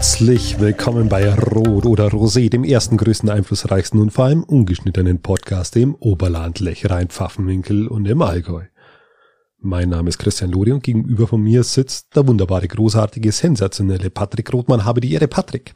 Herzlich 0.00 0.58
willkommen 0.58 1.10
bei 1.10 1.30
Rot 1.34 1.84
oder 1.84 2.06
Rosé, 2.06 2.48
dem 2.48 2.64
ersten, 2.64 2.96
größten, 2.96 3.28
einflussreichsten 3.28 4.00
und 4.00 4.10
vor 4.10 4.24
allem 4.24 4.44
ungeschnittenen 4.44 5.20
Podcast 5.20 5.76
im 5.76 5.94
Oberland, 5.94 6.58
Lechrein, 6.58 7.08
Pfaffenwinkel 7.08 7.86
und 7.86 8.08
im 8.08 8.22
Allgäu. 8.22 8.64
Mein 9.58 9.90
Name 9.90 10.08
ist 10.08 10.16
Christian 10.16 10.52
Lori 10.52 10.72
und 10.72 10.82
gegenüber 10.82 11.26
von 11.26 11.42
mir 11.42 11.64
sitzt 11.64 12.16
der 12.16 12.26
wunderbare, 12.26 12.66
großartige, 12.66 13.30
sensationelle 13.30 14.08
Patrick 14.08 14.50
Rothmann. 14.54 14.86
Habe 14.86 15.02
die 15.02 15.12
Ehre, 15.12 15.28
Patrick. 15.28 15.74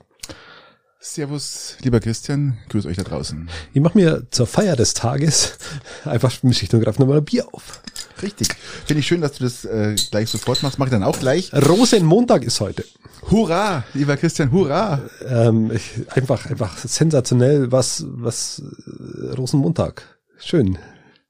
Servus, 0.99 1.77
lieber 1.83 2.01
Christian, 2.01 2.57
grüß 2.71 2.87
euch 2.87 2.97
da 2.97 3.03
draußen. 3.03 3.51
Ich 3.75 3.83
mache 3.83 3.99
mir 3.99 4.27
zur 4.31 4.47
Feier 4.47 4.75
des 4.75 4.95
Tages 4.95 5.59
einfach 6.07 6.31
schlicht 6.31 6.73
und 6.73 6.81
greif 6.81 6.99
nochmal 6.99 7.19
ein 7.19 7.27
Bier 7.27 7.47
auf. 7.53 7.83
Richtig. 8.23 8.49
Finde 8.87 9.01
ich 9.01 9.07
schön, 9.07 9.21
dass 9.21 9.33
du 9.33 9.45
das 9.45 9.65
äh, 9.65 9.97
gleich 10.11 10.31
sofort 10.31 10.63
machst. 10.63 10.79
Mach 10.79 10.87
ich 10.87 10.93
dann 10.93 11.03
auch 11.03 11.19
gleich. 11.19 11.53
Rosenmontag 11.53 12.45
ist 12.45 12.61
heute. 12.61 12.85
Hurra, 13.31 13.85
lieber 13.95 14.17
Christian, 14.17 14.53
hurra. 14.53 15.01
Ähm, 15.27 15.71
ich, 15.73 15.93
einfach, 16.15 16.47
einfach 16.47 16.77
sensationell, 16.79 17.73
was, 17.73 18.05
was 18.09 18.63
äh, 18.63 19.35
Rosenmontag. 19.35 20.03
Schön, 20.39 20.79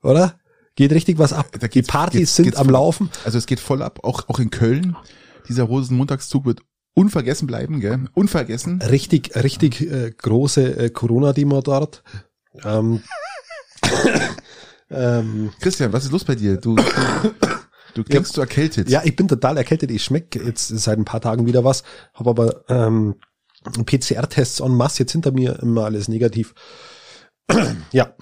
oder? 0.02 0.38
Geht 0.76 0.92
richtig 0.92 1.18
was 1.18 1.32
ab. 1.32 1.46
Da 1.58 1.68
Die 1.68 1.82
Partys 1.82 2.18
geht's- 2.20 2.36
sind 2.36 2.44
geht's 2.46 2.56
am 2.58 2.68
Laufen. 2.68 3.08
Also 3.24 3.38
es 3.38 3.46
geht 3.46 3.60
voll 3.60 3.80
ab, 3.82 4.00
auch, 4.02 4.28
auch 4.28 4.38
in 4.40 4.50
Köln. 4.50 4.96
Dieser 5.48 5.64
Rosenmontagszug 5.64 6.44
wird 6.46 6.60
unvergessen 6.94 7.46
bleiben, 7.46 7.80
gell? 7.80 8.06
Unvergessen. 8.14 8.82
Richtig, 8.82 9.34
richtig 9.36 9.80
äh, 9.80 10.10
große 10.16 10.76
äh, 10.78 10.90
Corona-Demo 10.90 11.60
dort. 11.60 12.02
Ähm, 12.64 13.02
ähm, 14.94 15.52
Christian, 15.60 15.92
was 15.92 16.04
ist 16.04 16.12
los 16.12 16.24
bei 16.24 16.34
dir? 16.34 16.56
Du, 16.56 16.76
du, 16.76 16.84
du 17.94 18.04
klingst 18.04 18.34
so 18.34 18.40
erkältet. 18.40 18.88
ja, 18.88 19.02
ich 19.04 19.16
bin 19.16 19.28
total 19.28 19.56
erkältet. 19.56 19.90
Ich 19.90 20.04
schmeck 20.04 20.34
jetzt 20.36 20.68
seit 20.68 20.98
ein 20.98 21.04
paar 21.04 21.20
Tagen 21.20 21.46
wieder 21.46 21.64
was, 21.64 21.82
habe 22.14 22.30
aber 22.30 22.64
ähm, 22.68 23.16
PCR-Tests 23.64 24.60
en 24.60 24.74
masse 24.74 25.00
jetzt 25.00 25.12
hinter 25.12 25.32
mir 25.32 25.58
immer 25.60 25.84
alles 25.84 26.08
negativ. 26.08 26.54
ja, 27.92 28.14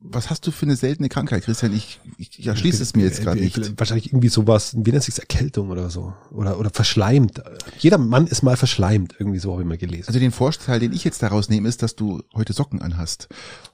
Was 0.00 0.30
hast 0.30 0.46
du 0.46 0.52
für 0.52 0.64
eine 0.64 0.76
seltene 0.76 1.08
Krankheit, 1.08 1.42
Christian? 1.42 1.74
Ich, 1.74 1.98
ich, 2.18 2.38
ich 2.38 2.46
erschließe 2.46 2.80
es 2.84 2.94
mir 2.94 3.02
jetzt 3.04 3.20
gerade 3.20 3.40
Äh, 3.40 3.44
nicht. 3.44 3.78
Wahrscheinlich 3.80 4.06
irgendwie 4.10 4.28
sowas, 4.28 4.72
wie 4.78 4.92
nennt 4.92 5.02
sich's 5.02 5.18
Erkältung 5.18 5.70
oder 5.70 5.90
so. 5.90 6.14
Oder, 6.30 6.60
oder 6.60 6.70
verschleimt. 6.70 7.42
Jeder 7.80 7.98
Mann 7.98 8.28
ist 8.28 8.42
mal 8.44 8.56
verschleimt, 8.56 9.16
irgendwie 9.18 9.40
so 9.40 9.50
habe 9.52 9.62
ich 9.62 9.68
mal 9.68 9.76
gelesen. 9.76 10.04
Also 10.06 10.20
den 10.20 10.30
Vorteil, 10.30 10.78
den 10.78 10.92
ich 10.92 11.02
jetzt 11.02 11.20
daraus 11.20 11.48
nehme, 11.48 11.68
ist, 11.68 11.82
dass 11.82 11.96
du 11.96 12.22
heute 12.32 12.52
Socken 12.52 12.80
anhast. 12.80 13.26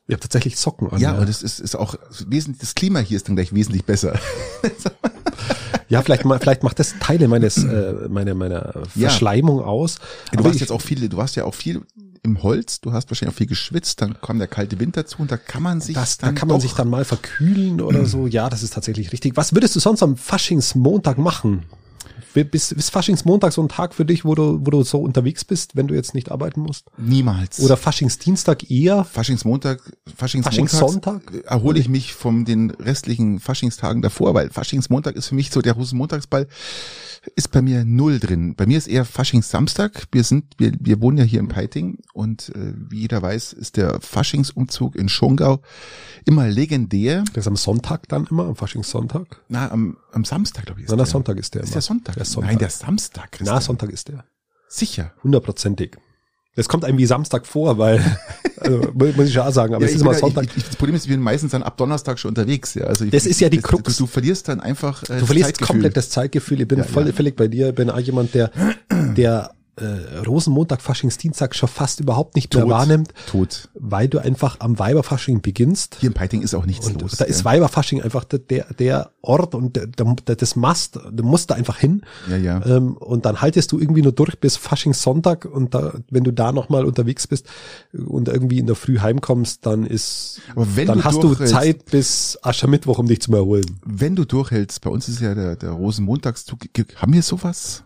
ich 0.06 0.14
habe 0.14 0.20
tatsächlich 0.20 0.56
Socken 0.56 0.91
an. 0.91 0.98
Ja, 0.98 1.12
und 1.12 1.28
das 1.28 1.42
ist, 1.42 1.61
ist 1.61 1.75
auch 1.77 1.95
wesentlich, 2.27 2.61
das 2.62 2.75
Klima 2.75 3.00
hier 3.00 3.19
ist 3.19 3.28
dann 3.28 3.36
gleich 3.36 3.52
wesentlich 3.55 3.84
besser. 3.84 4.19
Ja, 5.91 6.00
vielleicht, 6.02 6.22
vielleicht 6.22 6.62
macht 6.62 6.78
das 6.78 6.95
Teile 6.98 7.28
meines, 7.28 7.62
äh, 7.62 8.08
meiner, 8.08 8.34
meiner 8.34 8.72
Ja. 8.95 9.08
Verschleimung 9.11 9.61
aus. 9.61 9.98
Du 10.33 10.42
warst 10.42 10.55
ich- 10.56 10.62
jetzt 10.62 10.70
auch 10.72 10.80
viel, 10.80 11.08
du 11.08 11.17
warst 11.19 11.36
ja 11.36 11.45
auch 11.45 11.55
viel 11.55 11.83
im 12.25 12.42
Holz, 12.42 12.80
du 12.80 12.92
hast 12.92 13.11
wahrscheinlich 13.11 13.34
auch 13.34 13.39
viel 13.39 13.47
geschwitzt, 13.47 14.00
dann 14.00 14.20
kam 14.20 14.39
der 14.39 14.48
kalte 14.48 14.80
Wind 14.80 14.97
dazu 14.97 15.19
und 15.20 15.30
da 15.30 15.36
kann 15.36 15.62
man 15.62 15.80
sich 15.80 15.94
das, 15.94 16.17
da 16.17 16.27
dann 16.27 16.34
kann 16.34 16.48
man 16.48 16.61
sich 16.61 16.72
dann 16.72 16.89
mal 16.89 17.05
verkühlen 17.05 17.80
oder 17.80 18.06
so. 18.06 18.27
Ja, 18.27 18.48
das 18.48 18.62
ist 18.62 18.72
tatsächlich 18.72 19.12
richtig. 19.12 19.36
Was 19.36 19.55
würdest 19.55 19.77
du 19.77 19.80
sonst 19.80 20.03
am 20.03 20.17
Faschingsmontag 20.17 21.18
machen? 21.18 21.64
Bist, 22.33 22.73
ist 22.73 22.90
Faschingsmontag 22.90 23.52
so 23.52 23.63
ein 23.63 23.68
Tag 23.68 23.95
für 23.95 24.05
dich, 24.05 24.24
wo 24.24 24.34
du, 24.34 24.58
wo 24.63 24.70
du 24.70 24.83
so 24.83 24.98
unterwegs 24.98 25.45
bist, 25.45 25.77
wenn 25.77 25.86
du 25.86 25.95
jetzt 25.95 26.14
nicht 26.14 26.33
arbeiten 26.33 26.63
musst? 26.63 26.86
niemals. 26.96 27.61
Oder 27.61 27.77
Faschingsdienstag 27.77 28.68
eher? 28.68 29.05
Faschingsmontag, 29.05 29.79
Faschingsmontag 30.17 30.70
Faschingssonntag? 30.70 31.45
erhole 31.45 31.79
ich 31.79 31.89
mich 31.89 32.13
von 32.13 32.45
den 32.45 32.70
restlichen 32.70 33.39
Faschingstagen 33.39 34.02
davor, 34.02 34.34
weil 34.34 34.51
Faschingsmontag 34.51 35.14
ist 35.14 35.29
für 35.29 35.36
mich 35.36 35.51
so 35.52 35.63
der 35.63 35.74
Rosenmontagsball 35.74 36.48
ist 37.36 37.51
bei 37.51 37.62
mir 37.62 37.85
null 37.85 38.18
drin. 38.18 38.55
Bei 38.55 38.67
mir 38.67 38.79
ist 38.79 38.86
eher 38.86 39.05
Faschingssamstag. 39.05 40.05
Wir 40.12 40.24
sind, 40.24 40.55
wir, 40.58 40.73
wir 40.79 41.01
wohnen 41.01 41.18
ja 41.18 41.24
hier 41.24 41.40
in 41.40 41.48
Peiting 41.48 41.98
und 42.12 42.51
äh, 42.55 42.74
wie 42.77 43.01
jeder 43.01 43.23
weiß, 43.23 43.52
ist 43.55 43.77
der 43.77 44.01
Faschingsumzug 44.01 44.96
in 44.96 45.08
Schongau 45.08 45.61
immer 46.27 46.46
legendär. 46.48 47.24
Das 47.34 47.45
ist 47.45 47.48
am 47.48 47.57
Sonntag 47.57 48.08
dann 48.08 48.27
immer, 48.30 48.46
am 48.46 48.57
Faschingssonntag? 48.57 49.40
Na, 49.48 49.70
am, 49.70 49.96
am 50.13 50.24
Samstag, 50.24 50.67
glaube 50.67 50.80
ich. 50.80 50.84
Ist 50.86 50.90
Nein, 50.90 50.98
der 50.98 51.05
der. 51.07 51.11
Sonntag 51.13 51.39
ist 51.39 51.55
der 51.55 51.63
Ist 51.63 51.68
immer. 51.68 51.74
der 51.74 51.83
Sonntag? 51.83 52.14
Der 52.17 52.24
Sonntag. 52.24 52.51
Nein, 52.51 52.58
der 52.58 52.70
Samstag, 52.70 53.33
Christian. 53.33 53.55
Na, 53.57 53.61
Sonntag 53.61 53.90
ist 53.90 54.08
der. 54.08 54.24
Sicher. 54.68 55.13
Hundertprozentig. 55.23 55.96
Das 56.57 56.68
kommt 56.68 56.84
einem 56.84 56.98
wie 56.98 57.07
Samstag 57.07 57.46
vor, 57.46 57.79
weil, 57.79 57.98
also, 58.64 58.92
muss 58.95 59.29
ich 59.29 59.35
ja 59.35 59.47
auch 59.47 59.52
sagen, 59.52 59.75
aber 59.75 59.83
Ja, 59.85 59.89
es 59.89 59.95
ist 59.97 60.01
immer 60.02 60.13
ja- 60.13 60.19
Sonntag. 60.19 60.45
Ich, 60.47 60.57
ich, 60.57 60.64
das 60.64 60.77
Problem 60.77 60.97
ist, 60.97 61.07
wir 61.08 61.14
sind 61.14 61.23
meistens 61.23 61.52
dann 61.52 61.63
ab 61.63 61.77
Donnerstag 61.77 62.19
schon 62.19 62.30
unterwegs. 62.30 62.75
Ja. 62.75 62.85
Also 62.85 63.05
ich, 63.05 63.11
Das 63.11 63.27
ist 63.27 63.41
ja 63.41 63.48
die 63.48 63.58
das- 63.58 63.64
Krux. 63.70 63.97
Du, 63.97 64.05
du 64.05 64.07
verlierst 64.07 64.48
dann 64.48 64.61
einfach 64.61 65.02
äh, 65.05 65.19
Du 65.20 65.27
verlierst 65.27 65.61
komplett 65.61 65.97
das 65.97 66.11
Zeitgefühl. 66.11 66.61
Ich 66.61 66.69
bin 66.69 66.83
voll 66.85 67.13
völlig 67.13 67.36
bei 67.36 67.48
dir. 67.48 67.69
Ich 67.70 67.75
bin 67.75 67.91
auch 67.91 67.98
jemand, 68.01 68.35
der, 68.35 68.51
der 69.17 69.51
äh, 69.77 70.18
Rosenmontag, 70.18 70.80
Faschingsdienstag 70.80 71.55
schon 71.55 71.68
fast 71.68 72.01
überhaupt 72.01 72.36
nicht 72.36 72.55
mehr 72.55 72.68
wahrnimmt, 72.68 73.12
Tot. 73.27 73.68
weil 73.74 74.08
du 74.08 74.18
einfach 74.18 74.61
am 74.61 74.79
Weiberfasching 74.79 75.40
beginnst. 75.40 75.96
Hier 76.01 76.08
in 76.08 76.14
Peiting 76.14 76.42
ist 76.42 76.55
auch 76.55 76.67
nichts 76.67 76.86
Und 76.86 77.02
los. 77.02 77.17
da 77.17 77.24
ist 77.24 77.40
ja. 77.40 77.45
Weiberfasching 77.46 78.02
einfach 78.02 78.24
der, 78.24 78.39
der, 78.73 79.11
Ort 79.23 79.55
und 79.55 79.74
der, 79.77 79.86
der, 79.86 80.36
das 80.36 80.55
Mast, 80.55 80.98
du 81.11 81.24
musst 81.24 81.51
da 81.51 81.55
einfach 81.55 81.79
hin. 81.79 82.02
Ja, 82.29 82.36
ja. 82.36 82.67
Ähm, 82.67 82.96
und 82.96 83.24
dann 83.24 83.40
haltest 83.40 83.73
du 83.73 83.79
irgendwie 83.79 84.02
nur 84.02 84.13
durch 84.13 84.39
bis 84.39 84.57
Faschingssonntag 84.57 85.46
und 85.46 85.74
da, 85.74 85.95
wenn 86.11 86.24
du 86.24 86.30
da 86.30 86.52
nochmal 86.52 86.84
unterwegs 86.84 87.27
bist 87.27 87.46
und 87.92 88.29
irgendwie 88.29 88.58
in 88.58 88.67
der 88.67 88.77
Früh 88.77 88.98
heimkommst, 88.98 89.64
dann 89.67 89.86
ist, 89.86 90.40
dann 90.55 90.98
du 90.98 91.05
hast 91.05 91.23
du 91.23 91.34
Zeit 91.34 91.86
bis 91.86 92.39
Aschermittwoch, 92.42 92.98
um 92.98 93.07
dich 93.07 93.23
zu 93.23 93.33
erholen. 93.33 93.80
Wenn 93.84 94.14
du 94.14 94.24
durchhältst, 94.24 94.83
bei 94.83 94.90
uns 94.90 95.08
ist 95.08 95.20
ja 95.20 95.34
der, 95.34 95.57
der 95.57 95.70
Rosenmontagszug. 95.70 96.61
Haben 96.96 97.13
wir 97.13 97.23
sowas? 97.23 97.83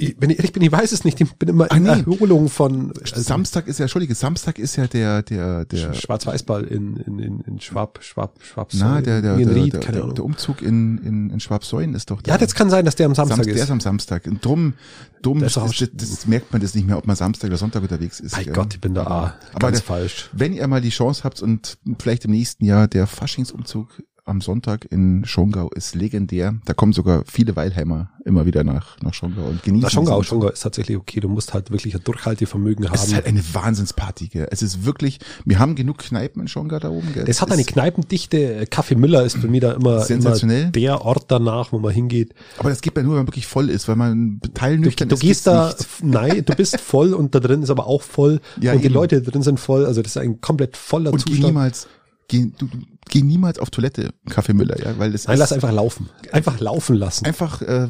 Ich, 0.00 0.14
wenn 0.20 0.30
ich 0.30 0.38
ehrlich 0.38 0.52
bin, 0.52 0.62
ich 0.62 0.70
weiß 0.70 0.92
es 0.92 1.04
nicht. 1.04 1.20
Ich 1.20 1.32
bin 1.34 1.48
immer 1.48 1.66
Ah, 1.70 1.76
in 1.76 1.82
nee. 1.82 1.88
Erholung 1.88 2.48
von 2.48 2.92
also 3.02 3.20
Samstag 3.20 3.66
ist 3.66 3.78
ja, 3.78 3.84
Entschuldige, 3.86 4.14
Samstag 4.14 4.58
ist 4.60 4.76
ja 4.76 4.86
der, 4.86 5.22
der, 5.24 5.64
der, 5.64 5.92
Schwarz-Weiß-Ball 5.92 6.64
in, 6.64 6.96
in, 6.98 7.18
in, 7.18 7.40
in 7.40 7.60
Schwab, 7.60 7.98
Schwab, 8.02 8.38
Schwab, 8.40 8.70
na, 8.74 9.00
der, 9.00 9.20
der, 9.22 9.36
der, 9.36 9.54
Ried, 9.54 9.72
der, 9.72 9.80
der, 9.80 10.06
der 10.06 10.24
Umzug 10.24 10.62
in, 10.62 10.98
in, 10.98 11.30
in 11.30 11.40
Schwabsäulen 11.40 11.94
ist 11.94 12.10
doch 12.12 12.22
der. 12.22 12.34
ja, 12.34 12.38
das 12.38 12.54
kann 12.54 12.70
sein, 12.70 12.84
dass 12.84 12.94
der 12.94 13.06
am 13.06 13.14
Samstag 13.16 13.38
Samstag, 13.38 13.52
der 13.52 13.62
ist. 13.62 13.68
ist 13.68 13.70
am 13.72 13.80
Samstag. 13.80 14.26
Und 14.28 14.44
drum, 14.44 14.74
drum 15.20 15.40
Das 15.40 15.54
das, 15.54 15.72
ist 15.80 15.90
das, 16.00 16.10
das 16.10 16.26
merkt 16.28 16.52
man 16.52 16.62
das 16.62 16.76
nicht 16.76 16.86
mehr, 16.86 16.96
ob 16.96 17.06
man 17.08 17.16
Samstag 17.16 17.48
oder 17.48 17.56
Sonntag 17.58 17.82
unterwegs 17.82 18.20
ist. 18.20 18.36
Bei 18.36 18.44
gell? 18.44 18.52
Gott, 18.52 18.74
ich 18.74 18.80
bin 18.80 18.94
da 18.94 19.02
ah, 19.02 19.34
Aber 19.52 19.58
ganz 19.58 19.78
der- 19.78 19.86
falsch. 19.86 20.30
Wenn 20.32 20.52
ihr 20.52 20.66
mal 20.68 20.80
die 20.80 20.90
Chance 20.90 21.24
habt 21.24 21.42
und 21.42 21.76
vielleicht 21.98 22.24
im 22.24 22.30
nächsten 22.30 22.64
Jahr 22.64 22.86
der 22.86 23.08
Faschingsumzug 23.08 24.00
am 24.28 24.40
Sonntag 24.40 24.86
in 24.90 25.24
Schongau 25.24 25.70
ist 25.70 25.94
legendär. 25.94 26.54
Da 26.64 26.74
kommen 26.74 26.92
sogar 26.92 27.24
viele 27.26 27.56
Weilheimer 27.56 28.10
immer 28.24 28.44
wieder 28.46 28.62
nach, 28.62 29.00
nach 29.00 29.14
Schongau 29.14 29.46
und 29.48 29.62
genießen. 29.62 29.82
Na, 29.84 29.90
Schongau. 29.90 30.22
Schongau 30.22 30.50
ist 30.50 30.60
tatsächlich 30.60 30.96
okay. 30.98 31.20
Du 31.20 31.28
musst 31.28 31.54
halt 31.54 31.70
wirklich 31.70 31.94
ein 31.94 32.04
Durchhaltevermögen 32.04 32.84
Es 32.86 32.92
ist 32.92 33.06
haben. 33.08 33.14
halt 33.14 33.26
eine 33.26 33.42
Wahnsinnsparty, 33.54 34.28
gell. 34.28 34.48
Es 34.50 34.60
ist 34.62 34.84
wirklich, 34.84 35.18
wir 35.44 35.58
haben 35.58 35.74
genug 35.74 35.98
Kneipen 35.98 36.42
in 36.42 36.48
Schongau 36.48 36.78
da 36.78 36.90
oben, 36.90 37.12
gell. 37.14 37.22
Hat 37.22 37.28
Es 37.28 37.42
eine 37.42 37.60
ist- 37.60 37.68
Kneipendichte. 37.68 38.66
Kaffee 38.70 38.94
Müller 38.96 39.24
ist 39.24 39.40
bei 39.40 39.48
mir 39.48 39.60
da 39.60 39.72
immer, 39.72 40.00
Sensationell. 40.00 40.62
immer 40.64 40.70
der 40.72 41.02
Ort 41.04 41.24
danach, 41.28 41.72
wo 41.72 41.78
man 41.78 41.92
hingeht. 41.92 42.34
Aber 42.58 42.68
das 42.70 42.80
geht 42.80 42.96
ja 42.96 43.02
nur, 43.02 43.12
wenn 43.12 43.20
man 43.20 43.26
wirklich 43.28 43.46
voll 43.46 43.70
ist, 43.70 43.88
weil 43.88 43.96
man 43.96 44.40
Du, 44.42 44.48
teilnüchtern 44.50 45.08
du 45.08 45.14
ist, 45.14 45.20
gehst 45.22 45.46
da, 45.46 45.68
nicht. 45.68 46.04
nein, 46.04 46.44
du 46.44 46.54
bist 46.54 46.78
voll 46.80 47.14
und 47.14 47.34
da 47.34 47.40
drin 47.40 47.62
ist 47.62 47.70
aber 47.70 47.86
auch 47.86 48.02
voll. 48.02 48.40
Ja, 48.60 48.72
und 48.72 48.80
die 48.82 48.86
eben. 48.86 48.94
Leute 48.94 49.22
drin 49.22 49.42
sind 49.42 49.58
voll. 49.58 49.86
Also 49.86 50.02
das 50.02 50.12
ist 50.12 50.18
ein 50.18 50.40
komplett 50.40 50.76
voller 50.76 51.12
Und 51.12 51.20
Zustand. 51.20 51.44
niemals, 51.46 51.86
geh, 52.28 52.50
du, 52.58 52.66
du, 52.66 52.76
geh 53.08 53.22
niemals 53.22 53.58
auf 53.58 53.70
Toilette, 53.70 54.10
Kaffee 54.28 54.52
Müller, 54.52 54.78
ja, 54.80 54.98
weil 54.98 55.12
das 55.12 55.26
Nein, 55.26 55.34
ist 55.34 55.38
lass 55.40 55.52
einfach 55.52 55.72
laufen. 55.72 56.08
Einfach 56.32 56.60
laufen 56.60 56.96
lassen. 56.96 57.24
einfach, 57.26 57.62
äh, 57.62 57.88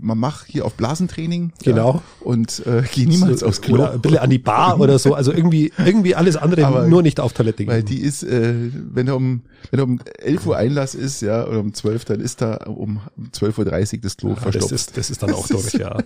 man 0.00 0.18
macht 0.18 0.46
hier 0.46 0.64
auf 0.64 0.74
Blasentraining. 0.74 1.52
Genau. 1.62 1.94
Ja, 1.96 2.02
und 2.20 2.66
äh, 2.66 2.82
geh 2.92 3.06
niemals 3.06 3.42
aufs 3.42 3.60
Klo. 3.60 3.74
Oder 3.74 3.92
ein 3.92 4.00
bisschen 4.00 4.18
an 4.18 4.30
die 4.30 4.38
Bar 4.38 4.80
oder 4.80 4.98
so. 4.98 5.14
Also 5.14 5.32
irgendwie, 5.32 5.72
irgendwie 5.78 6.14
alles 6.14 6.36
andere, 6.36 6.66
Aber- 6.66 6.86
nur 6.86 7.02
nicht 7.02 7.20
auf 7.20 7.32
Toilette 7.32 7.64
gehen. 7.64 7.72
Weil 7.72 7.82
die 7.82 8.00
ist, 8.00 8.22
äh, 8.22 8.54
wenn 8.92 9.08
er 9.08 9.16
um, 9.16 9.42
wenn 9.70 9.80
er 9.80 9.84
um 9.84 10.00
11 10.18 10.46
Uhr 10.46 10.56
Einlass 10.56 10.94
ist, 10.94 11.20
ja, 11.22 11.46
oder 11.46 11.60
um 11.60 11.72
12, 11.74 12.04
dann 12.06 12.20
ist 12.20 12.40
da 12.40 12.54
um 12.66 13.00
12.30 13.32 13.94
Uhr 13.96 14.00
das 14.02 14.16
Klo 14.16 14.28
Ja, 14.30 14.34
das, 14.36 14.42
verstopft. 14.42 14.72
ist, 14.72 14.96
das 14.96 15.10
ist 15.10 15.22
dann 15.22 15.30
auch 15.34 15.46
durch, 15.46 15.72
ja. 15.74 15.98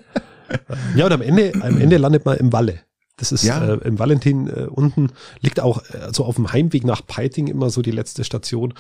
Ja, 0.97 1.07
und 1.07 1.13
am 1.13 1.23
Ende, 1.23 1.53
am 1.61 1.79
Ende 1.79 1.97
landet 1.97 2.25
man 2.25 2.37
im 2.39 2.53
Walle. 2.53 2.81
Das 3.21 3.31
ist 3.33 3.45
Ja. 3.45 3.63
äh, 3.65 3.75
im 3.87 3.99
Valentin 4.01 4.49
äh, 4.49 4.67
unten, 4.69 5.13
liegt 5.41 5.61
auch 5.61 5.83
äh, 5.91 6.11
so 6.13 6.25
auf 6.25 6.35
dem 6.37 6.53
Heimweg 6.53 6.85
nach 6.85 7.07
Peiting 7.07 7.47
immer 7.47 7.71
so 7.71 7.83
die 7.83 7.91
letzte 7.93 8.25
Station. 8.25 8.75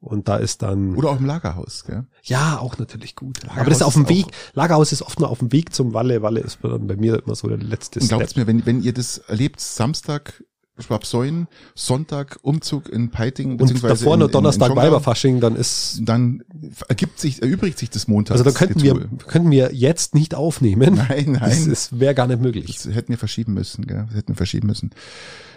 Und 0.00 0.28
da 0.28 0.36
ist 0.36 0.62
dann, 0.62 0.94
Oder 0.94 1.08
auch 1.10 1.18
im 1.18 1.26
Lagerhaus, 1.26 1.84
gell? 1.84 2.04
ja, 2.22 2.58
auch 2.60 2.78
natürlich 2.78 3.16
gut. 3.16 3.38
Lagerhaus 3.42 3.60
Aber 3.60 3.70
das 3.70 3.78
ist 3.80 3.84
auf 3.84 3.94
dem 3.94 4.08
Weg, 4.08 4.26
Lagerhaus 4.54 4.92
ist 4.92 5.02
oft 5.02 5.18
nur 5.18 5.28
auf 5.28 5.40
dem 5.40 5.50
Weg 5.50 5.74
zum 5.74 5.92
Walle. 5.92 6.22
Walle 6.22 6.38
ist 6.38 6.60
bei 6.62 6.78
mir 6.96 7.20
immer 7.24 7.34
so 7.34 7.48
der 7.48 7.58
letzte 7.58 7.98
Und 7.98 8.06
Step. 8.06 8.18
glaubt's 8.18 8.36
mir, 8.36 8.46
wenn, 8.46 8.64
wenn 8.64 8.80
ihr 8.80 8.92
das 8.94 9.18
erlebt, 9.18 9.58
Samstag 9.60 10.44
Schwabsäulen, 10.78 11.48
Sonntag 11.74 12.38
Umzug 12.42 12.88
in 12.88 13.10
Peiting, 13.10 13.52
Und 13.52 13.56
beziehungsweise 13.58 13.94
davor 14.04 14.14
in, 14.14 14.20
in- 14.22 14.30
Donnerstag. 14.30 14.74
Weiberfasching, 14.76 15.40
dann 15.40 15.56
ist, 15.56 16.00
Dann 16.02 16.42
ergibt 16.88 17.18
sich, 17.20 17.42
erübrigt 17.42 17.78
sich 17.78 17.90
das 17.90 18.08
Montag. 18.08 18.32
also 18.32 18.44
da 18.44 18.50
könnten 18.52 18.82
wir, 18.82 19.08
könnten 19.26 19.50
wir 19.50 19.74
jetzt 19.74 20.14
nicht 20.14 20.34
aufnehmen. 20.34 20.94
Nein, 21.08 21.32
nein. 21.40 21.40
Das, 21.40 21.66
das 21.66 21.98
wäre 22.00 22.14
gar 22.14 22.26
nicht 22.26 22.40
möglich. 22.40 22.66
Das 22.82 22.94
hätten 22.94 23.08
wir 23.10 23.18
verschieben 23.18 23.54
müssen, 23.54 23.86
gell? 23.86 24.04
Das 24.08 24.16
hätten 24.16 24.28
wir 24.28 24.36
verschieben 24.36 24.66
müssen. 24.68 24.90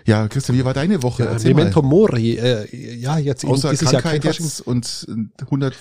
Ja, 0.06 0.27
Christian, 0.27 0.57
wie 0.57 0.65
war 0.65 0.74
deine 0.74 1.03
Woche? 1.03 1.24
Ja, 1.24 1.31
Erzähl 1.31 1.53
Memento 1.53 1.81
mal. 1.81 1.89
Mori, 1.89 2.36
äh, 2.38 2.95
ja, 2.95 3.18
jetzt 3.18 3.44
eben 3.44 3.53
Außer 3.53 3.71
dieses 3.71 3.92
Jahr 3.92 4.01
Krankheit 4.01 4.24
Fasching. 4.24 4.45
jetzt 4.45 4.62
und 4.62 5.07
äh, 5.39 5.44
100 5.44 5.75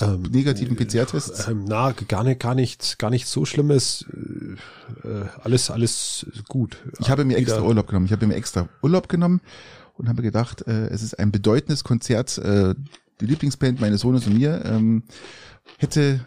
Ähm, 0.00 0.22
negativen 0.30 0.76
PCR-Tests. 0.76 1.48
Ähm, 1.48 1.64
na, 1.66 1.92
gar 2.08 2.24
nicht, 2.24 2.40
gar 2.40 2.54
nicht, 2.54 2.98
gar 2.98 3.10
nicht 3.10 3.26
so 3.26 3.44
schlimmes. 3.44 4.04
Äh, 5.04 5.08
äh, 5.08 5.24
alles, 5.42 5.70
alles 5.70 6.26
gut. 6.48 6.76
Ich 7.00 7.10
habe 7.10 7.24
mir 7.24 7.36
extra 7.36 7.62
Urlaub 7.62 7.86
genommen. 7.86 8.06
Ich 8.06 8.12
habe 8.12 8.26
mir 8.26 8.34
extra 8.34 8.68
Urlaub 8.82 9.08
genommen 9.08 9.40
und 9.94 10.08
habe 10.08 10.22
gedacht, 10.22 10.66
äh, 10.66 10.88
es 10.88 11.02
ist 11.02 11.18
ein 11.18 11.30
bedeutendes 11.30 11.84
Konzert. 11.84 12.38
Äh, 12.38 12.74
die 13.20 13.26
Lieblingsband 13.26 13.80
meines 13.80 14.00
Sohnes 14.00 14.26
und 14.26 14.36
mir 14.36 14.64
ähm, 14.64 15.04
hätte 15.78 16.20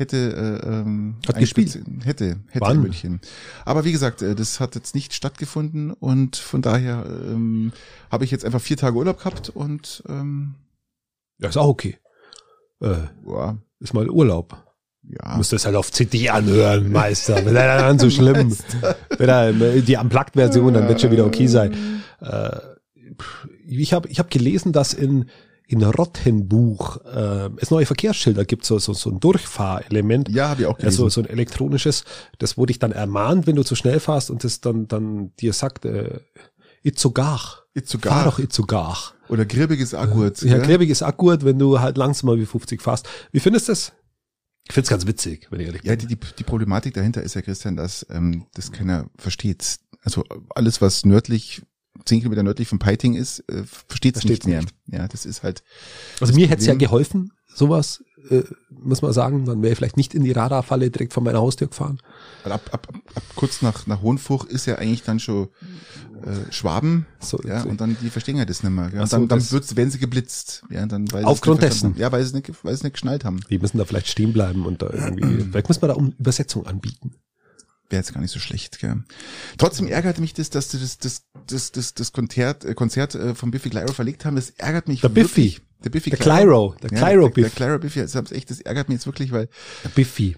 hätte 0.00 0.60
äh, 0.64 0.68
ähm, 0.68 1.16
Hat 1.28 1.38
gespielt. 1.38 1.78
Hätte 2.02 2.40
hätte 2.48 2.60
Wann? 2.60 2.76
in 2.76 2.82
München. 2.82 3.20
Aber 3.64 3.84
wie 3.84 3.92
gesagt, 3.92 4.22
äh, 4.22 4.34
das 4.34 4.58
hat 4.58 4.74
jetzt 4.74 4.94
nicht 4.94 5.14
stattgefunden 5.14 5.92
und 5.92 6.36
von 6.36 6.62
daher 6.62 7.04
ähm, 7.06 7.72
habe 8.10 8.24
ich 8.24 8.30
jetzt 8.32 8.44
einfach 8.44 8.60
vier 8.60 8.76
Tage 8.76 8.96
Urlaub 8.96 9.18
gehabt 9.18 9.50
und 9.50 10.02
ähm, 10.08 10.56
Ja, 11.38 11.48
ist 11.50 11.56
auch 11.56 11.68
okay. 11.68 11.98
Äh, 12.80 12.96
ja, 13.28 13.58
ist 13.78 13.94
mal 13.94 14.08
Urlaub. 14.08 14.56
ja. 15.02 15.36
Musst 15.36 15.52
das 15.52 15.66
halt 15.66 15.76
auf 15.76 15.92
CD 15.92 16.30
anhören, 16.30 16.90
Meister. 16.90 17.44
Wenn 17.44 17.54
er 17.54 17.78
dann 17.78 17.98
so 17.98 18.10
schlimm. 18.10 18.56
Wenn 19.18 19.28
er 19.28 19.48
äh, 19.50 19.82
die 19.82 19.96
Unplugged-Version, 19.96 20.74
dann 20.74 20.88
wird 20.88 21.00
schon 21.00 21.10
wieder 21.10 21.26
okay 21.26 21.46
sein. 21.46 22.02
Äh, 22.20 22.56
ich 23.66 23.92
habe 23.92 24.08
ich 24.08 24.18
hab 24.18 24.30
gelesen, 24.30 24.72
dass 24.72 24.94
in 24.94 25.28
in 25.70 25.84
Rottenbuch 25.84 26.96
äh, 27.04 27.48
es 27.58 27.70
neue 27.70 27.86
Verkehrsschilder 27.86 28.44
gibt, 28.44 28.64
so, 28.64 28.80
so, 28.80 28.92
so 28.92 29.08
ein 29.08 29.20
Durchfahrelement. 29.20 30.28
Ja, 30.28 30.48
habe 30.48 30.62
ich 30.62 30.66
auch 30.66 30.76
gelesen. 30.76 31.02
Also 31.02 31.08
so 31.08 31.20
ein 31.20 31.28
elektronisches, 31.28 32.04
das 32.38 32.58
wo 32.58 32.66
dich 32.66 32.80
dann 32.80 32.90
ermahnt, 32.90 33.46
wenn 33.46 33.54
du 33.54 33.62
zu 33.62 33.76
schnell 33.76 34.00
fährst 34.00 34.30
und 34.30 34.42
das 34.42 34.60
dann 34.60 34.88
dann 34.88 35.32
dir 35.36 35.52
sagt, 35.52 35.84
äh, 35.84 36.18
Itzugach. 36.82 37.62
Itzugar. 37.72 38.12
Fahr 38.12 38.24
doch 38.24 38.38
Itzugach. 38.40 39.14
Oder 39.28 39.44
gribbiges 39.44 39.94
Agurt. 39.94 40.42
Ja, 40.42 40.56
ist 40.56 41.02
auch 41.04 41.16
gut, 41.16 41.44
wenn 41.44 41.58
du 41.58 41.78
halt 41.78 41.96
langsamer 41.96 42.36
wie 42.36 42.46
50 42.46 42.82
fährst. 42.82 43.08
Wie 43.30 43.38
findest 43.38 43.68
du 43.68 43.72
das? 43.72 43.92
Ich 44.66 44.74
find's 44.74 44.90
ganz 44.90 45.06
witzig, 45.06 45.46
wenn 45.50 45.60
ich 45.60 45.66
ehrlich 45.66 45.84
Ja, 45.84 45.94
bin. 45.94 46.08
die, 46.08 46.16
die, 46.16 46.26
die 46.38 46.44
Problematik 46.44 46.94
dahinter 46.94 47.22
ist 47.22 47.34
ja, 47.34 47.42
Christian, 47.42 47.76
dass 47.76 48.04
ähm, 48.10 48.46
das 48.54 48.72
keiner 48.72 49.08
versteht. 49.16 49.78
Also 50.02 50.24
alles, 50.48 50.80
was 50.80 51.04
nördlich, 51.04 51.62
zehn 52.04 52.20
Kilometer 52.20 52.42
nördlich 52.42 52.68
von 52.68 52.78
Peiting 52.78 53.14
ist, 53.14 53.40
äh, 53.50 53.62
versteht 53.88 54.16
es 54.16 54.24
nicht 54.24 54.46
mehr. 54.46 54.60
nicht. 54.60 54.74
Ja, 54.86 55.08
das 55.08 55.26
ist 55.26 55.42
halt. 55.42 55.62
Also 56.20 56.34
mir 56.34 56.46
hätte 56.48 56.60
es 56.60 56.66
ja 56.66 56.74
geholfen, 56.74 57.32
sowas, 57.54 58.02
äh, 58.30 58.42
muss 58.70 59.02
man 59.02 59.12
sagen. 59.12 59.44
Dann 59.44 59.62
wäre 59.62 59.72
ich 59.72 59.78
vielleicht 59.78 59.96
nicht 59.96 60.14
in 60.14 60.24
die 60.24 60.32
Radarfalle 60.32 60.90
direkt 60.90 61.12
von 61.12 61.24
meiner 61.24 61.38
Haustür 61.40 61.68
gefahren. 61.68 62.00
Ab, 62.44 62.52
ab, 62.72 62.88
ab, 62.92 62.98
ab 63.14 63.22
kurz 63.34 63.62
nach, 63.62 63.86
nach 63.86 64.02
Hohenfuch 64.02 64.44
ist 64.44 64.66
ja 64.66 64.76
eigentlich 64.76 65.02
dann 65.02 65.20
schon 65.20 65.48
äh, 66.24 66.52
Schwaben, 66.52 67.06
So, 67.20 67.40
ja, 67.46 67.62
und 67.62 67.80
dann 67.80 67.96
die 68.02 68.10
verstehen 68.10 68.36
ja 68.36 68.44
das 68.44 68.62
nicht 68.62 68.72
mehr. 68.72 68.90
Ja, 68.94 69.02
und 69.02 69.08
so, 69.08 69.16
dann, 69.16 69.28
dann 69.28 69.38
das- 69.38 69.52
wird's, 69.52 69.74
werden 69.76 69.90
sie 69.90 69.98
geblitzt. 69.98 70.64
Ja, 70.70 70.84
dann, 70.86 71.10
weil 71.12 71.24
Aufgrund 71.24 71.62
dessen? 71.62 71.94
Ja, 71.96 72.12
weil 72.12 72.24
sie 72.24 72.34
nicht, 72.36 72.50
weil 72.62 72.76
sie 72.76 72.84
nicht 72.84 72.92
geschnallt 72.94 73.24
haben. 73.24 73.40
Die 73.48 73.58
müssen 73.58 73.78
da 73.78 73.84
vielleicht 73.86 74.08
stehen 74.08 74.32
bleiben 74.32 74.66
und 74.66 74.82
da 74.82 74.90
irgendwie, 74.90 75.44
vielleicht 75.50 75.68
muss 75.68 75.80
man 75.80 75.88
da 75.88 75.94
um 75.94 76.12
Übersetzung 76.18 76.66
anbieten. 76.66 77.12
Wäre 77.90 78.00
jetzt 78.00 78.12
gar 78.14 78.20
nicht 78.20 78.30
so 78.30 78.38
schlecht. 78.38 78.78
Gell. 78.80 79.02
Trotzdem 79.58 79.88
ärgert 79.88 80.18
mich 80.18 80.34
das, 80.34 80.50
dass 80.50 80.70
sie 80.70 80.78
das, 80.78 80.98
das, 80.98 81.22
das, 81.46 81.72
das, 81.72 81.94
das 81.94 82.12
Konzert, 82.12 82.64
äh, 82.64 82.74
Konzert 82.74 83.14
äh, 83.14 83.34
von 83.34 83.50
Biffy 83.50 83.70
Clyro 83.70 83.92
verlegt 83.92 84.24
haben. 84.24 84.36
Das 84.36 84.50
ärgert 84.50 84.88
mich 84.88 85.00
Der 85.00 85.08
Biffy. 85.08 85.58
Der 85.84 85.90
Biffy 85.90 86.10
Der 86.10 86.18
Clyro, 86.18 86.74
der 86.82 86.90
Ja, 86.92 86.98
Clyro 86.98 87.28
der, 87.28 87.34
der 87.34 87.42
Biff, 87.42 87.54
Clyro 87.54 87.78
Biffy, 87.78 88.00
das, 88.00 88.14
ist 88.14 88.32
echt, 88.32 88.50
das 88.50 88.60
ärgert 88.60 88.88
mich 88.88 88.96
jetzt 88.96 89.06
wirklich, 89.06 89.32
weil 89.32 89.48
der 89.82 89.88
Biffy. 89.88 90.36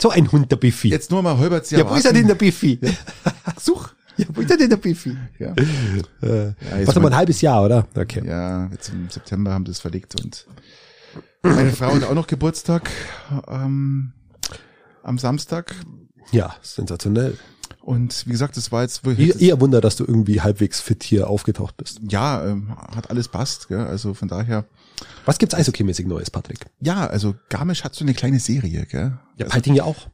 So 0.00 0.10
ein 0.10 0.30
Hund, 0.32 0.50
der 0.50 0.56
Biffy. 0.56 0.88
jetzt 0.88 1.10
nur 1.12 1.22
mal 1.22 1.38
Holberts 1.38 1.70
ja, 1.70 1.88
wo 1.88 1.94
ist 1.94 2.04
er 2.04 2.12
denn, 2.12 2.26
der 2.26 2.34
Biffy? 2.34 2.80
Such. 3.60 3.90
Ja, 4.16 4.26
wo 4.34 4.40
ist 4.40 4.50
er 4.50 4.56
denn, 4.56 4.68
der 4.70 4.76
Biffy? 4.76 5.16
Ja, 5.38 5.54
Äh, 6.20 6.48
jetzt 6.78 6.88
warte 6.88 7.00
mal 7.00 7.08
ein 7.12 7.16
halbes 7.16 7.40
Jahr, 7.40 7.64
oder? 7.64 7.86
Okay. 7.94 8.22
ja, 8.26 8.66
jetzt 8.72 8.88
im 8.88 9.08
September 9.08 9.52
haben 9.52 9.64
es 9.66 9.78
verlegt 9.80 10.20
und 10.20 10.46
meine 11.42 11.72
Frau 11.72 11.94
hat 11.94 12.04
auch 12.04 12.14
noch 12.14 12.26
Geburtstag 12.26 12.90
ähm, 13.48 14.12
am 15.02 15.18
Samstag. 15.18 15.74
Ja, 16.30 16.54
sensationell. 16.62 17.36
Und 17.80 18.26
wie 18.26 18.30
gesagt, 18.30 18.56
das 18.56 18.70
war 18.70 18.82
jetzt 18.82 19.04
wirklich. 19.04 19.34
Eher, 19.34 19.40
eher 19.40 19.60
Wunder, 19.60 19.80
dass 19.80 19.96
du 19.96 20.04
irgendwie 20.04 20.40
halbwegs 20.40 20.80
fit 20.80 21.02
hier 21.02 21.28
aufgetaucht 21.28 21.76
bist. 21.76 22.00
ja, 22.08 22.44
ähm, 22.46 22.76
hat 22.94 23.10
alles 23.10 23.28
passt. 23.28 23.68
Gell? 23.68 23.80
Also 23.80 24.14
von 24.14 24.28
daher. 24.28 24.64
Was 25.24 25.38
gibt's 25.38 25.54
Eishockey-mäßig 25.54 26.06
Neues, 26.06 26.30
Patrick? 26.30 26.66
Ja, 26.80 27.06
also 27.06 27.34
Garmisch 27.48 27.82
hat 27.82 27.94
so 27.94 28.04
eine 28.04 28.14
kleine 28.14 28.38
Serie, 28.38 28.86
gell? 28.86 29.18
Ja, 29.36 29.46
Peiting 29.46 29.74
ja 29.74 29.84
auch. 29.84 30.08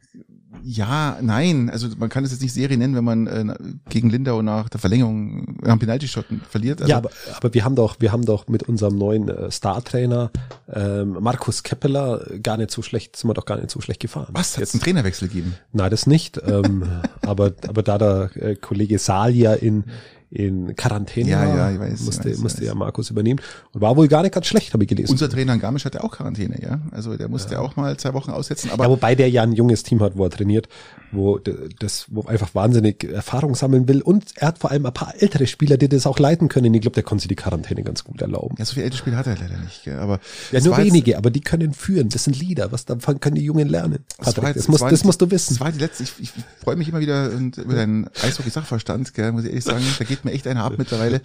Ja, 0.63 1.19
nein, 1.21 1.71
also 1.71 1.89
man 1.99 2.09
kann 2.09 2.25
es 2.25 2.31
jetzt 2.33 2.43
nicht 2.43 2.53
Serie 2.53 2.77
nennen, 2.77 2.95
wenn 2.95 3.05
man 3.05 3.27
äh, 3.27 3.55
gegen 3.89 4.11
Lindau 4.11 4.43
nach 4.43 4.69
der 4.69 4.81
Verlängerung 4.81 5.59
am 5.65 5.79
Penalty-Schotten 5.79 6.41
verliert. 6.49 6.81
Also, 6.81 6.91
ja, 6.91 6.99
aber, 6.99 7.11
aber 7.37 7.55
wir 7.55 7.65
haben 7.65 7.75
doch, 7.75 7.97
wir 8.01 8.13
haben 8.13 8.25
doch 8.25 8.49
mit 8.49 8.65
unserem 8.65 8.97
neuen 8.99 9.29
äh, 9.29 9.51
Star-Trainer 9.51 10.31
ähm, 10.73 11.17
Markus 11.21 11.63
Keppeler 11.63 12.25
gar 12.43 12.57
nicht 12.57 12.71
so 12.71 12.83
schlecht, 12.83 13.17
sind 13.17 13.29
wir 13.29 13.35
doch 13.35 13.47
gar 13.47 13.57
nicht 13.57 13.71
so 13.71 13.81
schlecht 13.81 14.01
gefahren. 14.01 14.29
was, 14.33 14.53
hat 14.53 14.61
jetzt? 14.61 14.75
einen 14.75 14.83
Trainerwechsel 14.83 15.29
gegeben? 15.29 15.55
Nein, 15.73 15.91
das 15.91 16.07
nicht. 16.07 16.41
ähm, 16.47 16.85
aber, 17.23 17.53
aber 17.67 17.83
da 17.83 17.99
der 17.99 18.31
äh, 18.37 18.57
Kollege 18.57 18.99
Salia 18.99 19.55
in, 19.55 19.85
in 20.31 20.77
Quarantäne 20.77 21.31
Ja, 21.31 21.41
war, 21.41 21.57
ja, 21.57 21.71
ich 21.71 21.79
weiß, 21.81 22.01
ich 22.01 22.07
musste, 22.07 22.31
weiß, 22.31 22.39
musste 22.39 22.63
ich 22.63 22.69
ja. 22.69 22.75
Markus 22.75 23.11
übernehmen. 23.11 23.41
Und 23.73 23.81
war 23.81 23.97
wohl 23.97 24.09
gar 24.09 24.23
nicht 24.23 24.35
ganz 24.35 24.47
schlecht, 24.47 24.75
habe 24.75 24.85
ich 24.85 24.89
gelesen. 24.89 25.13
Unser 25.13 25.31
Trainer 25.31 25.55
in 25.55 25.61
Garmisch 25.61 25.85
hatte 25.85 26.05
auch 26.05 26.11
Quarantäne, 26.11 26.61
ja. 26.63 26.81
Also 26.91 27.17
der 27.17 27.29
musste 27.29 27.61
auch 27.61 27.77
mal 27.77 27.97
zwei 27.97 28.13
Wochen 28.13 28.31
aussetzen, 28.31 28.71
aber 28.71 28.85
ja, 28.85 28.91
wobei 28.91 29.15
der 29.15 29.31
ja 29.31 29.43
ein 29.43 29.53
junges 29.53 29.83
Team 29.83 30.01
hat, 30.01 30.17
wo 30.17 30.25
er 30.25 30.31
trainiert, 30.31 30.69
wo 31.13 31.39
das, 31.39 32.07
wo 32.09 32.23
einfach 32.23 32.55
wahnsinnig 32.55 33.05
Erfahrung 33.05 33.55
sammeln 33.55 33.89
will. 33.89 34.03
Und 34.03 34.33
er 34.37 34.49
hat 34.49 34.59
vor 34.59 34.71
allem 34.71 34.87
ein 34.87 34.93
paar 34.93 35.15
ältere 35.19 35.47
Spieler, 35.47 35.77
die 35.77 35.89
das 35.89 36.07
auch 36.07 36.19
leiten 36.19 36.49
können. 36.49 36.73
Ich 36.75 36.81
glaube, 36.81 36.95
der 36.95 37.03
konnte 37.03 37.23
sich 37.23 37.29
die 37.29 37.37
Quarantäne 37.37 37.83
ganz 37.83 38.05
gut 38.05 38.21
erlauben. 38.21 38.57
ja, 38.59 38.65
so 38.65 38.75
viele 38.75 38.85
ältere 38.85 38.99
Spiele 38.99 39.17
hat 39.17 39.27
er 39.27 39.37
leider 39.37 39.59
nicht, 39.59 39.85
gell? 39.85 39.99
aber 39.99 40.21
Ja, 40.53 40.61
nur 40.61 40.77
wenige, 40.77 41.17
aber 41.17 41.31
die 41.31 41.41
können 41.41 41.73
führen. 41.73 42.09
Das 42.09 42.25
sind 42.25 42.39
Lieder. 42.39 42.73
Was 42.73 42.85
davon 42.85 43.21
können 43.21 43.37
die 43.37 43.45
Jungen 43.45 43.69
lernen? 43.69 44.05
Patrick, 44.19 44.55
das, 44.55 44.57
es 44.57 44.69
musst, 44.69 44.85
das 44.85 45.05
musst 45.05 45.21
du 45.21 45.31
wissen. 45.31 45.55
Es 45.55 45.61
war 45.61 45.73
die 45.73 45.79
letzte, 45.79 46.03
ich, 46.03 46.13
ich 46.21 46.33
freue 46.63 46.77
mich 46.77 46.89
immer 46.89 47.01
wieder 47.01 47.31
und, 47.33 47.59
über 47.59 47.75
deinen 47.75 48.09
Eishockey-Sachverstand, 48.23 49.15
gell, 49.15 49.33
muss 49.33 49.45
ich 49.45 49.51
ehrlich 49.51 49.65
sagen, 49.65 49.85
da 49.99 50.05
geht 50.05 50.25
mir 50.25 50.33
echt 50.33 50.47
einer 50.47 50.65
ab 50.65 50.75
mittlerweile. 50.77 51.21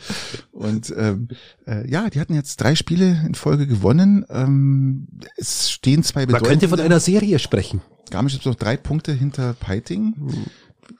Und 0.51 0.93
ähm, 0.97 1.27
äh, 1.67 1.89
ja, 1.89 2.09
die 2.09 2.19
hatten 2.19 2.33
jetzt 2.33 2.57
drei 2.57 2.75
Spiele 2.75 3.21
in 3.25 3.35
Folge 3.35 3.67
gewonnen. 3.67 4.25
Ähm, 4.29 5.07
es 5.37 5.71
stehen 5.71 6.03
zwei 6.03 6.25
Man 6.25 6.41
könnte 6.41 6.69
von 6.69 6.79
einer 6.79 6.99
Serie 6.99 7.39
sprechen. 7.39 7.81
Garmisch 8.13 8.35
ist 8.35 8.45
noch 8.45 8.53
drei 8.53 8.77
Punkte 8.77 9.11
hinter 9.11 9.53
Peiting. 9.53 10.13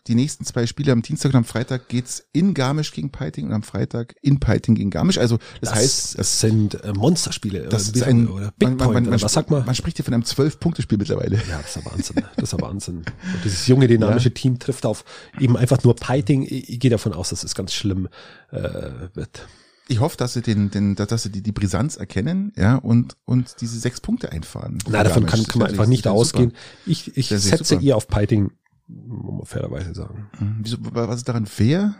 Die 0.08 0.15
nächsten 0.15 0.46
zwei 0.46 0.65
Spiele 0.65 0.91
am 0.91 1.03
Dienstag 1.03 1.29
und 1.29 1.36
am 1.36 1.43
Freitag 1.46 1.88
geht's 1.88 2.25
in 2.34 2.55
Garmisch 2.55 2.91
gegen 2.91 3.12
Peiting 3.12 3.46
und 3.46 3.53
am 3.53 3.62
Freitag 3.62 4.15
in 4.24 4.39
Peiting 4.39 4.74
gegen 4.74 4.89
Garmisch. 4.89 5.20
Also 5.20 5.38
das, 5.62 5.70
Das, 5.70 5.75
heißt, 5.75 6.17
das 6.17 6.39
sind 6.39 6.84
äh, 6.84 6.91
Monsterspiele. 6.91 7.67
das 7.70 7.89
ist 7.89 8.01
ein 8.01 8.27
oder 8.27 8.51
Big 8.58 8.70
man, 8.70 8.77
man, 8.77 8.93
man, 8.93 9.08
oder 9.10 9.22
was 9.22 9.32
sagt 9.32 9.51
man? 9.51 9.63
Man 9.63 9.75
spricht 9.75 9.98
hier 9.98 10.05
von 10.05 10.15
einem 10.15 10.25
Zwölf-Punkte-Spiel 10.25 10.98
mittlerweile. 10.98 11.36
Ja, 11.48 11.62
das 11.62 11.75
ist 11.75 11.77
ein 11.77 11.86
Wahnsinn. 11.91 12.15
Das 12.36 12.51
ist 12.51 12.53
ein 12.55 12.62
Wahnsinn. 12.62 12.98
Und 12.98 13.43
dieses 13.46 13.67
junge, 13.67 13.88
dynamische 13.88 14.34
Team 14.34 14.58
trifft 14.58 14.88
auf 14.88 15.05
eben 15.39 15.55
einfach 15.55 15.84
nur 15.84 15.96
Piting. 15.96 16.41
Ich, 16.41 16.67
ich 16.67 16.79
gehe 16.79 16.89
davon 16.89 17.13
aus, 17.13 17.29
dass 17.29 17.43
es 17.43 17.53
ganz 17.53 17.74
schlimm 17.74 18.10
äh, 18.50 18.89
wird. 19.13 19.48
Ich 19.90 20.00
hoffe, 20.00 20.16
dass 20.16 20.34
sie 20.34 20.42
den, 20.42 20.72
den, 20.72 20.96
dass 20.96 21.24
sie 21.24 21.32
die, 21.32 21.42
die 21.42 21.52
Brisanz 21.52 21.98
erkennen, 21.98 22.54
ja, 22.56 22.75
und, 22.75 23.18
und 23.25 23.56
diese 23.60 23.78
sechs 23.78 24.00
Punkte 24.00 24.32
einfahren. 24.32 24.78
Na, 24.88 25.04
davon 25.04 25.25
kann, 25.25 25.44
kann 25.44 25.60
man 25.60 25.70
einfach 25.70 25.88
nicht 25.88 26.06
super. 26.06 26.16
ausgehen. 26.16 26.54
Ich, 26.86 27.18
ich 27.18 27.32
wäre 27.32 27.40
setze 27.40 27.75
super. 27.75 27.82
eher 27.82 27.98
auf 27.98 28.08
Piting, 28.08 28.52
muss 28.88 29.34
man 29.34 29.46
fairerweise 29.46 29.94
sagen. 29.94 30.30
Mhm. 30.40 30.60
Wieso, 30.62 30.78
was 30.80 31.18
ist 31.18 31.28
daran 31.28 31.46
fair? 31.46 31.96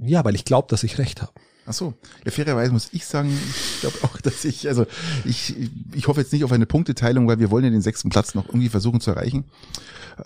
Ja, 0.00 0.24
weil 0.24 0.34
ich 0.34 0.46
glaube, 0.46 0.68
dass 0.70 0.82
ich 0.82 0.96
recht 0.96 1.20
habe. 1.20 1.32
Ach 1.66 1.74
so, 1.74 1.94
ja, 2.24 2.30
fairerweise 2.30 2.72
muss 2.72 2.88
ich 2.92 3.04
sagen, 3.04 3.30
ich 3.30 3.80
glaube 3.80 3.98
auch, 4.02 4.20
dass 4.22 4.44
ich, 4.44 4.66
also 4.66 4.86
ich, 5.24 5.54
ich 5.94 6.08
hoffe 6.08 6.20
jetzt 6.20 6.32
nicht 6.32 6.44
auf 6.44 6.52
eine 6.52 6.66
Punkteteilung, 6.66 7.28
weil 7.28 7.38
wir 7.38 7.50
wollen 7.50 7.64
ja 7.64 7.70
den 7.70 7.82
sechsten 7.82 8.08
Platz 8.08 8.34
noch 8.34 8.46
irgendwie 8.46 8.70
versuchen 8.70 9.00
zu 9.00 9.10
erreichen. 9.10 9.44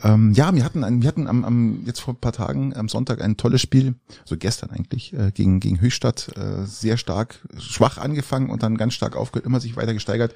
Ähm, 0.03 0.33
ja, 0.33 0.55
wir 0.55 0.65
hatten, 0.65 0.83
ein, 0.85 1.03
wir 1.03 1.09
hatten 1.09 1.27
am, 1.27 1.45
am, 1.45 1.83
jetzt 1.87 2.01
vor 2.01 2.15
ein 2.15 2.21
paar 2.21 2.33
Tagen 2.33 2.75
am 2.77 2.89
Sonntag 2.89 3.23
ein 3.23 3.37
tolles 3.37 3.61
Spiel, 3.61 3.95
so 4.25 4.37
gestern 4.37 4.71
eigentlich, 4.71 5.13
äh, 5.13 5.31
gegen, 5.33 5.61
gegen 5.61 5.81
Höchstadt, 5.81 6.31
äh, 6.37 6.65
sehr 6.67 6.97
stark, 6.97 7.41
schwach 7.59 7.99
angefangen 7.99 8.51
und 8.51 8.63
dann 8.63 8.77
ganz 8.77 8.95
stark 8.95 9.17
aufgehört, 9.17 9.47
immer 9.47 9.61
sich 9.61 9.77
weiter 9.77 9.95
gesteigert, 9.95 10.35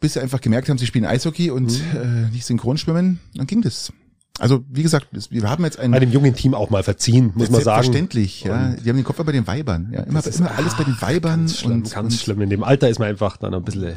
bis 0.00 0.14
sie 0.14 0.20
einfach 0.20 0.40
gemerkt 0.40 0.68
haben, 0.68 0.78
sie 0.78 0.86
spielen 0.86 1.04
Eishockey 1.04 1.50
und 1.50 1.70
äh, 1.94 2.30
nicht 2.32 2.44
Synchronschwimmen, 2.46 3.20
dann 3.34 3.46
ging 3.46 3.62
das. 3.62 3.92
Also 4.40 4.64
wie 4.68 4.82
gesagt, 4.82 5.06
wir 5.30 5.48
haben 5.48 5.62
jetzt 5.62 5.78
ein 5.78 5.92
Bei 5.92 6.00
dem 6.00 6.10
jungen 6.10 6.34
Team 6.34 6.54
auch 6.54 6.68
mal 6.68 6.82
verziehen, 6.82 7.30
muss 7.36 7.50
man 7.50 7.62
sagen. 7.62 7.84
Selbstverständlich, 7.84 8.42
ja. 8.42 8.70
Die 8.70 8.88
haben 8.88 8.96
den 8.96 9.04
Kopf 9.04 9.22
bei 9.24 9.30
den 9.30 9.46
Weibern, 9.46 9.90
ja. 9.92 10.00
Immer, 10.02 10.26
ist- 10.26 10.40
immer 10.40 10.50
alles 10.58 10.74
bei 10.76 10.82
den 10.82 11.00
Weibern 11.00 11.40
Ganz 11.42 11.58
schlimm, 11.60 11.72
und, 11.72 11.92
ganz 11.92 12.14
und 12.14 12.20
schlimm. 12.20 12.40
In 12.40 12.50
dem 12.50 12.64
Alter 12.64 12.88
ist 12.88 12.98
man 12.98 13.06
einfach 13.08 13.36
dann 13.36 13.54
ein 13.54 13.62
bisschen. 13.62 13.94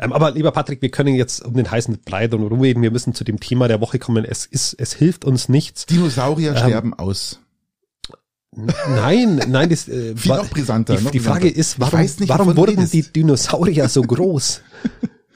Ähm, 0.00 0.12
aber 0.12 0.30
lieber 0.30 0.52
Patrick, 0.52 0.80
wir 0.82 0.90
können 0.90 1.14
jetzt 1.14 1.44
um 1.44 1.54
den 1.54 1.70
heißen 1.70 1.98
Brei 2.04 2.26
und 2.26 2.42
rumreden. 2.42 2.82
Wir 2.82 2.90
müssen 2.90 3.14
zu 3.14 3.24
dem 3.24 3.40
Thema 3.40 3.66
der 3.68 3.80
Woche 3.80 3.98
kommen. 3.98 4.24
Es 4.24 4.46
ist, 4.46 4.74
es 4.78 4.92
hilft 4.92 5.24
uns 5.24 5.48
nichts. 5.48 5.86
Dinosaurier 5.86 6.52
Ähm, 6.52 6.56
sterben 6.56 6.94
aus. 6.94 7.40
Nein, 8.54 9.40
nein, 9.48 9.68
das 9.68 9.88
äh, 9.88 10.16
Viel 10.16 10.30
wa- 10.30 10.36
noch 10.38 10.50
brisanter, 10.50 10.96
Die, 10.96 11.04
noch 11.04 11.10
die 11.10 11.20
Frage 11.20 11.40
brisanter. 11.52 11.60
ist, 11.60 11.74
Ich 11.74 11.80
warum, 11.80 12.00
nicht, 12.00 12.28
warum 12.28 12.56
wurden 12.56 12.88
die 12.90 13.02
Dinosaurier 13.02 13.88
so 13.88 14.02
groß? 14.02 14.62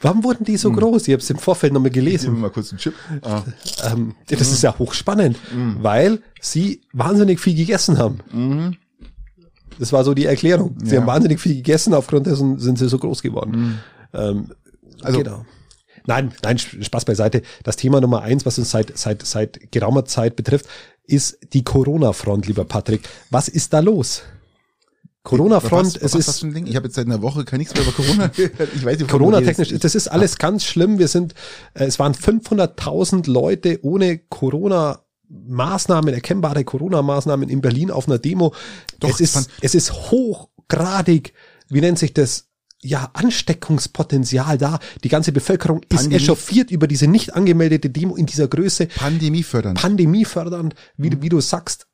Warum 0.01 0.25
wurden 0.25 0.45
die 0.45 0.57
so 0.57 0.71
Hm. 0.71 0.77
groß? 0.77 1.07
Ich 1.09 1.13
habe 1.13 1.23
es 1.23 1.31
im 1.31 1.39
Vorfeld 1.39 1.73
nochmal 1.73 1.91
gelesen. 1.91 2.41
mal 2.41 2.51
kurz 2.51 2.71
einen 2.73 2.79
Chip. 2.79 2.95
Ah. 3.23 3.43
Ähm, 3.93 4.15
das 4.29 4.41
Hm. 4.41 4.55
ist 4.55 4.63
ja 4.63 4.79
hochspannend, 4.79 5.37
weil 5.81 6.21
sie 6.41 6.81
wahnsinnig 6.93 7.39
viel 7.41 7.55
gegessen 7.55 7.99
haben. 7.99 8.77
Das 9.79 9.93
war 9.93 10.05
so 10.05 10.15
die 10.15 10.27
Erklärung. 10.27 10.77
Sie 10.79 10.87
Mhm. 10.87 10.93
Ja. 10.93 11.01
haben 11.01 11.07
wahnsinnig 11.07 11.41
viel 11.41 11.55
gegessen, 11.57 11.95
aufgrund 11.95 12.27
dessen 12.27 12.59
sind 12.59 12.79
sie 12.79 12.89
so 12.89 12.99
groß 12.99 13.23
geworden. 13.23 13.79
Ähm, 14.13 14.53
Also- 15.03 15.19
genau. 15.19 15.45
Nein, 16.07 16.33
nein, 16.43 16.59
Spaß 16.59 17.05
beiseite. 17.05 17.43
Das 17.63 17.77
Thema 17.77 18.01
Nummer 18.01 18.23
eins, 18.23 18.45
was 18.45 18.59
uns 18.59 18.71
seit, 18.73 18.99
seit, 18.99 19.25
seit 19.25 19.71
geraumer 19.71 20.05
Zeit 20.05 20.35
betrifft, 20.35 20.67
ist 21.05 21.39
die 21.53 21.63
Corona-Front, 21.63 22.47
lieber 22.49 22.65
Patrick. 22.65 23.03
Was 23.31 23.47
ist 23.49 23.73
da 23.73 23.79
los? 23.79 24.23
Corona-Front, 25.23 25.97
es 26.03 26.15
ist 26.17 26.27
was 26.27 26.41
für 26.41 26.47
ein 26.49 26.55
Ding? 26.55 26.67
Ich 26.67 26.75
habe 26.75 26.87
jetzt 26.87 26.97
seit 26.97 27.07
einer 27.07 27.23
Woche 27.23 27.45
kein 27.45 27.61
nichts 27.61 27.75
mehr 27.75 27.85
über 27.85 27.93
Corona 27.93 28.27
gehört. 28.27 28.71
Ich 28.75 28.85
weiß 28.85 28.99
nicht, 28.99 29.09
Corona-technisch, 29.11 29.69
das 29.79 29.95
ist 29.95 30.09
alles 30.09 30.37
ganz 30.39 30.65
schlimm. 30.65 30.99
Wir 30.99 31.07
sind, 31.07 31.35
äh, 31.75 31.85
es 31.85 32.01
waren 32.01 32.15
500.000 32.15 33.31
Leute 33.31 33.79
ohne 33.83 34.19
Corona. 34.19 35.01
Maßnahmen, 35.35 36.13
erkennbare 36.13 36.63
Corona-Maßnahmen 36.63 37.49
in 37.49 37.63
Berlin 37.63 37.91
auf 37.91 38.07
einer 38.07 38.19
Demo. 38.19 38.53
Doch, 39.01 39.09
es 39.09 39.19
ist, 39.21 39.49
es 39.63 39.75
ist 39.75 40.11
hochgradig, 40.11 41.33
wie 41.71 41.81
nennt 41.81 41.99
sich 41.99 42.13
das? 42.13 42.49
Ja, 42.85 43.11
Ansteckungspotenzial 43.15 44.59
da. 44.59 44.81
Die 45.05 45.09
ganze 45.09 45.31
Bevölkerung 45.33 45.83
ist 45.85 45.89
Pandemie- 45.91 46.17
echauffiert 46.17 46.71
über 46.73 46.89
diese 46.89 47.07
nicht 47.07 47.35
angemeldete 47.35 47.91
Demo 47.91 48.17
in 48.17 48.27
dieser 48.27 48.49
Größe. 48.49 48.87
Pandemie 48.87 49.45
fördern. 49.45 49.75
Pandemie 49.75 50.25
fördern, 50.25 50.75
wie, 50.97 51.11
du- 51.11 51.23
wie 51.23 51.29
du 51.29 51.41
sagst. 51.41 51.87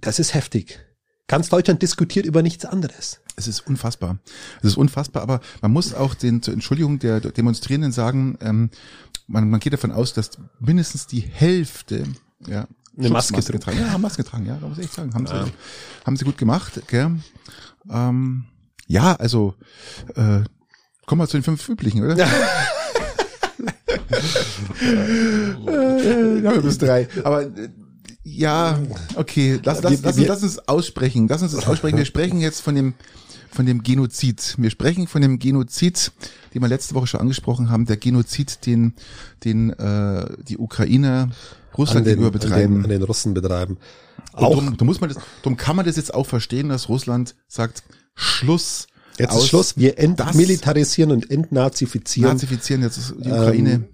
Das 0.00 0.18
ist 0.18 0.34
heftig. 0.34 0.80
Ganz 1.28 1.48
Deutschland 1.48 1.80
diskutiert 1.80 2.26
über 2.26 2.42
nichts 2.42 2.64
anderes. 2.64 3.20
Es 3.36 3.46
ist 3.48 3.60
unfassbar. 3.66 4.18
Es 4.58 4.64
ist 4.70 4.76
unfassbar, 4.76 5.22
aber 5.22 5.40
man 5.62 5.70
muss 5.72 5.94
auch 5.94 6.14
den 6.14 6.42
zur 6.42 6.52
Entschuldigung 6.54 6.98
der 6.98 7.20
Demonstrierenden 7.20 7.92
sagen, 7.92 8.36
ähm, 8.42 8.70
man, 9.26 9.48
man 9.48 9.60
geht 9.60 9.72
davon 9.72 9.90
aus, 9.92 10.12
dass 10.12 10.30
mindestens 10.60 11.06
die 11.06 11.20
Hälfte 11.20 12.04
ja, 12.46 12.66
Eine 12.98 13.08
Maske 13.10 13.34
Schutzmasken 13.36 13.52
getragen. 13.52 13.78
Ja, 13.80 13.90
haben 13.92 14.02
Maske 14.02 14.22
getragen, 14.22 14.44
ja, 14.46 14.56
da 14.60 14.68
muss 14.68 14.76
ich 14.78 14.84
echt 14.84 14.94
sagen. 14.94 15.14
Haben, 15.14 15.26
sie, 15.26 15.52
haben 16.04 16.16
sie 16.16 16.24
gut 16.24 16.36
gemacht, 16.36 16.82
gell? 16.88 17.12
Ähm, 17.88 18.44
ja, 18.86 19.14
also 19.14 19.54
äh, 20.14 20.40
kommen 21.06 21.20
wir 21.20 21.28
zu 21.28 21.36
den 21.36 21.42
fünf 21.42 21.68
üblichen, 21.68 22.04
oder? 22.04 22.16
Ja. 25.66 26.52
ja, 26.52 26.60
bis 26.60 26.78
drei. 26.78 27.08
Aber 27.22 27.42
äh, 27.42 27.68
ja, 28.22 28.80
okay, 29.16 29.60
lass, 29.62 29.82
lass, 29.82 30.02
lass, 30.02 30.16
uns, 30.16 30.26
lass 30.26 30.42
uns 30.42 30.58
aussprechen. 30.68 31.28
Lass 31.28 31.42
uns 31.42 31.52
das 31.52 31.66
aussprechen. 31.66 31.98
Wir 31.98 32.04
sprechen 32.04 32.40
jetzt 32.40 32.60
von 32.60 32.74
dem 32.74 32.94
von 33.50 33.66
dem 33.66 33.82
Genozid. 33.82 34.56
Wir 34.58 34.70
sprechen 34.70 35.06
von 35.06 35.22
dem 35.22 35.38
Genozid, 35.38 36.10
den 36.52 36.62
wir 36.62 36.68
letzte 36.68 36.94
Woche 36.94 37.06
schon 37.06 37.20
angesprochen 37.20 37.70
haben, 37.70 37.86
der 37.86 37.96
Genozid, 37.96 38.66
den 38.66 38.94
den 39.44 39.70
äh, 39.70 40.26
die 40.48 40.58
Ukrainer 40.58 41.30
Russland 41.76 42.06
gegenüber 42.06 42.28
an, 42.28 42.32
betreiben. 42.32 42.74
den, 42.76 42.84
an 42.84 42.90
den 42.90 43.02
Russen 43.02 43.34
betreiben. 43.34 43.78
Und 44.32 44.42
Auch 44.42 44.54
drum, 44.54 44.76
drum 44.76 44.86
muss 44.86 45.00
man 45.00 45.10
das, 45.10 45.18
drum 45.42 45.56
kann 45.56 45.76
man 45.76 45.86
das 45.86 45.96
jetzt 45.96 46.12
auch 46.12 46.26
verstehen, 46.26 46.68
dass 46.68 46.88
Russland 46.88 47.34
sagt 47.46 47.84
Schluss. 48.14 48.86
jetzt 49.18 49.30
aus 49.32 49.44
ist 49.44 49.48
Schluss. 49.48 49.76
Wir 49.76 49.98
entmilitarisieren 49.98 51.10
und 51.12 51.30
entnazifizieren 51.30 52.32
Nazifizieren 52.32 52.82
jetzt 52.82 52.98
ist 52.98 53.14
die 53.18 53.30
Ukraine. 53.30 53.70
ähm, 53.70 53.84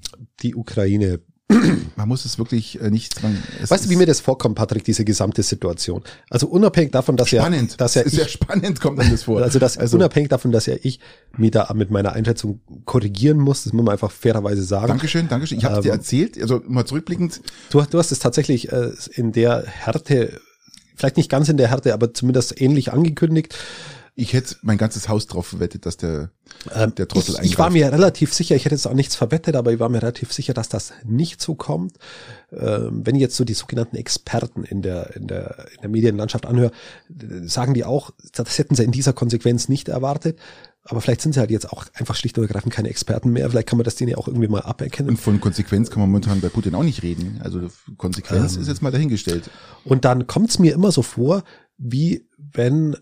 die 0.42 0.54
Ukraine. 0.54 1.20
man 1.96 2.08
muss 2.08 2.24
es 2.24 2.38
wirklich 2.38 2.80
äh, 2.80 2.90
nicht. 2.90 3.14
Es 3.60 3.70
Weißt 3.70 3.86
du, 3.86 3.90
wie 3.90 3.96
mir 3.96 4.06
das 4.06 4.20
vorkommt, 4.20 4.54
Patrick, 4.54 4.84
diese 4.84 5.04
gesamte 5.04 5.42
Situation? 5.42 6.02
Also 6.28 6.46
unabhängig 6.46 6.92
davon, 6.92 7.16
dass 7.16 7.28
spannend? 7.28 7.72
ja, 7.72 7.76
dass 7.76 7.94
ja 7.94 8.02
ist 8.02 8.14
sehr 8.14 8.26
ich, 8.26 8.32
spannend 8.32 8.80
kommt 8.80 8.98
dann 9.00 9.10
das 9.10 9.24
vor. 9.24 9.42
also 9.42 9.58
das 9.58 9.76
unabhängig 9.92 10.28
davon, 10.28 10.52
dass 10.52 10.66
ja 10.66 10.76
ich 10.82 11.00
mir 11.36 11.50
da 11.50 11.72
mit 11.74 11.90
meiner 11.90 12.12
Einschätzung 12.12 12.60
korrigieren 12.84 13.38
muss, 13.38 13.64
das 13.64 13.72
muss 13.72 13.84
man 13.84 13.92
einfach 13.92 14.12
fairerweise 14.12 14.62
sagen. 14.62 14.88
Dankeschön, 14.88 15.28
Dankeschön. 15.28 15.58
Ich 15.58 15.64
habe 15.64 15.76
es 15.76 15.82
dir 15.82 15.88
Ähm, 15.88 15.98
erzählt, 15.98 16.40
also 16.40 16.62
mal 16.68 16.84
zurückblickend, 16.86 17.40
Du, 17.70 17.82
du 17.82 17.98
hast 17.98 18.12
es 18.12 18.20
tatsächlich 18.20 18.70
äh, 18.70 18.92
in 19.14 19.32
der 19.32 19.64
Härte, 19.66 20.40
vielleicht 20.94 21.16
nicht 21.16 21.30
ganz 21.30 21.48
in 21.48 21.56
der 21.56 21.68
Härte, 21.68 21.94
aber 21.94 22.14
zumindest 22.14 22.60
ähnlich 22.60 22.92
angekündigt. 22.92 23.56
Ich 24.14 24.32
hätte 24.32 24.56
mein 24.62 24.78
ganzes 24.78 25.08
Haus 25.08 25.26
drauf 25.26 25.46
verwettet, 25.46 25.86
dass 25.86 25.96
der, 25.96 26.30
Ähm, 26.74 26.94
der 26.94 27.08
Trottel 27.08 27.36
ich, 27.36 27.52
ich 27.52 27.58
war 27.58 27.66
eingreift. 27.66 27.92
mir 27.92 27.92
relativ 27.98 28.34
sicher, 28.34 28.54
ich 28.56 28.64
hätte 28.64 28.74
jetzt 28.74 28.86
auch 28.86 28.94
nichts 28.94 29.16
verwettet, 29.16 29.56
aber 29.56 29.72
ich 29.72 29.78
war 29.80 29.88
mir 29.88 30.02
relativ 30.02 30.32
sicher, 30.32 30.52
dass 30.54 30.68
das 30.68 30.92
nicht 31.04 31.40
so 31.40 31.54
kommt. 31.54 31.94
Ähm, 32.52 33.02
wenn 33.04 33.14
ich 33.14 33.20
jetzt 33.20 33.36
so 33.36 33.44
die 33.44 33.54
sogenannten 33.54 33.96
Experten 33.96 34.64
in 34.64 34.82
der, 34.82 35.14
in 35.16 35.26
der, 35.26 35.66
in 35.74 35.80
der 35.82 35.90
Medienlandschaft 35.90 36.46
anhöre, 36.46 36.72
äh, 37.10 37.46
sagen 37.46 37.74
die 37.74 37.84
auch, 37.84 38.10
das 38.32 38.58
hätten 38.58 38.74
sie 38.74 38.84
in 38.84 38.92
dieser 38.92 39.12
Konsequenz 39.12 39.68
nicht 39.68 39.88
erwartet. 39.88 40.38
Aber 40.82 41.00
vielleicht 41.02 41.20
sind 41.20 41.34
sie 41.34 41.40
halt 41.40 41.50
jetzt 41.50 41.70
auch 41.72 41.84
einfach 41.92 42.16
schlicht 42.16 42.38
und 42.38 42.44
ergreifend 42.44 42.72
keine 42.72 42.88
Experten 42.88 43.30
mehr. 43.30 43.48
Vielleicht 43.50 43.68
kann 43.68 43.76
man 43.76 43.84
das 43.84 43.96
denen 43.96 44.10
ja 44.10 44.16
auch 44.16 44.26
irgendwie 44.28 44.48
mal 44.48 44.62
aberkennen. 44.62 45.10
Und 45.10 45.18
von 45.18 45.38
Konsequenz 45.40 45.90
kann 45.90 46.00
man 46.00 46.08
momentan 46.10 46.40
bei 46.40 46.48
Putin 46.48 46.74
auch 46.74 46.82
nicht 46.82 47.02
reden. 47.02 47.38
Also 47.44 47.68
Konsequenz 47.98 48.56
Ähm. 48.56 48.62
ist 48.62 48.68
jetzt 48.68 48.80
mal 48.82 48.90
dahingestellt. 48.90 49.50
Und 49.84 50.04
dann 50.06 50.26
kommt 50.26 50.48
es 50.50 50.58
mir 50.58 50.72
immer 50.72 50.90
so 50.90 51.02
vor, 51.02 51.44
wie 51.76 52.26
wenn 52.38 52.96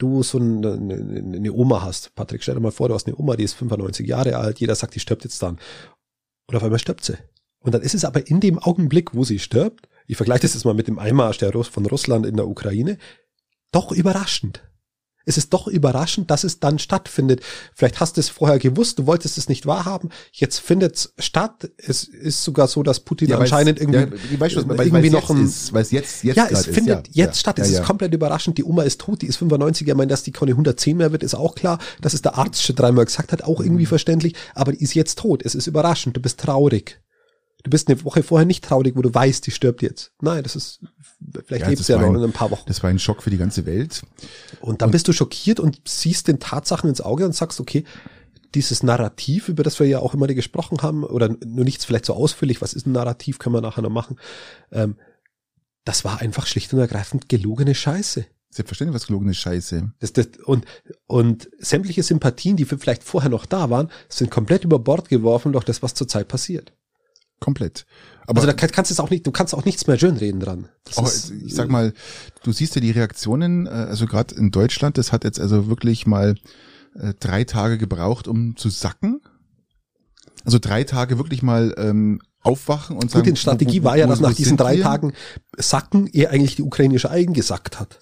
du 0.00 0.22
so 0.22 0.38
eine, 0.38 0.72
eine, 0.72 0.94
eine 1.36 1.52
Oma 1.52 1.82
hast. 1.82 2.14
Patrick, 2.14 2.42
stell 2.42 2.54
dir 2.54 2.60
mal 2.60 2.72
vor, 2.72 2.88
du 2.88 2.94
hast 2.94 3.06
eine 3.06 3.16
Oma, 3.16 3.36
die 3.36 3.44
ist 3.44 3.54
95 3.54 4.06
Jahre 4.06 4.36
alt, 4.36 4.60
jeder 4.60 4.74
sagt, 4.74 4.94
die 4.94 5.00
stirbt 5.00 5.24
jetzt 5.24 5.42
dann. 5.42 5.58
Und 6.46 6.56
auf 6.56 6.62
einmal 6.62 6.78
stirbt 6.78 7.04
sie. 7.04 7.16
Und 7.60 7.74
dann 7.74 7.82
ist 7.82 7.94
es 7.94 8.04
aber 8.04 8.26
in 8.26 8.40
dem 8.40 8.58
Augenblick, 8.58 9.14
wo 9.14 9.24
sie 9.24 9.38
stirbt, 9.38 9.88
ich 10.06 10.16
vergleiche 10.16 10.42
das 10.42 10.54
jetzt 10.54 10.64
mal 10.64 10.74
mit 10.74 10.88
dem 10.88 10.98
Einmarsch 10.98 11.38
von 11.38 11.86
Russland 11.86 12.26
in 12.26 12.36
der 12.36 12.48
Ukraine, 12.48 12.98
doch 13.70 13.92
überraschend. 13.92 14.68
Es 15.26 15.36
ist 15.36 15.52
doch 15.52 15.66
überraschend, 15.68 16.30
dass 16.30 16.44
es 16.44 16.60
dann 16.60 16.78
stattfindet. 16.78 17.40
Vielleicht 17.74 18.00
hast 18.00 18.16
du 18.16 18.20
es 18.20 18.28
vorher 18.28 18.58
gewusst, 18.58 18.98
du 18.98 19.06
wolltest 19.06 19.38
es 19.38 19.48
nicht 19.48 19.66
wahrhaben. 19.66 20.10
Jetzt 20.32 20.58
findet 20.58 20.96
es 20.96 21.12
statt. 21.18 21.70
Es 21.76 22.04
ist 22.04 22.42
sogar 22.42 22.68
so, 22.68 22.82
dass 22.82 23.00
Putin 23.00 23.28
Ja, 23.28 23.38
anscheinend 23.38 23.78
irgendwie, 23.80 24.16
ja, 24.32 24.40
weißt 24.40 24.56
du, 24.56 24.68
weil, 24.68 24.86
irgendwie 24.86 25.10
noch 25.10 25.28
jetzt 25.28 25.30
ein, 25.30 25.44
ist, 25.44 25.72
weil 25.72 25.82
es 25.82 25.90
jetzt, 25.90 26.24
jetzt 26.24 26.36
ja, 26.36 26.46
es 26.50 26.66
findet 26.66 27.08
ist, 27.08 27.16
ja. 27.16 27.26
jetzt 27.26 27.38
statt. 27.40 27.58
Es 27.58 27.70
ist 27.70 27.82
komplett 27.82 28.14
überraschend. 28.14 28.58
Die 28.58 28.64
Oma 28.64 28.82
ist 28.82 29.00
tot, 29.00 29.22
die 29.22 29.26
ist 29.26 29.36
95. 29.36 29.86
Ich 29.86 29.94
meine, 29.94 30.08
dass 30.08 30.22
die 30.22 30.32
keine 30.32 30.52
110 30.52 30.96
mehr 30.96 31.12
wird, 31.12 31.22
ist 31.22 31.34
auch 31.34 31.54
klar. 31.54 31.78
Dass 32.00 32.14
es 32.14 32.22
der 32.22 32.36
Arzt 32.38 32.62
schon 32.62 32.76
dreimal 32.76 33.04
gesagt 33.04 33.32
hat, 33.32 33.44
auch 33.44 33.58
Mhm. 33.60 33.66
irgendwie 33.66 33.86
verständlich. 33.86 34.34
Aber 34.54 34.72
die 34.72 34.82
ist 34.82 34.94
jetzt 34.94 35.18
tot. 35.18 35.42
Es 35.44 35.54
ist 35.54 35.66
überraschend. 35.66 36.16
Du 36.16 36.20
bist 36.20 36.40
traurig. 36.40 37.00
Du 37.62 37.70
bist 37.70 37.88
eine 37.88 38.02
Woche 38.04 38.22
vorher 38.22 38.46
nicht 38.46 38.64
traurig, 38.64 38.96
wo 38.96 39.02
du 39.02 39.12
weißt, 39.12 39.46
die 39.46 39.50
stirbt 39.50 39.82
jetzt. 39.82 40.12
Nein, 40.20 40.42
das 40.42 40.56
ist, 40.56 40.80
vielleicht 41.46 41.62
Ja, 41.62 41.68
lebt 41.68 41.84
sie 41.84 41.92
ja 41.92 41.98
noch 42.00 42.08
ein- 42.08 42.16
in 42.16 42.22
ein 42.24 42.32
paar 42.32 42.50
Wochen. 42.50 42.64
Das 42.66 42.82
war 42.82 42.90
ein 42.90 42.98
Schock 42.98 43.22
für 43.22 43.30
die 43.30 43.36
ganze 43.38 43.66
Welt. 43.66 44.02
Und 44.60 44.82
dann 44.82 44.90
bist 44.90 45.08
du 45.08 45.12
schockiert 45.12 45.60
und 45.60 45.80
siehst 45.86 46.28
den 46.28 46.38
Tatsachen 46.40 46.88
ins 46.88 47.00
Auge 47.00 47.24
und 47.26 47.34
sagst, 47.34 47.60
okay, 47.60 47.84
dieses 48.54 48.82
Narrativ, 48.82 49.48
über 49.48 49.62
das 49.62 49.78
wir 49.78 49.86
ja 49.86 50.00
auch 50.00 50.14
immer 50.14 50.26
gesprochen 50.26 50.78
haben, 50.82 51.04
oder 51.04 51.28
nur 51.44 51.64
nichts 51.64 51.84
vielleicht 51.84 52.06
so 52.06 52.14
ausführlich, 52.14 52.60
was 52.60 52.72
ist 52.72 52.86
ein 52.86 52.92
Narrativ, 52.92 53.38
können 53.38 53.54
wir 53.54 53.60
nachher 53.60 53.82
noch 53.82 53.90
machen, 53.90 54.18
ähm, 54.72 54.96
das 55.84 56.04
war 56.04 56.20
einfach 56.20 56.46
schlicht 56.46 56.72
und 56.72 56.80
ergreifend 56.80 57.28
gelogene 57.28 57.74
Scheiße. 57.74 58.26
Selbstverständlich 58.52 58.94
was 58.96 59.06
gelogene 59.06 59.32
Scheiße. 59.34 59.92
Das, 60.00 60.12
das, 60.12 60.26
und, 60.44 60.64
und 61.06 61.48
sämtliche 61.58 62.02
Sympathien, 62.02 62.56
die 62.56 62.64
vielleicht 62.64 63.04
vorher 63.04 63.30
noch 63.30 63.46
da 63.46 63.70
waren, 63.70 63.90
sind 64.08 64.30
komplett 64.30 64.64
über 64.64 64.80
Bord 64.80 65.08
geworfen 65.08 65.52
durch 65.52 65.64
das, 65.64 65.82
was 65.82 65.94
zurzeit 65.94 66.26
passiert. 66.26 66.72
Komplett. 67.40 67.86
Aber 68.26 68.40
also 68.42 68.46
da 68.46 68.52
kann- 68.52 68.70
kannst 68.70 68.96
du 68.96 69.02
auch 69.02 69.10
nicht, 69.10 69.26
du 69.26 69.32
kannst 69.32 69.54
auch 69.54 69.64
nichts 69.64 69.86
mehr 69.86 69.98
schönreden 69.98 70.40
dran. 70.40 70.68
Ist, 71.02 71.30
ich 71.44 71.54
sag 71.54 71.68
mal, 71.70 71.92
du 72.44 72.52
siehst 72.52 72.74
ja 72.74 72.80
die 72.80 72.90
Reaktionen, 72.92 73.66
äh, 73.66 73.70
also 73.70 74.06
gerade 74.06 74.34
in 74.36 74.50
Deutschland, 74.50 74.98
das 74.98 75.10
hat 75.10 75.24
jetzt 75.24 75.40
also 75.40 75.66
wirklich 75.68 76.06
mal 76.06 76.34
äh, 76.94 77.14
drei 77.18 77.44
Tage 77.44 77.78
gebraucht, 77.78 78.28
um 78.28 78.56
zu 78.56 78.68
sacken. 78.68 79.20
Also 80.44 80.58
drei 80.60 80.84
Tage 80.84 81.18
wirklich 81.18 81.42
mal 81.42 81.74
ähm, 81.76 82.20
aufwachen 82.42 82.96
und 82.96 83.10
sagen. 83.10 83.24
Putins 83.24 83.40
Strategie 83.40 83.80
wo- 83.80 83.84
wo- 83.84 83.88
war 83.88 83.96
ja, 83.98 84.06
dass 84.06 84.20
nach 84.20 84.32
diesen 84.34 84.56
drei? 84.56 84.78
Tagen 84.78 85.12
Sacken 85.58 86.06
er 86.12 86.30
eigentlich 86.30 86.56
die 86.56 86.62
ukrainische 86.62 87.10
Eigen 87.10 87.34
gesackt 87.34 87.78
hat. 87.80 87.98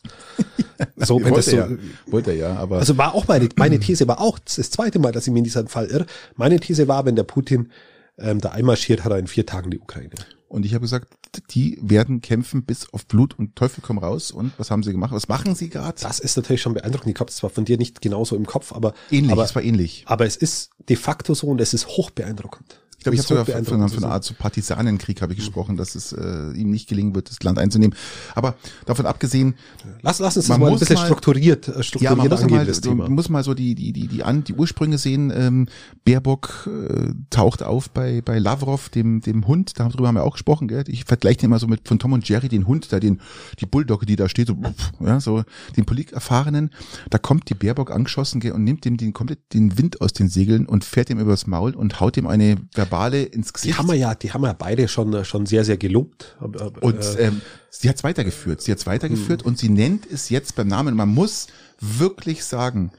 so, 0.96 1.16
wenn 1.24 1.34
das 1.34 1.46
wollte 1.46 1.50
so, 1.50 1.56
er, 1.56 1.78
wollte 2.12 2.30
er 2.32 2.36
ja, 2.36 2.56
aber 2.56 2.78
also 2.78 2.96
war 2.98 3.14
auch 3.14 3.26
meine, 3.28 3.48
meine 3.56 3.80
These 3.80 4.06
war 4.06 4.20
auch, 4.20 4.38
das 4.38 4.70
zweite 4.70 4.98
Mal, 5.00 5.10
dass 5.12 5.26
ich 5.26 5.32
mir 5.32 5.38
in 5.38 5.44
diesem 5.44 5.66
Fall 5.68 5.86
irre. 5.86 6.06
Meine 6.36 6.60
These 6.60 6.86
war, 6.86 7.04
wenn 7.04 7.16
der 7.16 7.24
Putin 7.24 7.70
ähm, 8.18 8.40
da 8.40 8.50
einmarschiert, 8.50 9.04
hat 9.04 9.12
er 9.12 9.18
in 9.18 9.26
vier 9.26 9.46
Tagen 9.46 9.70
die 9.70 9.78
Ukraine. 9.78 10.10
und 10.48 10.64
ich 10.66 10.74
habe 10.74 10.82
gesagt, 10.82 11.08
die 11.50 11.78
werden 11.82 12.20
kämpfen 12.22 12.64
bis 12.64 12.92
auf 12.92 13.06
Blut 13.06 13.38
und 13.38 13.54
Teufel 13.54 13.82
komm 13.86 13.98
raus. 13.98 14.30
Und 14.30 14.52
was 14.58 14.70
haben 14.70 14.82
sie 14.82 14.92
gemacht? 14.92 15.12
Was 15.12 15.28
machen 15.28 15.54
sie 15.54 15.68
gerade? 15.68 16.00
Das 16.00 16.18
ist 16.20 16.36
natürlich 16.36 16.62
schon 16.62 16.72
beeindruckend. 16.74 17.14
Ich 17.14 17.20
habe 17.20 17.28
es 17.30 17.36
zwar 17.36 17.50
von 17.50 17.64
dir 17.66 17.76
nicht 17.76 18.00
genauso 18.00 18.34
im 18.34 18.46
Kopf, 18.46 18.72
aber, 18.72 18.94
Ähnlich, 19.10 19.32
aber, 19.32 19.44
es 19.44 19.54
war 19.54 19.62
ähnlich. 19.62 20.04
aber 20.06 20.24
es 20.24 20.36
ist 20.36 20.70
de 20.88 20.96
facto 20.96 21.34
so 21.34 21.48
und 21.48 21.60
es 21.60 21.74
ist 21.74 21.86
hoch 21.88 22.10
beeindruckend. 22.10 22.80
Glaube, 23.04 23.14
ich 23.14 23.20
habe 23.20 23.28
sogar 23.28 23.44
von, 23.46 23.64
von, 23.64 23.88
von 23.88 24.04
einer. 24.04 24.12
Art 24.14 24.24
so 24.24 24.34
Partisanenkrieg 24.34 25.22
habe 25.22 25.32
ich 25.32 25.38
gesprochen, 25.38 25.76
dass 25.76 25.94
es 25.94 26.12
äh, 26.12 26.50
ihm 26.52 26.70
nicht 26.70 26.88
gelingen 26.88 27.14
wird, 27.14 27.30
das 27.30 27.42
Land 27.42 27.58
einzunehmen. 27.58 27.96
Aber 28.34 28.54
davon 28.86 29.06
abgesehen, 29.06 29.54
Lass, 30.02 30.18
lass 30.18 30.36
uns 30.36 30.48
Man 30.48 30.60
mal 30.60 30.72
ein 30.72 30.78
bisschen 30.78 30.96
mal- 30.96 31.06
strukturiert, 31.06 31.68
äh, 31.68 31.76
ja, 31.76 31.82
strukturiert 31.82 32.16
man 32.18 32.28
muss 32.28 32.40
angehen, 32.42 32.56
mal, 32.58 32.66
das 32.66 32.76
so, 32.78 32.90
Thema. 32.90 33.08
muss 33.08 33.28
mal 33.28 33.44
so 33.44 33.54
die 33.54 33.74
die 33.74 33.92
die 33.92 34.08
die, 34.08 34.22
an, 34.22 34.44
die 34.44 34.54
Ursprünge 34.54 34.98
sehen. 34.98 35.32
Ähm, 35.34 35.66
Baerbock 36.04 36.68
äh, 36.68 37.12
taucht 37.30 37.62
auf 37.62 37.90
bei 37.90 38.20
bei 38.20 38.38
Lavrov, 38.38 38.88
dem 38.88 39.20
dem 39.20 39.46
Hund. 39.46 39.78
Darüber 39.78 40.08
haben 40.08 40.16
wir 40.16 40.24
auch 40.24 40.32
gesprochen. 40.34 40.68
Gell? 40.68 40.84
Ich 40.88 41.04
vergleiche 41.04 41.38
den 41.38 41.50
mal 41.50 41.58
so 41.58 41.66
mit 41.66 41.86
von 41.86 41.98
Tom 41.98 42.12
und 42.12 42.28
Jerry, 42.28 42.48
den 42.48 42.66
Hund, 42.66 42.92
da 42.92 43.00
den 43.00 43.20
die 43.60 43.66
Bulldogge, 43.66 44.06
die 44.06 44.16
da 44.16 44.28
steht, 44.28 44.48
so, 44.48 44.56
ja, 45.00 45.20
so 45.20 45.44
den 45.76 45.84
Politikerfahrenen. 45.84 46.70
Da 47.10 47.18
kommt 47.18 47.48
die 47.48 47.54
Baerbock 47.54 47.90
angeschossen 47.90 48.40
gell, 48.40 48.52
und 48.52 48.64
nimmt 48.64 48.84
dem 48.84 48.96
den 48.96 49.12
komplett 49.12 49.52
den 49.52 49.78
Wind 49.78 50.00
aus 50.00 50.12
den 50.12 50.28
Segeln 50.28 50.66
und 50.66 50.84
fährt 50.84 51.10
ihm 51.10 51.18
übers 51.18 51.46
Maul 51.46 51.74
und 51.74 52.00
haut 52.00 52.16
ihm 52.16 52.26
eine 52.26 52.56
verbale 52.90 53.22
ins 53.22 53.48
Die 53.48 53.52
Gesicht. 53.52 53.78
haben 53.78 53.88
wir 53.88 53.94
ja, 53.94 54.14
die 54.14 54.32
haben 54.32 54.42
wir 54.42 54.54
beide 54.54 54.88
schon, 54.88 55.24
schon 55.24 55.46
sehr, 55.46 55.64
sehr 55.64 55.76
gelobt. 55.76 56.36
Und 56.40 57.04
äh, 57.16 57.26
ähm, 57.28 57.40
sie 57.70 57.88
hat's 57.88 58.04
weitergeführt. 58.04 58.60
Sie 58.62 58.72
hat's 58.72 58.86
weitergeführt 58.86 59.42
Hm. 59.42 59.46
und 59.48 59.58
sie 59.58 59.68
nennt 59.68 60.06
es 60.10 60.28
jetzt 60.30 60.56
beim 60.56 60.68
Namen. 60.68 60.94
Man 60.96 61.08
muss 61.08 61.46
wirklich 61.80 62.44
sagen, 62.44 62.90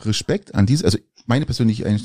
Respekt 0.00 0.54
an 0.54 0.66
diese, 0.66 0.84
also 0.84 0.98
meine 1.32 1.46
persönliche 1.46 1.84
äh, 1.86 1.96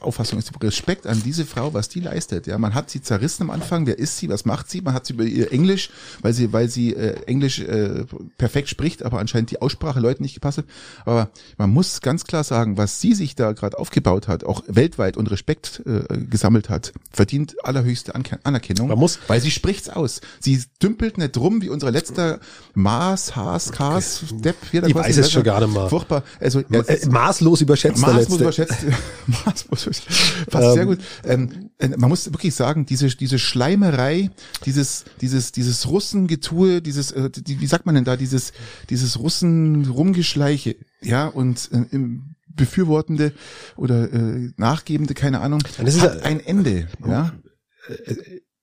Auffassung 0.00 0.38
ist 0.38 0.52
Respekt 0.62 1.04
an 1.08 1.20
diese 1.24 1.44
Frau, 1.44 1.74
was 1.74 1.88
die 1.88 1.98
leistet. 1.98 2.46
Ja, 2.46 2.58
man 2.58 2.74
hat 2.74 2.90
sie 2.90 3.02
zerrissen 3.02 3.42
am 3.42 3.50
Anfang. 3.50 3.86
Wer 3.86 3.98
ist 3.98 4.18
sie? 4.18 4.28
Was 4.28 4.44
macht 4.44 4.70
sie? 4.70 4.82
Man 4.82 4.94
hat 4.94 5.04
sie 5.04 5.14
über 5.14 5.24
ihr 5.24 5.50
Englisch, 5.52 5.90
weil 6.22 6.32
sie, 6.32 6.52
weil 6.52 6.68
sie 6.68 6.94
äh, 6.94 7.16
Englisch 7.26 7.58
äh, 7.58 8.04
perfekt 8.38 8.68
spricht, 8.68 9.02
aber 9.02 9.18
anscheinend 9.18 9.50
die 9.50 9.60
Aussprache 9.60 9.98
Leuten 9.98 10.22
nicht 10.22 10.34
gepasst 10.34 10.58
hat. 10.58 10.64
Aber 11.04 11.30
man 11.58 11.70
muss 11.70 12.00
ganz 12.02 12.22
klar 12.22 12.44
sagen, 12.44 12.76
was 12.76 13.00
sie 13.00 13.14
sich 13.14 13.34
da 13.34 13.50
gerade 13.50 13.76
aufgebaut 13.80 14.28
hat, 14.28 14.44
auch 14.44 14.62
weltweit 14.68 15.16
und 15.16 15.28
Respekt 15.32 15.82
äh, 15.84 16.16
gesammelt 16.30 16.68
hat, 16.68 16.92
verdient 17.10 17.56
allerhöchste 17.64 18.14
Anke 18.14 18.38
Anerkennung. 18.44 18.86
Man 18.86 18.98
muss- 18.98 19.18
weil 19.26 19.40
sie 19.40 19.50
spricht's 19.50 19.88
aus. 19.88 20.20
Sie 20.38 20.62
dümpelt 20.80 21.18
nicht 21.18 21.36
rum 21.36 21.62
wie 21.62 21.68
unser 21.68 21.90
letzter 21.90 22.38
Maas, 22.74 23.34
Haas, 23.34 23.72
Kaas, 23.72 24.22
Depp. 24.34 24.54
Ich 24.72 24.94
weiß 24.94 25.16
es 25.16 25.32
schon 25.32 25.42
gar 25.42 25.60
nicht 25.60 25.74
mehr. 25.74 25.88
Furchtbar. 25.88 26.22
Also 26.38 26.60
ja, 26.70 26.80
äh, 26.82 27.06
maßlos 27.08 27.60
überschätzt 27.60 28.02
der 28.06 28.14
Maßlos 28.38 28.56
überschätzt. 28.66 28.86
Maßlos. 29.44 30.02
Passt 30.50 30.72
sehr 30.74 30.86
gut. 30.86 30.98
Ähm, 31.24 31.70
äh, 31.78 31.88
man 31.88 32.08
muss 32.08 32.26
wirklich 32.32 32.54
sagen, 32.54 32.86
diese, 32.86 33.08
diese 33.08 33.38
Schleimerei, 33.38 34.30
dieses, 34.64 35.04
dieses, 35.20 35.52
dieses 35.52 35.86
Russengetue, 35.88 36.80
dieses, 36.82 37.12
äh, 37.12 37.30
die, 37.30 37.60
wie 37.60 37.66
sagt 37.66 37.86
man 37.86 37.94
denn 37.94 38.04
da, 38.04 38.16
dieses, 38.16 38.52
dieses 38.90 39.18
Russen-Rumgeschleiche, 39.18 40.76
ja, 41.02 41.26
und 41.26 41.70
äh, 41.72 41.84
im 41.94 42.34
befürwortende 42.48 43.32
oder 43.76 44.10
äh, 44.12 44.50
nachgebende, 44.56 45.12
keine 45.14 45.40
Ahnung, 45.40 45.60
Das 45.78 45.94
ist 45.94 46.00
hat 46.00 46.16
ja- 46.16 46.22
ein 46.22 46.40
Ende, 46.40 46.88
ja. 47.06 47.32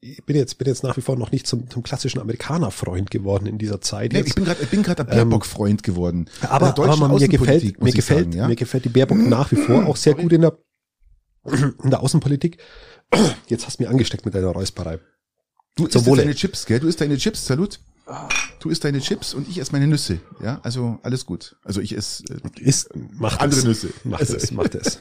Ich 0.04 0.24
bin 0.26 0.36
jetzt, 0.36 0.58
bin 0.58 0.68
jetzt 0.68 0.84
nach 0.84 0.98
wie 0.98 1.02
vor 1.02 1.16
noch 1.16 1.32
nicht 1.32 1.48
zum, 1.48 1.70
zum 1.70 1.82
klassischen 1.82 2.20
Amerikaner-Freund 2.20 3.10
geworden 3.10 3.46
in 3.46 3.58
dieser 3.58 3.80
Zeit. 3.80 4.12
Nee, 4.12 4.20
jetzt. 4.20 4.30
ich 4.30 4.36
bin 4.36 4.44
gerade, 4.44 4.62
ich 4.62 4.70
bin 4.70 4.84
gerade 4.84 5.06
der 5.06 5.12
Baerbock-Freund 5.12 5.82
geworden. 5.84 6.30
aber, 6.42 6.72
Der 6.74 6.86
aber 6.86 7.08
mir 7.08 7.28
gefällt, 7.28 7.82
mir 7.82 7.94
gefällt, 7.94 8.26
sagen, 8.26 8.38
ja. 8.38 8.48
mir 8.48 8.56
gefällt 8.56 8.86
die 8.86 8.90
Baerbock 8.90 9.18
nach 9.18 9.52
wie 9.52 9.56
vor 9.56 9.86
auch 9.86 9.96
sehr 9.96 10.16
gut 10.16 10.34
in 10.34 10.42
der, 10.42 10.58
in 11.84 11.90
der 11.90 12.02
Außenpolitik. 12.02 12.58
Jetzt 13.48 13.66
hast 13.66 13.80
du 13.80 13.84
mir 13.84 13.90
angesteckt 13.90 14.26
mit 14.26 14.36
deiner 14.36 14.48
Räusperei. 14.48 15.00
Du 15.76 15.86
isst 15.86 16.06
deine 16.06 16.36
Chips, 16.36 16.66
gell? 16.66 16.80
Du 16.80 16.88
isst 16.88 17.00
deine 17.02 17.18
Chips, 17.18 17.46
Salut. 17.46 17.80
Du 18.60 18.70
isst 18.70 18.84
deine 18.84 19.00
Chips 19.00 19.34
und 19.34 19.48
ich 19.48 19.58
esse 19.60 19.72
meine 19.72 19.88
Nüsse. 19.88 20.20
Ja, 20.44 20.60
also 20.64 21.00
alles 21.04 21.26
gut. 21.26 21.56
Also 21.64 21.80
ich 21.80 21.96
esse 21.96 22.24
äh, 22.26 22.62
Ist, 22.62 22.90
macht 23.14 23.40
Andere 23.40 23.60
es. 23.62 23.66
Nüsse. 23.66 23.90
Macht 24.04 24.22
Also- 24.22 24.36
es, 24.38 24.52
macht 24.52 24.76
es. 24.76 25.00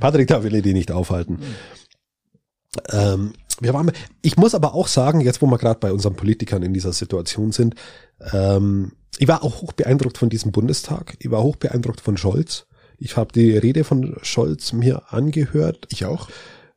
Patrick, 0.00 0.26
da 0.28 0.42
will 0.42 0.54
ich 0.56 0.62
die 0.62 0.72
nicht 0.74 0.90
aufhalten. 0.90 1.38
Ähm, 2.90 3.32
wir 3.60 3.74
waren, 3.74 3.92
ich 4.22 4.36
muss 4.36 4.54
aber 4.54 4.74
auch 4.74 4.88
sagen, 4.88 5.20
jetzt 5.20 5.42
wo 5.42 5.46
wir 5.46 5.58
gerade 5.58 5.80
bei 5.80 5.92
unseren 5.92 6.16
Politikern 6.16 6.62
in 6.62 6.74
dieser 6.74 6.92
Situation 6.92 7.52
sind, 7.52 7.74
ähm, 8.32 8.92
ich 9.18 9.28
war 9.28 9.44
auch 9.44 9.62
hoch 9.62 9.72
beeindruckt 9.72 10.18
von 10.18 10.28
diesem 10.28 10.52
Bundestag. 10.52 11.16
Ich 11.20 11.30
war 11.30 11.42
hoch 11.42 11.56
beeindruckt 11.56 12.00
von 12.00 12.16
Scholz. 12.16 12.66
Ich 12.98 13.16
habe 13.16 13.32
die 13.32 13.56
Rede 13.56 13.84
von 13.84 14.16
Scholz 14.22 14.72
mir 14.72 15.12
angehört 15.12 15.86
ich 15.90 16.04
auch. 16.04 16.28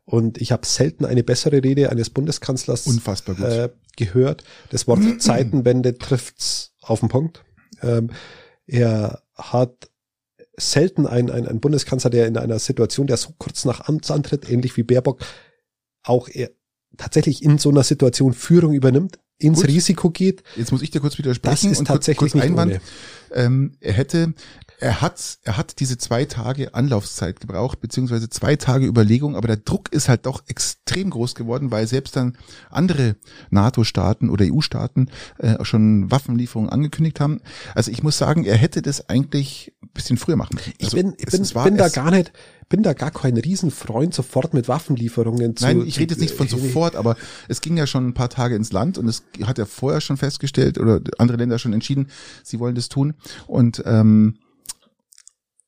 und 0.06 0.40
ich 0.40 0.52
habe 0.52 0.66
selten 0.66 1.06
eine 1.06 1.24
bessere 1.24 1.64
Rede 1.64 1.90
eines 1.90 2.10
Bundeskanzlers 2.10 2.86
Unfassbar 2.88 3.36
gut. 3.36 3.46
Äh, 3.46 3.70
gehört. 3.96 4.44
Das 4.70 4.88
Wort 4.88 5.02
Zeitenwende 5.20 5.98
trifft's 5.98 6.74
auf 6.82 7.00
den 7.00 7.10
Punkt. 7.10 7.44
Ähm, 7.82 8.12
er 8.66 9.24
hat 9.36 9.90
selten 10.60 11.06
ein, 11.06 11.30
ein, 11.30 11.48
ein 11.48 11.60
Bundeskanzler, 11.60 12.10
der 12.10 12.28
in 12.28 12.38
einer 12.38 12.60
Situation, 12.60 13.08
der 13.08 13.18
so 13.18 13.34
kurz 13.38 13.66
nach 13.66 13.88
Amtsantritt, 13.88 14.50
ähnlich 14.50 14.76
wie 14.78 14.84
Baerbock, 14.84 15.24
auch 16.04 16.28
er 16.30 16.52
tatsächlich 16.98 17.44
in 17.44 17.58
so 17.58 17.70
einer 17.70 17.84
Situation 17.84 18.34
Führung 18.34 18.74
übernimmt, 18.74 19.20
ins 19.40 19.62
Gut. 19.62 19.68
Risiko 19.68 20.10
geht. 20.10 20.44
Jetzt 20.56 20.72
muss 20.72 20.82
ich 20.82 20.92
dir 20.92 21.00
kurz 21.00 21.14
Das 21.14 21.20
widersprechen 21.20 21.72
ist 21.72 21.80
und 21.80 21.86
tatsächlich 21.86 22.34
kurz 22.34 22.44
Einwand. 22.44 22.80
Ähm, 23.32 23.78
er 23.80 23.94
hätte, 23.94 24.34
er 24.80 25.02
hat, 25.02 25.40
er 25.44 25.58
hat 25.58 25.80
diese 25.80 25.98
zwei 25.98 26.26
Tage 26.26 26.74
Anlaufzeit 26.76 27.40
gebraucht, 27.40 27.80
beziehungsweise 27.82 28.30
zwei 28.30 28.56
Tage 28.58 28.86
Überlegung, 28.86 29.36
aber 29.36 29.48
der 29.48 29.58
Druck 29.58 29.92
ist 29.92 30.08
halt 30.08 30.26
doch 30.28 30.44
extrem 30.48 31.10
groß 31.10 31.34
geworden, 31.36 31.72
weil 31.72 31.88
selbst 31.88 32.16
dann 32.16 32.38
andere 32.70 33.16
NATO-Staaten 33.50 34.30
oder 34.30 34.46
EU-Staaten 34.46 35.10
äh, 35.40 35.64
schon 35.66 36.12
Waffenlieferungen 36.12 36.70
angekündigt 36.70 37.20
haben. 37.20 37.42
Also 37.74 37.92
ich 37.92 38.04
muss 38.04 38.18
sagen, 38.18 38.44
er 38.46 38.56
hätte 38.58 38.82
das 38.82 39.10
eigentlich 39.10 39.74
ein 39.82 39.90
bisschen 39.94 40.18
früher 40.18 40.36
machen 40.36 40.56
müssen. 40.56 40.74
Ich 40.78 40.86
Also 40.86 40.98
bin, 40.98 41.14
ich 41.18 41.26
es- 41.28 41.32
bin, 41.32 41.42
es 41.42 41.56
war- 41.56 41.64
bin 41.66 41.78
da 41.78 41.88
es- 41.88 41.94
gar 41.94 42.12
nicht, 42.12 42.32
bin 42.70 42.84
da 42.84 42.94
gar 42.94 43.12
kein 43.12 43.36
Riesenfreund 43.38 44.14
sofort 44.14 44.54
mit 44.54 44.68
Waffenlieferungen 44.68 45.56
zu. 45.56 45.66
Nein, 45.66 45.84
ich 45.88 46.00
rede 46.00 46.14
jetzt 46.14 46.22
nicht 46.22 46.36
von 46.36 46.48
sofort, 46.48 46.96
aber 46.96 47.16
es 47.48 47.62
ging 47.62 47.78
ja 47.78 47.88
schon 47.88 48.08
ein 48.10 48.14
paar 48.14 48.30
Tage 48.30 48.56
ins 48.56 48.72
Land 48.72 48.98
und 49.00 49.08
es 49.08 49.24
hat 49.44 49.58
ja 49.58 49.66
vorher 49.66 50.02
schon 50.02 50.18
festgestellt 50.18 50.78
oder 50.78 51.02
andere 51.18 51.38
Länder 51.38 51.58
schon 51.58 51.74
entschieden, 51.74 52.10
sie 52.44 52.60
wollen 52.60 52.76
das 52.76 52.90
tun. 52.90 53.16
Und 53.48 53.82
ähm, 53.86 54.38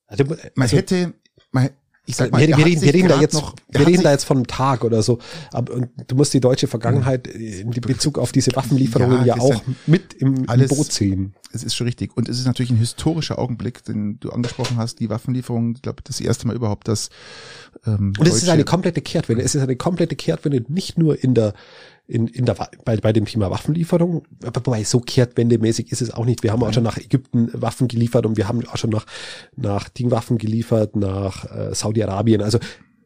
Also, 0.09 0.25
man 0.25 0.37
also, 0.57 0.75
hätte, 0.77 1.13
man, 1.51 1.69
ich 2.05 2.15
sag 2.15 2.31
mal, 2.31 2.41
wir, 2.41 2.57
wir, 2.57 2.65
reden, 2.65 2.81
wir 2.81 2.93
reden 2.93 3.07
da 3.07 3.21
jetzt, 3.21 3.35
noch, 3.35 3.55
wir 3.69 3.85
reden 3.85 4.01
da 4.01 4.11
jetzt 4.11 4.23
von 4.23 4.37
einem 4.37 4.47
Tag 4.47 4.83
oder 4.83 5.03
so. 5.03 5.19
Aber 5.51 5.73
und 5.73 5.89
du 6.07 6.15
musst 6.15 6.33
die 6.33 6.39
deutsche 6.39 6.67
Vergangenheit 6.67 7.27
in 7.27 7.69
Bezug 7.69 8.17
auf 8.17 8.31
diese 8.31 8.55
Waffenlieferungen 8.55 9.19
Ja, 9.25 9.37
ja, 9.37 9.39
auch 9.39 9.61
mit 9.85 10.15
im, 10.15 10.35
im 10.37 10.49
alles- 10.49 10.69
Boot 10.69 10.91
sehen. 10.91 11.35
es 11.53 11.63
ist 11.63 11.75
schon 11.75 11.85
richtig. 11.85 12.17
Und 12.17 12.27
es 12.27 12.39
ist 12.39 12.47
natürlich 12.47 12.71
ein 12.71 12.77
historischer 12.77 13.37
Augenblick, 13.37 13.83
den 13.83 14.19
du 14.19 14.31
angesprochen 14.31 14.77
hast, 14.77 14.99
die 14.99 15.11
Waffenlieferung, 15.11 15.75
ich 15.75 15.83
glaube, 15.83 16.01
das 16.03 16.19
erste 16.19 16.47
Mal 16.47 16.55
überhaupt, 16.55 16.87
dass 16.87 17.09
ähm, 17.85 18.13
Und 18.17 18.27
es 18.27 18.41
ist 18.41 18.49
eine 18.49 18.63
komplette 18.63 19.01
Kehrtwende. 19.01 19.43
Es 19.43 19.53
ist 19.53 19.61
eine 19.61 19.75
komplette 19.75 20.15
Kehrtwende, 20.15 20.65
nicht 20.67 20.97
nur 20.97 21.23
in 21.23 21.35
der, 21.35 21.53
in, 22.09 22.25
in 22.27 22.45
der, 22.45 22.55
bei, 22.85 22.97
bei 22.97 23.13
dem 23.13 23.25
Thema 23.25 23.51
Waffenlieferung, 23.51 24.23
aber 24.43 24.65
wobei 24.65 24.83
so 24.83 24.99
kehrtwendemäßig 24.99 25.91
ist 25.91 26.01
es 26.01 26.11
auch 26.11 26.25
nicht. 26.25 26.41
Wir 26.41 26.51
haben 26.51 26.63
auch 26.63 26.73
schon 26.73 26.83
nach 26.83 26.97
Ägypten 26.97 27.49
Waffen 27.53 27.87
geliefert 27.87 28.25
und 28.25 28.35
wir 28.35 28.47
haben 28.47 28.65
auch 28.67 28.77
schon 28.77 28.89
nach, 28.89 29.05
nach 29.55 29.89
Dingwaffen 29.89 30.37
geliefert, 30.39 30.95
nach 30.95 31.45
äh, 31.45 31.73
Saudi-Arabien. 31.75 32.41
Also 32.41 32.57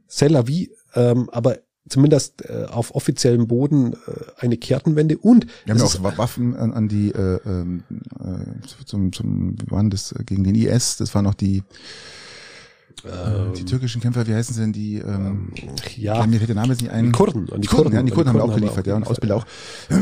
c'est 0.08 0.30
la 0.30 0.48
vie, 0.48 0.72
ähm, 0.96 1.30
aber 1.32 1.58
zumindest 1.90 2.46
äh, 2.50 2.64
auf 2.72 2.96
offiziellem 2.96 3.46
Boden 3.48 3.92
äh, 3.94 3.98
eine 4.38 4.56
Kehrtenwende 4.56 5.18
und 5.18 5.48
wir 5.66 5.74
haben 5.74 5.80
ja 5.82 5.86
auch 5.86 6.02
Wa- 6.04 6.18
Waffen 6.18 6.56
an, 6.56 6.72
an 6.72 6.88
die 6.88 7.10
äh, 7.12 7.40
ähm, 7.46 7.84
äh, 8.24 8.66
zum, 8.86 9.12
zum, 9.12 9.56
wie 9.62 9.70
waren 9.70 9.90
das 9.90 10.14
äh, 10.14 10.24
gegen 10.24 10.46
den 10.46 10.56
IS? 10.56 10.96
Das 10.96 11.14
waren 11.14 11.26
noch 11.26 11.34
die 11.34 11.62
ähm, 13.06 13.54
die 13.54 13.66
türkischen 13.66 14.02
Kämpfer. 14.02 14.28
Wie 14.28 14.34
heißen 14.34 14.56
sie 14.56 14.62
denn 14.62 14.74
die? 14.74 14.98
Ähm, 14.98 15.52
ja, 15.96 16.26
mir 16.26 16.38
fällt 16.38 16.50
der 16.50 16.56
Name 16.56 16.70
jetzt 16.70 16.82
nicht 16.82 16.92
ein. 16.92 17.06
die 17.06 17.12
Kurden. 17.12 17.48
Die 17.58 17.68
Kurden, 17.68 17.94
ja, 17.94 18.02
die 18.02 18.12
Kurden 18.12 18.30
haben 18.30 18.38
wir 18.38 18.44
auch 18.44 18.48
Kurden 18.48 18.62
geliefert, 18.62 18.88
ja, 18.88 18.96
und 18.96 19.08
Ausbilder 19.08 19.38
auch. 19.38 19.46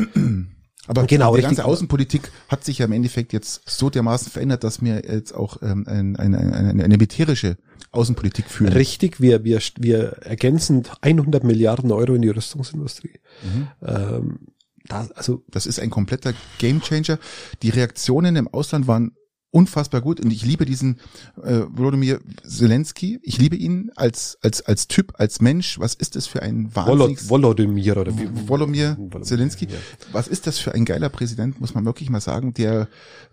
Aber 0.87 1.05
Genau, 1.05 1.35
die 1.35 1.43
ganze 1.43 1.63
Außenpolitik 1.63 2.31
hat 2.47 2.65
sich 2.65 2.79
ja 2.79 2.85
im 2.85 2.91
Endeffekt 2.91 3.33
jetzt 3.33 3.69
so 3.69 3.89
dermaßen 3.89 4.31
verändert, 4.31 4.63
dass 4.63 4.81
wir 4.81 5.03
jetzt 5.05 5.33
auch 5.33 5.61
ähm, 5.61 5.85
ein, 5.87 6.15
ein, 6.15 6.33
ein, 6.33 6.53
eine, 6.53 6.69
eine 6.83 6.87
militärische 6.87 7.57
Außenpolitik 7.91 8.45
führen. 8.49 8.73
Richtig, 8.73 9.21
wir, 9.21 9.43
wir, 9.43 9.59
wir 9.77 10.03
ergänzen 10.23 10.83
100 11.01 11.43
Milliarden 11.43 11.91
Euro 11.91 12.15
in 12.15 12.21
die 12.23 12.29
Rüstungsindustrie. 12.29 13.19
Mhm. 13.43 13.67
Ähm, 13.85 14.39
da, 14.85 15.07
also 15.15 15.43
Das 15.49 15.67
ist 15.67 15.79
ein 15.79 15.89
kompletter 15.91 16.33
Gamechanger. 16.57 17.19
Die 17.61 17.69
Reaktionen 17.69 18.35
im 18.35 18.47
Ausland 18.47 18.87
waren 18.87 19.15
unfassbar 19.51 20.01
gut 20.01 20.19
und 20.21 20.31
ich 20.31 20.45
liebe 20.45 20.65
diesen 20.65 20.99
äh, 21.43 21.61
Volodymyr 21.69 22.19
Zelensky. 22.47 23.19
Ich 23.21 23.37
liebe 23.37 23.55
ihn 23.55 23.91
als 23.95 24.37
als 24.41 24.61
als 24.65 24.87
Typ, 24.87 25.13
als 25.17 25.41
Mensch. 25.41 25.79
Was 25.79 25.93
ist 25.93 26.15
das 26.15 26.25
für 26.27 26.41
ein 26.41 26.73
wahnsinnig 26.75 27.19
Volod- 27.19 27.29
Volodymyr 27.29 27.97
oder 27.97 28.17
wie? 28.17 28.29
Volodymyr 28.47 28.97
Zelensky. 29.21 29.65
ja. 29.65 29.77
Was 30.11 30.27
ist 30.27 30.47
das 30.47 30.57
für 30.57 30.73
ein 30.73 30.85
geiler 30.85 31.09
Präsident, 31.09 31.59
muss 31.59 31.73
man 31.73 31.85
wirklich 31.85 32.09
mal 32.09 32.21
sagen, 32.21 32.53
der, 32.53 32.87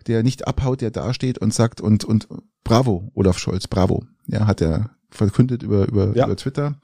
der 0.07 0.23
nicht 0.23 0.47
abhaut, 0.47 0.81
der 0.81 0.91
dasteht 0.91 1.37
und 1.37 1.53
sagt 1.53 1.81
und, 1.81 2.03
und 2.03 2.27
bravo, 2.63 3.11
Olaf 3.15 3.37
Scholz, 3.39 3.67
bravo. 3.67 4.03
Ja, 4.27 4.45
hat 4.45 4.61
er 4.61 4.91
verkündet 5.09 5.63
über, 5.63 5.87
über, 5.87 6.15
Ja. 6.15 6.25
über 6.25 6.35
Twitter. 6.35 6.79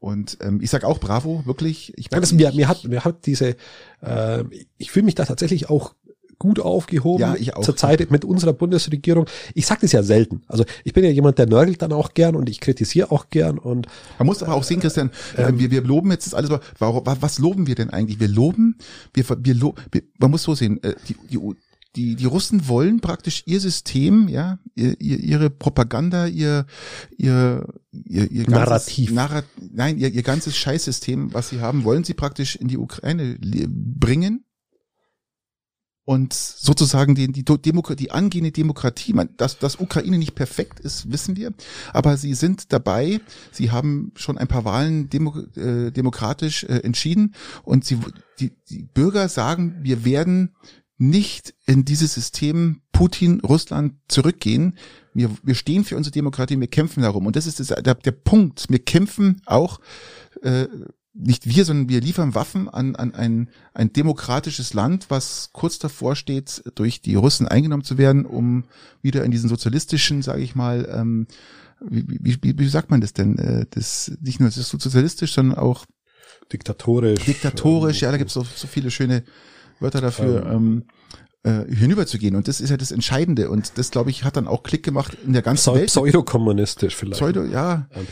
Und 0.00 0.36
ähm, 0.42 0.60
ich 0.60 0.68
sag 0.68 0.84
auch 0.84 0.98
bravo, 0.98 1.46
wirklich. 1.46 1.94
Ich 1.96 2.10
Ja, 2.12 2.20
das, 2.20 2.32
mir, 2.32 2.52
mir 2.52 2.68
hat, 2.68 2.84
mir 2.84 3.04
hat 3.04 3.24
diese, 3.24 3.56
äh, 4.02 4.44
ich 4.76 4.90
fühle 4.90 5.06
mich 5.06 5.14
da 5.14 5.24
tatsächlich 5.24 5.70
auch 5.70 5.94
gut 6.44 6.60
aufgehoben. 6.60 7.22
Ja, 7.22 7.36
ich 7.36 7.56
auch. 7.56 7.62
Zurzeit 7.62 8.10
mit 8.10 8.22
unserer 8.22 8.52
Bundesregierung. 8.52 9.24
Ich 9.54 9.66
sage 9.66 9.80
das 9.80 9.92
ja 9.92 10.02
selten. 10.02 10.42
Also 10.46 10.64
ich 10.84 10.92
bin 10.92 11.02
ja 11.02 11.08
jemand, 11.08 11.38
der 11.38 11.46
nörgelt 11.46 11.80
dann 11.80 11.92
auch 11.92 12.12
gern 12.12 12.36
und 12.36 12.50
ich 12.50 12.60
kritisiere 12.60 13.10
auch 13.10 13.30
gern 13.30 13.58
und 13.58 13.86
man 14.18 14.26
muss 14.26 14.42
aber 14.42 14.52
auch 14.52 14.62
sehen, 14.62 14.80
Christian, 14.80 15.10
ähm, 15.38 15.58
wir, 15.58 15.70
wir 15.70 15.80
loben 15.80 16.10
jetzt 16.10 16.26
das 16.26 16.34
alles. 16.34 16.50
Warum, 16.78 17.02
was 17.06 17.38
loben 17.38 17.66
wir 17.66 17.74
denn 17.74 17.88
eigentlich? 17.88 18.20
Wir 18.20 18.28
loben, 18.28 18.76
wir, 19.14 19.24
wir, 19.38 19.54
lo, 19.54 19.74
wir 19.90 20.02
man 20.18 20.32
muss 20.32 20.42
so 20.42 20.54
sehen, 20.54 20.82
äh, 20.82 20.94
die, 21.08 21.16
die, 21.30 21.38
die, 21.96 22.14
die 22.14 22.26
Russen 22.26 22.68
wollen 22.68 23.00
praktisch 23.00 23.44
ihr 23.46 23.60
System, 23.60 24.28
ja, 24.28 24.58
ihr, 24.74 25.00
ihre 25.00 25.48
Propaganda, 25.48 26.26
ihr, 26.26 26.66
ihr, 27.16 27.66
ihr, 27.90 28.30
ihr 28.30 28.44
ganzes 28.44 28.48
Narrativ. 28.48 29.12
Narrat, 29.12 29.44
nein, 29.72 29.96
ihr, 29.96 30.12
ihr 30.12 30.22
ganzes 30.22 30.56
Scheißsystem, 30.56 31.32
was 31.32 31.48
sie 31.48 31.60
haben, 31.60 31.84
wollen 31.84 32.04
sie 32.04 32.12
praktisch 32.12 32.56
in 32.56 32.68
die 32.68 32.76
Ukraine 32.76 33.38
bringen 33.40 34.44
und 36.04 36.34
sozusagen 36.34 37.14
die, 37.14 37.32
die, 37.32 37.44
Demokratie, 37.44 38.04
die 38.04 38.10
angehende 38.10 38.52
Demokratie, 38.52 39.14
man, 39.14 39.30
dass, 39.36 39.58
dass 39.58 39.80
Ukraine 39.80 40.18
nicht 40.18 40.34
perfekt 40.34 40.80
ist, 40.80 41.10
wissen 41.10 41.36
wir, 41.36 41.52
aber 41.92 42.16
sie 42.16 42.34
sind 42.34 42.72
dabei, 42.72 43.20
sie 43.52 43.70
haben 43.70 44.12
schon 44.14 44.36
ein 44.36 44.48
paar 44.48 44.64
Wahlen 44.64 45.08
demo, 45.08 45.38
äh, 45.56 45.90
demokratisch 45.90 46.64
äh, 46.64 46.78
entschieden 46.78 47.34
und 47.62 47.84
sie, 47.84 47.98
die, 48.38 48.52
die 48.68 48.82
Bürger 48.82 49.28
sagen, 49.28 49.76
wir 49.82 50.04
werden 50.04 50.54
nicht 50.98 51.54
in 51.66 51.84
dieses 51.84 52.14
System 52.14 52.82
Putin, 52.92 53.40
Russland 53.40 53.94
zurückgehen. 54.08 54.78
Wir, 55.12 55.30
wir 55.42 55.54
stehen 55.54 55.84
für 55.84 55.96
unsere 55.96 56.12
Demokratie, 56.12 56.58
wir 56.58 56.68
kämpfen 56.68 57.02
darum. 57.02 57.26
Und 57.26 57.34
das 57.36 57.46
ist 57.46 57.58
das, 57.58 57.68
der, 57.68 57.94
der 57.94 58.12
Punkt. 58.12 58.66
Wir 58.68 58.78
kämpfen 58.78 59.42
auch, 59.44 59.80
äh, 60.42 60.66
nicht 61.14 61.46
wir, 61.46 61.64
sondern 61.64 61.88
wir 61.88 62.00
liefern 62.00 62.34
Waffen 62.34 62.68
an, 62.68 62.96
an 62.96 63.14
ein, 63.14 63.48
ein 63.72 63.92
demokratisches 63.92 64.74
Land, 64.74 65.06
was 65.10 65.50
kurz 65.52 65.78
davor 65.78 66.16
steht, 66.16 66.64
durch 66.74 67.00
die 67.00 67.14
Russen 67.14 67.46
eingenommen 67.46 67.84
zu 67.84 67.98
werden, 67.98 68.26
um 68.26 68.64
wieder 69.00 69.24
in 69.24 69.30
diesen 69.30 69.48
sozialistischen, 69.48 70.22
sage 70.22 70.42
ich 70.42 70.56
mal, 70.56 70.88
ähm, 70.92 71.26
wie, 71.80 72.04
wie, 72.08 72.38
wie, 72.42 72.58
wie 72.58 72.68
sagt 72.68 72.90
man 72.90 73.00
das 73.00 73.12
denn? 73.12 73.38
Äh, 73.38 73.66
das 73.70 74.12
nicht 74.20 74.40
nur 74.40 74.48
das 74.48 74.56
ist 74.56 74.70
sozialistisch, 74.70 75.34
sondern 75.34 75.58
auch 75.58 75.86
diktatorisch. 76.52 77.24
Diktatorisch, 77.24 78.02
ja, 78.02 78.10
da 78.10 78.16
gibt 78.16 78.28
es 78.28 78.34
so, 78.34 78.42
so 78.42 78.66
viele 78.66 78.90
schöne 78.90 79.24
Wörter 79.80 80.00
dafür, 80.00 80.46
ähm, 80.46 80.52
ähm, 80.52 80.84
äh, 81.44 81.64
hinüberzugehen. 81.72 82.36
Und 82.36 82.48
das 82.48 82.60
ist 82.60 82.70
ja 82.70 82.76
das 82.76 82.90
Entscheidende. 82.90 83.50
Und 83.50 83.76
das, 83.76 83.90
glaube 83.90 84.10
ich, 84.10 84.24
hat 84.24 84.36
dann 84.36 84.46
auch 84.46 84.62
Klick 84.62 84.82
gemacht 84.82 85.16
in 85.26 85.34
der 85.34 85.42
ganzen 85.42 85.72
Pseu 85.72 85.74
Welt. 85.74 85.86
Pseudokommunistisch 85.86 86.96
vielleicht. 86.96 87.20
Pseudo, 87.20 87.44
ja. 87.44 87.86
Ähm, 87.94 88.06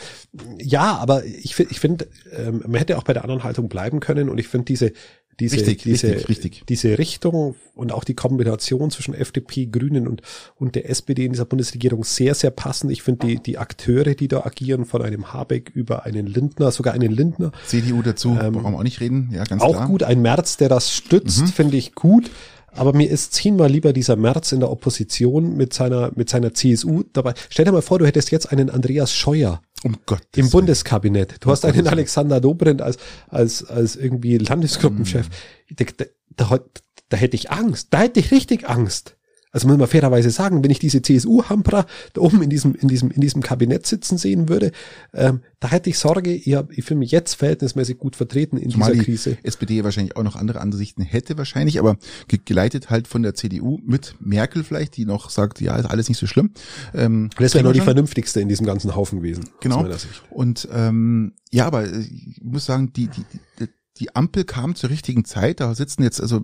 ja, 0.58 0.96
aber 0.98 1.24
ich 1.24 1.54
finde, 1.54 1.72
ich 1.72 1.80
finde, 1.80 2.08
ähm, 2.36 2.62
man 2.66 2.74
hätte 2.74 2.98
auch 2.98 3.04
bei 3.04 3.14
der 3.14 3.22
anderen 3.22 3.42
Haltung 3.42 3.68
bleiben 3.68 4.00
können. 4.00 4.28
Und 4.28 4.38
ich 4.38 4.48
finde 4.48 4.66
diese, 4.66 4.92
diese, 5.40 5.56
richtig, 5.56 5.82
diese, 5.82 6.08
richtig, 6.08 6.28
richtig. 6.28 6.62
diese 6.68 6.98
Richtung 6.98 7.54
und 7.74 7.90
auch 7.90 8.04
die 8.04 8.12
Kombination 8.14 8.90
zwischen 8.90 9.14
FDP, 9.14 9.66
Grünen 9.66 10.06
und, 10.06 10.20
und 10.56 10.74
der 10.74 10.90
SPD 10.90 11.24
in 11.24 11.32
dieser 11.32 11.46
Bundesregierung 11.46 12.04
sehr, 12.04 12.34
sehr 12.34 12.50
passend. 12.50 12.92
Ich 12.92 13.02
finde 13.02 13.26
die, 13.26 13.42
die 13.42 13.56
Akteure, 13.56 14.14
die 14.14 14.28
da 14.28 14.44
agieren, 14.44 14.84
von 14.84 15.00
einem 15.00 15.32
Habeck 15.32 15.70
über 15.74 16.04
einen 16.04 16.26
Lindner, 16.26 16.70
sogar 16.70 16.92
einen 16.92 17.10
Lindner. 17.10 17.50
CDU 17.66 18.02
dazu, 18.02 18.36
ähm, 18.38 18.52
brauchen 18.52 18.72
wir 18.72 18.78
auch 18.78 18.82
nicht 18.82 19.00
reden, 19.00 19.30
ja, 19.32 19.44
ganz 19.44 19.62
auch 19.62 19.70
klar. 19.70 19.84
Auch 19.84 19.88
gut, 19.88 20.02
ein 20.02 20.20
März, 20.20 20.58
der 20.58 20.68
das 20.68 20.92
stützt, 20.92 21.40
mhm. 21.40 21.46
finde 21.46 21.76
ich 21.78 21.94
gut. 21.94 22.30
Aber 22.74 22.92
mir 22.94 23.10
ist 23.10 23.34
zehnmal 23.34 23.70
lieber 23.70 23.92
dieser 23.92 24.16
März 24.16 24.52
in 24.52 24.60
der 24.60 24.70
Opposition 24.70 25.56
mit 25.56 25.72
seiner, 25.74 26.10
mit 26.14 26.28
seiner 26.28 26.54
CSU 26.54 27.04
dabei. 27.12 27.34
Stell 27.50 27.64
dir 27.64 27.72
mal 27.72 27.82
vor, 27.82 27.98
du 27.98 28.06
hättest 28.06 28.30
jetzt 28.30 28.50
einen 28.50 28.70
Andreas 28.70 29.14
Scheuer 29.14 29.60
um 29.84 29.96
Gott. 30.06 30.22
Im 30.36 30.48
Bundeskabinett. 30.48 31.36
Du 31.40 31.48
um 31.48 31.52
hast 31.52 31.64
einen 31.64 31.86
Alexander 31.88 32.40
Dobrindt 32.40 32.82
als, 32.82 32.98
als, 33.28 33.64
als 33.64 33.96
irgendwie 33.96 34.38
Landesgruppenchef. 34.38 35.28
Mm. 35.28 35.74
Da, 35.74 35.84
da, 35.96 36.04
da, 36.36 36.60
da 37.08 37.16
hätte 37.16 37.36
ich 37.36 37.50
Angst. 37.50 37.88
Da 37.90 38.00
hätte 38.00 38.20
ich 38.20 38.30
richtig 38.30 38.68
Angst. 38.68 39.16
Also 39.52 39.68
muss 39.68 39.76
man 39.76 39.86
fairerweise 39.86 40.30
sagen, 40.30 40.64
wenn 40.64 40.70
ich 40.70 40.78
diese 40.78 41.02
CSU-Hampra 41.02 41.86
da 42.14 42.20
oben 42.22 42.42
in 42.42 42.48
diesem, 42.48 42.74
in 42.74 42.88
diesem, 42.88 43.10
in 43.10 43.20
diesem 43.20 43.42
Kabinett 43.42 43.86
sitzen 43.86 44.16
sehen 44.16 44.48
würde, 44.48 44.72
ähm, 45.12 45.42
da 45.60 45.68
hätte 45.68 45.90
ich 45.90 45.98
Sorge, 45.98 46.32
ich, 46.32 46.54
hab, 46.54 46.72
ich 46.72 46.84
fühle 46.84 46.98
mich 46.98 47.10
jetzt 47.10 47.34
verhältnismäßig 47.34 47.98
gut 47.98 48.16
vertreten 48.16 48.56
in 48.56 48.70
Zumal 48.70 48.92
dieser 48.92 49.04
Krise. 49.04 49.36
Die 49.42 49.46
SPD 49.46 49.84
wahrscheinlich 49.84 50.16
auch 50.16 50.22
noch 50.22 50.36
andere 50.36 50.60
Ansichten 50.60 51.02
hätte 51.02 51.36
wahrscheinlich, 51.36 51.78
aber 51.78 51.98
geleitet 52.46 52.88
halt 52.88 53.06
von 53.06 53.22
der 53.22 53.34
CDU 53.34 53.78
mit 53.84 54.16
Merkel 54.20 54.64
vielleicht, 54.64 54.96
die 54.96 55.04
noch 55.04 55.28
sagt, 55.28 55.60
ja, 55.60 55.76
ist 55.76 55.84
alles 55.84 56.08
nicht 56.08 56.18
so 56.18 56.26
schlimm. 56.26 56.52
Ähm, 56.94 57.28
das 57.38 57.52
wäre 57.52 57.64
nur 57.64 57.74
die 57.74 57.80
vernünftigste 57.80 58.40
in 58.40 58.48
diesem 58.48 58.64
ganzen 58.64 58.96
Haufen 58.96 59.18
gewesen. 59.18 59.44
Genau. 59.60 59.86
Und 60.30 60.66
ähm, 60.72 61.34
ja, 61.50 61.66
aber 61.66 61.86
ich 61.86 62.40
muss 62.42 62.64
sagen, 62.64 62.92
die, 62.94 63.08
die, 63.08 63.24
die, 63.60 63.68
die 63.98 64.16
Ampel 64.16 64.44
kam 64.44 64.74
zur 64.74 64.88
richtigen 64.88 65.26
Zeit. 65.26 65.60
Da 65.60 65.74
sitzen 65.74 66.02
jetzt 66.02 66.20
also 66.20 66.40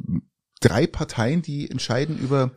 drei 0.61 0.87
Parteien, 0.87 1.43
die 1.43 1.71
entscheiden 1.71 2.19
über 2.19 2.51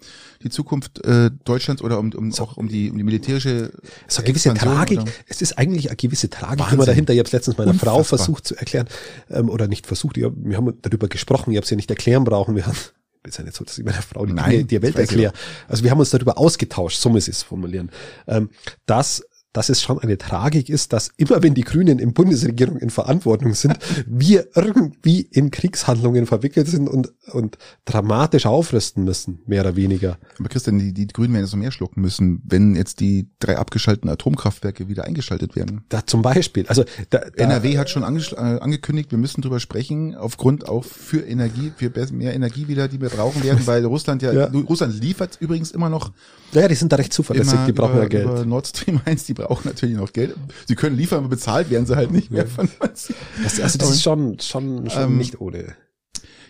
die 0.44 0.50
Zukunft 0.50 1.04
äh, 1.06 1.32
Deutschlands 1.44 1.82
oder 1.82 2.00
um, 2.00 2.12
um 2.14 2.34
auch 2.40 2.58
um 2.58 2.68
die, 2.68 2.92
um 2.92 2.98
die 2.98 3.04
militärische. 3.04 3.72
Es 4.08 4.14
ist 4.14 4.20
eine 4.20 4.28
gewisse 4.28 4.54
Tragik. 4.54 5.02
Oder? 5.02 5.12
Es 5.28 5.42
ist 5.42 5.58
eigentlich 5.58 5.90
eine 5.90 5.96
gewisse 5.96 6.30
Tragik 6.30 6.72
immer 6.72 6.86
dahinter. 6.86 7.14
Ich 7.14 7.20
habe 7.20 7.28
es 7.28 7.34
letztens 7.34 7.58
meiner 7.58 7.72
Unfassbar. 7.72 7.96
Frau 7.96 8.04
versucht 8.04 8.48
zu 8.48 8.56
erklären 8.56 8.88
ähm, 9.30 9.50
oder 9.50 9.68
nicht 9.68 9.88
versucht. 9.88 10.18
Ja, 10.18 10.30
wir 10.36 10.58
haben 10.58 10.74
darüber 10.82 11.08
gesprochen. 11.08 11.52
Ich 11.52 11.58
habe 11.58 11.64
es 11.64 11.70
ja 11.70 11.76
nicht 11.76 11.90
erklären 11.90 12.24
brauchen. 12.24 12.56
Wir 12.56 12.66
haben 12.66 12.78
ist 13.24 13.38
ja 13.38 13.44
nicht 13.44 13.56
so, 13.56 13.64
dass 13.64 13.78
ich 13.78 13.86
meiner 13.86 14.02
Frau 14.02 14.26
die, 14.26 14.34
Nein, 14.34 14.68
die 14.68 14.82
Welt 14.82 14.96
erkläre. 14.96 15.34
Also 15.68 15.84
wir 15.84 15.92
haben 15.92 16.00
uns 16.00 16.10
darüber 16.10 16.38
ausgetauscht, 16.38 17.00
so 17.00 17.10
muss 17.10 17.28
ich 17.28 17.36
es 17.36 17.44
formulieren, 17.44 17.92
ähm, 18.28 18.50
dass 18.86 19.24
dass 19.54 19.70
es 19.70 19.82
schon 19.82 20.00
eine 20.00 20.18
Tragik 20.18 20.70
ist, 20.70 20.94
dass 20.94 21.10
immer 21.18 21.44
wenn 21.44 21.54
die 21.54 21.64
Grünen 21.64 22.00
in 22.00 22.14
Bundesregierung 22.14 22.78
in 22.78 22.90
Verantwortung 22.90 23.54
sind, 23.54 23.78
wir 24.08 24.48
irgendwie 24.56 25.22
in 25.22 25.52
Kriegshandlungen 25.52 26.26
verwickelt 26.26 26.68
sind 26.68 26.88
und, 26.88 27.12
und 27.32 27.58
dramatisch 27.86 28.46
aufrüsten 28.46 29.04
müssen, 29.04 29.40
mehr 29.46 29.62
oder 29.62 29.76
weniger. 29.76 30.18
Aber 30.40 30.50
Christian, 30.50 30.80
die, 30.80 30.94
die 30.94 31.08
Grünen 31.08 31.34
werden 31.34 31.44
jetzt 31.44 31.54
noch 31.54 31.60
mehr 31.60 31.72
schlucken 31.72 32.02
müssen, 32.02 32.42
wenn 32.46 32.76
jetzt 32.76 33.00
die 33.00 33.30
drei 33.40 33.58
abgeschalteten 33.58 34.10
Atomkraftwerke 34.10 34.88
wieder 34.88 35.04
eingeschaltet 35.06 35.56
werden. 35.56 35.84
Da 35.90 36.06
zum 36.06 36.22
Beispiel. 36.22 36.66
Also 36.68 36.86
da, 37.10 37.20
da, 37.20 37.44
NRW 37.44 37.78
hat 37.78 37.90
schon 37.90 38.04
ange, 38.04 38.22
äh, 38.32 38.36
angekündigt, 38.36 39.12
wir 39.12 39.18
müssen 39.18 39.42
drüber 39.42 39.60
sprechen, 39.60 40.16
aufgrund 40.16 40.70
auch 40.70 40.86
für 40.86 41.20
Energie, 41.20 41.72
für 41.76 41.92
mehr 42.12 42.34
Energie 42.34 42.68
wieder, 42.68 42.88
die 42.88 43.02
wir 43.02 43.10
brauchen 43.10 43.44
werden, 43.44 43.66
weil 43.66 43.86
Russland 43.86 44.22
ja, 44.22 44.32
ja. 44.32 44.46
Russland 44.46 45.00
liefert 45.02 45.38
übrigens 45.40 45.72
immer 45.72 45.90
noch. 45.90 46.12
Ja, 46.54 46.68
die 46.68 46.76
sind 46.76 46.92
da 46.92 46.98
recht 46.98 47.14
zuverlässig, 47.14 47.60
die 47.66 47.72
brauchen 47.72 47.94
über, 47.94 48.04
ja 48.04 48.08
Geld. 48.08 48.46
Nord 48.46 48.68
Stream 48.68 49.00
1, 49.06 49.26
die 49.26 49.34
brauchen 49.42 49.68
natürlich 49.68 49.96
noch 49.96 50.14
Geld. 50.14 50.36
Sie 50.68 50.76
können 50.76 50.96
liefern, 50.96 51.20
aber 51.20 51.30
bezahlt 51.30 51.70
werden 51.70 51.86
sie 51.86 51.96
halt 51.96 52.12
nicht 52.12 52.32
mehr 52.32 52.48
von 52.48 52.70
was. 52.80 53.14
Das, 53.44 53.60
also 53.60 53.78
das 53.78 53.90
ist 53.92 54.04
schon, 54.04 54.40
schon, 54.40 54.90
schon 54.90 55.04
ähm, 55.04 55.18
nicht 55.18 55.40
ohne. 55.42 55.76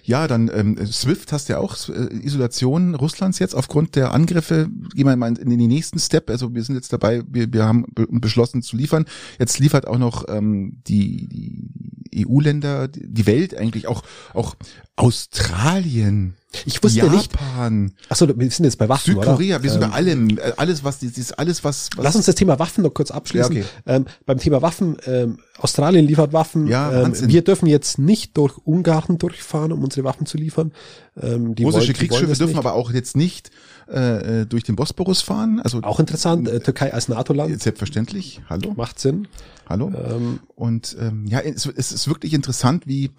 Ja, 0.04 0.28
dann 0.28 0.50
ähm, 0.54 0.78
SWIFT 0.84 1.32
hast 1.32 1.50
ja 1.50 1.60
auch 1.60 1.78
äh, 1.90 2.26
Isolation 2.26 2.96
Russlands 2.96 3.40
jetzt 3.40 3.56
aufgrund 3.56 3.96
der 3.96 4.14
Angriffe. 4.14 4.68
Gehen 4.96 5.06
wir 5.06 5.16
mal 5.16 5.28
in, 5.28 5.36
in 5.36 5.50
den 5.50 5.68
nächsten 5.68 6.00
Step. 6.00 6.30
Also 6.30 6.54
wir 6.54 6.64
sind 6.64 6.76
jetzt 6.76 6.92
dabei, 6.92 7.22
wir, 7.28 7.54
wir 7.54 7.66
haben 7.66 7.86
beschlossen 7.96 8.64
zu 8.64 8.76
liefern. 8.76 9.06
Jetzt 9.40 9.60
liefert 9.60 9.88
auch 9.88 10.00
noch 10.00 10.26
ähm, 10.28 10.82
die, 10.88 11.28
die 11.28 11.70
EU-Länder, 12.16 12.88
die 12.88 13.26
Welt 13.26 13.56
eigentlich 13.56 13.88
auch 13.88 14.04
auch 14.34 14.56
Australien 14.96 16.36
ich 16.66 16.84
wusste 16.84 17.00
Japan, 17.00 17.86
nicht. 17.86 17.96
Achso, 18.10 18.28
wir 18.28 18.52
sind 18.52 18.66
jetzt 18.66 18.78
bei 18.78 18.90
Waffen. 18.90 19.14
Südkorea, 19.14 19.56
oder? 19.56 19.64
wir 19.64 19.72
sind 19.72 19.80
bei 19.80 19.88
ähm, 19.88 19.94
allem, 19.94 20.30
äh, 20.38 20.52
alles, 20.58 20.84
was, 20.84 21.00
dieses, 21.00 21.32
alles, 21.32 21.64
was, 21.64 21.90
was. 21.96 22.04
Lass 22.04 22.16
uns 22.16 22.26
das 22.26 22.36
Thema 22.36 22.60
Waffen 22.60 22.84
noch 22.84 22.94
kurz 22.94 23.10
abschließen. 23.10 23.56
Ja, 23.56 23.62
okay. 23.62 23.70
ähm, 23.86 24.06
beim 24.26 24.38
Thema 24.38 24.62
Waffen, 24.62 24.98
ähm, 25.06 25.40
Australien 25.58 26.06
liefert 26.06 26.34
Waffen. 26.34 26.68
Ja, 26.68 27.04
ähm, 27.04 27.14
wir 27.16 27.42
dürfen 27.42 27.68
jetzt 27.68 28.00
nicht 28.00 28.36
durch 28.38 28.58
Ungarn 28.58 29.18
durchfahren, 29.18 29.72
um 29.72 29.84
unsere 29.84 30.04
Waffen 30.04 30.26
zu 30.26 30.38
liefern. 30.38 30.74
Ähm, 31.22 31.56
die 31.56 31.64
Russische 31.64 31.88
wollen, 31.88 31.96
Kriegsschiffe 31.96 32.34
dürfen 32.34 32.48
nicht. 32.48 32.58
aber 32.58 32.74
auch 32.74 32.92
jetzt 32.92 33.16
nicht 33.16 33.50
äh, 33.90 34.42
äh, 34.42 34.46
durch 34.46 34.64
den 34.64 34.76
Bosporus 34.76 35.22
fahren. 35.22 35.60
Also 35.62 35.82
auch 35.84 36.00
interessant, 36.00 36.48
äh, 36.48 36.60
Türkei 36.60 36.94
als 36.94 37.08
NATO-Land. 37.08 37.62
Selbstverständlich. 37.62 38.42
Hallo. 38.50 38.74
Macht 38.76 39.00
Sinn. 39.00 39.28
Hallo. 39.68 39.92
Ähm, 39.96 40.40
und 40.56 40.98
ähm, 41.00 41.26
ja, 41.28 41.40
es, 41.40 41.66
es 41.66 41.92
ist 41.92 42.08
wirklich 42.08 42.34
interessant, 42.34 42.88
wie 42.88 43.12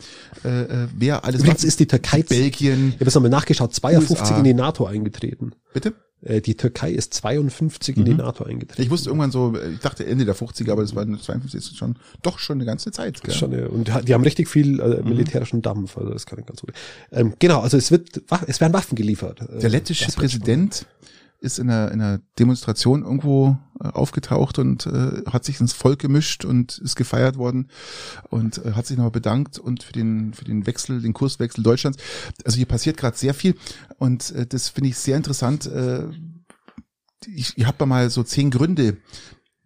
äh, 0.45 0.63
äh 0.63 0.89
wer 0.95 1.25
alles. 1.25 1.41
Übrigens 1.41 1.65
ist 1.65 1.81
die 1.81 1.87
Türkei. 1.87 2.23
Belgien. 2.23 2.89
Ich 2.89 2.95
habe 2.97 3.07
es 3.07 3.15
nochmal 3.15 3.31
nachgeschaut. 3.31 3.75
52 3.75 4.21
USA. 4.21 4.39
in 4.39 4.45
die 4.45 4.55
NATO 4.55 4.87
eingetreten. 4.87 5.53
Bitte? 5.73 5.95
Äh, 6.25 6.41
die 6.41 6.57
Türkei 6.57 6.93
ist 6.93 7.15
52 7.15 7.97
mhm. 7.97 8.01
in 8.01 8.05
die 8.05 8.11
mhm. 8.13 8.19
NATO 8.19 8.45
eingetreten. 8.45 8.83
Ich 8.83 8.91
wusste 8.91 9.11
irgendwann 9.11 9.31
so, 9.31 9.55
ich 9.57 9.81
dachte 9.81 10.07
Ende 10.07 10.25
der 10.25 10.37
50er, 10.37 10.73
aber 10.73 10.83
das 10.83 10.95
war 10.95 11.05
52 11.05 11.55
ist 11.55 11.77
schon 11.77 11.97
doch 12.23 12.39
schon 12.39 12.59
eine 12.59 12.65
ganze 12.65 12.91
Zeit. 12.93 13.23
Gell? 13.23 13.35
Schon, 13.35 13.53
und 13.53 13.91
die 14.07 14.15
haben 14.15 14.23
richtig 14.23 14.49
viel 14.49 14.81
äh, 14.81 15.03
mhm. 15.03 15.09
militärischen. 15.09 15.63
Dampf, 15.63 15.99
also 15.99 16.11
das 16.11 16.27
kann 16.27 16.39
ich 16.39 16.47
ganz 16.47 16.61
gut. 16.61 16.73
Ähm, 17.11 17.35
genau, 17.39 17.61
also 17.61 17.77
es 17.77 17.91
wird, 17.91 18.23
es 18.47 18.61
werden 18.61 18.73
Waffen 18.73 18.97
geliefert. 18.97 19.41
Der 19.61 19.69
lettische 19.69 20.11
Präsident 20.13 20.87
ist 21.43 21.59
in 21.59 21.69
einer, 21.69 21.91
in 21.91 22.01
einer 22.01 22.21
Demonstration 22.39 23.03
irgendwo 23.03 23.57
äh, 23.81 23.89
aufgetaucht 23.89 24.59
und 24.59 24.87
äh, 24.87 25.23
hat 25.27 25.45
sich 25.45 25.61
ins 25.61 25.73
Volk 25.73 25.99
gemischt 25.99 26.45
und 26.45 26.79
ist 26.79 26.95
gefeiert 26.97 27.37
worden 27.37 27.69
und 28.31 28.65
äh, 28.65 28.73
hat 28.73 28.87
sich 28.87 28.97
nochmal 28.97 29.11
bedankt 29.11 29.59
und 29.59 29.83
für 29.83 29.93
den 29.93 30.35
für 30.35 30.45
den 30.45 30.67
Wechsel, 30.67 31.03
den 31.03 31.13
Kurswechsel 31.13 31.63
Deutschlands. 31.65 31.99
Also 32.45 32.57
hier 32.57 32.67
passiert 32.67 32.97
gerade 32.97 33.17
sehr 33.17 33.35
viel 33.35 33.57
und 33.99 34.31
äh, 34.33 34.47
das 34.47 34.69
finde 34.69 34.91
ich 34.91 34.99
sehr 34.99 35.17
interessant. 35.17 35.67
Äh, 35.67 36.07
ich, 37.27 37.57
ich 37.57 37.67
habe 37.67 37.87
mal 37.87 38.09
so 38.11 38.23
zehn 38.23 38.51
Gründe 38.51 38.99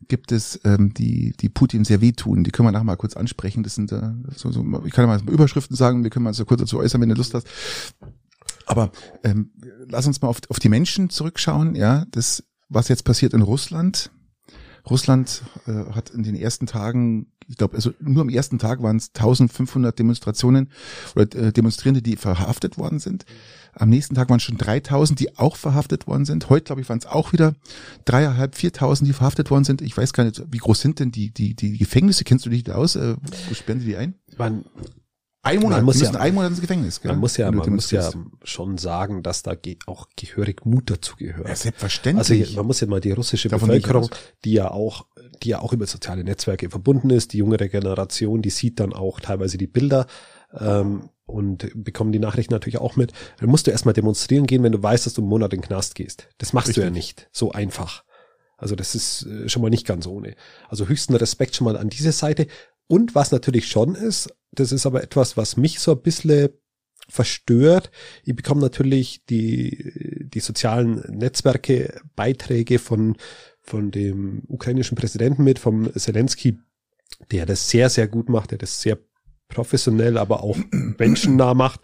gibt 0.09 0.33
es, 0.33 0.61
ähm, 0.65 0.95
die, 0.95 1.35
die 1.41 1.49
Putin 1.49 1.85
sehr 1.85 2.01
wehtun. 2.01 2.45
Die 2.45 2.51
können 2.51 2.69
wir 2.69 2.73
nachher 2.73 2.85
mal 2.85 2.97
kurz 2.97 3.17
ansprechen. 3.17 3.62
Das 3.62 3.75
sind 3.75 3.93
äh, 3.93 4.12
so, 4.35 4.53
so, 4.53 4.65
ich 4.85 4.93
kann 4.93 5.09
ja 5.09 5.19
mal 5.19 5.21
Überschriften 5.29 5.77
sagen, 5.77 6.05
wir 6.05 6.11
können 6.11 6.25
mal 6.25 6.35
so 6.35 6.45
kurz 6.45 6.61
dazu 6.61 6.79
äußern, 6.79 7.01
wenn 7.01 7.09
du 7.09 7.15
Lust 7.15 7.35
hast. 7.35 7.47
Aber 8.67 8.91
ähm, 9.23 9.53
lass 9.89 10.07
uns 10.07 10.21
mal 10.21 10.29
auf, 10.29 10.41
auf 10.49 10.59
die 10.59 10.69
Menschen 10.69 11.09
zurückschauen. 11.09 11.75
Ja, 11.77 12.05
das, 12.11 12.45
was 12.69 12.89
jetzt 12.89 13.05
passiert 13.05 13.33
in 13.33 13.43
Russland. 13.43 14.11
Russland 14.91 15.43
äh, 15.67 15.93
hat 15.95 16.11
in 16.11 16.23
den 16.23 16.37
ersten 16.37 16.67
Tagen, 16.67 17.33
ich 17.49 17.57
glaube, 17.57 17.77
also 17.77 17.93
nur 18.01 18.23
am 18.23 18.29
ersten 18.29 18.59
Tag 18.59 18.83
waren 18.83 18.97
es 18.97 19.11
1500 19.15 19.99
Demonstrationen 19.99 20.71
oder 21.15 21.33
äh, 21.35 21.53
Demonstrierende, 21.53 22.03
die 22.03 22.17
verhaftet 22.17 22.79
worden 22.79 22.99
sind. 22.99 23.25
Am 23.73 23.89
nächsten 23.89 24.15
Tag 24.15 24.31
waren 24.31 24.41
schon 24.41 24.57
3000, 24.57 25.19
die 25.19 25.37
auch 25.39 25.57
verhaftet 25.57 26.07
worden 26.07 26.25
sind. 26.25 26.49
Heute, 26.51 26.65
glaube 26.65 26.81
ich, 26.81 26.89
waren 26.89 26.99
es 26.99 27.07
auch 27.07 27.33
wieder 27.33 27.55
dreieinhalb, 28.05 28.55
viertausend, 28.55 29.09
die 29.09 29.13
verhaftet 29.13 29.51
worden 29.51 29.65
sind. 29.65 29.83
Ich 29.83 29.97
weiß 29.97 30.13
gar 30.13 30.25
nicht, 30.25 30.43
wie 30.51 30.59
groß 30.59 30.81
sind 30.81 30.99
denn 31.01 31.11
die, 31.11 31.31
die, 31.31 31.55
die 31.55 31.77
Gefängnisse? 31.77 32.25
Kennst 32.25 32.47
du 32.47 32.51
dich 32.51 32.65
da 32.65 32.77
aus? 32.77 32.97
Äh, 32.97 33.17
wo 33.49 33.55
sperren 33.55 33.81
die 33.81 33.87
die 33.87 33.97
ein? 33.97 34.15
Man, 34.39 34.65
Ein 35.47 35.61
Monat, 35.61 35.79
Man 35.79 35.85
muss 35.87 36.01
ja- 36.01 36.11
ein 36.13 36.35
Monat 36.35 36.51
ins 36.51 36.61
Gefängnis. 36.61 37.01
Gell? 37.01 37.13
man 37.13 37.21
muss 37.21 37.37
ja, 37.37 37.51
man 37.51 37.71
muss 37.75 37.91
ja 37.91 38.11
schon 38.43 38.79
sagen, 38.79 39.23
dass 39.23 39.43
da 39.43 39.55
auch 39.87 40.09
gehörig 40.17 40.67
Mut 40.67 40.91
dazu 40.91 41.17
gehört. 41.17 41.45
Ja, 41.45 41.51
Also 41.51 41.63
selbstverständlich. 41.65 42.49
hier- 42.49 42.57
man 42.57 42.67
muss 42.67 42.81
ja 42.81 42.87
mal 42.87 43.01
die 43.01 43.13
russische 43.13 43.49
Davon 43.49 43.69
Bevölkerung, 43.69 44.11
die 44.45 44.53
ja 44.53 44.71
auch, 44.71 45.07
die 45.43 45.51
ja 45.51 45.61
auch 45.61 45.73
über 45.73 45.87
soziale 45.87 46.25
Netzwerke 46.25 46.69
verbunden 46.71 47.11
ist, 47.11 47.33
die 47.33 47.39
jüngere 47.39 47.69
Generation, 47.69 48.43
die 48.43 48.51
sieht 48.51 48.81
dann 48.81 48.93
auch 48.93 49.21
teilweise 49.21 49.57
die 49.59 49.67
Bilder 49.67 50.07
ähm, 50.59 51.11
und 51.27 51.71
bekommen 51.75 52.13
die 52.13 52.19
Nachrichten 52.19 52.53
natürlich 52.55 52.79
auch 52.79 52.97
mit. 52.97 53.13
Dann 53.41 53.49
musst 53.49 53.67
du 53.67 53.71
erstmal 53.71 53.95
demonstrieren 53.95 54.47
gehen, 54.47 54.63
wenn 54.63 54.73
du 54.73 54.83
weißt, 54.83 55.07
dass 55.07 55.15
du 55.15 55.21
einen 55.23 55.29
Monat 55.29 55.53
in 55.53 55.61
den 55.61 55.67
Knast 55.67 55.95
gehst. 55.95 56.29
Das 56.39 56.53
machst 56.53 56.77
du 56.77 56.81
ja 56.81 56.87
Richtig. 56.89 56.95
nicht 56.95 57.29
so 57.33 57.53
einfach. 57.53 58.05
Also 58.59 58.75
das 58.75 58.95
ist 58.95 59.27
äh, 59.27 59.49
schon 59.49 59.63
mal 59.63 59.69
nicht 59.71 59.87
ganz 59.87 60.07
ohne. 60.07 60.35
Also 60.69 60.89
höchsten 60.89 61.15
Respekt 61.15 61.55
schon 61.57 61.67
mal 61.67 61.77
an 61.77 61.89
diese 61.91 62.13
Seite. 62.13 62.47
Und 62.89 63.15
was 63.15 63.33
natürlich 63.33 63.69
schon 63.69 63.95
ist, 63.97 64.33
das 64.61 64.73
ist 64.73 64.87
aber 64.87 65.03
etwas, 65.03 65.37
was 65.37 65.57
mich 65.57 65.81
so 65.81 65.92
ein 65.92 66.03
bisschen 66.03 66.51
verstört. 67.09 67.90
Ich 68.25 68.35
bekomme 68.35 68.61
natürlich 68.61 69.25
die, 69.27 70.29
die 70.33 70.40
sozialen 70.40 71.03
Netzwerke, 71.09 72.01
Beiträge 72.16 72.79
von, 72.79 73.16
von 73.61 73.90
dem 73.90 74.42
ukrainischen 74.49 74.97
Präsidenten 74.97 75.45
mit, 75.45 75.59
vom 75.59 75.92
Zelensky, 75.95 76.59
der 77.31 77.47
das 77.47 77.71
sehr, 77.71 77.90
sehr 77.90 78.09
gut 78.09 78.29
macht, 78.29 78.51
der 78.51 78.59
das 78.59 78.83
sehr 78.83 78.99
professionell, 79.49 80.19
aber 80.19 80.42
auch 80.42 80.59
menschennah 80.99 81.55
macht. 81.55 81.81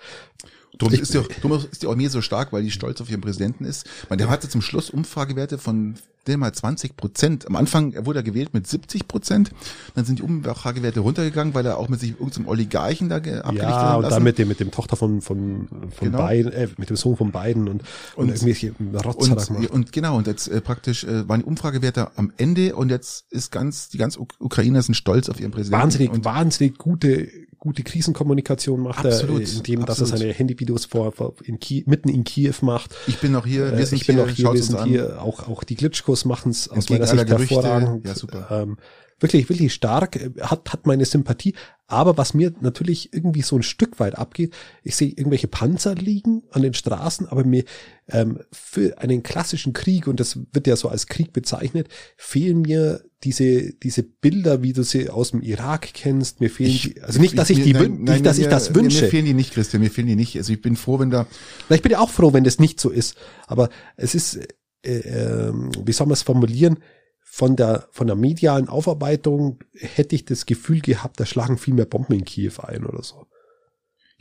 Darum 0.78 0.94
Ich- 0.94 1.00
ist, 1.00 1.12
die 1.14 1.18
auch, 1.18 1.64
ist 1.70 1.82
die 1.82 1.86
Armee 1.86 2.08
so 2.08 2.22
stark, 2.22 2.52
weil 2.52 2.62
die 2.62 2.70
stolz 2.70 3.00
auf 3.00 3.10
ihren 3.10 3.20
Präsidenten 3.20 3.64
ist. 3.64 3.86
Man, 4.08 4.18
der 4.18 4.28
hatte 4.30 4.48
zum 4.48 4.62
Schluss 4.62 4.90
Umfragewerte 4.90 5.58
von 5.58 5.94
der 6.28 6.38
mal 6.38 6.52
20 6.52 6.96
Prozent. 6.96 7.48
Am 7.48 7.56
Anfang 7.56 7.94
wurde 8.06 8.20
er 8.20 8.22
gewählt 8.22 8.54
mit 8.54 8.66
70 8.68 9.08
Prozent. 9.08 9.50
Dann 9.96 10.04
sind 10.04 10.20
die 10.20 10.22
Umfragewerte 10.22 11.00
runtergegangen, 11.00 11.52
weil 11.52 11.66
er 11.66 11.78
auch 11.78 11.88
mit 11.88 11.98
sich 11.98 12.10
irgendeinem 12.12 12.46
Oligarchen 12.46 13.08
da 13.08 13.18
ge- 13.18 13.38
abgerichtet 13.38 13.68
Ja, 13.68 13.88
hat 13.90 13.96
und 13.96 14.02
lassen. 14.02 14.14
dann 14.14 14.22
mit 14.22 14.38
dem, 14.38 14.46
mit 14.48 14.60
dem 14.60 14.70
Tochter 14.70 14.94
von, 14.96 15.20
von, 15.20 15.66
von 15.68 15.90
Genau. 16.12 16.26
Biden, 16.28 16.52
äh, 16.52 16.68
mit 16.78 16.90
dem 16.90 16.96
Sohn 16.96 17.16
von 17.16 17.32
Biden 17.32 17.68
und, 17.68 17.82
und, 17.82 17.82
Und- 18.14 18.28
irgendwelche 18.28 18.72
Rotz 19.04 19.28
und, 19.50 19.68
und 19.70 19.92
genau, 19.92 20.16
und 20.16 20.28
jetzt 20.28 20.46
äh, 20.46 20.60
praktisch 20.60 21.02
äh, 21.04 21.28
waren 21.28 21.40
die 21.40 21.46
Umfragewerte 21.46 22.16
am 22.16 22.32
Ende 22.36 22.76
und 22.76 22.90
jetzt 22.90 23.24
ist 23.32 23.50
ganz, 23.50 23.88
die 23.88 23.98
ganz 23.98 24.16
Uk 24.16 24.32
Ukrainer 24.38 24.80
sind 24.82 24.94
stolz 24.94 25.28
auf 25.28 25.40
ihren 25.40 25.50
Präsidenten. 25.50 25.82
Wahnsinnig, 25.82 26.10
und 26.12 26.24
wahnsinnig 26.24 26.78
gute, 26.78 27.28
gute 27.62 27.84
Krisenkommunikation 27.84 28.80
macht 28.82 29.06
Absolut, 29.06 29.42
er, 29.42 29.52
indem 29.56 29.86
dass 29.86 30.00
er 30.00 30.06
seine 30.06 30.32
Handyvideos 30.32 30.86
vor, 30.86 31.12
vor 31.12 31.34
in 31.44 31.60
Kiew, 31.60 31.84
mitten 31.86 32.08
in 32.08 32.24
Kiew 32.24 32.54
macht. 32.62 32.92
ich 33.06 33.18
bin 33.20 33.30
noch 33.30 33.46
hier, 33.46 33.70
wir 33.70 33.78
Äh, 33.78 33.86
sind 33.86 34.00
ich 34.00 34.06
bin 34.08 34.16
hier, 34.16 34.26
noch 34.26 34.32
hier, 34.32 34.52
wir 34.52 34.62
sind 34.64 34.78
an. 34.80 34.88
hier, 34.88 35.22
auch, 35.22 35.46
auch 35.48 35.62
die 35.62 35.76
Glitschkos 35.76 36.24
machen 36.24 36.50
es 36.50 36.68
aus 36.68 36.90
meiner 36.90 37.06
Sicht 37.06 37.24
Gerüchte. 37.24 37.54
hervorragend. 37.54 38.04
Ja, 38.04 38.16
super. 38.16 38.48
Ähm, 38.50 38.78
wirklich, 39.22 39.48
wirklich 39.48 39.72
stark, 39.72 40.16
äh, 40.16 40.30
hat, 40.40 40.72
hat 40.72 40.86
meine 40.86 41.04
Sympathie. 41.04 41.54
Aber 41.86 42.16
was 42.16 42.32
mir 42.32 42.52
natürlich 42.60 43.12
irgendwie 43.12 43.42
so 43.42 43.56
ein 43.56 43.62
Stück 43.62 44.00
weit 44.00 44.16
abgeht, 44.16 44.54
ich 44.82 44.96
sehe 44.96 45.08
irgendwelche 45.10 45.48
Panzer 45.48 45.94
liegen 45.94 46.42
an 46.50 46.62
den 46.62 46.72
Straßen, 46.74 47.28
aber 47.28 47.44
mir 47.44 47.64
ähm, 48.08 48.40
für 48.50 48.98
einen 48.98 49.22
klassischen 49.22 49.72
Krieg, 49.74 50.06
und 50.06 50.18
das 50.18 50.38
wird 50.52 50.66
ja 50.66 50.76
so 50.76 50.88
als 50.88 51.06
Krieg 51.06 51.32
bezeichnet, 51.32 51.88
fehlen 52.16 52.62
mir 52.62 53.04
diese, 53.24 53.72
diese 53.74 54.02
Bilder, 54.02 54.62
wie 54.62 54.72
du 54.72 54.82
sie 54.82 55.10
aus 55.10 55.32
dem 55.32 55.42
Irak 55.42 55.90
kennst. 55.92 56.40
Mir 56.40 56.50
fehlen 56.50 56.72
die, 56.72 57.02
also 57.02 57.20
nicht, 57.20 57.36
dass 57.38 57.50
ich, 57.50 57.58
mir- 57.58 57.64
die, 57.64 57.72
nein, 57.74 58.02
nicht, 58.04 58.26
dass 58.26 58.38
mir, 58.38 58.44
ich 58.44 58.48
das 58.48 58.74
wünsche. 58.74 59.02
mir 59.02 59.08
fehlen 59.10 59.26
die 59.26 59.34
nicht, 59.34 59.52
Christian, 59.52 59.82
mir 59.82 59.90
fehlen 59.90 60.08
die 60.08 60.16
nicht. 60.16 60.36
Also 60.36 60.52
ich 60.52 60.60
bin 60.62 60.76
froh, 60.76 60.98
wenn 60.98 61.10
da 61.10 61.26
Na, 61.68 61.76
Ich 61.76 61.82
bin 61.82 61.92
ja 61.92 62.00
auch 62.00 62.10
froh, 62.10 62.32
wenn 62.32 62.44
das 62.44 62.58
nicht 62.58 62.80
so 62.80 62.90
ist. 62.90 63.16
Aber 63.46 63.68
es 63.96 64.14
ist, 64.14 64.40
äh, 64.82 64.90
ähm, 64.90 65.70
wie 65.84 65.92
soll 65.92 66.06
man 66.06 66.14
es 66.14 66.22
formulieren? 66.22 66.78
Von 67.34 67.56
der, 67.56 67.88
von 67.92 68.08
der 68.08 68.14
medialen 68.14 68.68
Aufarbeitung 68.68 69.64
hätte 69.72 70.14
ich 70.14 70.26
das 70.26 70.44
Gefühl 70.44 70.82
gehabt, 70.82 71.18
da 71.18 71.24
schlagen 71.24 71.56
viel 71.56 71.72
mehr 71.72 71.86
Bomben 71.86 72.12
in 72.12 72.26
Kiew 72.26 72.52
ein 72.58 72.84
oder 72.84 73.02
so. 73.02 73.26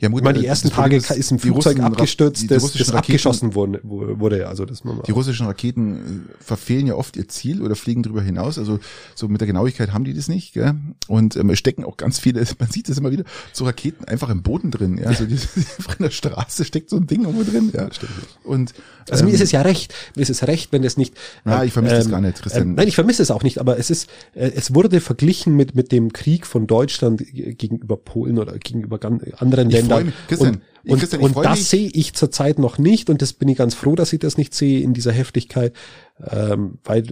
Ja, 0.02 0.08
gut, 0.08 0.18
Ich 0.20 0.24
meine, 0.24 0.38
die 0.40 0.44
äh, 0.44 0.48
ersten 0.48 0.68
das 0.68 0.76
Tage 0.76 0.96
ist 0.96 1.10
ein 1.30 1.36
die 1.36 1.38
Flugzeug 1.38 1.76
Russen- 1.76 1.84
abgestürzt, 1.84 2.42
die, 2.42 2.48
die 2.48 2.54
das, 2.54 2.62
das 2.64 2.74
Raketen, 2.88 2.96
abgeschossen 2.98 3.54
wurde, 3.54 3.80
wurde. 3.84 4.48
Also 4.48 4.64
das 4.64 4.82
muss 4.82 4.96
man 4.96 5.04
Die 5.04 5.12
russischen 5.12 5.46
Raketen 5.46 6.26
äh, 6.28 6.42
verfehlen 6.44 6.88
ja 6.88 6.94
oft 6.96 7.16
ihr 7.16 7.28
Ziel 7.28 7.62
oder 7.62 7.76
fliegen 7.76 8.02
darüber 8.02 8.20
hinaus. 8.20 8.58
Also 8.58 8.80
so 9.14 9.28
mit 9.28 9.40
der 9.40 9.46
Genauigkeit 9.46 9.92
haben 9.92 10.04
die 10.04 10.12
das 10.12 10.26
nicht. 10.28 10.54
Gell? 10.54 10.74
Und 11.06 11.36
ähm, 11.36 11.50
es 11.50 11.58
stecken 11.60 11.84
auch 11.84 11.96
ganz 11.96 12.18
viele, 12.18 12.40
man 12.58 12.68
sieht 12.70 12.88
das 12.88 12.98
immer 12.98 13.12
wieder, 13.12 13.22
so 13.52 13.64
Raketen 13.64 14.04
einfach 14.06 14.28
im 14.28 14.42
Boden 14.42 14.72
drin. 14.72 14.98
Ja? 14.98 15.06
Also 15.06 15.24
die, 15.24 15.34
in 15.98 16.00
der 16.00 16.10
Straße 16.10 16.64
steckt 16.64 16.90
so 16.90 16.96
ein 16.96 17.06
Ding 17.06 17.22
irgendwo 17.22 17.48
drin. 17.48 17.70
Ja? 17.72 17.88
Und 18.42 18.74
Also 19.08 19.22
mir 19.24 19.30
ähm, 19.30 19.34
ist 19.36 19.40
es 19.40 19.52
ja 19.52 19.62
recht, 19.62 19.94
mir 20.16 20.22
ist 20.22 20.30
es 20.30 20.46
recht, 20.48 20.72
wenn 20.72 20.82
es 20.82 20.96
nicht. 20.96 21.14
Ja, 21.44 21.62
äh, 21.62 21.66
ich 21.66 21.72
vermisse 21.72 21.94
das 21.96 22.10
gar 22.10 22.20
nicht, 22.20 22.42
Christian. 22.42 22.70
ähm, 22.70 22.74
nein, 22.74 22.88
ich 22.88 22.96
vermisse 22.96 23.22
es 23.22 23.30
auch 23.30 23.44
nicht, 23.44 23.58
aber 23.58 23.78
es 23.78 23.88
ist, 23.88 24.08
äh, 24.34 24.50
es 24.54 24.74
wurde 24.74 25.00
verglichen 25.00 25.54
mit 25.54 25.76
mit 25.76 25.92
dem 25.92 26.12
Krieg 26.12 26.44
von 26.44 26.66
Deutschland 26.66 27.18
g- 27.32 27.54
gegenüber 27.54 27.96
Polen 27.96 28.38
oder 28.40 28.58
gegenüber 28.58 28.98
anderen 29.38 29.68
Ich 29.68 29.76
Ländern. 29.76 29.91
Christian, 30.28 30.62
und 30.84 30.98
Christian, 30.98 31.22
und 31.22 31.36
das 31.36 31.70
sehe 31.70 31.88
ich 31.92 32.14
zurzeit 32.14 32.58
noch 32.58 32.78
nicht 32.78 33.08
und 33.10 33.22
das 33.22 33.32
bin 33.32 33.48
ich 33.48 33.58
ganz 33.58 33.74
froh, 33.74 33.94
dass 33.94 34.12
ich 34.12 34.18
das 34.18 34.36
nicht 34.36 34.54
sehe 34.54 34.80
in 34.80 34.94
dieser 34.94 35.12
Heftigkeit, 35.12 35.72
ähm, 36.30 36.78
weil 36.84 37.04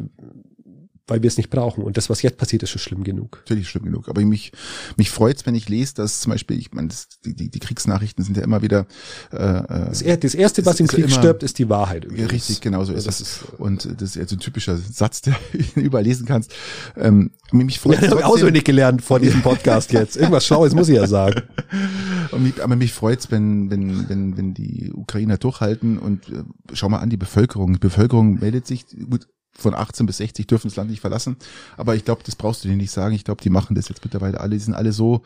weil 1.11 1.23
wir 1.23 1.29
es 1.29 1.37
nicht 1.37 1.51
brauchen. 1.51 1.85
Und 1.85 1.97
das, 1.97 2.09
was 2.09 2.23
jetzt 2.23 2.39
passiert, 2.39 2.63
ist 2.63 2.71
schon 2.71 2.81
schlimm 2.81 3.05
genug. 3.05 3.39
natürlich 3.45 3.69
schlimm 3.69 3.85
genug. 3.85 4.09
Aber 4.09 4.23
mich, 4.23 4.53
mich 4.97 5.11
freut's, 5.11 5.45
wenn 5.45 5.55
ich 5.55 5.69
lese, 5.69 5.95
dass 5.95 6.21
zum 6.21 6.31
Beispiel, 6.33 6.59
ich 6.59 6.73
meine, 6.73 6.89
das, 6.89 7.09
die, 7.25 7.35
die, 7.35 7.51
die 7.51 7.59
Kriegsnachrichten 7.59 8.25
sind 8.25 8.37
ja 8.37 8.43
immer 8.45 8.63
wieder 8.63 8.87
äh, 9.33 9.37
äh, 9.37 9.63
Das, 9.89 10.03
er- 10.03 10.17
das 10.17 10.35
erste, 10.35 10.65
was 10.65 10.81
im 10.81 10.87
Krieg 10.87 11.05
immer- 11.05 11.15
stirbt, 11.15 11.43
ist 11.43 11.59
die 11.59 11.69
Wahrheit. 11.69 12.05
Übrigens. 12.07 12.33
richtig, 12.33 12.61
genau 12.61 12.85
so 12.85 12.93
ist 12.95 13.07
das 13.07 13.21
es. 13.21 13.29
ist- 13.43 13.45
und 13.59 13.85
das 14.01 14.11
ist 14.11 14.15
jetzt 14.15 14.33
ein 14.33 14.39
typischer 14.39 14.77
Satz, 14.79 15.21
der 15.23 15.37
du 15.75 15.81
überall 15.81 16.05
lesen 16.05 16.27
kannst. 16.27 16.53
Ähm, 16.97 17.33
mich 17.53 17.79
freut 17.81 18.01
Ja, 18.03 18.13
auswendig 18.25 18.65
gelernt 18.65 19.03
vor 19.03 19.19
diesem 19.21 19.43
Podcast 19.43 19.93
jetzt. 19.93 20.17
Irgendwas 20.17 20.47
Schlaues 20.47 20.73
muss 20.75 20.89
ich 20.89 20.97
ja 20.97 21.07
sagen. 21.07 21.43
Mich, 22.39 22.63
aber 22.63 22.77
mich 22.77 22.93
freut's, 22.93 23.31
wenn, 23.33 23.71
wenn, 23.73 24.09
wenn, 24.09 24.37
wenn 24.37 24.55
die 24.55 24.93
Ukrainer 24.95 25.37
durchhalten 25.37 25.99
und 25.99 26.29
äh, 26.29 26.45
schau 26.75 26.89
mal 26.89 26.99
an 26.99 27.11
die 27.11 27.17
Bevölkerung. 27.17 27.73
Die 27.73 27.79
Bevölkerung 27.81 28.39
meldet 28.39 28.69
sich, 28.69 28.87
gut, 29.11 29.27
von 29.53 29.75
18 29.75 30.07
bis 30.07 30.19
60 30.19 30.47
dürfen 30.47 30.69
das 30.69 30.77
Land 30.77 30.91
nicht 30.91 31.01
verlassen. 31.01 31.37
Aber 31.77 31.95
ich 31.95 32.05
glaube, 32.05 32.23
das 32.25 32.37
brauchst 32.37 32.65
du 32.65 32.69
denen 32.69 32.79
nicht 32.81 32.93
sagen. 32.93 33.15
Ich 33.15 33.25
glaube, 33.25 33.43
die 33.43 33.51
machen 33.51 33.75
das 33.75 33.89
jetzt 33.89 34.03
mittlerweile 34.05 34.41
alle. 34.41 34.51
Die 34.57 34.59
sind 34.63 34.75
alle 34.75 34.93
so 34.93 35.23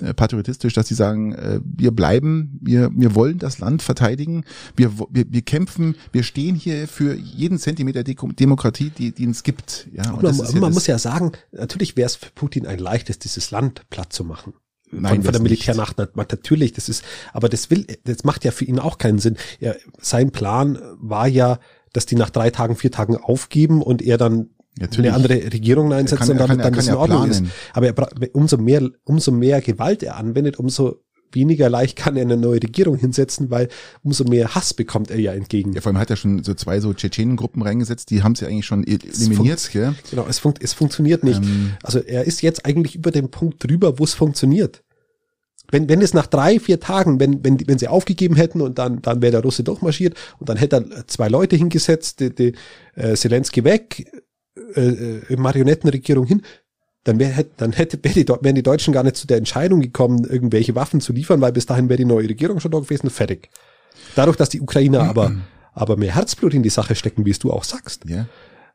äh, 0.00 0.14
patriotistisch, 0.14 0.72
dass 0.74 0.86
sie 0.88 0.94
sagen, 0.94 1.32
äh, 1.32 1.60
wir 1.64 1.90
bleiben, 1.90 2.58
wir, 2.60 2.90
wir 2.94 3.14
wollen 3.14 3.38
das 3.38 3.58
Land 3.58 3.82
verteidigen. 3.82 4.44
Wir, 4.76 4.92
wir, 5.10 5.24
wir 5.28 5.42
kämpfen, 5.42 5.96
wir 6.12 6.22
stehen 6.22 6.54
hier 6.54 6.86
für 6.86 7.14
jeden 7.14 7.58
Zentimeter 7.58 8.00
Deko- 8.00 8.32
Demokratie, 8.34 8.90
die, 8.90 9.12
die 9.12 9.24
es 9.28 9.42
gibt. 9.42 9.88
Ja, 9.92 10.12
und 10.12 10.22
man, 10.22 10.32
ist 10.32 10.52
ja 10.54 10.60
man 10.60 10.72
muss 10.74 10.86
ja 10.86 10.98
sagen, 10.98 11.32
natürlich 11.50 11.96
wäre 11.96 12.06
es 12.06 12.16
für 12.16 12.30
Putin 12.30 12.66
ein 12.66 12.78
leichtes, 12.78 13.18
dieses 13.18 13.50
Land 13.50 13.82
platt 13.90 14.12
zu 14.12 14.22
machen. 14.24 14.54
Nein, 14.94 15.14
von, 15.16 15.22
von 15.24 15.32
der. 15.32 15.42
Militärnacht 15.42 15.96
na- 15.96 16.08
natürlich, 16.14 16.74
das 16.74 16.88
ist, 16.90 17.02
aber 17.32 17.48
das 17.48 17.70
will, 17.70 17.86
das 18.04 18.24
macht 18.24 18.44
ja 18.44 18.50
für 18.50 18.66
ihn 18.66 18.78
auch 18.78 18.98
keinen 18.98 19.18
Sinn. 19.18 19.38
Er, 19.58 19.76
sein 19.98 20.30
Plan 20.30 20.78
war 20.98 21.26
ja, 21.26 21.58
dass 21.92 22.06
die 22.06 22.16
nach 22.16 22.30
drei 22.30 22.50
Tagen, 22.50 22.76
vier 22.76 22.90
Tagen 22.90 23.16
aufgeben 23.16 23.82
und 23.82 24.02
er 24.02 24.18
dann 24.18 24.50
Natürlich. 24.78 25.12
eine 25.12 25.14
andere 25.14 25.52
Regierung 25.52 25.92
einsetzt 25.92 26.22
kann- 26.22 26.30
und 26.30 26.38
er 26.38 26.56
dann, 26.56 26.72
das 26.72 26.88
in 26.88 26.94
Ordnung 26.94 27.28
ist. 27.28 27.42
Aber 27.74 27.86
er, 27.86 28.34
umso 28.34 28.56
mehr, 28.56 28.88
umso 29.04 29.30
mehr 29.30 29.60
Gewalt 29.60 30.02
er 30.02 30.16
anwendet, 30.16 30.58
umso 30.58 31.02
weniger 31.34 31.68
leicht 31.68 31.96
kann 31.96 32.16
er 32.16 32.22
eine 32.22 32.36
neue 32.36 32.62
Regierung 32.62 32.96
hinsetzen, 32.96 33.50
weil 33.50 33.68
umso 34.02 34.24
mehr 34.24 34.54
Hass 34.54 34.74
bekommt 34.74 35.10
er 35.10 35.18
ja 35.18 35.32
entgegen. 35.32 35.72
Ja, 35.72 35.80
vor 35.80 35.90
allem 35.90 35.98
hat 35.98 36.10
er 36.10 36.16
schon 36.16 36.44
so 36.44 36.54
zwei 36.54 36.80
so 36.80 36.92
Tschetschenengruppen 36.92 37.62
reingesetzt, 37.62 38.10
die 38.10 38.22
haben 38.22 38.34
sie 38.34 38.46
eigentlich 38.46 38.66
schon 38.66 38.84
eliminiert, 38.86 39.70
gell? 39.72 39.94
Genau, 40.10 40.26
es, 40.28 40.38
funkt, 40.38 40.62
es 40.62 40.72
funktioniert 40.72 41.24
nicht. 41.24 41.42
Ähm. 41.42 41.72
also 41.82 42.00
er 42.00 42.24
ist 42.24 42.42
jetzt 42.42 42.64
eigentlich 42.66 42.96
über 42.96 43.10
den 43.10 43.30
Punkt 43.30 43.64
drüber, 43.66 43.98
wo 43.98 44.04
es 44.04 44.14
funktioniert. 44.14 44.82
Wenn, 45.72 45.88
wenn 45.88 46.02
es 46.02 46.14
nach 46.14 46.26
drei, 46.26 46.60
vier 46.60 46.78
Tagen, 46.78 47.18
wenn, 47.18 47.42
wenn, 47.42 47.58
wenn 47.66 47.78
sie 47.78 47.88
aufgegeben 47.88 48.36
hätten 48.36 48.60
und 48.60 48.78
dann, 48.78 49.02
dann 49.02 49.22
wäre 49.22 49.32
der 49.32 49.42
Russe 49.42 49.64
durchmarschiert 49.64 50.14
und 50.38 50.48
dann 50.48 50.58
hätte 50.58 50.76
er 50.76 51.08
zwei 51.08 51.28
Leute 51.28 51.56
hingesetzt, 51.56 52.20
die, 52.20 52.32
die, 52.32 52.52
äh, 52.94 53.14
Zelensky 53.14 53.64
weg, 53.64 54.06
äh, 54.74 54.80
äh, 54.80 55.36
Marionettenregierung 55.36 56.26
hin, 56.26 56.42
dann 57.04 57.18
wäre 57.18 57.46
dann 57.56 57.72
hätte, 57.72 57.98
wäre 58.02 58.14
die, 58.14 58.28
wären 58.28 58.54
die 58.54 58.62
Deutschen 58.62 58.92
gar 58.92 59.02
nicht 59.02 59.16
zu 59.16 59.26
der 59.26 59.38
Entscheidung 59.38 59.80
gekommen, 59.80 60.24
irgendwelche 60.24 60.74
Waffen 60.74 61.00
zu 61.00 61.12
liefern, 61.12 61.40
weil 61.40 61.52
bis 61.52 61.66
dahin 61.66 61.88
wäre 61.88 61.96
die 61.96 62.04
neue 62.04 62.28
Regierung 62.28 62.60
schon 62.60 62.70
da 62.70 62.78
gewesen, 62.78 63.08
fertig. 63.10 63.48
Dadurch, 64.14 64.36
dass 64.36 64.50
die 64.50 64.60
Ukrainer 64.60 65.00
aber, 65.00 65.34
aber 65.72 65.96
mehr 65.96 66.14
Herzblut 66.14 66.52
in 66.54 66.62
die 66.62 66.68
Sache 66.68 66.94
stecken, 66.94 67.24
wie 67.24 67.30
es 67.30 67.38
du 67.38 67.50
auch 67.50 67.64
sagst, 67.64 68.04
Ja. 68.06 68.26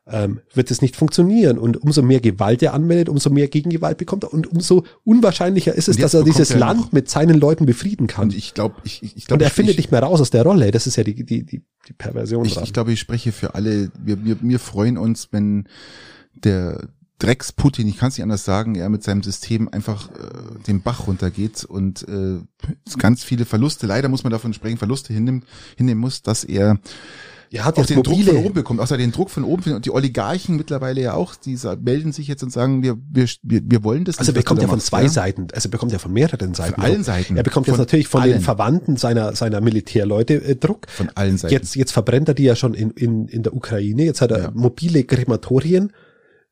Ähm, 0.10 0.40
wird 0.54 0.72
es 0.72 0.82
nicht 0.82 0.96
funktionieren. 0.96 1.58
Und 1.58 1.78
umso 1.78 2.02
mehr 2.02 2.20
Gewalt 2.20 2.64
er 2.64 2.74
anmeldet, 2.74 3.10
umso 3.10 3.30
mehr 3.30 3.48
Gegengewalt 3.48 3.98
bekommt 3.98 4.24
er 4.24 4.34
und 4.34 4.48
umso 4.48 4.86
unwahrscheinlicher 5.04 5.74
ist 5.74 5.88
es, 5.88 5.98
dass 5.98 6.14
er 6.14 6.24
dieses 6.24 6.52
er 6.52 6.60
Land 6.60 6.94
mit 6.94 7.10
seinen 7.10 7.40
Leuten 7.40 7.66
befrieden 7.66 8.08
kann. 8.08 8.26
Und 8.26 8.36
ich 8.36 8.54
glaube, 8.54 8.76
ich, 8.84 9.04
ich 9.04 9.26
glaube. 9.26 9.36
Und 9.36 9.42
er 9.42 9.48
ich, 9.48 9.54
findet 9.54 9.74
ich, 9.74 9.78
nicht 9.78 9.92
mehr 9.92 10.02
raus 10.02 10.22
aus 10.22 10.30
der 10.30 10.44
Rolle. 10.44 10.72
Das 10.72 10.88
ist 10.88 10.96
ja 10.96 11.04
die, 11.04 11.26
die, 11.26 11.46
die, 11.46 11.62
die 11.88 11.94
Perversion. 11.94 12.46
Ich, 12.46 12.58
ich 12.58 12.74
glaube, 12.74 12.94
ich 12.94 13.00
spreche 13.00 13.32
für 13.32 13.56
alle. 13.56 13.92
Wir, 14.02 14.24
wir, 14.24 14.38
wir 14.42 14.60
freuen 14.60 14.98
uns, 14.98 15.30
wenn 15.32 15.68
der 16.34 16.88
Drecks 17.20 17.52
Putin, 17.52 17.88
ich 17.88 17.98
kann 17.98 18.10
es 18.10 18.18
nicht 18.18 18.24
anders 18.24 18.46
sagen, 18.46 18.76
er 18.76 18.90
mit 18.90 19.04
seinem 19.04 19.24
System 19.24 19.68
einfach 19.70 20.12
äh, 20.12 20.64
den 20.68 20.82
Bach 20.82 21.08
runtergeht 21.08 21.66
und 21.66 22.08
äh, 22.08 22.40
ganz 23.00 23.24
viele 23.24 23.46
Verluste, 23.46 23.88
leider 23.88 24.08
muss 24.08 24.24
man 24.24 24.32
davon 24.32 24.54
sprechen, 24.54 24.78
Verluste 24.78 25.14
hinnimmt, 25.14 25.46
hinnehmen 25.76 26.00
muss, 26.00 26.22
dass 26.22 26.44
er 26.44 26.80
er 27.52 27.66
hat 27.66 27.78
jetzt 27.78 27.90
den 27.90 27.98
mobile. 27.98 28.26
Druck 28.26 28.36
von 28.36 28.46
oben 28.46 28.54
bekommt, 28.54 28.80
außer 28.80 28.98
den 28.98 29.12
Druck 29.12 29.30
von 29.30 29.44
oben. 29.44 29.74
Und 29.74 29.86
die 29.86 29.92
Oligarchen 29.92 30.58
mittlerweile 30.58 31.02
ja 31.02 31.14
auch, 31.14 31.36
die 31.36 31.58
melden 31.82 32.12
sich 32.12 32.28
jetzt 32.28 32.44
und 32.44 32.52
sagen, 32.52 32.84
wir, 32.84 32.98
wir, 33.12 33.28
wir, 33.42 33.84
wollen 33.84 34.06
das 34.06 34.18
Also 34.18 34.32
er 34.32 34.36
bekommt 34.36 34.62
ja 34.62 34.68
von 34.68 34.80
zwei 34.80 35.04
ja? 35.04 35.10
Seiten, 35.10 35.48
also 35.54 35.68
er 35.68 35.72
bekommt 35.72 35.92
ja 35.92 36.00
von 36.00 36.12
mehreren 36.14 36.54
Seiten. 36.54 36.76
Von 36.76 36.84
allen 36.84 37.04
Seiten. 37.04 37.38
Er 37.38 37.44
bekommt 37.44 37.68
jetzt 37.68 37.78
natürlich 37.78 38.08
von 38.08 38.22
allen. 38.22 38.34
den 38.34 38.42
Verwandten 38.42 38.98
seiner, 38.98 39.36
seiner 39.36 39.62
Militärleute 39.62 40.36
äh, 40.36 40.56
Druck. 40.56 40.88
Von 40.90 41.10
allen 41.16 41.38
Seiten. 41.38 41.54
Jetzt, 41.54 41.76
jetzt 41.76 41.92
verbrennt 41.92 42.28
er 42.28 42.34
die 42.34 42.44
ja 42.44 42.56
schon 42.56 42.74
in, 42.74 42.92
in, 42.92 43.28
in 43.28 43.44
der 43.44 43.56
Ukraine. 43.56 44.04
Jetzt 44.04 44.22
hat 44.22 44.32
er 44.32 44.40
ja. 44.40 44.52
mobile 44.54 45.04
Krematorien 45.04 45.92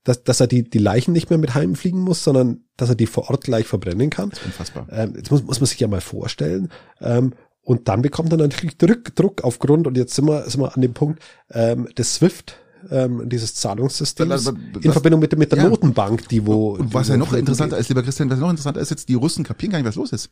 dass, 0.05 0.23
dass 0.23 0.39
er 0.39 0.47
die, 0.47 0.63
die 0.63 0.77
Leichen 0.77 1.11
nicht 1.11 1.31
mehr 1.31 1.39
mit 1.39 1.55
heimfliegen 1.55 1.99
muss, 1.99 2.23
sondern 2.23 2.61
dass 2.77 2.89
er 2.89 2.95
die 2.95 3.07
vor 3.07 3.31
Ort 3.31 3.43
gleich 3.43 3.65
verbrennen 3.65 4.11
kann. 4.11 4.29
Das 4.29 4.39
ist 4.39 4.45
unfassbar. 4.45 4.87
Ähm, 4.91 5.13
jetzt 5.17 5.31
muss, 5.31 5.43
muss 5.43 5.59
man 5.59 5.65
sich 5.65 5.79
ja 5.79 5.87
mal 5.87 5.99
vorstellen. 5.99 6.69
Ähm, 7.01 7.33
und 7.65 7.87
dann 7.87 8.01
bekommt 8.01 8.31
er 8.31 8.37
natürlich 8.37 8.77
Druck, 8.77 9.13
Druck 9.15 9.43
aufgrund, 9.43 9.87
und 9.87 9.97
jetzt 9.97 10.13
sind 10.13 10.27
wir, 10.27 10.47
sind 10.49 10.61
wir 10.61 10.73
an 10.75 10.81
dem 10.81 10.93
Punkt, 10.93 11.21
ähm, 11.51 11.89
des 11.97 12.15
SWIFT, 12.15 12.57
ähm, 12.91 13.27
dieses 13.27 13.55
Zahlungssystems 13.55 14.53
in 14.81 14.91
Verbindung 14.91 15.19
mit, 15.19 15.35
mit 15.35 15.51
der 15.51 15.63
ja. 15.63 15.69
Notenbank, 15.69 16.27
die 16.29 16.45
wo. 16.45 16.75
Und 16.75 16.93
was 16.93 17.07
ja 17.07 17.17
noch 17.17 17.33
interessanter 17.33 17.79
ist, 17.79 17.89
lieber 17.89 18.03
Christian, 18.03 18.29
was 18.29 18.37
noch 18.37 18.51
interessanter 18.51 18.79
ist 18.79 18.91
jetzt, 18.91 19.09
die 19.09 19.15
Russen 19.15 19.43
kapieren 19.43 19.71
gar 19.71 19.79
nicht, 19.79 19.87
was 19.87 19.95
los 19.95 20.11
ist. 20.11 20.29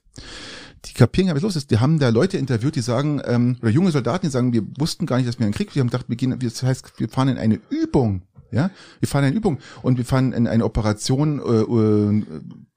Die 0.85 0.93
kapieren 0.93 1.27
gar 1.27 1.33
nicht, 1.33 1.43
was 1.43 1.47
los 1.47 1.55
ist. 1.55 1.71
Die 1.71 1.79
haben 1.79 1.97
da 1.97 2.09
Leute 2.09 2.37
interviewt, 2.37 2.75
die 2.75 2.81
sagen, 2.81 3.19
ähm, 3.25 3.57
oder 3.61 3.71
junge 3.71 3.89
Soldaten, 3.89 4.27
die 4.27 4.31
sagen, 4.31 4.53
wir 4.53 4.63
wussten 4.77 5.07
gar 5.07 5.17
nicht, 5.17 5.27
dass 5.27 5.39
wir 5.39 5.45
einen 5.45 5.55
Krieg, 5.55 5.73
wir 5.73 5.79
haben 5.79 5.89
gedacht, 5.89 6.05
wir 6.07 6.15
gehen, 6.15 6.37
das 6.39 6.61
heißt, 6.61 6.99
wir 6.99 7.09
fahren 7.09 7.29
in 7.29 7.37
eine 7.37 7.59
Übung. 7.69 8.21
Ja, 8.51 8.69
wir 8.99 9.09
fahren 9.09 9.23
eine 9.23 9.35
Übung 9.35 9.57
und 9.81 9.97
wir 9.97 10.05
fahren 10.05 10.31
in 10.31 10.45
eine 10.45 10.63
Operation, 10.63 11.39
äh, 11.39 11.61
äh, 11.61 12.23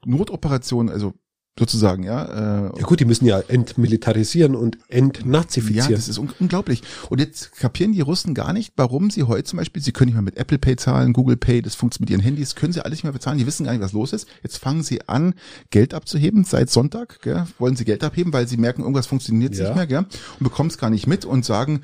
Notoperation, 0.07 0.89
also 0.89 1.13
sozusagen, 1.59 2.03
ja. 2.03 2.25
Äh, 2.67 2.79
ja 2.79 2.85
gut, 2.85 3.01
die 3.01 3.05
müssen 3.05 3.25
ja 3.25 3.41
entmilitarisieren 3.41 4.55
und 4.55 4.79
entnazifizieren. 4.89 5.91
Ja, 5.91 5.97
das 5.97 6.09
ist 6.09 6.19
un 6.19 6.31
unglaublich. 6.39 6.83
Und 7.09 7.19
jetzt 7.19 7.57
kapieren 7.57 7.93
die 7.93 8.03
Russen 8.03 8.35
gar 8.35 8.53
nicht, 8.53 8.75
warum 8.77 9.11
sie 9.11 9.23
heute 9.23 9.45
zum 9.45 9.59
Beispiel, 9.59 9.83
sie 9.83 9.93
können 9.93 10.09
nicht 10.09 10.15
mehr 10.15 10.23
mit 10.23 10.37
Apple 10.37 10.59
Pay 10.59 10.77
zahlen, 10.77 11.13
Google 11.13 11.37
Pay, 11.37 11.63
das 11.63 11.75
funktioniert 11.75 12.11
mit 12.11 12.19
ihren 12.19 12.23
Handys, 12.23 12.55
können 12.55 12.73
sie 12.73 12.85
alles 12.85 12.99
nicht 12.99 13.05
mehr 13.05 13.13
bezahlen, 13.13 13.39
die 13.39 13.47
wissen 13.47 13.65
gar 13.65 13.73
nicht, 13.73 13.81
was 13.83 13.93
los 13.93 14.13
ist. 14.13 14.29
Jetzt 14.43 14.59
fangen 14.59 14.83
sie 14.83 15.09
an, 15.09 15.35
Geld 15.71 15.95
abzuheben, 15.95 16.45
seit 16.45 16.69
Sonntag, 16.69 17.23
gell, 17.23 17.47
wollen 17.59 17.77
sie 17.77 17.85
Geld 17.85 18.05
abheben, 18.05 18.33
weil 18.33 18.47
sie 18.47 18.59
merken, 18.59 18.83
irgendwas 18.83 19.07
funktioniert 19.07 19.55
ja. 19.55 19.65
nicht 19.65 19.77
mehr, 19.77 19.87
gell, 19.87 19.99
und 20.39 20.45
bekommen 20.45 20.69
es 20.69 20.77
gar 20.77 20.91
nicht 20.91 21.07
mit 21.07 21.25
und 21.25 21.45
sagen, 21.45 21.81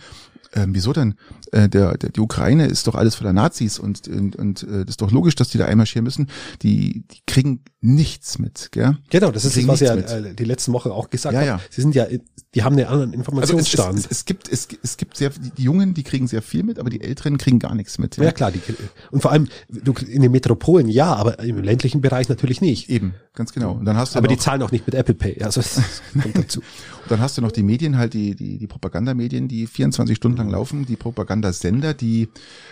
äh, 0.52 0.66
wieso 0.68 0.92
denn? 0.92 1.14
Äh, 1.50 1.68
der, 1.68 1.96
der, 1.96 2.10
die 2.10 2.20
Ukraine 2.20 2.66
ist 2.66 2.86
doch 2.86 2.94
alles 2.94 3.14
voller 3.14 3.32
Nazis 3.32 3.78
und, 3.78 4.06
und, 4.08 4.36
und 4.36 4.62
äh, 4.62 4.84
das 4.84 4.90
ist 4.90 5.02
doch 5.02 5.10
logisch, 5.10 5.34
dass 5.34 5.48
die 5.48 5.58
da 5.58 5.66
einmarschieren 5.66 6.04
müssen. 6.04 6.28
Die, 6.62 7.04
die 7.10 7.20
kriegen 7.26 7.60
nichts 7.80 8.38
mit, 8.38 8.70
gell? 8.72 8.98
Genau, 9.10 9.30
das 9.30 9.44
ist 9.44 9.56
das, 9.56 9.66
was 9.66 9.80
ja 9.80 9.94
äh, 9.94 10.34
die 10.34 10.44
letzten 10.44 10.72
Woche 10.72 10.92
auch 10.92 11.10
gesagt 11.10 11.34
ja, 11.34 11.40
haben. 11.40 11.46
Ja. 11.46 11.60
Sie 11.70 11.80
sind 11.80 11.94
ja, 11.94 12.06
die 12.54 12.62
haben 12.62 12.76
einen 12.76 12.86
anderen 12.86 13.12
Informationsstand. 13.14 13.88
Also 13.88 13.98
es, 13.98 14.04
es, 14.04 14.18
es, 14.18 14.24
gibt, 14.24 14.52
es, 14.52 14.68
es 14.82 14.96
gibt 14.98 15.16
sehr, 15.16 15.30
die 15.30 15.62
Jungen, 15.62 15.94
die 15.94 16.02
kriegen 16.02 16.26
sehr 16.26 16.42
viel 16.42 16.62
mit, 16.62 16.78
aber 16.78 16.90
die 16.90 17.00
Älteren 17.00 17.38
kriegen 17.38 17.58
gar 17.58 17.74
nichts 17.74 17.98
mit. 17.98 18.16
Ja, 18.18 18.24
ja 18.24 18.32
klar, 18.32 18.52
die, 18.52 18.60
und 19.10 19.22
vor 19.22 19.32
allem 19.32 19.48
du, 19.68 19.94
in 20.06 20.22
den 20.22 20.32
Metropolen 20.32 20.88
ja, 20.88 21.14
aber 21.14 21.38
im 21.40 21.62
ländlichen 21.62 22.02
Bereich 22.02 22.28
natürlich 22.28 22.60
nicht. 22.60 22.90
Eben, 22.90 23.14
ganz 23.34 23.52
genau. 23.52 23.72
Und 23.72 23.86
dann 23.86 23.96
hast 23.96 24.14
du 24.14 24.18
aber 24.18 24.28
die 24.28 24.36
zahlen 24.36 24.62
auch 24.62 24.70
nicht 24.70 24.86
mit 24.86 24.94
Apple 24.94 25.14
Pay, 25.14 25.42
also 25.42 25.60
das 25.60 25.80
kommt 26.22 26.36
dazu. 26.36 26.62
Dann 27.12 27.20
hast 27.20 27.36
du 27.36 27.42
noch 27.42 27.52
die 27.52 27.62
Medien, 27.62 27.98
halt 27.98 28.14
die, 28.14 28.34
die, 28.34 28.56
die 28.56 28.66
Propagandamedien, 28.66 29.46
die 29.46 29.66
24 29.66 30.16
Stunden 30.16 30.38
lang 30.38 30.48
laufen, 30.48 30.86
die 30.86 30.96
Propagandasender, 30.96 31.92
die 31.92 32.30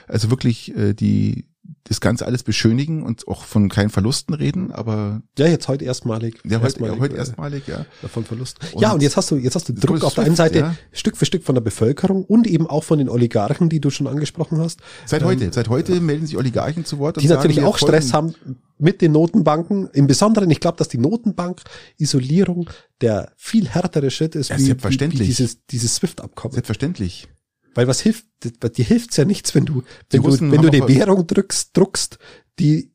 also 0.08 0.30
wirklich 0.30 0.74
äh, 0.74 0.94
die 0.94 1.44
das 1.84 2.00
Ganze 2.00 2.26
alles 2.26 2.42
beschönigen 2.42 3.02
und 3.02 3.26
auch 3.28 3.44
von 3.44 3.68
keinen 3.68 3.90
Verlusten 3.90 4.34
reden, 4.34 4.70
aber 4.72 5.22
ja 5.38 5.46
jetzt 5.46 5.68
heute 5.68 5.84
erstmalig. 5.84 6.40
Ja 6.44 6.58
heute 6.58 6.64
erstmalig, 6.66 6.94
ja, 6.94 7.00
heute 7.00 7.16
erstmalig 7.16 7.66
ja. 7.66 7.86
Von 8.08 8.24
Verlust. 8.24 8.58
Und 8.72 8.80
ja 8.80 8.92
und 8.92 9.02
jetzt 9.02 9.16
hast 9.16 9.30
du 9.30 9.36
jetzt 9.36 9.54
hast 9.54 9.68
du 9.68 9.74
Druck 9.74 10.02
auf 10.04 10.14
der 10.14 10.24
einen 10.24 10.36
Seite 10.36 10.58
ja. 10.58 10.74
Stück 10.92 11.16
für 11.16 11.26
Stück 11.26 11.42
von 11.42 11.54
der 11.54 11.62
Bevölkerung 11.62 12.24
und 12.24 12.46
eben 12.46 12.66
auch 12.66 12.84
von 12.84 12.98
den 12.98 13.08
Oligarchen, 13.08 13.68
die 13.68 13.80
du 13.80 13.90
schon 13.90 14.06
angesprochen 14.06 14.58
hast. 14.58 14.80
Seit 15.04 15.22
ähm, 15.22 15.28
heute, 15.28 15.52
seit 15.52 15.68
heute 15.68 16.00
melden 16.00 16.26
sich 16.26 16.36
Oligarchen 16.36 16.84
zu 16.84 16.98
Wort. 16.98 17.20
Die 17.20 17.28
natürlich 17.28 17.62
auch 17.62 17.76
Stress 17.76 18.12
haben 18.12 18.34
mit 18.78 19.02
den 19.02 19.12
Notenbanken. 19.12 19.88
Im 19.92 20.06
Besonderen, 20.06 20.50
ich 20.50 20.60
glaube, 20.60 20.78
dass 20.78 20.88
die 20.88 20.98
Notenbank-Isolierung 20.98 22.70
der 23.00 23.32
viel 23.36 23.68
härtere 23.68 24.10
Schritt 24.10 24.34
ist, 24.34 24.50
ja, 24.50 24.58
wie, 24.58 24.68
wie, 24.68 25.00
wie 25.00 25.24
dieses, 25.24 25.64
dieses 25.66 25.96
SWIFT-Abkommen. 25.96 26.54
Selbstverständlich. 26.54 27.28
Weil 27.74 27.86
was 27.86 28.00
hilft, 28.00 28.26
dir 28.42 28.84
hilft's 28.84 29.16
ja 29.16 29.24
nichts, 29.24 29.54
wenn 29.54 29.64
du, 29.64 29.82
wenn 30.10 30.22
du, 30.22 30.40
wenn 30.40 30.62
du 30.62 30.68
eine 30.68 30.88
Währung 30.88 31.26
drückst, 31.26 31.76
druckst, 31.76 32.18
die 32.58 32.92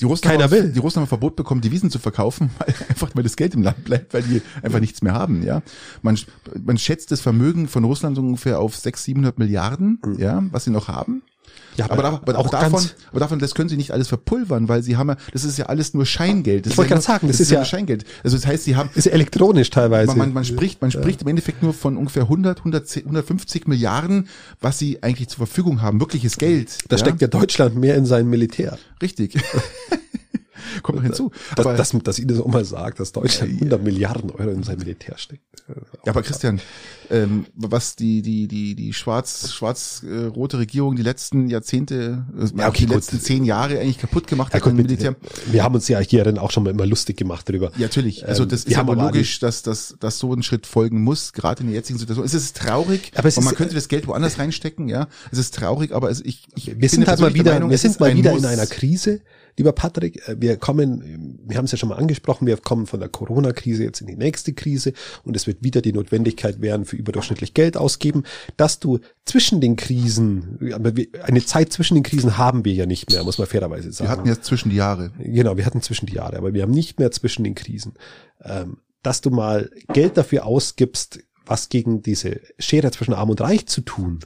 die 0.00 0.06
Russen 0.06 0.28
keiner 0.28 0.44
haben, 0.44 0.50
will. 0.50 0.72
Die 0.72 0.80
Russen 0.80 0.96
haben 0.96 1.04
ein 1.04 1.08
Verbot 1.08 1.36
bekommen, 1.36 1.60
Devisen 1.60 1.90
zu 1.90 1.98
verkaufen, 1.98 2.50
weil 2.58 2.74
einfach 2.88 3.14
mal 3.14 3.22
das 3.22 3.36
Geld 3.36 3.54
im 3.54 3.62
Land 3.62 3.84
bleibt, 3.84 4.12
weil 4.12 4.22
die 4.22 4.42
einfach 4.62 4.80
nichts 4.80 5.02
mehr 5.02 5.14
haben, 5.14 5.42
ja. 5.42 5.62
Man, 6.02 6.18
man 6.62 6.78
schätzt 6.78 7.12
das 7.12 7.20
Vermögen 7.20 7.68
von 7.68 7.84
Russland 7.84 8.18
ungefähr 8.18 8.58
auf 8.58 8.76
600, 8.76 9.04
700 9.04 9.38
Milliarden, 9.38 10.00
mhm. 10.04 10.18
ja, 10.18 10.42
was 10.50 10.64
sie 10.64 10.70
noch 10.70 10.88
haben. 10.88 11.22
Ja, 11.76 11.90
aber, 11.90 12.04
aber, 12.04 12.16
aber 12.18 12.38
auch 12.38 12.50
davon, 12.50 12.84
aber 13.10 13.20
davon, 13.20 13.38
das 13.38 13.54
können 13.54 13.68
sie 13.68 13.76
nicht 13.76 13.90
alles 13.90 14.08
verpulvern, 14.08 14.68
weil 14.68 14.82
sie 14.82 14.96
haben 14.96 15.08
ja, 15.08 15.16
das 15.32 15.44
ist 15.44 15.58
ja 15.58 15.66
alles 15.66 15.94
nur 15.94 16.06
Scheingeld. 16.06 16.66
Das 16.66 16.72
ich 16.72 16.78
wollte 16.78 16.90
ja 16.90 16.96
gerade 16.96 17.06
sagen, 17.06 17.26
das, 17.26 17.38
das 17.38 17.46
ist, 17.46 17.50
ja 17.50 17.64
Scheingeld. 17.64 18.04
Also 18.22 18.36
das 18.36 18.46
heißt, 18.46 18.64
sie 18.64 18.76
haben, 18.76 18.90
ist 18.94 19.06
ja 19.06 19.12
elektronisch 19.12 19.70
teilweise. 19.70 20.08
Man, 20.08 20.18
man, 20.18 20.32
man 20.32 20.44
spricht, 20.44 20.80
man 20.82 20.90
spricht 20.90 21.22
im 21.22 21.28
Endeffekt 21.28 21.62
nur 21.62 21.74
von 21.74 21.96
ungefähr 21.96 22.24
100, 22.24 22.58
100, 22.58 22.96
150 22.96 23.66
Milliarden, 23.66 24.28
was 24.60 24.78
sie 24.78 25.02
eigentlich 25.02 25.28
zur 25.28 25.46
Verfügung 25.46 25.82
haben, 25.82 26.00
wirkliches 26.00 26.36
Geld. 26.36 26.78
Da 26.88 26.96
ja? 26.96 27.00
steckt 27.00 27.20
ja 27.20 27.28
Deutschland 27.28 27.76
mehr 27.76 27.96
in 27.96 28.06
sein 28.06 28.28
Militär. 28.28 28.78
Richtig. 29.02 29.34
Kommt 30.82 30.96
noch 30.96 31.04
hinzu. 31.04 31.30
Das, 31.56 31.66
aber, 31.66 31.76
dass, 31.76 31.90
dass 31.90 32.18
Ihnen 32.18 32.28
das 32.28 32.40
auch 32.40 32.46
mal 32.46 32.64
sagt, 32.64 33.00
dass 33.00 33.12
Deutschland 33.12 33.52
100 33.54 33.82
Milliarden 33.82 34.30
Euro 34.30 34.50
in 34.50 34.62
sein 34.62 34.78
Militär 34.78 35.18
steckt. 35.18 35.42
Ja, 36.04 36.12
aber 36.12 36.22
Christian, 36.22 36.60
ähm, 37.10 37.46
was 37.54 37.96
die 37.96 38.22
die 38.22 38.48
die 38.48 38.74
die 38.74 38.92
schwarz 38.92 39.52
schwarz-rote 39.52 40.58
Regierung 40.58 40.96
die 40.96 41.02
letzten 41.02 41.48
Jahrzehnte, 41.48 42.26
äh, 42.38 42.58
ja, 42.58 42.68
okay, 42.68 42.86
die 42.86 42.92
letzten 42.92 43.20
zehn 43.20 43.44
Jahre 43.44 43.78
eigentlich 43.78 43.98
kaputt 43.98 44.26
gemacht 44.26 44.52
ja, 44.52 44.56
hat 44.56 44.64
gut, 44.64 44.74
Militär. 44.74 45.16
Wir 45.46 45.64
haben 45.64 45.74
uns 45.74 45.88
ja 45.88 45.98
hierin 46.00 46.38
auch 46.38 46.50
schon 46.50 46.64
mal 46.64 46.70
immer 46.70 46.86
lustig 46.86 47.16
gemacht 47.16 47.48
darüber. 47.48 47.70
Ja, 47.76 47.86
natürlich. 47.86 48.26
Also 48.26 48.44
das 48.44 48.66
ähm, 48.66 48.72
ist 48.72 48.78
aber 48.78 48.96
logisch, 48.96 49.38
dass 49.38 49.62
dass 49.62 49.96
dass 49.98 50.18
so 50.18 50.34
ein 50.34 50.42
Schritt 50.42 50.66
folgen 50.66 51.02
muss, 51.02 51.32
gerade 51.32 51.62
in 51.62 51.68
der 51.68 51.76
jetzigen 51.76 51.98
Situation. 51.98 52.26
Es 52.26 52.34
ist 52.34 52.56
traurig, 52.56 53.12
aber 53.14 53.28
es 53.28 53.38
ist, 53.38 53.44
man 53.44 53.54
könnte 53.54 53.74
das 53.74 53.88
Geld 53.88 54.06
woanders 54.06 54.38
reinstecken. 54.38 54.88
Ja, 54.88 55.08
es 55.32 55.38
ist 55.38 55.54
traurig, 55.54 55.92
aber 55.92 56.10
es, 56.10 56.20
ich, 56.20 56.42
ich 56.56 56.78
wir 56.78 56.88
sind 56.88 57.08
halt 57.08 57.20
mal 57.20 57.34
wieder, 57.34 57.54
Meinung, 57.54 57.70
wir 57.70 57.78
sind 57.78 57.98
mal 58.00 58.14
wieder 58.14 58.36
in 58.36 58.44
einer 58.44 58.66
Krise 58.66 59.20
lieber 59.56 59.72
Patrick, 59.72 60.26
äh, 60.28 60.36
wir 60.40 60.56
kommen, 60.56 61.38
wir 61.44 61.56
haben 61.56 61.64
es 61.64 61.72
ja 61.72 61.78
schon 61.78 61.88
mal 61.88 61.96
angesprochen, 61.96 62.46
wir 62.46 62.56
kommen 62.56 62.86
von 62.86 63.00
der 63.00 63.08
Corona-Krise 63.08 63.84
jetzt 63.84 64.00
in 64.00 64.06
die 64.06 64.16
nächste 64.16 64.52
Krise 64.52 64.92
und 65.22 65.36
es 65.36 65.46
wird 65.46 65.62
wieder 65.62 65.80
die 65.82 65.92
Notwendigkeit 65.92 66.60
werden 66.60 66.84
für 66.84 66.96
überdurchschnittlich 66.96 67.54
Geld 67.54 67.76
ausgeben, 67.76 68.24
dass 68.56 68.78
du 68.78 69.00
zwischen 69.24 69.60
den 69.60 69.76
Krisen, 69.76 70.58
eine 71.22 71.44
Zeit 71.44 71.72
zwischen 71.72 71.94
den 71.94 72.02
Krisen 72.02 72.36
haben 72.36 72.64
wir 72.64 72.72
ja 72.72 72.86
nicht 72.86 73.10
mehr, 73.10 73.24
muss 73.24 73.38
man 73.38 73.46
fairerweise 73.46 73.92
sagen. 73.92 74.08
Wir 74.08 74.12
hatten 74.12 74.28
jetzt 74.28 74.44
zwischen 74.44 74.70
die 74.70 74.76
Jahre. 74.76 75.12
Genau, 75.18 75.56
wir 75.56 75.66
hatten 75.66 75.82
zwischen 75.82 76.06
die 76.06 76.14
Jahre, 76.14 76.36
aber 76.36 76.54
wir 76.54 76.62
haben 76.62 76.72
nicht 76.72 76.98
mehr 76.98 77.10
zwischen 77.10 77.44
den 77.44 77.54
Krisen. 77.54 77.94
Ähm, 78.42 78.78
dass 79.02 79.20
du 79.20 79.30
mal 79.30 79.70
Geld 79.92 80.16
dafür 80.16 80.46
ausgibst, 80.46 81.20
was 81.46 81.68
gegen 81.68 82.02
diese 82.02 82.40
Schere 82.58 82.90
zwischen 82.90 83.14
Arm 83.14 83.30
und 83.30 83.40
Reich 83.40 83.66
zu 83.66 83.82
tun, 83.82 84.20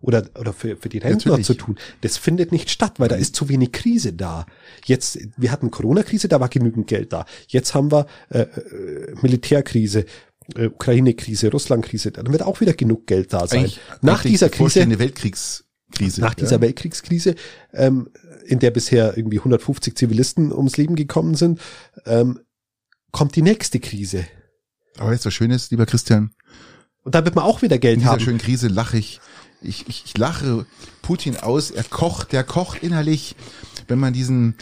oder, 0.00 0.24
oder 0.38 0.52
für, 0.52 0.76
für 0.76 0.88
die 0.88 0.98
Rentner 0.98 1.32
Natürlich. 1.32 1.46
zu 1.46 1.54
tun. 1.54 1.78
Das 2.00 2.16
findet 2.16 2.52
nicht 2.52 2.70
statt, 2.70 2.94
weil 2.98 3.08
da 3.08 3.16
ist 3.16 3.34
zu 3.34 3.48
wenig 3.48 3.72
Krise 3.72 4.12
da. 4.12 4.46
Jetzt, 4.84 5.18
wir 5.36 5.52
hatten 5.52 5.70
Corona-Krise, 5.70 6.28
da 6.28 6.40
war 6.40 6.48
genügend 6.48 6.86
Geld 6.86 7.12
da. 7.12 7.24
Jetzt 7.48 7.74
haben 7.74 7.90
wir 7.90 8.06
äh, 8.30 8.40
äh, 8.40 9.14
Militärkrise, 9.22 10.04
äh, 10.56 10.66
Ukraine-Krise, 10.66 11.50
Russland-Krise, 11.50 12.12
dann 12.12 12.32
wird 12.32 12.42
auch 12.42 12.60
wieder 12.60 12.74
genug 12.74 13.06
Geld 13.06 13.32
da 13.32 13.46
sein. 13.46 13.60
Eigentlich, 13.60 13.80
nach 14.00 14.22
dieser 14.22 14.48
Krise, 14.48 14.82
eine 14.82 14.98
Weltkriegskrise, 14.98 16.20
nach 16.20 16.34
dieser 16.34 16.60
Weltkriegskrise, 16.60 17.34
ähm, 17.72 18.08
in 18.46 18.58
der 18.58 18.70
bisher 18.70 19.16
irgendwie 19.16 19.38
150 19.38 19.96
Zivilisten 19.96 20.52
ums 20.52 20.76
Leben 20.76 20.96
gekommen 20.96 21.34
sind, 21.34 21.60
ähm, 22.06 22.40
kommt 23.12 23.36
die 23.36 23.42
nächste 23.42 23.80
Krise. 23.80 24.24
Aber 24.98 25.12
jetzt 25.12 25.26
was 25.26 25.34
Schönes, 25.34 25.70
lieber 25.70 25.86
Christian. 25.86 26.34
Und 27.04 27.14
da 27.14 27.24
wird 27.24 27.34
man 27.34 27.44
auch 27.44 27.62
wieder 27.62 27.78
Geld 27.78 27.94
in 27.94 28.00
dieser 28.00 28.12
haben. 28.12 28.20
schönen 28.20 28.38
Krise 28.38 28.68
lache 28.68 28.98
ich 28.98 29.20
ich, 29.60 29.88
ich, 29.88 30.04
ich 30.06 30.18
lache 30.18 30.66
Putin 31.02 31.36
aus, 31.36 31.70
er 31.70 31.84
kocht, 31.84 32.32
der 32.32 32.44
kocht 32.44 32.82
innerlich 32.82 33.36
wenn 33.88 33.98
man 33.98 34.12
diesen, 34.12 34.54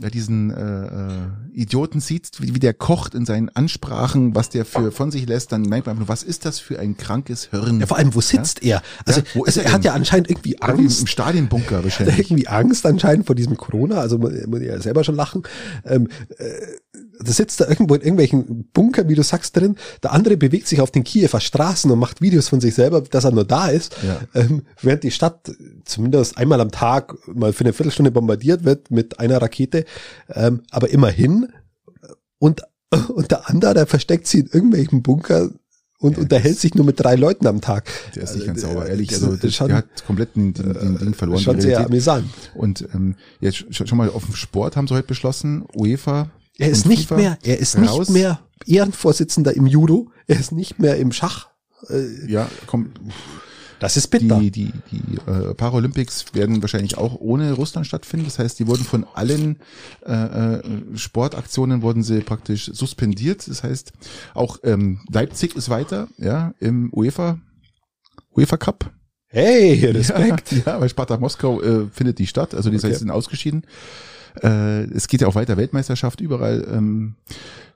ja, 0.00 0.08
diesen 0.08 0.50
äh, 0.50 0.86
äh, 0.86 1.18
Idioten 1.52 2.00
sieht, 2.00 2.30
wie, 2.40 2.54
wie 2.54 2.58
der 2.58 2.72
kocht 2.72 3.14
in 3.14 3.26
seinen 3.26 3.50
Ansprachen, 3.50 4.34
was 4.34 4.48
der 4.48 4.64
für 4.64 4.90
von 4.90 5.10
sich 5.10 5.26
lässt, 5.26 5.52
dann 5.52 5.62
merkt 5.62 5.86
man 5.86 5.96
einfach, 5.96 6.08
was 6.08 6.22
ist 6.22 6.46
das 6.46 6.58
für 6.58 6.78
ein 6.78 6.96
krankes 6.96 7.50
Hirn? 7.50 7.80
Ja, 7.80 7.86
vor 7.86 7.98
allem, 7.98 8.14
wo 8.14 8.20
sitzt 8.20 8.62
er? 8.62 8.82
Also, 9.04 9.20
Ja, 9.20 9.26
wo 9.34 9.44
also 9.44 9.60
er 9.60 9.66
er 9.66 9.72
hat 9.72 9.84
ja 9.84 9.92
anscheinend 9.92 10.30
irgendwie 10.30 10.60
Angst. 10.60 11.02
Im 11.02 11.06
Stadionbunker 11.06 11.62
Hat 11.76 11.80
er 11.80 11.84
wahrscheinlich. 11.84 12.18
irgendwie 12.18 12.48
Angst 12.48 12.86
anscheinend 12.86 13.26
vor 13.26 13.36
diesem 13.36 13.56
Corona, 13.56 13.96
also 13.96 14.18
muss 14.18 14.32
ich 14.32 14.66
ja 14.66 14.80
selber 14.80 15.04
schon 15.04 15.16
lachen. 15.16 15.42
Ähm, 15.84 16.08
äh, 16.38 16.44
da 17.24 17.32
sitzt 17.32 17.60
da 17.60 17.68
irgendwo 17.68 17.94
in 17.94 18.00
irgendwelchen 18.02 18.68
Bunker, 18.72 19.08
wie 19.08 19.14
du 19.14 19.22
sagst, 19.22 19.56
drin. 19.56 19.76
Der 20.02 20.12
andere 20.12 20.36
bewegt 20.36 20.66
sich 20.68 20.80
auf 20.80 20.90
den 20.90 21.04
Kiewer 21.04 21.40
Straßen 21.40 21.90
und 21.90 21.98
macht 21.98 22.20
Videos 22.20 22.48
von 22.48 22.60
sich 22.60 22.74
selber, 22.74 23.00
dass 23.02 23.24
er 23.24 23.30
nur 23.32 23.44
da 23.44 23.68
ist. 23.68 23.96
Ja. 24.06 24.20
Ähm, 24.34 24.62
während 24.80 25.02
die 25.02 25.10
Stadt 25.10 25.50
zumindest 25.84 26.36
einmal 26.38 26.60
am 26.60 26.70
Tag 26.70 27.14
mal 27.26 27.52
für 27.52 27.64
eine 27.64 27.72
Viertelstunde 27.72 28.10
bombardiert 28.10 28.64
wird 28.64 28.90
mit 28.90 29.18
einer 29.20 29.40
Rakete. 29.40 29.84
Ähm, 30.28 30.62
aber 30.70 30.90
immerhin. 30.90 31.48
Und, 32.38 32.62
und 33.14 33.30
der 33.30 33.48
andere, 33.48 33.74
der 33.74 33.86
versteckt 33.86 34.26
sie 34.26 34.40
in 34.40 34.46
irgendwelchen 34.46 35.02
Bunker 35.02 35.50
und 35.98 36.16
Ja, 36.16 36.22
unterhält 36.24 36.58
sich 36.58 36.74
nur 36.74 36.84
mit 36.84 36.98
drei 36.98 37.14
Leuten 37.14 37.46
am 37.46 37.60
Tag. 37.60 37.88
Der 38.16 38.24
ist 38.24 38.34
nicht 38.34 38.46
ganz 38.46 38.64
Also, 38.64 38.74
sauber, 38.74 38.86
äh, 38.86 38.90
ehrlich. 38.90 39.08
das 39.10 39.22
Also 39.22 39.34
ist 39.34 39.42
der, 39.44 39.50
schon- 39.50 39.68
der 39.68 39.76
hat 39.76 40.04
komplett 40.04 40.34
den, 40.34 40.52
den, 40.52 40.72
den 40.74 40.98
Ding 40.98 41.14
verloren. 41.14 41.38
Schon 41.40 41.60
sehr 41.60 41.86
amüsant. 41.86 42.26
Und 42.56 42.88
ähm, 42.92 43.14
jetzt 43.40 43.58
sch- 43.58 43.86
schon 43.86 43.98
mal 43.98 44.10
auf 44.10 44.24
dem 44.26 44.34
Sport 44.34 44.76
haben 44.76 44.88
sie 44.88 44.94
heute 44.94 45.06
beschlossen, 45.06 45.64
UEFA. 45.76 46.28
Er 46.58 46.70
ist 46.70 46.86
nicht 46.86 47.08
FIFA 47.08 47.16
mehr, 47.16 47.38
er 47.42 47.58
ist 47.58 47.76
raus. 47.76 48.08
nicht 48.08 48.10
mehr 48.10 48.40
Ehrenvorsitzender 48.66 49.54
im 49.56 49.66
Judo, 49.66 50.10
er 50.26 50.38
ist 50.38 50.52
nicht 50.52 50.78
mehr 50.78 50.96
im 50.96 51.12
Schach. 51.12 51.48
Äh, 51.88 52.30
Ja, 52.30 52.48
komm, 52.66 52.90
Das 53.80 53.96
ist 53.96 54.08
bitter. 54.08 54.38
die, 54.38 54.50
die, 54.52 54.70
die 54.92 55.16
äh, 55.30 55.54
Paralympics 55.54 56.26
werden 56.34 56.62
wahrscheinlich 56.62 56.96
auch 56.98 57.16
ohne 57.18 57.52
Russland 57.54 57.86
stattfinden. 57.86 58.26
Das 58.26 58.38
heißt, 58.38 58.58
die 58.60 58.66
wurden 58.68 58.84
von 58.84 59.04
allen 59.14 59.58
äh, 60.06 60.12
äh, 60.12 60.62
Sportaktionen 60.96 61.82
wurden 61.82 62.02
sie 62.04 62.20
praktisch 62.20 62.70
suspendiert. 62.72 63.48
Das 63.48 63.64
heißt, 63.64 63.92
auch 64.34 64.58
ähm, 64.62 65.00
Leipzig 65.10 65.56
ist 65.56 65.68
weiter, 65.70 66.06
ja, 66.18 66.54
im 66.60 66.92
UEFA, 66.92 67.40
UEFA 68.36 68.56
Cup. 68.58 68.92
Hey, 69.26 69.84
Respekt. 69.86 70.52
Ja, 70.66 70.74
ja 70.74 70.80
weil 70.80 70.88
Spartak 70.90 71.20
Moskau 71.20 71.60
äh, 71.62 71.88
findet 71.90 72.18
die 72.20 72.26
statt, 72.28 72.54
also 72.54 72.70
die 72.70 72.76
Okay. 72.76 72.92
sind 72.94 73.10
ausgeschieden. 73.10 73.64
Äh, 74.42 74.84
es 74.84 75.08
geht 75.08 75.20
ja 75.20 75.26
auch 75.26 75.34
weiter, 75.34 75.56
Weltmeisterschaft 75.56 76.20
überall. 76.20 76.66
Ähm, 76.70 77.14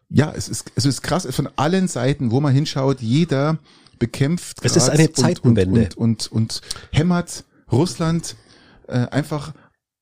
ja, 0.08 0.32
es 0.34 0.48
ist, 0.48 0.70
es 0.76 0.84
ist 0.84 1.02
krass, 1.02 1.26
von 1.30 1.48
allen 1.56 1.88
Seiten, 1.88 2.30
wo 2.30 2.40
man 2.40 2.52
hinschaut, 2.54 3.00
jeder 3.00 3.58
bekämpft 3.98 4.58
Es 4.62 4.76
ist 4.76 4.88
eine 4.88 5.08
und- 5.08 5.16
Zeitenwende. 5.16 5.80
und, 5.96 5.96
und, 5.96 5.96
und, 5.96 6.32
und 6.32 6.60
hämmert 6.92 7.44
Russland 7.72 8.36
äh, 8.88 8.92
einfach 9.08 9.52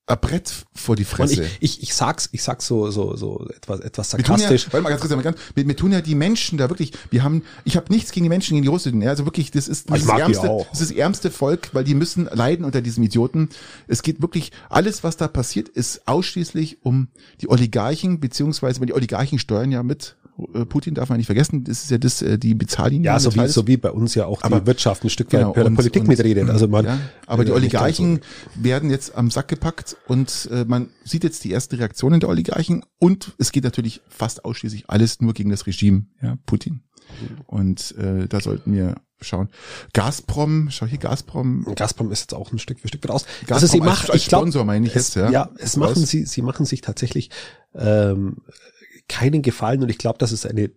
ein 0.07 0.19
Brett 0.19 0.53
vor 0.73 0.95
die 0.95 1.03
Und 1.03 1.09
Fresse. 1.09 1.43
ich, 1.43 1.79
ich, 1.79 1.83
ich 1.83 1.95
sag's, 1.95 2.29
ich 2.31 2.43
sag's 2.43 2.67
so, 2.67 2.91
so, 2.91 3.15
so 3.15 3.47
etwas, 3.55 3.79
etwas 3.79 4.15
Wir 4.15 4.23
tun 4.23 4.35
ja, 4.35 4.39
sarkastisch. 4.49 4.71
warte 4.71 4.83
mal 4.83 4.89
ganz 4.89 5.01
kurz, 5.01 5.23
ganz, 5.23 5.37
wir, 5.55 5.67
wir 5.67 5.75
tun 5.75 5.91
ja 5.91 6.01
die 6.01 6.13
Menschen 6.13 6.59
da 6.59 6.69
wirklich, 6.69 6.91
wir 7.09 7.23
haben, 7.23 7.41
ich 7.63 7.75
habe 7.75 7.91
nichts 7.91 8.11
gegen 8.11 8.23
die 8.23 8.29
Menschen, 8.29 8.53
gegen 8.53 8.61
die 8.61 8.69
Russen, 8.69 9.01
ja, 9.01 9.09
also 9.09 9.25
wirklich, 9.25 9.49
das 9.49 9.67
ist 9.67 9.89
das, 9.89 10.05
ärmste, 10.05 10.47
das 10.71 10.81
ist 10.81 10.91
das 10.91 10.97
ärmste 10.97 11.31
Volk, 11.31 11.69
weil 11.73 11.83
die 11.83 11.95
müssen 11.95 12.25
leiden 12.31 12.65
unter 12.65 12.81
diesem 12.81 13.03
Idioten. 13.03 13.49
Es 13.87 14.03
geht 14.03 14.21
wirklich, 14.21 14.51
alles, 14.69 15.03
was 15.03 15.17
da 15.17 15.27
passiert, 15.27 15.69
ist 15.69 16.07
ausschließlich 16.07 16.79
um 16.83 17.07
die 17.41 17.49
Oligarchen, 17.49 18.19
beziehungsweise, 18.19 18.79
weil 18.79 18.87
die 18.87 18.93
Oligarchen 18.93 19.39
steuern 19.39 19.71
ja 19.71 19.81
mit, 19.81 20.15
Putin 20.67 20.93
darf 20.95 21.07
man 21.09 21.17
nicht 21.17 21.27
vergessen, 21.27 21.63
das 21.63 21.83
ist 21.83 21.91
ja 21.91 21.97
das, 21.97 22.21
äh, 22.21 22.37
die 22.37 22.55
Bezahllinie. 22.55 23.05
ja, 23.05 23.19
so 23.19 23.33
wie, 23.35 23.47
so 23.47 23.67
wie 23.67 23.77
bei 23.77 23.91
uns 23.91 24.15
ja 24.15 24.25
auch 24.25 24.43
Aber- 24.43 24.59
die 24.59 24.67
Wirtschaft 24.67 25.03
ein 25.05 25.09
Stück 25.09 25.27
weit 25.31 25.39
Genau, 25.53 25.53
und- 25.53 25.75
Politik 25.75 26.01
und- 26.01 26.09
mitredet. 26.09 26.49
Also 26.49 26.67
man, 26.67 26.83
ja, 26.85 26.99
aber 27.25 27.45
die 27.45 27.51
äh, 27.51 27.53
ganz 27.53 27.63
Oligarchen 27.63 28.19
werden 28.55 28.89
jetzt 28.89 29.15
am 29.15 29.31
Sack 29.31 29.47
gepackt 29.47 29.95
und 30.07 30.49
äh, 30.51 30.65
man 30.65 30.89
sieht 31.05 31.23
jetzt 31.23 31.43
die 31.45 31.53
ersten 31.53 31.75
Reaktionen 31.77 32.19
der 32.19 32.27
Oligarchen 32.29 32.83
und 32.99 33.31
es 33.37 33.51
geht 33.53 33.63
natürlich 33.63 34.01
fast 34.09 34.43
ausschließlich 34.43 34.89
alles 34.89 35.21
nur 35.21 35.33
gegen 35.33 35.51
das 35.51 35.67
Regime, 35.67 36.07
ja, 36.21 36.37
Putin. 36.45 36.81
Und 37.45 37.95
äh, 37.97 38.27
da 38.27 38.41
sollten 38.41 38.73
wir 38.73 38.95
schauen. 39.21 39.47
Gazprom, 39.93 40.67
schau 40.69 40.85
hier 40.85 40.97
Gazprom. 40.97 41.63
so. 41.65 41.73
Gazprom 41.75 42.11
ist 42.11 42.21
jetzt 42.21 42.33
auch 42.33 42.51
ein 42.51 42.59
Stück 42.59 42.79
für 42.79 42.87
Stück 42.89 43.07
raus. 43.07 43.25
Gazprom 43.47 43.53
also 43.55 43.67
sie 43.67 43.79
als- 43.81 43.85
machen, 43.89 44.11
als 44.11 44.21
ich 44.21 44.27
glaube, 44.27 44.43
Sponsor 44.45 44.65
meine 44.65 44.85
ich 44.87 44.95
es, 44.95 45.13
jetzt, 45.13 45.15
ja. 45.15 45.29
ja, 45.31 45.49
es 45.57 45.77
machen 45.77 46.05
sie, 46.05 46.25
sie 46.25 46.41
machen 46.41 46.65
sich 46.65 46.81
tatsächlich 46.81 47.29
ähm, 47.73 48.37
keinen 49.07 49.41
Gefallen 49.41 49.83
und 49.83 49.89
ich 49.89 49.97
glaube, 49.97 50.17
dass 50.19 50.31
es 50.31 50.45
eine 50.45 50.71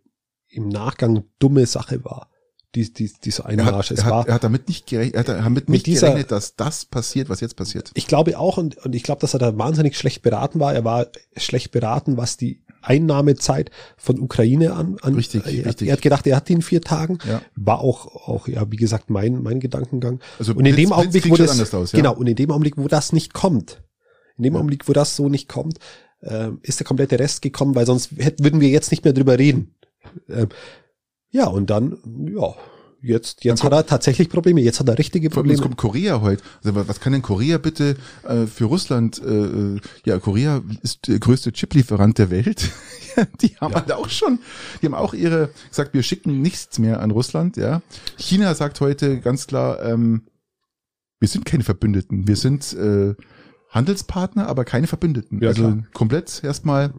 im 0.48 0.68
Nachgang 0.68 1.24
dumme 1.38 1.66
Sache 1.66 2.04
war, 2.04 2.30
die, 2.74 2.92
die, 2.92 3.10
die 3.24 3.30
so 3.30 3.42
Er 3.42 3.50
Einmarsch. 3.50 3.90
hat, 3.90 3.98
Es 3.98 4.04
er, 4.04 4.10
war, 4.10 4.20
hat, 4.20 4.28
er 4.28 4.34
hat 4.34 4.44
damit 4.44 4.68
nicht 4.68 4.86
gerechnet, 4.86 5.14
er 5.14 5.20
hat 5.20 5.28
damit 5.44 5.68
Mit 5.68 5.68
nicht 5.70 5.86
dieser- 5.86 6.08
gerechnet, 6.08 6.30
dass 6.32 6.56
das 6.56 6.84
passiert, 6.84 7.28
was 7.28 7.40
jetzt 7.40 7.56
passiert. 7.56 7.90
Ich 7.94 8.06
glaube 8.06 8.38
auch 8.38 8.56
und, 8.58 8.76
und 8.78 8.94
ich 8.94 9.02
glaube, 9.02 9.20
dass 9.20 9.34
er 9.34 9.40
da 9.40 9.56
wahnsinnig 9.58 9.96
schlecht 9.96 10.22
beraten 10.22 10.58
war. 10.60 10.74
Er 10.74 10.84
war 10.84 11.06
schlecht 11.36 11.70
beraten, 11.70 12.16
was 12.16 12.36
die 12.36 12.62
Einnahmezeit 12.82 13.70
von 13.96 14.20
Ukraine 14.20 14.72
an. 14.74 14.96
an 15.02 15.14
Richtig, 15.14 15.44
er, 15.46 15.66
richtig. 15.66 15.88
er 15.88 15.92
hat 15.94 16.02
gedacht, 16.02 16.26
er 16.26 16.36
hat 16.36 16.48
die 16.48 16.52
in 16.54 16.62
vier 16.62 16.80
Tagen. 16.80 17.18
Ja. 17.26 17.42
War 17.56 17.80
auch, 17.80 18.06
auch 18.28 18.48
ja, 18.48 18.70
wie 18.70 18.76
gesagt, 18.76 19.10
mein, 19.10 19.42
mein 19.42 19.60
Gedankengang. 19.60 20.20
Also 20.38 20.52
und 20.52 20.64
in 20.66 20.74
Blitz- 20.74 20.88
dem 20.88 20.92
Augenblick, 20.92 21.28
wo 21.30 21.36
das, 21.36 21.74
aus, 21.74 21.92
ja. 21.92 21.96
genau, 21.98 22.14
und 22.14 22.26
in 22.26 22.36
dem 22.36 22.50
Augenblick, 22.50 22.76
wo 22.76 22.86
das 22.88 23.12
nicht 23.12 23.32
kommt, 23.34 23.82
in 24.36 24.44
dem 24.44 24.54
Ja. 24.54 24.58
Augenblick, 24.60 24.88
wo 24.88 24.92
das 24.92 25.16
so 25.16 25.28
nicht 25.28 25.48
kommt, 25.48 25.78
ähm, 26.22 26.58
ist 26.62 26.80
der 26.80 26.86
komplette 26.86 27.18
Rest 27.18 27.42
gekommen, 27.42 27.74
weil 27.74 27.86
sonst 27.86 28.10
hätten, 28.16 28.44
würden 28.44 28.60
wir 28.60 28.68
jetzt 28.68 28.90
nicht 28.90 29.04
mehr 29.04 29.12
drüber 29.12 29.38
reden. 29.38 29.74
Ähm, 30.28 30.48
ja, 31.30 31.46
und 31.46 31.68
dann, 31.70 31.98
ja, 32.34 32.54
jetzt, 33.02 33.44
jetzt 33.44 33.62
hat 33.62 33.72
er 33.72 33.86
tatsächlich 33.86 34.28
Probleme. 34.30 34.60
Jetzt 34.60 34.80
hat 34.80 34.88
er 34.88 34.98
richtige 34.98 35.28
Probleme. 35.30 35.60
kommt 35.60 35.76
Korea 35.76 36.20
heute. 36.20 36.42
Also 36.64 36.74
wa- 36.74 36.84
was 36.86 37.00
kann 37.00 37.12
denn 37.12 37.22
Korea 37.22 37.58
bitte 37.58 37.96
äh, 38.26 38.46
für 38.46 38.64
Russland? 38.64 39.20
Äh, 39.22 39.28
äh, 39.76 39.80
ja, 40.04 40.18
Korea 40.18 40.62
ist 40.82 41.06
der 41.06 41.18
größte 41.18 41.52
Chiplieferant 41.52 42.18
der 42.18 42.30
Welt. 42.30 42.70
Ja, 43.16 43.26
die 43.42 43.56
haben 43.60 43.74
halt 43.74 43.92
auch 43.92 44.08
schon, 44.08 44.38
die 44.80 44.86
haben 44.86 44.94
auch 44.94 45.12
ihre 45.14 45.50
gesagt, 45.68 45.92
wir 45.94 46.02
schicken 46.02 46.40
nichts 46.40 46.78
mehr 46.78 47.00
an 47.00 47.10
Russland. 47.10 47.56
Ja, 47.56 47.82
China 48.16 48.54
sagt 48.54 48.80
heute 48.80 49.20
ganz 49.20 49.46
klar, 49.46 49.82
ähm, 49.84 50.22
wir 51.20 51.28
sind 51.28 51.44
keine 51.44 51.64
Verbündeten, 51.64 52.26
wir 52.28 52.36
sind 52.36 52.72
äh, 52.74 53.14
Handelspartner, 53.70 54.46
aber 54.46 54.64
keine 54.64 54.86
Verbündeten. 54.86 55.42
Ja, 55.42 55.48
also 55.48 55.62
klar. 55.62 55.84
komplett 55.92 56.42
erstmal 56.42 56.94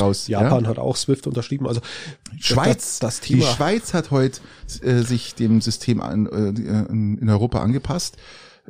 raus. 0.00 0.28
Japan 0.28 0.64
ja? 0.64 0.70
hat 0.70 0.78
auch 0.78 0.96
SWIFT 0.96 1.26
unterschrieben. 1.26 1.66
Also 1.66 1.80
Schweiz, 2.38 2.98
das, 2.98 3.18
das 3.18 3.20
die 3.20 3.34
Thema. 3.34 3.46
Schweiz 3.46 3.92
hat 3.92 4.10
heute 4.10 4.40
äh, 4.82 5.02
sich 5.02 5.34
dem 5.34 5.60
System 5.60 6.00
an, 6.00 6.26
äh, 6.26 6.48
in 6.90 7.18
in 7.18 7.28
Europa 7.28 7.60
angepasst. 7.60 8.16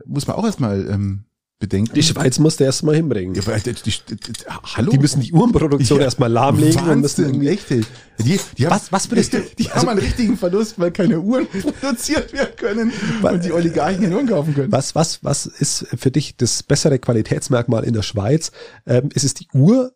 Muss 0.05 0.27
man 0.27 0.37
auch 0.37 0.45
erstmal 0.45 0.89
ähm, 0.91 1.26
bedenken. 1.59 1.95
Die 1.95 2.03
Schweiz 2.03 2.39
musste 2.39 2.65
erst 2.65 2.83
mal 2.83 2.95
hinbringen. 2.95 3.35
ja, 3.35 3.43
aber 3.43 3.59
die, 3.59 3.73
die, 3.73 3.91
die, 3.91 4.33
hallo? 4.77 4.91
Die 4.91 4.99
müssen 4.99 5.21
die 5.21 5.33
Uhrenproduktion 5.33 5.99
Ja. 6.01 6.05
erstmal 6.05 6.31
lahmlegen 6.31 6.87
und 6.89 7.01
müssen 7.01 7.25
Wahnsinn, 7.25 7.47
echt. 7.47 7.71
ey. 7.71 7.83
Die, 8.19 8.39
die 8.59 8.67
haben, 8.67 8.75
Was- 8.75 8.93
was 8.93 9.11
würdest 9.11 9.33
du- 9.33 9.41
Die, 9.59 9.67
also- 9.71 9.81
haben 9.81 9.89
einen 9.89 10.01
richtigen 10.01 10.37
Verlust, 10.37 10.79
weil 10.79 10.91
keine 10.91 11.21
Uhren 11.21 11.47
produziert 11.81 12.33
werden 12.33 12.57
können 12.57 12.93
und 13.23 13.45
die 13.45 13.53
Oligarchen 13.53 14.03
keine 14.03 14.17
Uhren 14.17 14.29
kaufen 14.29 14.55
können. 14.55 14.71
Was, 14.73 14.95
was, 14.95 15.25
was 15.25 15.47
ist 15.47 15.87
für 15.97 16.11
dich 16.11 16.37
das 16.37 16.63
bessere 16.63 16.99
Qualitätsmerkmal 16.99 17.85
in 17.85 17.95
der 17.95 18.03
Schweiz? 18.03 18.53
Ähm, 18.87 19.09
ist 19.15 19.25
es 19.25 19.33
die 19.35 19.49
Uhr 19.55 19.93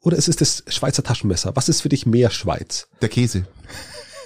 oder 0.00 0.16
ist 0.16 0.28
es 0.28 0.36
das 0.36 0.64
Schweizer 0.68 1.02
Taschenmesser? 1.04 1.52
Was 1.54 1.68
ist 1.68 1.80
für 1.80 1.88
dich 1.88 2.06
mehr 2.06 2.30
Schweiz? 2.30 2.88
Der 3.00 3.08
Käse. 3.08 3.46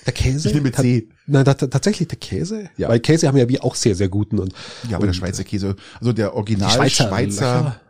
Der 0.08 0.14
Käse? 0.14 0.48
Ich 0.48 0.54
nehme 0.54 0.72
C. 0.72 1.06
Nein, 1.26 1.44
ta- 1.44 1.52
tatsächlich 1.54 2.08
der 2.08 2.16
Käse? 2.18 2.70
Ja. 2.78 2.88
Weil 2.88 2.98
Käse 3.00 3.28
haben 3.28 3.36
ja 3.36 3.46
wir 3.46 3.62
auch 3.62 3.74
sehr, 3.74 3.94
sehr 3.94 4.08
guten 4.08 4.38
und. 4.38 4.54
Ja, 4.88 4.96
aber 4.96 5.00
der 5.04 5.08
und 5.08 5.14
Schweizer 5.14 5.44
Käse, 5.44 5.76
also 6.00 6.14
der 6.14 6.34
Original 6.34 6.70
Schweizer 6.70 7.08
Schweizer, 7.08 7.80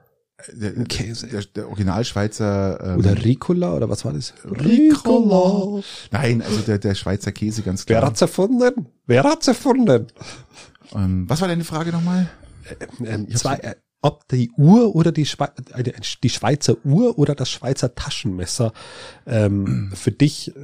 der, 0.52 0.72
Käse. 0.86 1.28
der, 1.28 1.42
der 1.44 1.68
Original 1.68 2.04
Schweizer 2.04 2.80
ähm, 2.82 2.98
Oder 2.98 3.24
Ricola 3.24 3.72
oder 3.74 3.88
was 3.88 4.04
war 4.04 4.12
das? 4.12 4.34
Ricola. 4.44 5.80
Nein, 6.10 6.42
also 6.42 6.60
der, 6.62 6.78
der 6.78 6.96
Schweizer 6.96 7.30
Käse 7.30 7.62
ganz 7.62 7.84
Wer 7.86 7.98
klar. 7.98 8.10
hat's 8.10 8.20
erfunden? 8.20 8.86
Wer 9.06 9.22
hat's 9.22 9.46
erfunden? 9.46 10.08
Ähm, 10.94 11.24
was 11.28 11.40
war 11.40 11.46
deine 11.46 11.62
Frage 11.64 11.92
nochmal? 11.92 12.28
Ähm, 13.04 13.28
zwei, 13.36 13.54
äh, 13.58 13.76
ob 14.02 14.26
die 14.28 14.50
Uhr 14.56 14.94
oder 14.96 15.12
die, 15.12 15.24
Schwe 15.26 15.50
äh, 15.74 15.92
die 16.22 16.30
Schweizer 16.30 16.76
Uhr 16.84 17.16
oder 17.18 17.36
das 17.36 17.48
Schweizer 17.48 17.94
Taschenmesser 17.94 18.72
ähm, 19.26 19.92
für 19.94 20.10
dich 20.12 20.48
äh, 20.56 20.60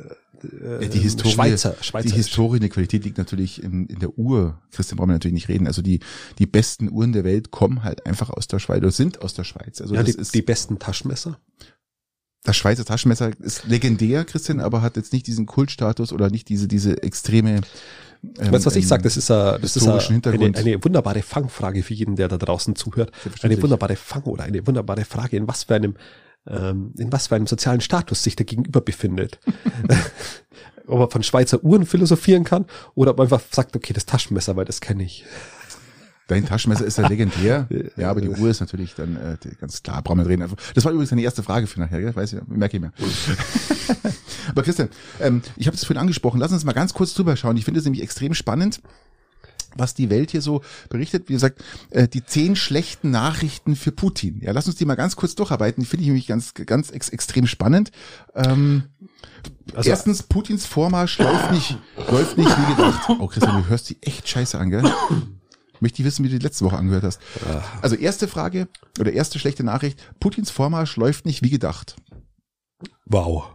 Ja, 0.80 0.88
die 0.88 0.98
Historie, 0.98 1.32
Schweizer, 1.32 1.76
Schweizer 1.80 2.08
die 2.08 2.14
Historie, 2.14 2.60
die 2.60 2.68
Qualität 2.68 3.04
liegt 3.04 3.18
natürlich 3.18 3.62
in, 3.62 3.86
in 3.86 3.98
der 3.98 4.18
Uhr. 4.18 4.58
Christian 4.72 4.96
brauchen 4.96 5.10
wir 5.10 5.14
natürlich 5.14 5.34
nicht 5.34 5.48
reden. 5.48 5.66
Also 5.66 5.82
die, 5.82 6.00
die 6.38 6.46
besten 6.46 6.90
Uhren 6.90 7.12
der 7.12 7.24
Welt 7.24 7.50
kommen 7.50 7.82
halt 7.82 8.06
einfach 8.06 8.30
aus 8.30 8.48
der 8.48 8.58
Schweiz 8.58 8.78
oder 8.78 8.90
sind 8.90 9.22
aus 9.22 9.34
der 9.34 9.44
Schweiz. 9.44 9.80
Also 9.80 9.94
ja, 9.94 10.02
das 10.02 10.14
die, 10.14 10.20
ist 10.20 10.34
die 10.34 10.42
besten 10.42 10.78
Taschenmesser. 10.78 11.38
das 12.44 12.56
Schweizer 12.56 12.84
Taschenmesser 12.84 13.32
ist 13.40 13.66
legendär, 13.66 14.24
Christian, 14.24 14.60
aber 14.60 14.82
hat 14.82 14.96
jetzt 14.96 15.12
nicht 15.12 15.26
diesen 15.26 15.46
Kultstatus 15.46 16.12
oder 16.12 16.30
nicht 16.30 16.48
diese, 16.48 16.68
diese 16.68 17.02
extreme. 17.02 17.62
Ähm, 18.38 18.52
weißt 18.52 18.64
du, 18.64 18.70
was 18.70 18.76
ich 18.76 18.86
sage? 18.86 19.02
Das 19.02 19.16
ist, 19.16 19.30
a, 19.30 19.58
das 19.58 19.76
ist 19.76 19.86
a, 19.86 19.98
eine, 19.98 20.56
eine 20.56 20.84
wunderbare 20.84 21.22
Fangfrage 21.22 21.82
für 21.82 21.94
jeden, 21.94 22.16
der 22.16 22.28
da 22.28 22.38
draußen 22.38 22.76
zuhört. 22.76 23.12
Eine 23.42 23.60
wunderbare 23.62 23.96
Fang 23.96 24.22
oder 24.24 24.44
eine 24.44 24.66
wunderbare 24.66 25.04
Frage, 25.04 25.36
in 25.36 25.48
was 25.48 25.64
für 25.64 25.74
einem, 25.74 25.94
ähm, 26.46 26.92
in 26.98 27.12
was 27.12 27.28
für 27.28 27.36
einem 27.36 27.46
sozialen 27.46 27.80
Status 27.80 28.22
sich 28.22 28.36
der 28.36 28.46
Gegenüber 28.46 28.80
befindet. 28.80 29.38
ob 30.86 31.00
er 31.00 31.10
von 31.10 31.22
Schweizer 31.22 31.62
Uhren 31.64 31.86
philosophieren 31.86 32.44
kann 32.44 32.66
oder 32.94 33.12
ob 33.12 33.18
er 33.18 33.22
einfach 33.24 33.42
sagt, 33.50 33.74
okay, 33.74 33.92
das 33.92 34.06
Taschenmesser, 34.06 34.56
weil 34.56 34.64
das 34.64 34.80
kenne 34.80 35.02
ich. 35.04 35.24
Dein 36.26 36.46
Taschenmesser 36.46 36.86
ist 36.86 36.98
ja 36.98 37.06
legendär. 37.06 37.68
Ja, 37.96 38.10
aber 38.10 38.20
die 38.20 38.28
Uhr 38.28 38.48
ist 38.48 38.60
natürlich 38.60 38.94
dann 38.94 39.16
äh, 39.16 39.36
ganz 39.60 39.82
klar, 39.82 40.02
brauchen 40.02 40.18
wir 40.18 40.26
reden. 40.26 40.50
Das 40.74 40.84
war 40.84 40.92
übrigens 40.92 41.12
eine 41.12 41.22
erste 41.22 41.42
Frage 41.42 41.66
für 41.66 41.80
nachher, 41.80 42.00
gell? 42.00 42.16
weiß 42.16 42.32
ich, 42.32 42.40
merke 42.46 42.76
ich 42.76 42.82
mir. 42.82 42.92
aber 44.48 44.62
Christian, 44.62 44.88
ähm, 45.20 45.42
ich 45.56 45.66
habe 45.66 45.76
es 45.76 45.84
vorhin 45.84 46.00
angesprochen, 46.00 46.40
lass 46.40 46.52
uns 46.52 46.64
mal 46.64 46.72
ganz 46.72 46.94
kurz 46.94 47.14
drüber 47.14 47.36
schauen. 47.36 47.56
Ich 47.56 47.64
finde 47.64 47.78
es 47.78 47.84
nämlich 47.84 48.02
extrem 48.02 48.34
spannend 48.34 48.80
was 49.76 49.94
die 49.94 50.10
Welt 50.10 50.30
hier 50.30 50.42
so 50.42 50.62
berichtet. 50.88 51.28
Wie 51.28 51.32
gesagt, 51.32 51.62
äh, 51.90 52.08
die 52.08 52.24
zehn 52.24 52.56
schlechten 52.56 53.10
Nachrichten 53.10 53.76
für 53.76 53.92
Putin. 53.92 54.40
Ja, 54.40 54.52
lass 54.52 54.66
uns 54.66 54.76
die 54.76 54.84
mal 54.84 54.94
ganz 54.94 55.16
kurz 55.16 55.34
durcharbeiten. 55.34 55.82
Die 55.82 55.88
finde 55.88 56.02
ich 56.02 56.08
nämlich 56.08 56.26
ganz, 56.26 56.54
ganz 56.54 56.90
ex 56.90 57.08
extrem 57.08 57.46
spannend. 57.46 57.90
Ähm, 58.34 58.84
also, 59.74 59.90
erstens, 59.90 60.22
Putins 60.22 60.66
Vormarsch 60.66 61.18
läuft 61.18 61.52
nicht, 61.52 61.78
läuft 62.10 62.38
nicht 62.38 62.50
wie 62.50 62.74
gedacht. 62.74 63.08
Oh, 63.08 63.26
Christian, 63.26 63.62
du 63.62 63.68
hörst 63.68 63.90
die 63.90 64.02
echt 64.02 64.28
scheiße 64.28 64.58
an, 64.58 64.70
gell? 64.70 64.82
Möchte 65.80 66.00
ich 66.00 66.06
wissen, 66.06 66.24
wie 66.24 66.28
du 66.28 66.38
die 66.38 66.44
letzte 66.44 66.64
Woche 66.64 66.76
angehört 66.76 67.04
hast. 67.04 67.20
Also 67.82 67.96
erste 67.96 68.28
Frage 68.28 68.68
oder 69.00 69.12
erste 69.12 69.38
schlechte 69.38 69.64
Nachricht. 69.64 69.98
Putins 70.20 70.50
Vormarsch 70.50 70.96
läuft 70.96 71.26
nicht 71.26 71.42
wie 71.42 71.50
gedacht. 71.50 71.96
Wow 73.06 73.54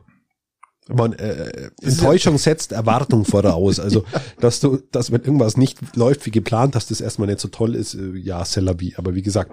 man 0.94 1.14
äh, 1.14 1.70
Enttäuschung 1.82 2.38
setzt 2.38 2.72
Erwartung 2.72 3.26
voraus. 3.26 3.80
Also, 3.80 4.04
dass 4.40 4.60
du, 4.60 4.80
dass 4.92 5.12
wenn 5.12 5.22
irgendwas 5.22 5.58
nicht 5.58 5.78
läuft 5.96 6.26
wie 6.26 6.32
geplant, 6.32 6.76
dass 6.76 6.88
das 6.88 7.02
erstmal 7.02 7.28
nicht 7.28 7.40
so 7.40 7.48
toll 7.48 7.76
ist, 7.76 7.96
äh, 7.96 8.18
ja, 8.18 8.44
Celabi. 8.44 8.96
Aber 8.98 9.16
wie 9.16 9.22
gesagt, 9.22 9.52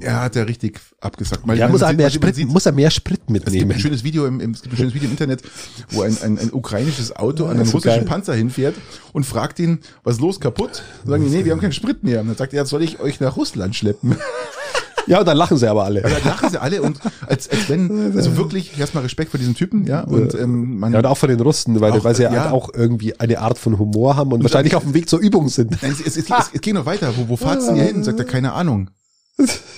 er 0.00 0.22
hat 0.22 0.36
ja 0.36 0.44
richtig 0.44 0.80
abgesagt. 1.00 1.46
Mal, 1.46 1.58
ja, 1.58 1.68
muss, 1.68 1.82
er 1.82 1.92
mehr 1.92 2.10
Sprit, 2.10 2.34
sieht, 2.34 2.48
muss 2.48 2.64
er 2.64 2.72
mehr 2.72 2.90
Sprit 2.90 3.28
mitnehmen. 3.28 3.46
Es 3.46 3.52
gibt 3.52 3.72
ein 3.72 3.80
schönes 3.80 4.04
Video 4.04 4.26
im, 4.26 4.40
im, 4.40 4.52
es 4.52 4.62
gibt 4.62 4.74
ein 4.74 4.78
schönes 4.78 4.94
Video 4.94 5.06
im 5.06 5.12
Internet, 5.12 5.42
wo 5.90 6.02
ein, 6.02 6.16
ein, 6.22 6.38
ein 6.38 6.52
ukrainisches 6.52 7.14
Auto 7.14 7.44
an 7.44 7.52
einen 7.52 7.68
russischen 7.68 7.82
geil. 7.82 8.04
Panzer 8.04 8.34
hinfährt 8.34 8.74
und 9.12 9.26
fragt 9.26 9.58
ihn, 9.58 9.80
was 10.02 10.14
ist 10.14 10.20
los, 10.22 10.40
kaputt? 10.40 10.82
Sagen 11.04 11.24
die, 11.24 11.30
nee, 11.30 11.44
wir 11.44 11.52
haben 11.52 11.60
keinen 11.60 11.72
Sprit 11.72 12.02
mehr. 12.02 12.22
Und 12.22 12.28
dann 12.28 12.36
sagt 12.36 12.54
er, 12.54 12.64
soll 12.64 12.82
ich 12.82 13.00
euch 13.00 13.20
nach 13.20 13.36
Russland 13.36 13.76
schleppen? 13.76 14.16
Ja, 15.06 15.20
und 15.20 15.26
dann 15.26 15.36
lachen 15.36 15.56
sie 15.56 15.68
aber 15.68 15.84
alle. 15.84 16.02
Dann 16.02 16.12
lachen 16.24 16.50
sie 16.50 16.60
alle 16.60 16.82
und 16.82 16.98
als, 17.26 17.48
als 17.50 17.68
wenn, 17.68 18.16
also 18.16 18.36
wirklich, 18.36 18.78
erstmal 18.78 19.02
Respekt 19.02 19.30
vor 19.30 19.38
diesem 19.38 19.54
Typen, 19.54 19.86
ja, 19.86 20.02
und 20.02 20.34
ähm, 20.34 20.78
man. 20.78 20.92
Ja, 20.92 20.98
und 21.00 21.06
auch 21.06 21.18
von 21.18 21.28
den 21.28 21.40
Russen, 21.40 21.80
weil, 21.80 21.92
auch, 21.92 22.04
weil 22.04 22.14
sie 22.14 22.24
ja, 22.24 22.30
halt 22.30 22.52
auch 22.52 22.70
irgendwie 22.74 23.18
eine 23.18 23.40
Art 23.40 23.58
von 23.58 23.78
Humor 23.78 24.16
haben 24.16 24.32
und, 24.32 24.38
und 24.38 24.44
wahrscheinlich 24.44 24.74
auf 24.74 24.82
dem 24.82 24.94
Weg 24.94 25.08
zur 25.08 25.18
Übung 25.18 25.48
sind. 25.48 25.82
Nein, 25.82 25.92
es, 25.92 26.00
es, 26.00 26.16
es, 26.16 26.30
es, 26.30 26.50
es 26.52 26.60
geht 26.60 26.74
noch 26.74 26.86
weiter. 26.86 27.12
Wo, 27.16 27.28
wo 27.28 27.36
fahrt's 27.36 27.66
denn 27.66 27.76
hier 27.76 27.84
hin? 27.84 28.04
Sagt 28.04 28.18
er, 28.18 28.24
keine 28.24 28.52
Ahnung. 28.52 28.90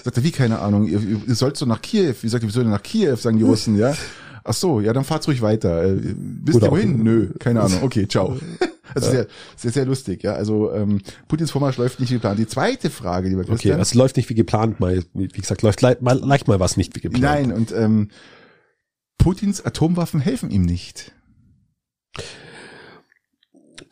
Sagt 0.05 0.17
er, 0.17 0.25
wie 0.25 0.33
keine 0.33 0.59
Ahnung? 0.59 0.87
Ihr, 0.87 1.01
ihr 1.27 1.35
sollt 1.35 1.57
so 1.57 1.67
nach 1.67 1.81
Kiew. 1.81 2.15
Wie 2.21 2.29
sagt 2.29 2.43
er, 2.43 2.49
wir 2.49 2.53
sollen 2.53 2.71
nach 2.71 2.83
Kiew, 2.83 3.17
sagen 3.17 3.39
die 3.39 3.45
Russen, 3.45 3.79
ja. 3.79 3.95
Ach 4.45 4.55
so, 4.55 4.81
ja, 4.81 4.93
dann 4.93 5.05
fahrt's 5.05 5.29
ruhig 5.29 5.43
weiter. 5.43 5.85
Äh, 5.85 5.99
wisst 6.03 6.63
ihr 6.63 6.71
wohin? 6.71 7.03
Nö, 7.03 7.31
keine 7.39 7.61
Ahnung. 7.61 7.83
Okay, 7.83 8.07
ciao. 8.09 8.37
Also 8.95 9.11
sehr, 9.11 9.27
sehr, 9.57 9.71
sehr 9.71 9.87
lustig, 9.87 10.23
ja. 10.23 10.35
Also 10.35 10.71
ähm, 10.73 11.01
Putins 11.27 11.51
Vormarsch 11.51 11.79
läuft 11.79 11.99
nicht 11.99 12.11
wie 12.11 12.17
geplant. 12.17 12.39
Die 12.39 12.47
zweite 12.47 12.91
Frage, 12.91 13.29
lieber 13.29 13.45
Christian. 13.45 13.75
Okay, 13.75 13.81
es 13.81 13.95
läuft 13.95 14.19
nicht 14.19 14.29
wie 14.29 14.35
geplant, 14.35 14.81
mal, 14.81 15.03
wie 15.15 15.29
gesagt, 15.29 15.63
läuft 15.63 15.81
leicht 15.81 16.03
mal, 16.03 16.19
leicht 16.19 16.47
mal 16.47 16.61
was 16.61 16.77
nicht 16.77 16.95
wie 16.95 17.01
geplant. 17.01 17.23
Nein, 17.23 17.53
und 17.53 17.73
ähm, 17.73 18.11
Putins 19.17 19.65
Atomwaffen 19.65 20.21
helfen 20.21 20.51
ihm 20.51 20.63
nicht. 20.63 21.13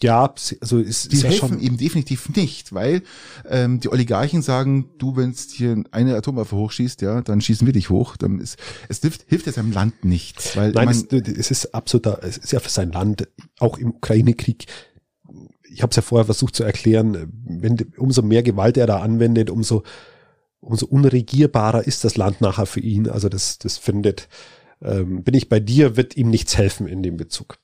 Ja, 0.03 0.35
also 0.61 0.79
ist, 0.79 1.13
die 1.13 1.17
ist 1.17 1.23
ja 1.23 1.31
helfen 1.31 1.61
ihm 1.61 1.77
definitiv 1.77 2.29
nicht, 2.31 2.73
weil 2.73 3.03
ähm, 3.49 3.81
die 3.81 3.91
Oligarchen 3.91 4.41
sagen, 4.43 4.91
du, 4.99 5.17
wenn 5.17 5.35
hier 5.53 5.83
eine 5.91 6.17
Atomwaffe 6.17 6.57
hochschießt, 6.57 7.03
ja, 7.03 7.21
dann 7.21 7.41
schießen 7.41 7.67
wir 7.67 7.75
dich 7.75 7.91
hoch. 7.91 8.17
Dann 8.17 8.41
ist, 8.41 8.59
es 8.89 9.01
hilft, 9.01 9.27
hilft 9.29 9.47
es 9.47 9.57
seinem 9.57 9.73
Land 9.73 10.05
nicht, 10.05 10.57
weil 10.57 10.73
Nein, 10.73 10.87
man, 10.87 10.95
es, 10.95 11.05
es 11.13 11.51
ist 11.51 11.75
absoluter, 11.75 12.21
es 12.23 12.39
ist 12.39 12.53
ja 12.53 12.61
für 12.61 12.71
sein 12.71 12.93
Land 12.93 13.29
auch 13.59 13.77
im 13.77 13.91
Ukraine-Krieg. 13.91 14.67
Ich 15.73 15.83
habe 15.83 15.91
es 15.91 15.97
ja 15.97 16.03
vorher 16.03 16.25
versucht 16.25 16.57
zu 16.57 16.65
erklären, 16.65 17.31
wenn 17.45 17.77
umso 17.97 18.23
mehr 18.23 18.43
Gewalt 18.43 18.77
er 18.77 18.87
da 18.87 19.01
anwendet, 19.01 19.51
umso 19.51 19.83
umso 20.63 20.85
unregierbarer 20.87 21.87
ist 21.87 22.05
das 22.05 22.19
Land 22.19 22.43
nachher 22.43 22.67
für 22.67 22.81
ihn. 22.81 23.09
Also 23.09 23.29
das 23.29 23.59
das 23.59 23.79
findet 23.79 24.29
ähm, 24.83 25.23
bin 25.23 25.35
ich 25.35 25.49
bei 25.49 25.61
dir, 25.61 25.97
wird 25.97 26.17
ihm 26.17 26.31
nichts 26.31 26.57
helfen 26.57 26.87
in 26.87 27.03
dem 27.03 27.17
Bezug. 27.17 27.59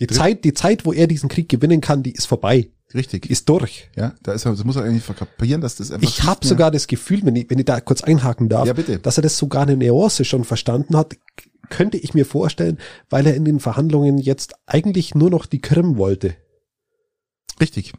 Die 0.00 0.06
Zeit, 0.06 0.44
die 0.44 0.54
Zeit, 0.54 0.86
wo 0.86 0.92
er 0.92 1.06
diesen 1.06 1.28
Krieg 1.28 1.48
gewinnen 1.48 1.80
kann, 1.80 2.02
die 2.02 2.12
ist 2.12 2.26
vorbei. 2.26 2.70
Richtig. 2.94 3.30
Ist 3.30 3.48
durch. 3.48 3.88
Ja, 3.96 4.14
da 4.22 4.32
ist 4.32 4.46
er, 4.46 4.52
das 4.52 4.64
muss 4.64 4.76
er 4.76 4.82
eigentlich 4.82 5.04
verkapieren, 5.04 5.60
dass 5.60 5.76
das 5.76 5.92
einfach. 5.92 6.08
Ich 6.08 6.24
habe 6.24 6.44
sogar 6.44 6.70
das 6.70 6.86
Gefühl, 6.86 7.20
wenn 7.24 7.36
ich, 7.36 7.48
wenn 7.48 7.58
ich 7.58 7.64
da 7.64 7.80
kurz 7.80 8.02
einhaken 8.02 8.48
darf, 8.48 8.66
ja, 8.66 8.72
bitte. 8.72 8.98
dass 8.98 9.16
er 9.16 9.22
das 9.22 9.38
sogar 9.38 9.62
eine 9.62 9.76
Nuance 9.76 10.24
schon 10.24 10.44
verstanden 10.44 10.96
hat, 10.96 11.16
könnte 11.68 11.98
ich 11.98 12.14
mir 12.14 12.26
vorstellen, 12.26 12.78
weil 13.08 13.26
er 13.26 13.34
in 13.34 13.44
den 13.44 13.60
Verhandlungen 13.60 14.18
jetzt 14.18 14.54
eigentlich 14.66 15.14
nur 15.14 15.30
noch 15.30 15.46
die 15.46 15.60
Krim 15.60 15.96
wollte. 15.96 16.34
Richtig. 17.60 17.92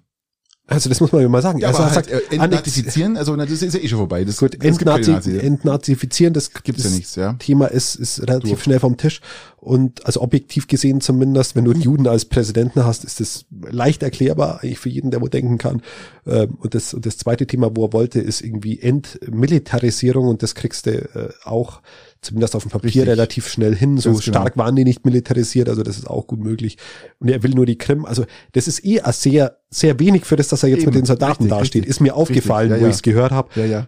Also 0.72 0.88
das 0.88 1.02
muss 1.02 1.12
man 1.12 1.22
ja 1.22 1.28
mal 1.28 1.42
sagen. 1.42 1.60
Ja, 1.60 1.68
also 1.68 1.80
aber 1.84 1.94
halt, 1.94 2.06
sagt, 2.06 2.32
äh, 2.32 2.36
entnazifizieren, 2.36 3.18
also 3.18 3.36
das 3.36 3.50
ist 3.50 3.74
ja 3.74 3.80
eh 3.82 3.88
schon 3.90 3.98
vorbei. 3.98 4.24
Das, 4.24 4.38
gut, 4.38 4.64
entnazi 4.64 5.12
entnazifizieren, 5.38 6.34
das 6.34 6.54
gibt's 6.54 6.84
das 6.84 6.92
ja 6.92 6.98
nichts, 6.98 7.16
ja. 7.16 7.34
Thema 7.34 7.66
ist, 7.68 7.96
ist 7.96 8.22
relativ 8.22 8.52
Durch. 8.52 8.64
schnell 8.64 8.80
vom 8.80 8.96
Tisch. 8.96 9.20
Und 9.58 10.06
also 10.06 10.22
objektiv 10.22 10.68
gesehen 10.68 11.02
zumindest, 11.02 11.56
wenn 11.56 11.66
du 11.66 11.72
einen 11.72 11.82
Juden 11.82 12.08
als 12.08 12.26
Präsidenten 12.26 12.86
hast, 12.86 13.04
ist 13.04 13.20
das 13.20 13.46
leicht 13.70 14.02
erklärbar, 14.02 14.64
eigentlich 14.64 14.80
für 14.80 14.90
jeden, 14.90 15.12
der 15.12 15.22
wo 15.22 15.28
denken 15.28 15.58
kann. 15.58 15.82
Ähm, 16.26 16.58
und 16.60 16.74
das, 16.74 16.94
und 16.94 17.06
das 17.06 17.18
zweite 17.18 17.46
Thema, 17.46 17.76
wo 17.76 17.86
er 17.86 17.94
wollte, 17.94 18.22
ist 18.22 18.42
irgendwie 18.42 18.80
Entmilitarisierung 18.80 20.28
und 20.30 20.42
das 20.42 20.56
kriegst 20.56 20.86
du 20.86 20.92
äh, 20.92 21.30
auch 21.44 21.82
zumindest 22.22 22.56
auf 22.56 22.64
dem 22.64 22.72
Papier 22.72 22.88
Richtig. 22.88 23.08
relativ 23.08 23.48
schnell 23.48 23.76
hin. 23.76 23.98
So 23.98 24.12
Ganz 24.12 24.24
stark 24.24 24.54
genau. 24.54 24.66
waren 24.66 24.76
die 24.76 24.84
nicht 24.84 25.06
militarisiert, 25.06 25.70
also 25.70 25.84
das 25.84 25.98
ist 25.98 26.08
auch 26.08 26.28
gut 26.28 26.40
möglich. 26.40 26.78
Und 27.20 27.30
er 27.30 27.44
will 27.44 27.52
nur 27.52 27.66
die 27.66 27.78
Krim. 27.78 28.06
Also 28.06 28.26
das 28.54 28.68
ist 28.68 28.86
eh 28.86 29.02
sehr, 29.12 29.58
sehr 29.70 30.00
wenig 30.00 30.26
für 30.26 30.36
das, 30.36 30.48
dass 30.48 30.64
er 30.64 30.70
jetzt 30.70 30.82
Eben. 30.82 30.92
mit 30.92 30.96
den 30.96 31.06
Soldaten 31.06 31.44
richtig, 31.44 31.60
dasteht. 31.60 31.86
Ist 31.86 32.00
mir 32.00 32.16
aufgefallen, 32.16 32.70
ja, 32.70 32.78
wo 32.78 32.84
ja. 32.84 32.90
ich 32.90 32.96
es 32.96 33.02
gehört 33.02 33.32
habe. 33.32 33.50
Ja, 33.60 33.66
ja. 33.66 33.88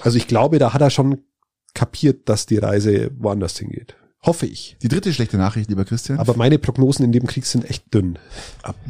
Also 0.00 0.16
ich 0.16 0.28
glaube, 0.28 0.58
da 0.58 0.72
hat 0.72 0.80
er 0.80 0.90
schon 0.90 1.22
kapiert, 1.74 2.28
dass 2.28 2.46
die 2.46 2.58
Reise 2.58 3.10
woanders 3.18 3.58
hingeht. 3.58 3.96
Hoffe 4.22 4.46
ich. 4.46 4.76
Die 4.82 4.88
dritte 4.88 5.12
schlechte 5.12 5.36
Nachricht, 5.36 5.68
lieber 5.68 5.84
Christian. 5.84 6.18
Aber 6.18 6.36
meine 6.36 6.58
Prognosen 6.58 7.04
in 7.04 7.12
dem 7.12 7.26
Krieg 7.26 7.46
sind 7.46 7.68
echt 7.70 7.94
dünn. 7.94 8.18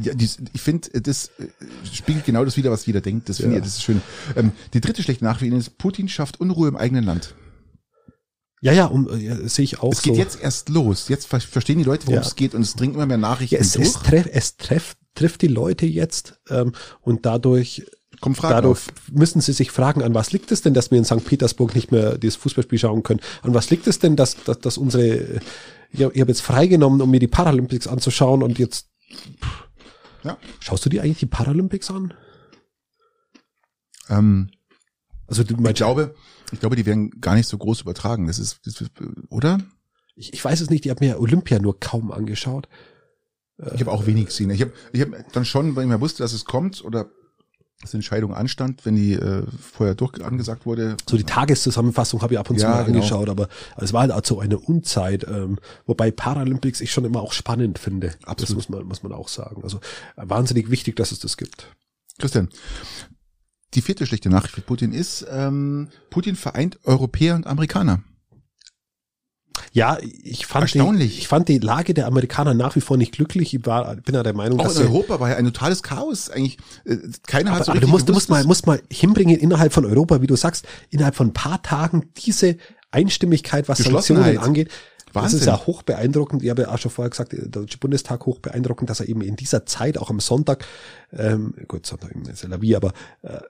Ja, 0.03 0.15
die, 0.15 0.31
ich 0.55 0.63
finde, 0.63 0.89
das 1.01 1.31
äh, 1.39 1.47
spiegelt 1.93 2.25
genau 2.25 2.45
das 2.45 2.57
wieder, 2.57 2.71
was 2.71 2.87
jeder 2.87 3.03
denkt. 3.03 3.29
Das 3.29 3.39
finde 3.39 3.53
ja. 3.53 3.59
ich, 3.59 3.65
das 3.65 3.75
ist 3.75 3.83
schön. 3.83 4.01
Ähm, 4.35 4.53
die 4.73 4.81
dritte 4.81 5.03
schlechte 5.03 5.25
Nachricht 5.25 5.53
ist, 5.53 5.77
Putin 5.77 6.09
schafft 6.09 6.41
Unruhe 6.41 6.69
im 6.69 6.77
eigenen 6.77 7.05
Land. 7.05 7.35
Ja, 8.63 8.73
ja, 8.73 8.87
um, 8.87 9.09
ja, 9.19 9.37
sehe 9.49 9.65
ich 9.65 9.81
auch. 9.81 9.93
Es 9.93 10.03
geht 10.03 10.15
so. 10.15 10.21
jetzt 10.21 10.41
erst 10.41 10.69
los. 10.71 11.09
Jetzt 11.09 11.27
verstehen 11.27 11.79
die 11.79 11.85
Leute, 11.85 12.07
worum 12.07 12.21
ja. 12.21 12.27
es 12.27 12.37
geht 12.37 12.55
und 12.55 12.63
es 12.63 12.75
dringen 12.75 12.95
immer 12.95 13.07
mehr 13.07 13.19
Nachrichten 13.19 13.55
ja, 13.55 13.61
es, 13.61 13.73
durch. 13.73 13.87
Es, 13.87 13.95
treff, 13.95 14.29
es 14.33 14.57
treff, 14.57 14.97
trifft 15.15 15.43
die 15.43 15.49
Leute 15.49 15.87
jetzt 15.87 16.41
ähm, 16.49 16.73
und 17.03 17.27
dadurch 17.27 17.85
Kommt 18.21 18.37
Fragen 18.39 18.55
Dadurch 18.55 18.79
auf. 18.79 19.13
müssen 19.13 19.41
sie 19.41 19.53
sich 19.53 19.71
fragen, 19.71 20.03
an 20.03 20.15
was 20.15 20.33
liegt 20.33 20.51
es 20.51 20.63
denn, 20.63 20.75
dass 20.75 20.91
wir 20.91 20.99
in 20.99 21.05
St. 21.05 21.25
Petersburg 21.25 21.75
nicht 21.75 21.93
mehr 21.93 22.17
dieses 22.19 22.37
Fußballspiel 22.37 22.79
schauen 22.79 23.03
können? 23.03 23.21
An 23.43 23.55
was 23.55 23.71
liegt 23.71 23.87
es 23.87 23.99
denn, 23.99 24.17
dass, 24.17 24.43
dass, 24.45 24.59
dass 24.61 24.79
unsere, 24.79 25.41
ich 25.91 26.03
habe 26.03 26.15
jetzt 26.15 26.41
freigenommen, 26.41 27.01
um 27.01 27.11
mir 27.11 27.21
die 27.21 27.27
Paralympics 27.27 27.87
anzuschauen 27.87 28.43
und 28.43 28.59
jetzt, 28.59 28.89
ja. 30.23 30.39
schaust 30.61 30.85
du 30.85 30.89
dir 30.89 31.03
eigentlich 31.03 31.19
die 31.19 31.27
Paralympics 31.27 31.91
an? 31.91 32.15
Ähm, 34.09 34.51
also 35.27 35.43
du, 35.43 35.57
ich 35.63 35.75
glaube, 35.75 36.15
ich 36.53 36.61
glaube, 36.61 36.77
die 36.77 36.87
werden 36.87 37.11
gar 37.21 37.35
nicht 37.35 37.49
so 37.49 37.59
groß 37.59 37.83
übertragen. 37.83 38.27
Das 38.27 38.39
ist, 38.39 38.61
das, 38.65 38.85
oder? 39.29 39.59
Ich, 40.15 40.33
ich 40.33 40.45
weiß 40.45 40.61
es 40.61 40.71
nicht. 40.71 40.87
Ich 40.87 40.91
habe 40.91 41.05
mir 41.05 41.21
Olympia 41.21 41.59
nur 41.59 41.79
kaum 41.79 42.13
angeschaut. 42.13 42.69
Ich 43.75 43.81
habe 43.81 43.91
auch 43.91 44.07
wenig 44.07 44.27
gesehen. 44.27 44.51
Ich 44.51 44.61
habe 44.61 44.73
ich 44.93 45.01
hab 45.01 45.33
dann 45.33 45.47
schon, 45.47 45.77
weil 45.77 45.85
ich 45.85 45.89
mir 45.89 46.01
wusste, 46.01 46.23
dass 46.23 46.35
es 46.35 46.45
kommt 46.45 46.85
oder 46.85 47.07
dass 47.81 47.91
die 47.91 47.99
Entscheidung 47.99 48.35
anstand, 48.35 48.85
wenn 48.85 48.97
die 48.97 49.15
äh, 49.15 49.45
vorher 49.61 49.95
durch 49.95 50.23
angesagt 50.23 50.67
wurde. 50.67 50.97
So 51.09 51.17
die 51.17 51.25
Tageszusammenfassung 51.25 52.23
habe 52.23 52.35
ich 52.35 52.39
ab 52.39 52.49
und 52.49 52.57
ja, 52.57 52.61
zu 52.61 52.67
mal 52.69 52.85
genau. 52.85 52.99
angeschaut, 52.99 53.29
aber 53.29 53.49
es 53.77 53.93
war 53.93 54.03
halt 54.03 54.13
auch 54.13 54.25
so 54.25 54.41
eine 54.41 54.59
Unzeit, 54.59 55.27
ähm, 55.29 55.59
wobei 55.87 56.11
Paralympics 56.11 56.81
ich 56.81 56.93
schon 56.93 57.05
immer 57.05 57.21
auch 57.21 57.33
spannend 57.33 57.79
finde. 57.79 58.15
Absolut. 58.25 58.41
Das 58.41 58.55
muss 58.55 58.69
man, 58.69 58.87
muss 58.87 59.03
man 59.03 59.13
auch 59.13 59.29
sagen. 59.29 59.63
Also 59.63 59.81
wahnsinnig 60.17 60.71
wichtig, 60.71 60.97
dass 60.97 61.13
es 61.13 61.19
das 61.19 61.37
gibt. 61.37 61.69
Christian, 62.19 62.49
die 63.75 63.83
vierte 63.83 64.07
schlechte 64.07 64.31
Nachricht 64.31 64.55
für 64.55 64.61
Putin 64.61 64.93
ist, 64.93 65.27
ähm, 65.31 65.89
Putin 66.11 66.37
vereint 66.37 66.79
Europäer 66.85 67.35
und 67.35 67.47
Amerikaner. 67.47 68.03
Ja, 69.73 69.99
ich 70.01 70.47
fand, 70.47 70.73
die, 70.75 71.05
ich 71.05 71.29
fand 71.29 71.49
die 71.49 71.59
Lage 71.59 71.95
der 71.95 72.07
Amerikaner 72.07 72.55
nach 72.55 72.77
wie 72.77 72.81
vor 72.81 72.97
nicht 72.97 73.13
glücklich. 73.13 73.55
Ich 73.55 73.67
war, 73.67 73.97
bin 73.97 74.15
ja 74.15 74.23
der 74.23 74.35
Meinung, 74.35 74.61
Auch 74.61 74.65
dass 74.65 74.79
in 74.79 74.87
Europa 74.87 75.21
war 75.21 75.31
ja 75.31 75.37
ein 75.37 75.45
totales 75.45 75.83
Chaos. 75.83 76.31
Eigentlich 76.31 76.59
äh, 76.85 76.97
keiner 77.27 77.51
aber, 77.51 77.61
hat 77.61 77.67
so 77.67 77.73
aber 77.73 77.81
du 77.81 77.89
musst, 77.89 78.09
du 78.09 78.13
musst 78.13 78.29
mal, 78.29 78.45
musst 78.45 78.67
mal 78.67 78.81
hinbringen 78.91 79.37
innerhalb 79.37 79.73
von 79.73 79.85
Europa, 79.85 80.21
wie 80.23 80.27
du 80.27 80.37
sagst, 80.37 80.67
innerhalb 80.91 81.15
von 81.15 81.29
ein 81.29 81.33
paar 81.33 81.63
Tagen 81.63 82.11
diese 82.17 82.57
Einstimmigkeit, 82.91 83.69
was 83.69 83.79
Sanktionen 83.79 84.39
angeht. 84.39 84.71
Wahnsinn. 85.13 85.39
Das 85.39 85.41
ist 85.41 85.47
ja 85.47 85.67
hoch 85.67 85.83
beeindruckend. 85.83 86.43
Ich 86.43 86.51
habe 86.51 86.63
ja 86.63 86.69
auch 86.69 86.79
schon 86.79 86.91
vorher 86.91 87.11
gesagt, 87.11 87.33
der 87.33 87.47
Deutsche 87.47 87.79
Bundestag 87.79 88.27
hoch 88.27 88.39
beeindruckend, 88.39 88.91
dass 88.91 89.01
er 89.01 89.09
eben 89.09 89.23
in 89.23 89.37
dieser 89.37 89.67
Zeit, 89.67 89.99
auch 89.99 90.11
am 90.11 90.21
Sonntag, 90.21 90.65
ähm, 91.13 91.55
gut, 91.69 91.87
Sonntag 91.87 92.15
ist 92.15 92.43
ja 92.43 92.63
wie, 92.63 92.77
aber 92.77 92.93
äh, 93.23 93.41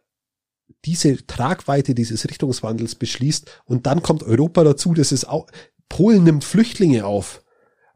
diese 0.86 1.26
Tragweite 1.26 1.94
dieses 1.94 2.28
Richtungswandels 2.28 2.94
beschließt 2.94 3.62
und 3.64 3.86
dann 3.86 4.02
kommt 4.02 4.22
Europa 4.22 4.64
dazu, 4.64 4.94
das 4.94 5.12
ist 5.12 5.28
auch, 5.28 5.46
Polen 5.88 6.24
nimmt 6.24 6.44
Flüchtlinge 6.44 7.04
auf. 7.04 7.42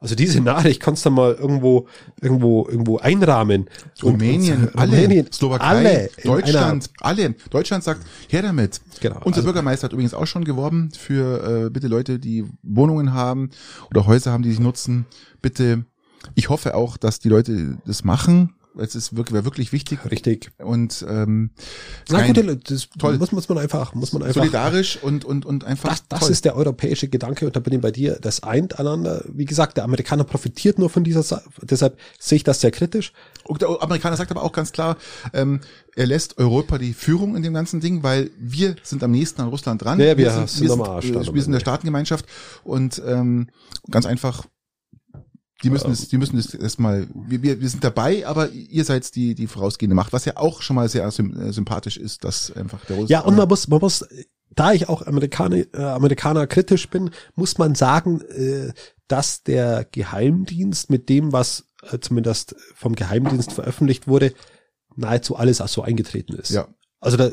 Also 0.01 0.15
diese 0.15 0.41
Nachricht 0.41 0.81
kannst 0.81 1.05
du 1.05 1.11
mal 1.11 1.35
irgendwo, 1.35 1.87
irgendwo, 2.23 2.67
irgendwo 2.67 2.99
einrahmen. 2.99 3.69
Und, 4.03 4.15
Rumänien, 4.15 4.69
und, 4.69 4.79
alle, 4.79 4.93
Rumänien, 4.93 5.31
Slowakei, 5.31 5.65
alle 5.65 6.11
Deutschland, 6.25 6.91
alle. 7.01 7.35
Deutschland 7.51 7.85
sagt, 7.85 8.07
her 8.29 8.41
damit. 8.41 8.81
Genau. 9.01 9.17
Unser 9.17 9.39
also, 9.39 9.43
Bürgermeister 9.45 9.85
hat 9.85 9.93
übrigens 9.93 10.15
auch 10.15 10.27
schon 10.27 10.45
geworben 10.45 10.91
für 10.97 11.67
äh, 11.67 11.71
bitte 11.71 11.89
Leute, 11.89 12.19
die 12.19 12.47
Wohnungen 12.63 13.13
haben 13.13 13.51
oder 13.91 14.07
Häuser 14.07 14.33
haben, 14.33 14.43
die 14.43 14.51
sich 14.51 14.61
nutzen. 14.61 15.05
Bitte, 15.43 15.85
ich 16.35 16.49
hoffe 16.49 16.75
auch, 16.75 16.97
dass 16.97 17.19
die 17.19 17.29
Leute 17.29 17.77
das 17.85 18.03
machen 18.03 18.55
es 18.79 18.95
ist 18.95 19.17
wirklich, 19.17 19.33
wäre 19.33 19.45
wirklich 19.45 19.73
wichtig. 19.73 19.99
Richtig. 20.11 20.51
Und 20.59 21.05
ähm, 21.09 21.51
Na 22.09 22.27
gut, 22.27 22.71
das 22.71 22.89
toll. 22.99 23.19
Muss, 23.19 23.33
muss 23.33 23.49
man 23.49 23.59
einfach, 23.59 23.95
muss 23.95 24.13
man 24.13 24.23
einfach. 24.23 24.43
Solidarisch 24.43 24.99
und 25.03 25.25
und 25.25 25.45
und 25.45 25.65
einfach. 25.65 25.89
Das, 25.89 26.21
das 26.21 26.31
ist 26.31 26.45
der 26.45 26.57
europäische 26.57 27.09
Gedanke 27.09 27.47
und 27.47 27.57
da 27.57 27.61
bin 27.61 27.73
ich 27.73 27.81
bei 27.81 27.91
dir. 27.91 28.19
Das 28.21 28.43
eint 28.43 28.79
einander. 28.79 29.25
Wie 29.29 29.45
gesagt, 29.45 29.77
der 29.77 29.85
Amerikaner 29.85 30.25
profitiert 30.25 30.79
nur 30.79 30.91
von 30.91 31.05
dieser. 31.05 31.23
Sa 31.23 31.43
deshalb 31.63 31.99
sehe 32.19 32.37
ich 32.37 32.45
das 32.45 32.61
sehr 32.61 32.71
kritisch. 32.71 33.13
Und 33.45 33.63
der 33.63 33.69
Amerikaner 33.83 34.17
sagt 34.17 34.31
aber 34.31 34.43
auch 34.43 34.53
ganz 34.53 34.73
klar, 34.73 34.97
ähm, 35.33 35.61
er 35.97 36.07
lässt 36.07 36.39
Europa 36.39 36.79
die 36.79 36.93
Führung 36.93 37.37
in 37.37 37.43
dem 37.43 37.55
ganzen 37.55 37.81
Ding, 37.81 38.03
weil 38.03 38.31
wir 38.39 38.77
sind 38.83 39.03
am 39.03 39.11
nächsten 39.11 39.41
an 39.41 39.49
Russland 39.49 39.83
dran. 39.83 39.99
Ja, 39.99 40.17
wir, 40.17 40.19
wir 40.19 40.31
sind, 40.31 40.49
sind, 40.49 40.69
wir 40.69 41.03
sind, 41.03 41.35
wir 41.35 41.43
sind 41.43 41.53
der 41.53 41.61
Staatengemeinschaft 41.61 42.27
und 42.63 43.03
ähm, 43.05 43.49
ganz 43.91 44.07
einfach 44.07 44.47
die 45.63 45.71
müssen 45.71 45.91
es, 45.91 46.09
die 46.09 46.19
müssen 46.19 46.39
es 46.39 46.55
erstmal, 46.55 47.07
wir, 47.15 47.43
wir, 47.43 47.61
wir 47.61 47.69
sind 47.69 47.85
dabei, 47.85 48.27
aber 48.27 48.51
ihr 48.51 48.85
seid 48.85 49.15
die, 49.15 49.35
die 49.35 49.47
vorausgehende 49.47 49.95
Macht, 49.95 50.13
was 50.13 50.25
ja 50.25 50.37
auch 50.37 50.63
schon 50.63 50.77
mal 50.77 50.89
sehr 50.89 51.07
äh, 51.07 51.53
sympathisch 51.53 51.97
ist, 51.97 52.25
dass 52.25 52.53
einfach 52.53 52.85
der 52.87 52.97
Russe. 52.97 53.13
Ja, 53.13 53.21
und 53.21 53.37
man 53.37 53.49
muss, 53.49 53.69
man 53.69 53.81
muss, 53.81 54.07
da 54.55 54.73
ich 54.73 54.89
auch 54.89 55.07
Amerikaner, 55.07 55.65
äh, 55.75 55.83
Amerikaner 55.83 56.47
kritisch 56.47 56.89
bin, 56.89 57.11
muss 57.35 57.59
man 57.59 57.75
sagen, 57.75 58.23
äh, 58.23 58.73
dass 59.07 59.43
der 59.43 59.87
Geheimdienst 59.91 60.89
mit 60.89 61.09
dem, 61.09 61.33
was 61.33 61.65
äh, 61.91 61.99
zumindest 61.99 62.55
vom 62.75 62.95
Geheimdienst 62.95 63.53
veröffentlicht 63.53 64.09
wurde, 64.09 64.33
nahezu 64.97 65.37
alles 65.37 65.61
auch 65.61 65.69
so 65.69 65.83
eingetreten 65.83 66.35
ist. 66.35 66.51
Ja. 66.51 66.69
Also 67.01 67.17
da, 67.17 67.31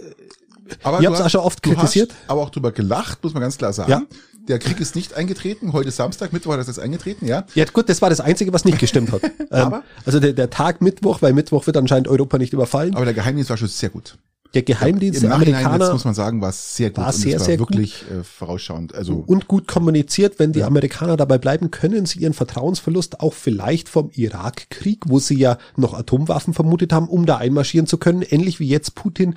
aber 0.84 1.02
ihr 1.02 1.08
habt 1.08 1.18
es 1.18 1.26
auch 1.26 1.30
schon 1.30 1.42
oft 1.42 1.64
kritisiert. 1.64 2.14
aber 2.28 2.42
auch 2.42 2.50
drüber 2.50 2.74
gelacht, 2.74 3.24
muss 3.24 3.34
man 3.34 3.42
ganz 3.42 3.58
klar 3.58 3.72
sagen. 3.72 3.92
Ja 3.92 4.02
der 4.48 4.60
Krieg 4.60 4.80
ist 4.80 4.96
nicht 4.96 5.14
eingetreten. 5.14 5.74
Heute 5.74 5.90
ist 5.90 5.98
Samstag, 5.98 6.34
Mittwoch 6.34 6.58
ist 6.58 6.68
es 6.68 6.80
eingetreten, 6.80 7.26
ja. 7.26 7.46
Ja, 7.56 7.66
gut, 7.66 7.90
das 7.90 8.02
war 8.02 8.10
das 8.10 8.20
Einzige, 8.20 8.54
was 8.54 8.66
nicht 8.66 8.80
gestimmt 8.80 9.12
hat. 9.12 9.22
aber? 9.50 9.78
Ähm, 9.78 9.84
also 10.06 10.20
der, 10.20 10.34
der 10.34 10.50
Tag 10.50 10.82
Mittwoch, 10.82 11.22
weil 11.22 11.34
Mittwoch 11.34 11.68
wird 11.68 11.78
anscheinend 11.78 12.08
Europa 12.08 12.38
nicht 12.38 12.54
überfallen. 12.54 12.96
Aber 12.96 13.06
der 13.06 13.14
Geheimdienst 13.14 13.50
war 13.50 13.58
schon 13.58 13.68
sehr 13.68 13.90
gut. 13.90 14.18
Der 14.58 14.64
Geheimdienst 14.64 15.22
ja, 15.22 15.30
der 15.30 15.36
Amerikaner 15.36 15.86
jetzt 15.86 15.94
muss 15.94 16.06
man 16.06 16.16
sagen, 16.16 16.42
war 16.42 16.52
sehr 16.52 16.90
gut 16.90 16.98
war 16.98 17.14
sehr, 17.14 17.40
war 17.40 17.46
sehr 17.46 17.60
wirklich 17.60 18.06
gut. 18.10 18.18
Äh, 18.18 18.24
vorausschauend. 18.24 18.96
Also 18.96 19.24
und 19.28 19.48
gut 19.48 19.68
kommuniziert. 19.68 20.40
Wenn 20.40 20.52
die 20.52 20.62
ja. 20.62 20.66
Amerikaner 20.66 21.16
dabei 21.16 21.38
bleiben, 21.38 21.70
können 21.70 22.08
sie 22.08 22.18
ihren 22.18 22.34
Vertrauensverlust 22.34 23.20
auch 23.20 23.36
vielleicht 23.36 23.88
vom 23.88 24.10
Irakkrieg, 24.16 25.04
wo 25.06 25.20
sie 25.20 25.38
ja 25.38 25.60
noch 25.76 25.94
Atomwaffen 25.94 26.56
vermutet 26.56 26.92
haben, 26.92 27.08
um 27.08 27.28
da 27.28 27.38
einmarschieren 27.38 27.86
zu 27.86 28.00
können, 28.00 28.24
ähnlich 28.24 28.60
wie 28.60 28.68
jetzt 28.68 28.96
Putin 28.96 29.36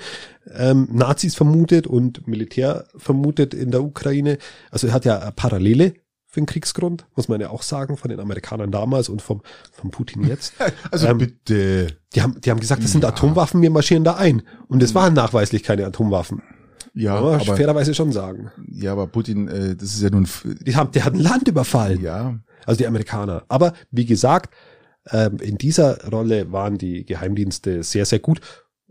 ähm, 0.54 0.88
Nazis 0.90 1.34
vermutet 1.34 1.86
und 1.86 2.26
Militär 2.26 2.86
vermutet 2.96 3.52
in 3.52 3.70
der 3.70 3.84
Ukraine. 3.84 4.38
Also 4.70 4.86
er 4.86 4.94
hat 4.94 5.04
ja 5.04 5.32
Parallele 5.32 5.92
für 6.30 6.40
den 6.40 6.46
Kriegsgrund, 6.46 7.06
muss 7.16 7.28
man 7.28 7.40
ja 7.40 7.50
auch 7.50 7.62
sagen, 7.62 7.96
von 7.96 8.08
den 8.08 8.20
Amerikanern 8.20 8.70
damals 8.70 9.08
und 9.08 9.20
vom, 9.20 9.42
vom 9.72 9.90
Putin 9.90 10.24
jetzt. 10.24 10.54
Also 10.90 11.08
ähm, 11.08 11.18
bitte. 11.18 11.88
Die 12.14 12.22
haben, 12.22 12.40
die 12.40 12.50
haben 12.50 12.60
gesagt, 12.60 12.82
das 12.82 12.92
sind 12.92 13.02
ja. 13.02 13.10
Atomwaffen, 13.10 13.60
wir 13.62 13.70
marschieren 13.70 14.04
da 14.04 14.14
ein. 14.14 14.42
Und 14.68 14.82
es 14.82 14.94
waren 14.94 15.14
nachweislich 15.14 15.62
keine 15.62 15.84
Atomwaffen. 15.86 16.42
Ja, 16.94 17.16
aber, 17.16 17.34
aber 17.34 17.56
fairerweise 17.56 17.94
schon 17.94 18.12
sagen. 18.12 18.50
Ja, 18.68 18.92
aber 18.92 19.06
Putin, 19.06 19.48
äh, 19.48 19.76
das 19.76 19.94
ist 19.94 20.02
ja 20.02 20.10
nun. 20.10 20.26
Die 20.60 20.74
haben, 20.74 20.90
der 20.92 21.04
hat 21.04 21.14
ein 21.14 21.20
Land 21.20 21.48
überfallen. 21.48 22.00
Ja. 22.00 22.38
Also 22.66 22.78
die 22.78 22.86
Amerikaner. 22.86 23.44
Aber 23.48 23.72
wie 23.90 24.06
gesagt, 24.06 24.54
ähm, 25.10 25.38
in 25.38 25.58
dieser 25.58 26.08
Rolle 26.10 26.52
waren 26.52 26.78
die 26.78 27.04
Geheimdienste 27.04 27.82
sehr, 27.82 28.06
sehr 28.06 28.18
gut. 28.18 28.40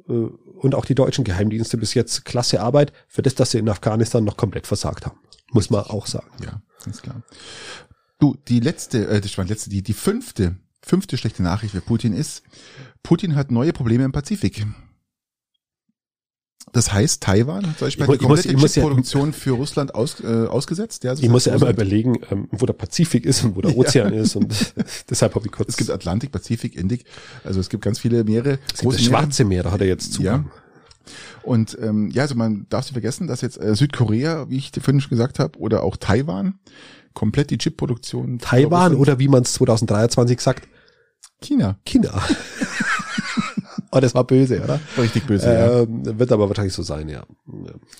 Äh, 0.09 0.29
und 0.59 0.75
auch 0.75 0.83
die 0.83 0.95
deutschen 0.95 1.23
Geheimdienste 1.23 1.77
bis 1.77 1.93
jetzt 1.93 2.25
klasse 2.25 2.59
Arbeit 2.59 2.91
für 3.07 3.21
das, 3.21 3.33
dass 3.35 3.51
sie 3.51 3.59
in 3.59 3.69
Afghanistan 3.69 4.25
noch 4.25 4.35
komplett 4.35 4.67
versagt 4.67 5.05
haben. 5.05 5.17
Muss 5.51 5.69
man 5.69 5.85
auch 5.85 6.05
sagen. 6.05 6.29
Ja, 6.43 6.61
ganz 6.83 7.01
klar. 7.01 7.21
Du, 8.19 8.35
die 8.47 8.59
letzte, 8.59 9.07
äh, 9.07 9.21
das 9.21 9.37
war 9.37 9.45
die 9.45 9.51
letzte, 9.51 9.69
die, 9.69 9.81
die 9.81 9.93
fünfte, 9.93 10.57
fünfte 10.81 11.17
schlechte 11.17 11.43
Nachricht 11.43 11.73
für 11.73 11.81
Putin 11.81 12.11
ist, 12.13 12.43
Putin 13.03 13.35
hat 13.35 13.51
neue 13.51 13.71
Probleme 13.71 14.03
im 14.03 14.11
Pazifik. 14.11 14.65
Das 16.71 16.93
heißt, 16.93 17.23
Taiwan 17.23 17.65
hat 17.65 17.79
zum 17.79 17.87
Beispiel 17.87 18.05
die 18.05 18.17
komplette 18.17 18.57
muss, 18.57 18.73
Produktion 18.75 19.29
ja, 19.29 19.33
für 19.33 19.51
Russland 19.51 19.95
aus, 19.95 20.19
äh, 20.21 20.45
ausgesetzt. 20.45 21.03
Ja, 21.03 21.13
ich 21.13 21.29
muss 21.29 21.45
ja 21.45 21.55
immer 21.55 21.69
überlegen, 21.69 22.19
ähm, 22.29 22.47
wo 22.51 22.65
der 22.65 22.73
Pazifik 22.73 23.25
ist 23.25 23.43
und 23.43 23.55
wo 23.55 23.61
der 23.61 23.75
Ozean 23.77 24.13
ja. 24.13 24.21
ist 24.21 24.35
und 24.35 24.73
deshalb 25.09 25.33
habe 25.35 25.45
ich 25.47 25.51
kurz. 25.51 25.69
Es 25.69 25.77
gibt 25.77 25.89
Atlantik, 25.89 26.31
Pazifik, 26.31 26.75
Indik, 26.75 27.05
also 27.43 27.59
es 27.59 27.69
gibt 27.69 27.83
ganz 27.83 27.99
viele 27.99 28.23
Meere. 28.23 28.59
Es 28.73 28.81
gibt 28.81 28.93
das 28.93 29.03
Schwarze 29.03 29.45
Meer, 29.45 29.63
da 29.63 29.71
hat 29.71 29.81
er 29.81 29.87
jetzt 29.87 30.13
zu. 30.13 30.21
Ja. 30.21 30.45
Und 31.41 31.77
ähm, 31.81 32.11
ja, 32.11 32.23
also 32.23 32.35
man 32.35 32.67
darf 32.69 32.85
nicht 32.85 32.93
vergessen, 32.93 33.27
dass 33.27 33.41
jetzt 33.41 33.59
äh, 33.59 33.75
Südkorea, 33.75 34.49
wie 34.49 34.57
ich 34.57 34.71
vorhin 34.71 35.01
schon 35.01 35.09
gesagt 35.09 35.39
habe, 35.39 35.57
oder 35.57 35.81
auch 35.81 35.97
Taiwan 35.97 36.59
komplett 37.13 37.49
die 37.49 37.57
Chipproduktion. 37.57 38.37
Taiwan 38.37 38.95
oder 38.95 39.17
wie 39.17 39.27
man 39.27 39.43
es 39.43 39.53
2023 39.53 40.39
sagt, 40.39 40.67
China. 41.41 41.77
China. 41.85 42.21
Oh, 43.91 43.99
das 43.99 44.13
war 44.13 44.23
böse, 44.23 44.61
oder? 44.63 44.79
Richtig 44.97 45.25
böse, 45.25 45.47
ähm, 45.47 46.03
ja. 46.05 46.19
Wird 46.19 46.31
aber 46.31 46.47
wahrscheinlich 46.47 46.73
so 46.73 46.83
sein, 46.83 47.09
ja. 47.09 47.23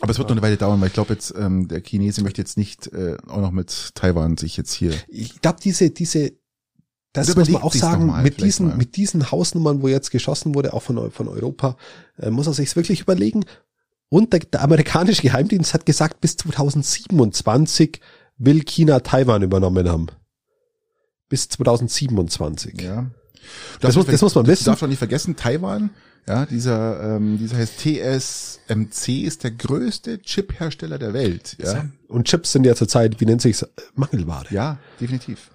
Aber 0.01 0.11
es 0.11 0.19
wird 0.19 0.29
noch 0.29 0.35
eine 0.35 0.41
Weile 0.43 0.55
dauern, 0.55 0.79
weil 0.81 0.87
ich 0.87 0.93
glaube 0.93 1.13
jetzt, 1.13 1.33
ähm, 1.35 1.67
der 1.67 1.81
Chinese 1.81 2.21
möchte 2.21 2.41
jetzt 2.41 2.57
nicht 2.57 2.87
äh, 2.93 3.17
auch 3.27 3.41
noch 3.41 3.51
mit 3.51 3.95
Taiwan 3.95 4.37
sich 4.37 4.55
jetzt 4.55 4.73
hier. 4.73 4.93
Ich 5.07 5.41
glaube, 5.41 5.57
diese, 5.63 5.89
diese, 5.89 6.33
das 7.13 7.35
muss 7.35 7.49
man 7.49 7.63
auch 7.63 7.73
sagen, 7.73 8.07
mal, 8.07 8.21
mit 8.21 8.39
diesen, 8.39 8.67
mal. 8.67 8.77
mit 8.77 8.97
diesen 8.97 9.31
Hausnummern, 9.31 9.81
wo 9.81 9.87
jetzt 9.87 10.11
geschossen 10.11 10.53
wurde, 10.53 10.73
auch 10.73 10.83
von, 10.83 11.09
von 11.09 11.27
Europa, 11.27 11.75
äh, 12.19 12.29
muss 12.29 12.45
er 12.45 12.53
sich's 12.53 12.75
wirklich 12.75 13.01
überlegen. 13.01 13.45
Und 14.09 14.33
der, 14.33 14.41
der 14.41 14.61
amerikanische 14.61 15.23
Geheimdienst 15.23 15.73
hat 15.73 15.85
gesagt, 15.85 16.21
bis 16.21 16.37
2027 16.37 17.99
will 18.37 18.63
China 18.63 18.99
Taiwan 18.99 19.41
übernommen 19.41 19.89
haben. 19.89 20.07
Bis 21.29 21.49
2027. 21.49 22.81
Ja. 22.81 23.11
Das, 23.79 23.95
muss, 23.95 24.05
das 24.05 24.21
muss 24.21 24.35
man 24.35 24.47
wissen. 24.47 24.65
Darfst 24.65 24.81
doch 24.83 24.87
nicht 24.87 24.97
vergessen, 24.97 25.35
Taiwan, 25.35 25.89
ja, 26.27 26.45
dieser, 26.45 27.15
ähm, 27.15 27.37
dieser 27.37 27.57
heißt 27.57 27.79
TSMC, 27.79 29.23
ist 29.23 29.43
der 29.43 29.51
größte 29.51 30.21
Chip-Hersteller 30.21 30.99
der 30.99 31.13
Welt. 31.13 31.57
Ja. 31.59 31.85
Und 32.07 32.27
Chips 32.27 32.51
sind 32.51 32.65
ja 32.65 32.75
zurzeit, 32.75 33.19
wie 33.19 33.25
nennt 33.25 33.41
sich's, 33.41 33.65
Mangelware. 33.95 34.45
Ja, 34.51 34.77
definitiv. 34.99 35.51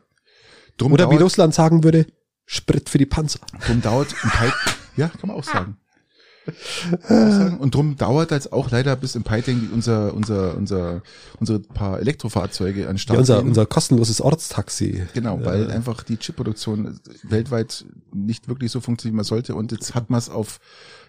Drum 0.76 0.92
Oder 0.92 1.04
dauert, 1.04 1.18
wie 1.18 1.22
Russland 1.22 1.54
sagen 1.54 1.84
würde, 1.84 2.06
Sprit 2.46 2.88
für 2.88 2.98
die 2.98 3.06
Panzer. 3.06 3.40
Drum 3.66 3.80
dauert 3.82 4.14
ein 4.22 4.30
Pipe, 4.30 4.76
ja, 4.96 5.08
kann 5.08 5.28
man 5.28 5.36
auch 5.36 5.44
sagen. 5.44 5.76
Und 7.58 7.74
drum 7.74 7.96
dauert 7.96 8.30
das 8.30 8.52
auch 8.52 8.70
leider 8.70 8.96
bis 8.96 9.14
im 9.14 9.22
Peiting 9.22 9.70
unser, 9.72 10.12
unser, 10.14 10.56
unser, 10.56 11.02
unsere 11.40 11.60
paar 11.60 12.00
Elektrofahrzeuge 12.00 12.88
an 12.88 12.98
Start. 12.98 13.16
Ja, 13.16 13.20
unser, 13.20 13.42
unser 13.42 13.66
kostenloses 13.66 14.20
Ortstaxi. 14.20 15.04
Genau, 15.14 15.42
weil 15.44 15.70
äh. 15.70 15.72
einfach 15.72 16.02
die 16.02 16.18
Chipproduktion 16.18 17.00
weltweit 17.22 17.86
nicht 18.12 18.48
wirklich 18.48 18.70
so 18.70 18.80
funktioniert, 18.80 19.14
wie 19.14 19.16
man 19.16 19.24
sollte. 19.24 19.54
Und 19.54 19.72
jetzt 19.72 19.94
hat 19.94 20.10
man 20.10 20.18
es 20.18 20.28
auf, 20.28 20.60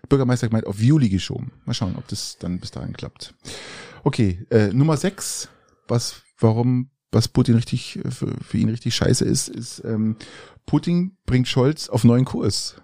Bürgermeister 0.07 0.47
gemeint, 0.47 0.67
auf 0.67 0.79
Juli 0.79 1.09
geschoben. 1.09 1.51
Mal 1.65 1.73
schauen, 1.73 1.95
ob 1.97 2.07
das 2.07 2.37
dann 2.39 2.59
bis 2.59 2.71
dahin 2.71 2.93
klappt. 2.93 3.33
Okay, 4.03 4.45
äh, 4.51 4.67
Nummer 4.67 4.97
sechs, 4.97 5.49
was, 5.87 6.21
warum, 6.39 6.91
was 7.11 7.27
Putin 7.27 7.55
richtig, 7.55 7.99
für, 8.09 8.35
für 8.41 8.57
ihn 8.57 8.69
richtig 8.69 8.95
scheiße 8.95 9.25
ist, 9.25 9.49
ist, 9.49 9.83
ähm, 9.83 10.15
Putin 10.65 11.17
bringt 11.25 11.47
Scholz 11.47 11.89
auf 11.89 12.03
neuen 12.03 12.25
Kurs. 12.25 12.75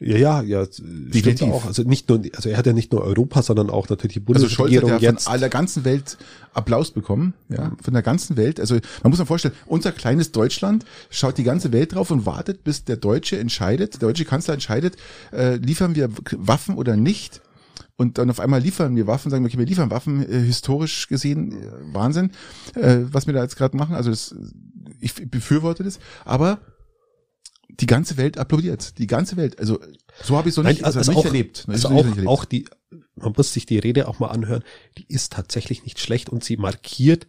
Ja, 0.00 0.16
ja, 0.16 0.42
ja, 0.42 0.66
definitiv 0.78 1.52
auch. 1.52 1.66
Also 1.66 1.82
nicht 1.82 2.08
nur, 2.08 2.22
also 2.34 2.48
er 2.48 2.56
hat 2.56 2.66
ja 2.66 2.72
nicht 2.72 2.90
nur 2.90 3.02
Europa, 3.02 3.42
sondern 3.42 3.70
auch 3.70 3.88
natürlich 3.88 4.14
die 4.14 4.20
Bundesregierung 4.20 4.64
also 4.64 4.88
Scholz 4.88 4.94
hat 4.94 5.02
ja 5.02 5.10
jetzt. 5.10 5.24
von 5.24 5.32
aller 5.34 5.48
ganzen 5.48 5.84
Welt 5.84 6.16
Applaus 6.54 6.90
bekommen, 6.90 7.34
ja, 7.48 7.72
von 7.80 7.92
der 7.92 8.02
ganzen 8.02 8.36
Welt. 8.36 8.58
Also 8.58 8.76
man 9.02 9.10
muss 9.10 9.18
sich 9.18 9.28
vorstellen, 9.28 9.54
unser 9.66 9.92
kleines 9.92 10.32
Deutschland 10.32 10.84
schaut 11.10 11.38
die 11.38 11.44
ganze 11.44 11.72
Welt 11.72 11.94
drauf 11.94 12.10
und 12.10 12.26
wartet, 12.26 12.64
bis 12.64 12.84
der 12.84 12.96
Deutsche 12.96 13.38
entscheidet, 13.38 13.94
der 13.94 14.08
deutsche 14.08 14.24
Kanzler 14.24 14.54
entscheidet, 14.54 14.96
äh, 15.32 15.56
liefern 15.56 15.94
wir 15.94 16.10
Waffen 16.32 16.76
oder 16.76 16.96
nicht. 16.96 17.42
Und 17.96 18.18
dann 18.18 18.30
auf 18.30 18.40
einmal 18.40 18.60
liefern 18.60 18.96
wir 18.96 19.06
Waffen, 19.06 19.30
sagen 19.30 19.44
wir, 19.44 19.48
okay, 19.48 19.58
wir 19.58 19.66
liefern 19.66 19.90
Waffen, 19.90 20.28
äh, 20.28 20.40
historisch 20.40 21.08
gesehen, 21.08 21.52
äh, 21.52 21.66
Wahnsinn, 21.92 22.32
äh, 22.74 23.00
was 23.02 23.26
wir 23.26 23.34
da 23.34 23.42
jetzt 23.42 23.56
gerade 23.56 23.76
machen. 23.76 23.94
Also 23.94 24.10
das, 24.10 24.34
ich 24.98 25.14
befürworte 25.30 25.84
das, 25.84 26.00
aber 26.24 26.58
die 27.80 27.86
ganze 27.86 28.16
Welt 28.16 28.38
applaudiert. 28.38 28.98
Die 28.98 29.06
ganze 29.06 29.36
Welt. 29.36 29.58
Also 29.58 29.80
so 30.22 30.36
habe 30.36 30.48
ich 30.48 30.56
noch 30.56 30.64
nicht, 30.64 30.84
also, 30.84 30.98
also 30.98 31.10
nicht 31.12 31.18
auch, 31.18 31.24
erlebt. 31.24 31.64
Also 31.68 31.88
auch, 31.88 32.04
erlebt. 32.04 32.28
auch 32.28 32.44
die, 32.44 32.66
man 33.14 33.32
muss 33.36 33.52
sich 33.52 33.66
die 33.66 33.78
Rede 33.78 34.08
auch 34.08 34.18
mal 34.18 34.28
anhören, 34.28 34.62
die 34.98 35.06
ist 35.08 35.32
tatsächlich 35.32 35.84
nicht 35.84 35.98
schlecht 35.98 36.28
und 36.28 36.44
sie 36.44 36.56
markiert 36.56 37.26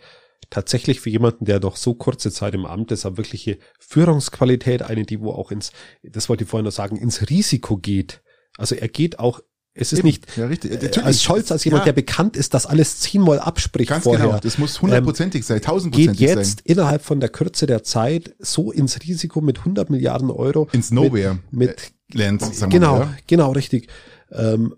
tatsächlich 0.50 1.00
für 1.00 1.10
jemanden, 1.10 1.46
der 1.46 1.60
doch 1.60 1.78
so 1.78 1.96
kurze 1.96 2.32
Zeit 2.32 2.54
im 2.54 2.66
Amt 2.66 2.92
ist, 2.92 3.06
eine 3.06 3.18
wirkliche 3.18 3.58
Führungsqualität, 3.80 4.84
eine, 4.84 5.04
die 5.04 5.20
wo 5.20 5.32
auch 5.32 5.52
ins, 5.52 5.72
das 6.04 6.30
wollte 6.30 6.44
ich 6.44 6.50
vorhin 6.50 6.66
noch 6.66 6.72
sagen, 6.72 6.98
ins 6.98 7.30
Risiko 7.30 7.78
geht. 7.78 8.22
Also 8.58 8.76
er 8.76 8.88
geht 8.88 9.20
auch 9.20 9.42
Es 9.76 9.92
ist 9.92 10.00
Eben. 10.00 10.08
nicht 10.08 10.38
Ja, 10.38 10.46
richtig. 10.46 10.72
äh, 10.72 10.76
Natürlich. 10.76 11.04
als 11.04 11.24
Scholz, 11.24 11.52
als 11.52 11.64
jemand, 11.64 11.82
Ja. 11.82 11.86
der 11.86 11.94
bekannt 11.94 12.38
ist, 12.38 12.54
das 12.54 12.66
alles 12.68 13.00
zehnmal 13.00 13.40
abspricht 13.40 13.90
Ganz 13.90 14.04
vorher. 14.04 14.28
genau. 14.28 14.40
Das 14.40 14.60
muss 14.60 14.82
hundertprozentig 14.82 15.44
sein, 15.46 15.58
geht 15.58 15.66
tausendprozentig 15.66 16.20
jetzt 16.20 16.58
sein. 16.60 16.62
innerhalb 16.66 17.04
von 17.04 17.20
der 17.20 17.30
Kürze 17.30 17.66
der 17.66 17.82
Zeit 17.84 18.36
so 18.38 18.72
ins 18.72 19.00
Risiko 19.02 19.42
mit 19.42 19.60
100 19.60 19.90
Milliarden 19.90 20.30
Euro. 20.30 20.70
Ins 20.74 20.92
Nowhere. 20.92 21.40
Mit, 21.50 21.92
mit 22.10 22.20
Land, 22.20 22.42
sagen 22.56 22.72
genau, 22.72 23.00
wir 23.00 23.06
mal. 23.06 23.18
genau, 23.26 23.52
richtig. 23.54 23.88
Ähm, 24.32 24.76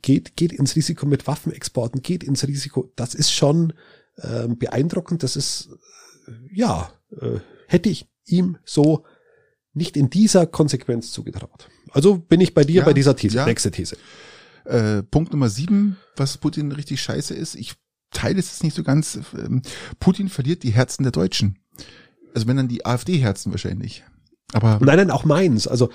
geht, 0.00 0.34
geht 0.36 0.52
ins 0.52 0.76
Risiko 0.76 1.04
mit 1.04 1.26
Waffenexporten, 1.26 2.00
geht 2.00 2.24
ins 2.24 2.46
Risiko. 2.46 2.90
Das 2.96 3.14
ist 3.14 3.30
schon 3.32 3.74
ähm, 4.22 4.56
beeindruckend. 4.58 5.22
Das 5.22 5.36
ist, 5.36 5.68
äh, 6.26 6.32
ja, 6.54 6.90
äh, 7.20 7.40
hätte 7.66 7.90
ich 7.90 8.06
ihm 8.24 8.56
so 8.64 9.04
nicht 9.74 9.96
in 9.98 10.08
dieser 10.08 10.46
Konsequenz 10.46 11.12
zugetraut. 11.12 11.68
Also 11.90 12.16
bin 12.16 12.40
ich 12.40 12.54
bei 12.54 12.64
dir 12.64 12.76
Ja, 12.80 12.84
bei 12.86 12.94
dieser 12.94 13.14
These. 13.14 13.36
ja. 13.36 13.44
Nächste 13.46 13.70
These. 13.70 13.96
Äh, 14.68 15.02
Punkt 15.02 15.32
Nummer 15.32 15.48
sieben, 15.48 15.96
was 16.16 16.38
Putin 16.38 16.72
richtig 16.72 17.00
scheiße 17.00 17.34
ist. 17.34 17.54
Ich 17.54 17.74
teile 18.10 18.38
es 18.38 18.50
jetzt 18.50 18.64
nicht 18.64 18.76
so 18.76 18.82
ganz. 18.82 19.18
Ähm, 19.34 19.62
Putin 19.98 20.28
verliert 20.28 20.62
die 20.62 20.70
Herzen 20.70 21.02
der 21.02 21.12
Deutschen. 21.12 21.58
Also 22.34 22.46
wenn 22.46 22.56
dann 22.56 22.68
die 22.68 22.84
AfD-Herzen 22.84 23.50
wahrscheinlich. 23.50 24.04
Aber 24.52 24.78
Nein, 24.80 24.96
nein, 24.96 25.10
auch 25.10 25.24
meins. 25.24 25.66
Also 25.66 25.90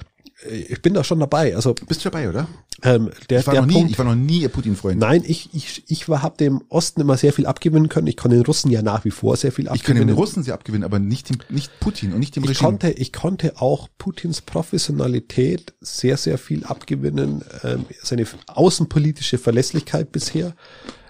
ich 0.50 0.82
bin 0.82 0.94
da 0.94 1.04
schon 1.04 1.20
dabei. 1.20 1.56
Also 1.56 1.74
bist 1.88 2.04
du 2.04 2.10
dabei, 2.10 2.30
oder? 2.30 2.48
ähm, 2.82 3.12
der, 3.30 3.40
Ich 3.42 3.48
war, 3.48 3.54
der 3.54 3.62
noch 3.62 3.68
nie, 3.68 3.74
Punkt, 3.76 3.92
ich 3.92 3.98
war 3.98 4.06
noch 4.06 4.16
nie 4.16 4.44
ein 4.44 4.52
Putin-Freund. 4.52 5.00
Nein, 5.00 5.24
ich, 5.26 5.50
ich, 5.54 5.84
ich 5.88 6.10
war, 6.10 6.22
hab 6.22 6.38
dem 6.38 6.62
Osten 6.70 7.00
immer 7.02 7.16
sehr 7.18 7.32
viel 7.32 7.46
abgewinnen 7.46 7.88
können. 7.88 8.08
Ich 8.08 8.18
kann 8.18 8.32
den 8.32 8.42
Russen 8.42 8.70
ja 8.72 8.82
nach 8.82 9.06
wie 9.06 9.12
vor 9.12 9.38
sehr 9.38 9.52
viel 9.52 9.66
Ich 9.66 9.70
kann 9.70 9.78
abgewinnen. 9.80 10.08
den 10.08 10.16
Russen 10.18 10.44
sie 10.44 10.52
abgewinnen, 10.52 10.84
aber 10.84 11.00
nicht, 11.00 11.30
dem, 11.30 11.38
nicht 11.50 11.80
Putin 11.80 12.14
und 12.14 12.20
nicht 12.20 12.36
dem 12.36 12.44
ich 12.44 12.50
Regime. 12.50 12.70
konnte, 12.72 12.92
ich 12.92 13.14
konnte 13.14 13.62
auch 13.62 13.88
Putins 13.98 14.42
Professionalität 14.42 15.74
sehr, 15.80 16.18
sehr 16.18 16.38
viel 16.38 16.66
abgewinnen. 16.66 17.44
Ähm, 17.64 17.86
seine 18.02 18.26
außenpolitische 18.48 19.38
Verlässlichkeit 19.38 20.12
bisher. 20.12 20.56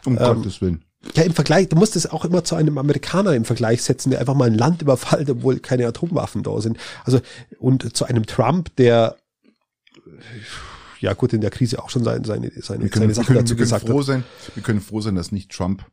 um 0.06 0.18
ähm, 0.18 0.24
Gottes 0.24 0.62
Willen. 0.62 0.84
Ja, 1.16 1.24
im 1.24 1.34
Vergleich, 1.34 1.70
du 1.70 1.76
musst 1.76 1.96
es 1.96 2.10
auch 2.10 2.24
immer 2.24 2.44
zu 2.44 2.56
einem 2.56 2.78
Amerikaner 2.78 3.36
im 3.36 3.46
Vergleich 3.46 3.84
setzen, 3.84 4.10
der 4.10 4.20
einfach 4.20 4.36
mal 4.36 4.50
ein 4.50 4.58
Land 4.58 4.82
überfällt, 4.82 5.30
obwohl 5.30 5.60
keine 5.60 5.86
Atomwaffen 5.86 6.44
da 6.44 6.62
sind. 6.62 6.78
Also, 7.04 7.20
und 7.60 7.96
zu 7.96 8.06
einem 8.06 8.26
Trump, 8.26 8.76
der, 8.78 9.18
ja 11.00 11.14
gut, 11.14 11.34
in 11.34 11.42
der 11.42 11.50
Krise 11.50 11.84
auch 11.84 11.90
schon 11.90 12.04
seine, 12.04 12.26
seine, 12.26 12.52
seine, 12.62 12.88
können, 12.90 13.04
seine 13.04 13.14
Sachen 13.14 13.28
können, 13.28 13.40
dazu 13.40 13.56
gesagt 13.56 13.88
froh 13.88 14.00
hat. 14.00 14.06
sein, 14.06 14.24
wir 14.56 14.64
können 14.64 14.80
froh 14.80 15.02
sein, 15.02 15.16
dass 15.16 15.32
nicht 15.32 15.52
Trump. 15.52 15.86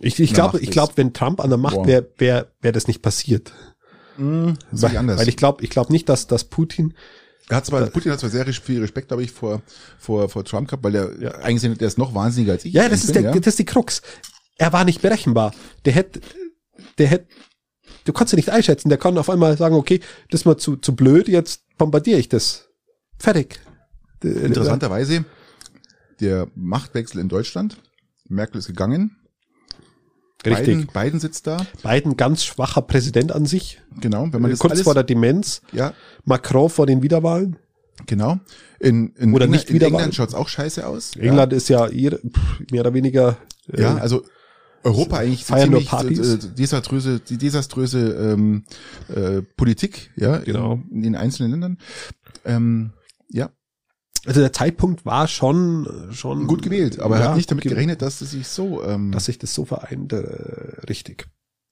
Ich, 0.00 0.18
ich 0.18 0.32
glaube, 0.32 0.58
ich 0.58 0.70
glaube, 0.70 0.94
wenn 0.96 1.12
Trump 1.12 1.40
an 1.40 1.50
der 1.50 1.58
Macht 1.58 1.86
wäre, 1.86 2.06
wäre 2.16 2.48
wär 2.60 2.72
das 2.72 2.88
nicht 2.88 3.02
passiert. 3.02 3.52
Sehe 4.16 4.56
Weil, 4.70 4.90
ich 4.92 4.98
anders. 4.98 5.20
weil 5.20 5.28
ich 5.28 5.36
glaube, 5.36 5.62
ich 5.62 5.70
glaube 5.70 5.92
nicht, 5.92 6.08
dass, 6.08 6.26
dass 6.26 6.44
Putin, 6.44 6.94
er 7.48 7.56
hat 7.56 7.66
zwar, 7.66 7.86
Putin 7.86 8.12
hat 8.12 8.20
zwar 8.20 8.30
sehr 8.30 8.46
viel 8.46 8.80
Respekt, 8.80 9.08
glaube 9.08 9.22
ich, 9.22 9.32
vor, 9.32 9.62
vor, 9.98 10.28
vor 10.28 10.44
Trump 10.44 10.68
gehabt, 10.68 10.82
weil 10.82 10.94
er 10.94 11.20
Ja. 11.20 11.30
eigentlich 11.40 11.78
der 11.78 11.88
ist 11.88 11.98
noch 11.98 12.14
wahnsinniger 12.14 12.52
als 12.52 12.64
ich. 12.64 12.72
ja, 12.72 12.88
das 12.88 13.00
ist 13.00 13.12
bin, 13.12 13.22
der, 13.22 13.34
ja. 13.34 13.38
das 13.38 13.48
ist 13.48 13.58
die 13.58 13.64
Krux. 13.64 14.02
Er 14.56 14.72
war 14.72 14.84
nicht 14.84 15.02
berechenbar. 15.02 15.52
Der 15.84 15.92
hätte, 15.92 16.20
der 16.98 17.08
hätte, 17.08 17.26
du 18.04 18.12
konntest 18.12 18.34
ihn 18.34 18.36
nicht 18.36 18.50
einschätzen. 18.50 18.88
Der 18.88 18.98
kann 18.98 19.18
auf 19.18 19.28
einmal 19.28 19.56
sagen, 19.58 19.74
okay, 19.74 20.00
das 20.30 20.42
ist 20.42 20.44
mir 20.46 20.56
zu, 20.56 20.76
zu 20.76 20.94
blöd, 20.94 21.28
jetzt 21.28 21.62
bombardiere 21.76 22.18
ich 22.18 22.28
das. 22.28 22.68
Fertig. 23.18 23.60
Interessanterweise, 24.22 25.24
der 26.20 26.48
Machtwechsel 26.54 27.20
in 27.20 27.28
Deutschland, 27.28 27.76
Merkel 28.28 28.58
ist 28.58 28.68
gegangen, 28.68 29.16
Richtig. 30.46 30.66
Biden, 30.66 30.86
Biden 30.92 31.20
sitzt 31.20 31.46
da, 31.46 31.56
Biden 31.82 32.16
ganz 32.16 32.44
schwacher 32.44 32.82
Präsident 32.82 33.32
an 33.32 33.46
sich. 33.46 33.80
genau, 34.00 34.28
wenn 34.30 34.42
man 34.42 34.50
das 34.50 34.60
Kurz 34.60 34.80
vor 34.82 34.94
der 34.94 35.04
Demenz. 35.04 35.62
ja, 35.72 35.92
Macron 36.24 36.68
vor 36.70 36.86
den 36.86 37.02
Wiederwahlen. 37.02 37.56
genau, 38.06 38.38
in, 38.80 39.08
in, 39.16 39.32
Oder 39.34 39.44
England, 39.44 39.50
nicht 39.52 39.68
in 39.70 39.74
wieder 39.76 39.86
England 39.86 40.14
schaut's 40.14 40.34
auch 40.34 40.48
scheiße 40.48 40.86
aus. 40.86 41.16
England 41.16 41.52
ist 41.52 41.68
ja 41.68 41.86
ihr, 41.88 42.18
pff, 42.18 42.70
mehr 42.70 42.80
oder 42.82 42.94
weniger, 42.94 43.36
äh, 43.72 43.80
ja, 43.82 43.94
ja 43.94 44.02
also 44.02 44.22
Europa 44.82 45.16
eigentlich 45.16 45.44
Feiern 45.46 45.70
nur 45.70 45.84
Partys. 45.84 46.34
äh, 46.34 46.38
desaströse, 46.58 47.20
die 47.20 47.38
desaströse 47.38 48.10
ähm, 48.34 48.64
äh, 49.08 49.40
Politik, 49.56 50.10
ja, 50.16 50.38
Genau. 50.38 50.74
in, 50.90 50.96
in 50.96 51.02
den 51.02 51.16
einzelnen 51.16 51.52
Ländern. 51.52 51.78
Ähm, 52.44 52.90
ja, 53.30 53.48
also 54.26 54.40
der 54.40 54.52
Zeitpunkt 54.52 55.04
war 55.04 55.28
schon, 55.28 56.08
schon 56.12 56.46
gut 56.46 56.62
gewählt, 56.62 57.00
aber 57.00 57.16
er 57.16 57.22
Ja, 57.22 57.28
hat 57.30 57.36
nicht 57.36 57.50
damit 57.50 57.64
gerechnet, 57.64 58.02
dass 58.02 58.20
es 58.20 58.30
sich 58.32 58.46
so, 58.48 58.82
ähm, 58.84 59.12
dass 59.12 59.26
sich 59.26 59.38
das 59.38 59.54
so 59.54 59.64
vereint, 59.64 60.12
äh, 60.12 60.16
richtig. 60.88 61.28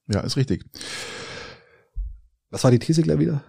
ja, 0.07 0.19
ist 0.21 0.37
richtig. 0.37 0.65
Was 2.49 2.63
war 2.63 2.71
die 2.71 2.79
These 2.79 3.01
gleich 3.01 3.19
wieder? 3.19 3.43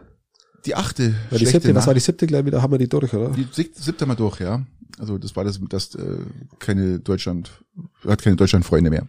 Die 0.67 0.75
achte, 0.75 1.15
Ja, 1.31 1.39
die 1.39 1.47
siebte, 1.47 1.75
was 1.75 1.87
war 1.87 1.95
die 1.95 2.01
siebte 2.01 2.27
gleich 2.27 2.45
wieder? 2.47 2.63
Haben 2.63 2.73
wir 2.73 2.79
die 2.79 2.89
durch, 2.89 3.13
oder? 3.13 3.31
Die 3.31 3.47
sieb- 3.53 3.73
siebte 3.75 4.07
mal 4.07 4.15
durch, 4.15 4.41
ja. 4.41 4.63
Also 4.99 5.19
das 5.19 5.35
war 5.35 5.43
das, 5.43 5.59
das 5.69 5.95
äh, 5.97 6.19
keine 6.61 7.01
Deutschland, 7.01 7.51
hat 8.07 8.23
keine 8.23 8.37
Deutschlandfreunde 8.37 8.89
mehr. 8.91 9.07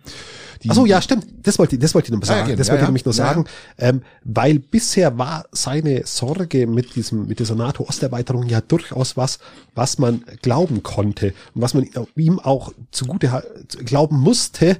Die, 0.64 0.70
Ach 0.72 0.76
so, 0.76 0.86
ja, 0.88 0.99
stimmt. 0.99 1.28
Das 1.43 1.60
wollte 1.60 1.76
ich, 1.76 1.82
das 1.82 1.93
wollte 1.93 2.12
ich 2.12 2.20
noch 2.20 2.26
sagen. 2.26 2.49
ja, 2.49 2.56
das 2.56 2.68
Ja, 2.68 2.72
wollte 2.74 2.82
ich 2.82 2.86
ja. 2.86 2.88
nämlich 2.88 3.06
nur 3.06 3.14
Ja, 3.14 3.26
sagen, 3.28 3.45
ähm, 3.78 4.01
weil 4.24 4.58
bisher 4.58 5.18
war 5.20 5.45
seine 5.51 6.01
Sorge 6.08 6.66
mit 6.66 6.95
diesem, 6.95 7.28
mit 7.28 7.38
dieser 7.39 7.53
NATO-Osterweiterung 7.56 8.47
ja 8.47 8.62
durchaus 8.62 9.16
was, 9.16 9.38
was 9.76 9.99
man 9.99 10.24
glauben 10.41 10.82
konnte 10.82 11.36
und 11.53 11.62
was 11.62 11.76
man 11.76 11.88
ihm 12.16 12.39
auch 12.39 12.74
zugute 12.89 13.43
glauben 13.86 14.18
musste, 14.20 14.78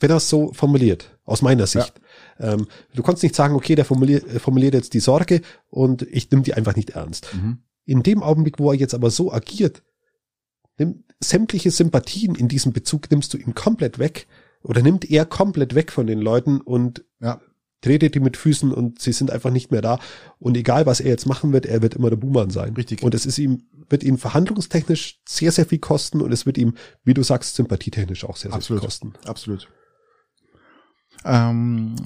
wenn 0.00 0.10
er 0.10 0.16
es 0.16 0.28
so 0.28 0.52
formuliert, 0.54 1.08
aus 1.24 1.40
meiner 1.40 1.68
Sicht. 1.68 1.92
Ähm, 2.40 2.66
du 2.94 3.02
konntest 3.02 3.22
nicht 3.22 3.34
sagen, 3.34 3.54
okay, 3.54 3.74
der 3.74 3.84
formuliert, 3.84 4.26
äh, 4.26 4.38
formuliert 4.38 4.74
jetzt 4.74 4.94
die 4.94 5.00
Sorge 5.00 5.42
und 5.70 6.02
ich 6.02 6.30
nehme 6.30 6.42
die 6.42 6.54
einfach 6.54 6.76
nicht 6.76 6.90
ernst. 6.90 7.34
Mhm. 7.34 7.58
In 7.84 8.02
dem 8.02 8.22
Augenblick, 8.22 8.58
wo 8.58 8.70
er 8.70 8.76
jetzt 8.78 8.94
aber 8.94 9.10
so 9.10 9.32
agiert, 9.32 9.82
nimm, 10.78 11.04
sämtliche 11.20 11.70
Sympathien 11.70 12.34
in 12.34 12.48
diesem 12.48 12.72
Bezug 12.72 13.10
nimmst 13.10 13.34
du 13.34 13.38
ihm 13.38 13.54
komplett 13.54 13.98
weg 13.98 14.26
oder 14.62 14.82
nimmt 14.82 15.10
er 15.10 15.24
komplett 15.26 15.74
weg 15.74 15.90
von 15.90 16.06
den 16.06 16.20
Leuten 16.20 16.60
und 16.60 17.04
Ja. 17.20 17.40
tretet 17.80 18.14
die 18.14 18.20
mit 18.20 18.36
Füßen 18.36 18.72
und 18.72 19.00
sie 19.00 19.12
sind 19.12 19.30
einfach 19.30 19.50
nicht 19.50 19.70
mehr 19.70 19.82
da. 19.82 19.98
Und 20.38 20.56
egal, 20.56 20.84
was 20.86 21.00
er 21.00 21.08
jetzt 21.10 21.26
machen 21.26 21.52
wird, 21.52 21.66
er 21.66 21.80
wird 21.82 21.94
immer 21.94 22.10
der 22.10 22.16
Buhmann 22.16 22.50
sein. 22.50 22.74
Richtig. 22.74 23.02
Und 23.02 23.14
es 23.14 23.24
ist 23.26 23.38
ihm, 23.38 23.62
wird 23.88 24.02
ihm 24.04 24.18
verhandlungstechnisch 24.18 25.20
sehr, 25.28 25.50
sehr 25.52 25.64
viel 25.66 25.78
kosten 25.78 26.20
und 26.20 26.32
es 26.32 26.44
wird 26.44 26.58
ihm, 26.58 26.74
wie 27.04 27.14
du 27.14 27.22
sagst, 27.22 27.54
sympathietechnisch 27.56 28.24
auch 28.24 28.36
sehr, 28.36 28.50
sehr 28.50 28.56
Absolut. 28.56 28.82
viel 28.82 28.86
kosten. 28.86 29.12
Absolut. 29.24 29.68
Ähm, 31.24 31.96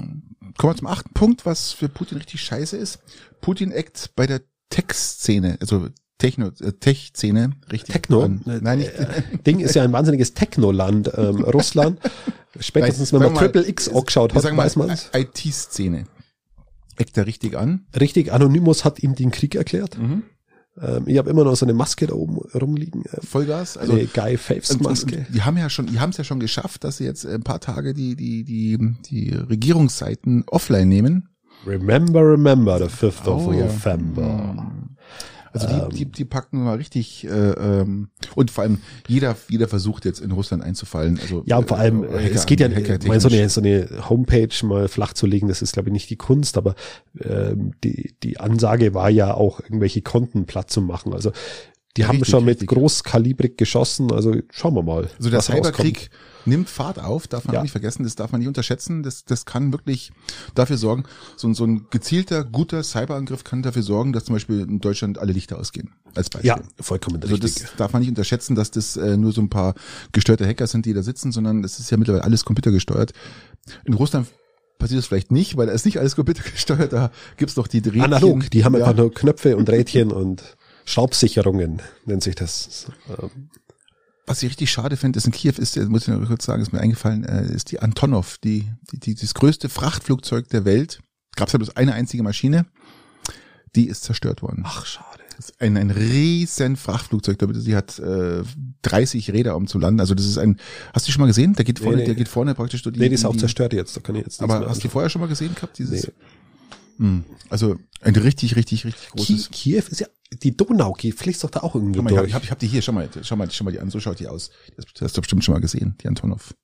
kommen 0.58 0.72
wir 0.72 0.76
zum 0.76 0.86
achten 0.88 1.12
Punkt, 1.14 1.46
was 1.46 1.72
für 1.72 1.88
Putin 1.88 2.18
richtig 2.18 2.40
scheiße 2.40 2.76
ist. 2.76 3.00
Putin 3.40 3.70
eckt 3.72 4.10
bei 4.16 4.26
der 4.26 4.42
Tech-Szene, 4.70 5.58
also 5.60 5.88
Techno, 6.18 6.48
äh, 6.60 6.72
Tech-Szene 6.72 7.52
richtig 7.70 7.92
Techno. 7.92 8.22
an. 8.22 8.42
Äh, 8.46 8.58
Nein, 8.62 8.78
nicht, 8.78 8.92
Ding 9.46 9.60
ist 9.60 9.74
ja 9.74 9.82
ein 9.82 9.92
wahnsinniges 9.92 10.34
Technoland, 10.34 11.10
ähm, 11.16 11.44
Russland. 11.44 12.00
Spätestens, 12.58 13.12
Nein, 13.12 13.20
wenn 13.20 13.26
man 13.28 13.34
mal, 13.34 13.40
Triple 13.40 13.68
X 13.68 13.88
angeschaut 13.88 14.34
wir 14.34 14.42
hat, 14.42 14.56
weiß 14.56 14.76
man's. 14.76 15.10
IT-Szene. 15.12 16.06
Eckt 16.96 17.16
er 17.16 17.26
richtig 17.26 17.56
an. 17.56 17.86
Richtig, 17.98 18.32
Anonymous 18.32 18.84
hat 18.84 19.02
ihm 19.02 19.14
den 19.14 19.30
Krieg 19.30 19.54
erklärt. 19.54 19.98
Mhm. 19.98 20.24
Ähm, 20.80 21.04
ich 21.06 21.18
habe 21.18 21.28
immer 21.30 21.44
noch 21.44 21.54
so 21.56 21.66
eine 21.66 21.74
Maske 21.74 22.06
da 22.06 22.14
oben 22.14 22.38
rumliegen. 22.54 23.04
Äh, 23.04 23.20
Vollgas. 23.24 23.76
Also 23.76 23.92
eine 23.92 24.06
Guy 24.06 24.36
Fawkes 24.36 24.70
Und, 24.70 24.78
und, 24.78 24.86
Maske. 24.86 25.16
und 25.18 25.34
die 25.34 25.42
haben 25.42 25.56
ja 25.58 25.68
schon, 25.68 25.86
die 25.86 26.00
haben 26.00 26.10
es 26.10 26.16
ja 26.16 26.24
schon 26.24 26.40
geschafft, 26.40 26.84
dass 26.84 26.96
sie 26.96 27.04
jetzt 27.04 27.26
ein 27.26 27.42
paar 27.42 27.60
Tage 27.60 27.94
die 27.94 28.16
die 28.16 28.44
die 28.44 28.78
die 29.10 29.30
Regierungsseiten 29.30 30.44
offline 30.46 30.88
nehmen. 30.88 31.28
Remember, 31.66 32.20
remember, 32.22 32.78
the 32.78 32.86
5th 32.86 33.28
of 33.28 33.46
Oh, 33.46 33.52
ja. 33.52 33.68
Also 35.52 35.66
Ähm. 35.68 35.88
die, 35.90 36.04
die 36.04 36.10
die 36.10 36.24
packen 36.24 36.64
mal 36.64 36.76
richtig 36.76 37.24
äh, 37.24 37.28
ähm, 37.30 38.08
und 38.34 38.50
vor 38.50 38.64
allem 38.64 38.78
jeder 39.06 39.36
jeder 39.48 39.68
versucht 39.68 40.04
jetzt 40.04 40.20
in 40.20 40.30
Russland 40.32 40.62
einzufallen. 40.62 41.18
Also 41.20 41.42
Ja, 41.46 41.58
und 41.58 41.68
vor 41.68 41.78
allem, 41.78 42.04
äh, 42.04 42.06
äh, 42.06 42.24
Hacker- 42.24 42.34
es 42.34 42.46
geht 42.46 42.60
ja, 42.60 42.68
meine, 42.68 43.20
so 43.20 43.28
eine, 43.28 43.48
so 43.48 43.60
eine 43.60 43.88
Homepage 44.08 44.48
mal 44.64 44.88
flach 44.88 45.12
zu 45.12 45.26
legen, 45.26 45.48
das 45.48 45.60
ist, 45.62 45.72
glaube 45.74 45.88
ich, 45.90 45.92
nicht 45.92 46.10
die 46.10 46.16
Kunst, 46.16 46.56
aber 46.56 46.74
ähm, 47.20 47.72
die, 47.84 48.14
die 48.22 48.40
Ansage 48.40 48.94
war 48.94 49.10
ja 49.10 49.34
auch, 49.34 49.60
irgendwelche 49.60 50.02
Konten 50.02 50.46
platt 50.46 50.70
zu 50.70 50.80
machen. 50.80 51.12
Also 51.12 51.32
die 51.96 52.06
haben 52.06 52.16
Richtig, 52.16 52.30
schon 52.30 52.44
mit 52.44 52.54
richtig. 52.62 52.68
großkalibrig 52.70 53.56
geschossen, 53.58 54.10
also 54.12 54.34
schauen 54.50 54.74
wir 54.74 54.82
mal. 54.82 55.10
Also 55.18 55.28
der 55.30 55.38
was 55.40 55.50
rauskommt. 55.50 55.66
Cyberkrieg 55.76 56.10
nimmt 56.46 56.68
Fahrt 56.70 56.98
auf, 56.98 57.28
darf 57.28 57.44
man 57.44 57.52
Ja. 57.54 57.60
auch 57.60 57.62
nicht 57.62 57.72
vergessen, 57.72 58.02
das 58.02 58.14
darf 58.16 58.32
man 58.32 58.38
nicht 58.40 58.48
unterschätzen. 58.48 59.02
Das, 59.02 59.24
das 59.24 59.44
kann 59.44 59.72
wirklich 59.72 60.10
dafür 60.54 60.78
sorgen, 60.78 61.04
so, 61.36 61.46
ein- 61.48 61.54
so 61.54 61.64
ein 61.64 61.86
gezielter, 61.90 62.44
guter 62.44 62.82
Cyberangriff 62.82 63.44
kann 63.44 63.62
dafür 63.62 63.82
sorgen, 63.82 64.12
dass 64.14 64.24
zum 64.24 64.34
Beispiel 64.34 64.60
in 64.60 64.80
Deutschland 64.80 65.18
alle 65.18 65.32
Lichter 65.32 65.58
ausgehen. 65.58 65.92
Als 66.14 66.30
Beispiel. 66.30 66.48
Ja, 66.48 66.60
vollkommen 66.80 67.22
Also 67.22 67.34
richtig. 67.34 67.62
das 67.62 67.76
darf 67.76 67.92
man 67.92 68.00
nicht 68.00 68.08
unterschätzen, 68.08 68.54
dass 68.54 68.70
das 68.70 68.96
äh, 68.96 69.16
nur 69.16 69.32
so 69.32 69.40
ein 69.42 69.50
paar 69.50 69.74
gestörte 70.12 70.46
Hacker 70.46 70.66
sind, 70.66 70.86
die 70.86 70.94
da 70.94 71.02
sitzen, 71.02 71.30
sondern 71.30 71.62
es 71.62 71.78
ist 71.78 71.90
ja 71.90 71.96
mittlerweile 71.98 72.24
alles 72.24 72.44
computergesteuert. 72.44 73.12
In 73.84 73.94
Russland 73.94 74.26
passiert 74.78 74.98
das 74.98 75.06
vielleicht 75.06 75.30
nicht, 75.30 75.56
weil 75.56 75.66
da 75.68 75.72
ist 75.72 75.84
nicht 75.84 75.98
alles 76.00 76.16
computergesteuert, 76.16 76.92
da 76.92 77.12
gibt's 77.36 77.54
doch 77.54 77.68
die 77.68 77.78
Rädchen. 77.78 78.00
Analog, 78.02 78.50
die 78.50 78.64
haben 78.64 78.74
ja, 78.74 78.80
einfach 78.86 78.96
nur 78.96 79.12
Knöpfe 79.14 79.56
und 79.56 79.70
Rädchen 79.70 80.10
und 80.10 80.56
Schraubsicherungen, 80.84 81.82
nennt 82.04 82.22
sich 82.22 82.34
das. 82.34 82.86
Was 84.26 84.42
ich 84.42 84.50
richtig 84.50 84.70
schade 84.70 84.96
finde, 84.96 85.18
ist 85.18 85.26
in 85.26 85.32
Kiew 85.32 85.54
ist, 85.58 85.76
äh, 85.76 85.84
muss 85.86 86.02
ich 86.02 86.08
noch 86.08 86.26
kurz 86.26 86.44
sagen, 86.44 86.62
ist 86.62 86.72
mir 86.72 86.80
eingefallen, 86.80 87.24
äh, 87.24 87.52
ist 87.52 87.72
die 87.72 87.80
Antonov, 87.80 88.38
die, 88.38 88.70
die, 88.92 88.98
die 88.98 89.14
das 89.14 89.34
größte 89.34 89.68
Frachtflugzeug 89.68 90.48
der 90.48 90.64
Welt. 90.64 91.00
Gab's 91.34 91.52
ja 91.52 91.58
bloß 91.58 91.76
eine 91.76 91.94
einzige 91.94 92.22
Maschine, 92.22 92.66
die 93.74 93.88
ist 93.88 94.04
zerstört 94.04 94.42
worden. 94.42 94.62
Ach, 94.64 94.86
schade. 94.86 95.22
Das 95.36 95.50
ist 95.50 95.60
ein, 95.60 95.76
ein 95.76 95.90
riesen 95.90 96.76
Frachtflugzeug. 96.76 97.38
Sie 97.54 97.74
hat 97.74 97.98
äh, 97.98 98.42
30 98.82 99.32
Räder, 99.32 99.56
um 99.56 99.66
zu 99.66 99.78
landen. 99.78 99.98
Also 99.98 100.14
das 100.14 100.26
ist 100.26 100.38
ein. 100.38 100.58
Hast 100.92 101.06
du 101.06 101.08
die 101.08 101.12
schon 101.12 101.22
mal 101.22 101.26
gesehen? 101.26 101.54
Der 101.54 101.64
geht 101.64 101.78
vorne, 101.78 101.96
nee. 101.96 102.04
der 102.04 102.14
geht 102.14 102.28
vorne 102.28 102.54
praktisch 102.54 102.82
durch 102.82 102.94
die. 102.94 103.00
Nee, 103.00 103.08
die 103.08 103.14
ist 103.14 103.24
auch 103.24 103.36
zerstört 103.36 103.72
jetzt. 103.72 103.96
Da 103.96 104.00
kann 104.00 104.14
ich 104.14 104.22
jetzt 104.22 104.42
aber 104.42 104.68
hast 104.68 104.84
du 104.84 104.88
vorher 104.88 105.08
schon 105.08 105.20
mal 105.20 105.26
gesehen 105.26 105.54
gehabt? 105.54 105.78
Dieses. 105.78 106.06
Nee. 106.06 106.12
Hm. 107.02 107.24
Also 107.50 107.76
ein 108.00 108.14
richtig, 108.14 108.56
richtig, 108.56 108.84
richtig 108.84 109.10
großes. 109.10 109.50
Kiew 109.50 109.82
ist 109.90 110.00
ja 110.00 110.06
die 110.42 110.56
Donau 110.56 110.94
fließt 110.94 111.44
doch 111.44 111.50
da 111.50 111.60
auch 111.60 111.74
irgendwo 111.74 112.00
mal, 112.00 112.10
durch. 112.10 112.28
Ich 112.28 112.34
habe 112.34 112.44
ich 112.44 112.50
hab 112.50 112.58
die 112.58 112.66
hier, 112.66 112.80
schau 112.80 112.92
mal, 112.92 113.08
schau 113.22 113.36
mal, 113.36 113.50
schau 113.50 113.64
mal 113.64 113.70
die 113.70 113.80
an, 113.80 113.90
so 113.90 114.00
schaut 114.00 114.18
die 114.18 114.28
aus. 114.28 114.50
Das, 114.76 114.86
das 114.94 115.02
hast 115.02 115.16
du 115.16 115.20
bestimmt 115.20 115.44
schon 115.44 115.52
mal 115.52 115.60
gesehen, 115.60 115.96
die 116.00 116.08
Antonov. 116.08 116.54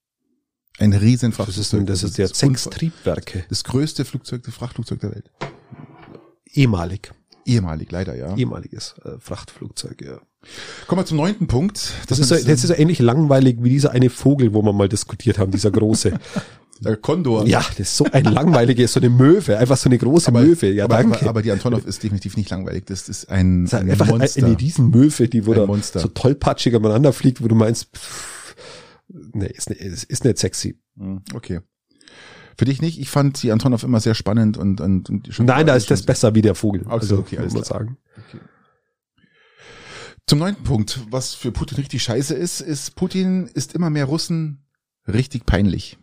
Ein 0.78 0.92
riesen 0.92 1.32
Frachtflugzeug. 1.32 1.86
Das 1.86 2.02
ist, 2.02 2.02
das 2.04 2.10
ist 2.10 2.18
der 2.18 2.28
sechs 2.28 2.64
Triebwerke. 2.64 3.44
Das 3.48 3.64
größte 3.64 4.04
Flugzeug, 4.04 4.44
das 4.44 4.54
Frachtflugzeug 4.54 5.00
der 5.00 5.10
Welt. 5.10 5.30
Ehemalig. 6.46 7.12
Ehemalig, 7.44 7.90
leider, 7.90 8.14
ja. 8.14 8.36
Ehemaliges 8.36 8.94
äh, 9.04 9.18
Frachtflugzeug, 9.18 10.02
ja. 10.02 10.20
Kommen 10.86 11.00
wir 11.00 11.06
zum 11.06 11.16
neunten 11.16 11.46
Punkt. 11.46 11.92
Das, 12.08 12.18
das 12.18 12.18
ist, 12.20 12.28
so, 12.28 12.34
das 12.36 12.62
ist 12.62 12.68
so 12.68 12.74
ähnlich 12.74 13.00
langweilig 13.00 13.58
wie 13.60 13.70
dieser 13.70 13.90
eine 13.90 14.08
Vogel, 14.08 14.54
wo 14.54 14.62
wir 14.62 14.72
mal 14.72 14.88
diskutiert 14.88 15.38
haben, 15.38 15.50
dieser 15.50 15.70
große. 15.70 16.18
Der 16.80 16.96
Kondor. 16.96 17.46
Ja, 17.46 17.60
das 17.60 17.80
ist 17.80 17.96
so 17.96 18.04
ein 18.12 18.24
langweiliger, 18.24 18.86
so 18.86 19.00
eine 19.00 19.10
Möwe, 19.10 19.58
einfach 19.58 19.76
so 19.76 19.88
eine 19.88 19.98
große 19.98 20.28
aber, 20.28 20.42
Möwe. 20.42 20.72
Ja, 20.72 20.84
aber, 20.84 20.98
danke. 20.98 21.20
Aber, 21.20 21.30
aber, 21.30 21.42
die 21.42 21.50
Antonov 21.50 21.84
ist 21.86 22.02
definitiv 22.02 22.36
nicht 22.36 22.50
langweilig. 22.50 22.84
Das 22.86 23.08
ist 23.08 23.28
ein, 23.28 23.64
das 23.64 23.72
ist 23.72 23.78
ein 23.80 23.90
einfach 23.90 24.06
Monster. 24.06 24.46
eine 24.46 24.58
Riesenmöwe, 24.58 25.28
die 25.28 25.46
wo 25.46 25.54
da 25.54 25.66
Monster. 25.66 26.00
so 26.00 26.08
tollpatschig 26.08 26.74
aneinander 26.74 27.12
fliegt, 27.12 27.42
wo 27.42 27.48
du 27.48 27.54
meinst, 27.54 27.88
pff, 27.96 28.54
nee, 29.32 29.46
ist, 29.46 29.70
ist, 29.70 30.04
ist 30.04 30.24
nicht 30.24 30.38
sexy. 30.38 30.78
Hm, 30.96 31.22
okay. 31.34 31.60
Für 32.56 32.64
dich 32.64 32.82
nicht? 32.82 32.98
Ich 33.00 33.08
fand 33.08 33.42
die 33.42 33.52
Antonov 33.52 33.84
immer 33.84 34.00
sehr 34.00 34.14
spannend 34.14 34.56
und, 34.56 34.80
und, 34.80 35.08
und 35.08 35.32
schon 35.32 35.46
Nein, 35.46 35.66
da 35.66 35.76
ist 35.76 35.90
das 35.90 36.02
besser 36.02 36.34
wie 36.34 36.42
der 36.42 36.56
Vogel. 36.56 36.84
Also, 36.88 37.18
okay, 37.18 37.38
alles 37.38 37.54
muss 37.54 37.68
man 37.68 37.78
sagen. 37.78 37.98
Okay. 38.16 38.42
Zum 40.26 40.40
neunten 40.40 40.64
Punkt, 40.64 41.00
was 41.10 41.34
für 41.34 41.52
Putin 41.52 41.76
richtig 41.76 42.02
scheiße 42.02 42.34
ist, 42.34 42.60
ist, 42.60 42.96
Putin 42.96 43.46
ist 43.46 43.74
immer 43.74 43.90
mehr 43.90 44.04
Russen 44.04 44.66
richtig 45.06 45.46
peinlich. 45.46 45.98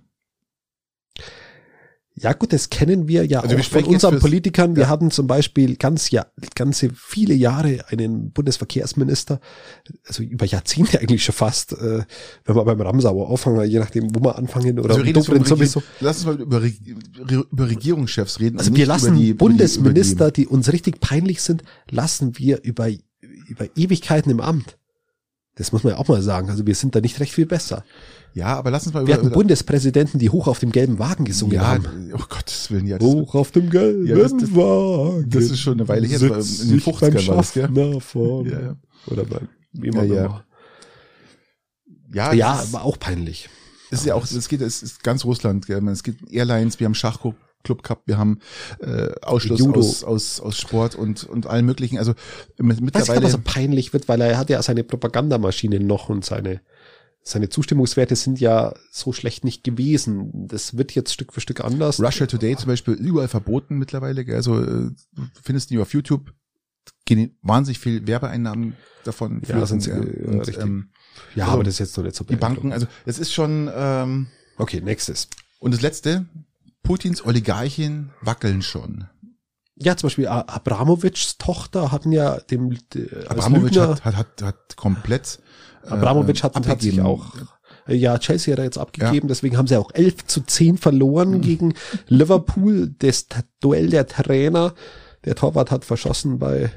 Ja 2.18 2.32
gut, 2.34 2.54
das 2.54 2.70
kennen 2.70 3.08
wir 3.10 3.26
ja 3.26 3.42
also 3.42 3.58
auch 3.58 3.64
von 3.64 3.84
unseren 3.84 4.20
Politikern. 4.20 4.76
Wir 4.76 4.84
ja. 4.84 4.90
hatten 4.90 5.12
zum 5.12 5.28
Beispiel 5.28 5.76
ganz 5.76 6.12
ja 6.12 6.26
ganze 6.56 6.90
viele 6.96 7.34
Jahre 7.34 7.86
einen 7.90 8.32
Bundesverkehrsminister, 8.32 9.42
also 10.06 10.24
über 10.24 10.46
Jahrzehnte 10.46 11.00
eigentlich 11.02 11.26
schon 11.26 11.36
fast, 11.36 11.74
äh, 11.74 12.04
wenn 12.46 12.56
wir 12.56 12.64
beim 12.64 12.80
Ramsauer 12.80 13.30
auffangen, 13.30 13.70
je 13.70 13.80
nachdem, 13.80 14.16
wo 14.16 14.22
wir 14.22 14.38
anfangen 14.38 14.80
oder 14.80 14.96
also 14.96 15.12
Dobrin 15.12 15.44
sowieso. 15.44 15.84
Lass 16.00 16.24
uns 16.24 16.26
mal 16.26 16.42
über, 16.42 16.62
über 17.52 17.70
Regierungschefs 17.70 18.40
reden. 18.40 18.60
Also 18.60 18.74
wir 18.74 18.86
lassen 18.86 19.18
die, 19.18 19.34
Bundesminister, 19.34 20.32
die, 20.32 20.44
die 20.44 20.48
uns 20.48 20.72
richtig 20.72 21.02
peinlich 21.02 21.42
sind, 21.42 21.64
lassen 21.90 22.38
wir 22.38 22.64
über 22.64 22.90
über 23.48 23.68
Ewigkeiten 23.76 24.32
im 24.32 24.40
Amt. 24.40 24.78
Das 25.56 25.72
muss 25.72 25.84
man 25.84 25.94
ja 25.94 26.00
auch 26.00 26.08
mal 26.08 26.22
sagen. 26.22 26.50
Also 26.50 26.68
wir 26.68 26.76
sind 26.76 26.96
da 26.96 27.02
nicht 27.02 27.20
recht 27.20 27.34
viel 27.34 27.46
besser. 27.46 27.84
Ja, 28.34 28.58
aber 28.58 28.70
lass 28.70 28.86
uns 28.86 28.94
mal 28.94 29.02
über. 29.02 29.08
Wir 29.08 29.16
hatten 29.16 29.32
Bundespräsidenten, 29.32 30.20
die 30.20 30.30
hoch 30.30 30.48
auf 30.48 30.60
dem 30.60 30.74
gelben 30.74 31.00
Wagen 31.00 31.24
gesungen 31.24 31.56
ja, 31.56 31.66
haben. 31.66 32.12
Oh 32.14 32.24
Gottes 32.28 32.70
Willen, 32.70 32.86
ja. 32.86 33.00
Hoch 33.00 33.34
auf 33.36 33.52
dem 33.52 33.70
gelben 33.70 34.06
ja, 34.06 34.18
das, 34.18 34.36
das, 34.36 34.54
Wagen. 34.54 35.30
Das 35.30 35.46
ist 35.46 35.60
schon 35.60 35.76
eine 35.76 35.88
Weile 35.88 36.06
her. 36.08 36.22
In 36.22 36.28
den 36.28 36.82
50ern 36.82 37.28
war 37.28 37.38
das, 37.38 37.54
gell? 37.54 38.02
Vorne. 38.02 38.52
Ja, 38.52 38.60
ja. 38.60 38.76
Oder 39.08 39.24
beim, 39.24 39.48
wie 39.72 39.88
immer. 39.88 40.04
Ja, 40.04 40.16
ja. 40.16 40.44
ja, 42.12 42.34
ja 42.34 42.66
aber 42.68 42.84
auch 42.84 43.00
peinlich. 43.00 43.50
Es 43.92 44.00
ist 44.00 44.08
ja 44.08 44.16
auch, 44.16 44.26
es 44.26 44.50
geht, 44.50 44.60
es 44.60 44.84
ist 44.84 45.04
ganz 45.04 45.24
Russland, 45.24 45.68
gell? 45.68 45.88
Es 45.88 46.04
gibt 46.04 46.30
Airlines, 46.30 46.78
wir 46.82 46.86
haben 46.86 46.96
Schachclub 47.66 47.84
gehabt, 47.84 48.08
wir 48.08 48.18
haben 48.18 48.40
äh, 48.80 49.12
Ausschluss 49.22 49.60
Judo. 49.60 49.80
aus, 49.80 50.04
aus, 50.04 50.40
aus 50.40 50.58
Sport 50.58 50.96
und, 50.96 51.24
und 51.24 51.48
allen 51.48 51.66
möglichen. 51.66 51.98
Also 51.98 52.14
mittlerweile. 52.58 53.08
Weißt 53.08 53.20
du, 53.20 53.24
was 53.24 53.32
so 53.32 53.40
peinlich 53.44 53.94
wird, 53.94 54.08
weil 54.08 54.22
er 54.22 54.38
hat 54.38 54.50
ja 54.50 54.62
seine 54.62 54.84
Propagandamaschine 54.84 55.80
noch 55.80 56.10
und 56.10 56.24
seine 56.24 56.62
seine 57.28 57.50
Zustimmungswerte 57.50 58.16
sind 58.16 58.40
ja 58.40 58.76
so 58.92 59.12
schlecht 59.12 59.44
nicht 59.44 59.64
gewesen. 59.64 60.48
Das 60.48 60.78
wird 60.78 60.94
jetzt 60.94 61.12
Stück 61.12 61.34
für 61.34 61.42
Stück 61.42 61.60
anders. 61.64 62.00
Russia 62.00 62.28
Today 62.28 62.56
zum 62.56 62.68
Beispiel 62.68 62.94
überall 62.94 63.28
verboten 63.28 63.80
mittlerweile. 63.80 64.24
Also 64.36 64.62
äh, 64.62 64.66
du 64.66 64.96
findest 65.42 65.72
die 65.72 65.80
auf 65.80 65.92
YouTube 65.92 66.32
gehen 67.06 67.36
wahnsinnig 67.42 67.80
viel 67.80 68.06
Werbeeinnahmen 68.06 68.76
davon. 69.06 69.42
Ja, 69.48 69.66
sind 69.66 69.82
sie, 69.82 69.90
ja, 69.90 69.98
und, 69.98 70.58
ähm, 70.60 70.90
ja 71.34 71.46
also, 71.46 71.56
aber 71.56 71.64
das 71.64 71.74
ist 71.76 71.80
jetzt 71.80 71.98
noch 71.98 72.04
nicht 72.04 72.16
so 72.16 72.26
Die 72.26 72.36
Banken, 72.36 72.72
also 72.72 72.86
es 73.08 73.18
ist 73.18 73.34
schon. 73.34 73.72
Ähm, 73.74 74.28
okay, 74.58 74.82
nächstes. 74.82 75.28
Und 75.58 75.74
das 75.74 75.82
letzte: 75.82 76.28
Putins 76.86 77.26
Oligarchen 77.26 78.12
wackeln 78.22 78.62
schon. 78.62 79.08
Ja, 79.76 79.98
zum 79.98 80.08
Beispiel 80.08 80.28
Abramowitschs 80.28 81.38
Tochter 81.38 81.92
hatten 81.92 82.12
ja 82.12 82.40
dem 82.40 82.72
äh, 82.72 83.26
Abramowitsch 83.28 83.78
hat, 83.78 84.06
hat, 84.06 84.16
hat, 84.16 84.42
hat 84.42 84.78
komplett 84.78 85.40
Abramowitsch 85.84 86.44
hat, 86.44 86.56
hat 86.68 86.82
sich 86.82 87.02
auch 87.02 87.34
ja, 87.88 88.18
Chelsea 88.18 88.52
hat 88.52 88.60
er 88.60 88.66
jetzt 88.66 88.80
abgegeben, 88.80 89.28
ja. 89.28 89.28
deswegen 89.28 89.58
haben 89.58 89.68
sie 89.68 89.78
auch 89.78 89.92
11 89.94 90.26
zu 90.26 90.42
10 90.42 90.78
verloren 90.78 91.32
mhm. 91.32 91.42
gegen 91.42 91.74
Liverpool. 92.08 92.96
Das 92.98 93.28
Duell 93.60 93.90
der 93.90 94.08
Trainer. 94.08 94.74
Der 95.24 95.36
Torwart 95.36 95.72
hat 95.72 95.86
verschossen 95.86 96.40
bei, 96.40 96.72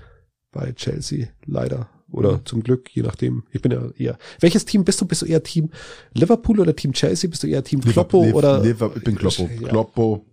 bei 0.52 0.72
Chelsea, 0.72 1.28
leider. 1.46 1.88
Oder 2.11 2.38
mhm. 2.38 2.46
zum 2.46 2.62
Glück, 2.62 2.88
je 2.94 3.02
nachdem. 3.02 3.42
Ich 3.52 3.61
bin 3.61 3.72
ja 3.72 3.82
eher. 3.98 4.18
Welches 4.40 4.64
Team 4.64 4.84
bist 4.84 5.00
du? 5.00 5.06
Bist 5.06 5.22
du 5.22 5.26
eher 5.26 5.42
Team 5.42 5.70
Liverpool 6.14 6.61
oder 6.61 6.74
Team 6.74 6.92
Chelsea? 6.92 7.28
Bist 7.28 7.42
du 7.42 7.46
eher 7.46 7.62
Team 7.62 7.80
Kloppo 7.80 8.24
Liver, 8.24 8.36
oder? 8.36 8.61
Liver, 8.61 8.92
ich 8.96 9.04
bin 9.04 9.16
Kloppo. 9.16 9.48
Ja. 9.61 9.68
Kloppo. 9.68 10.24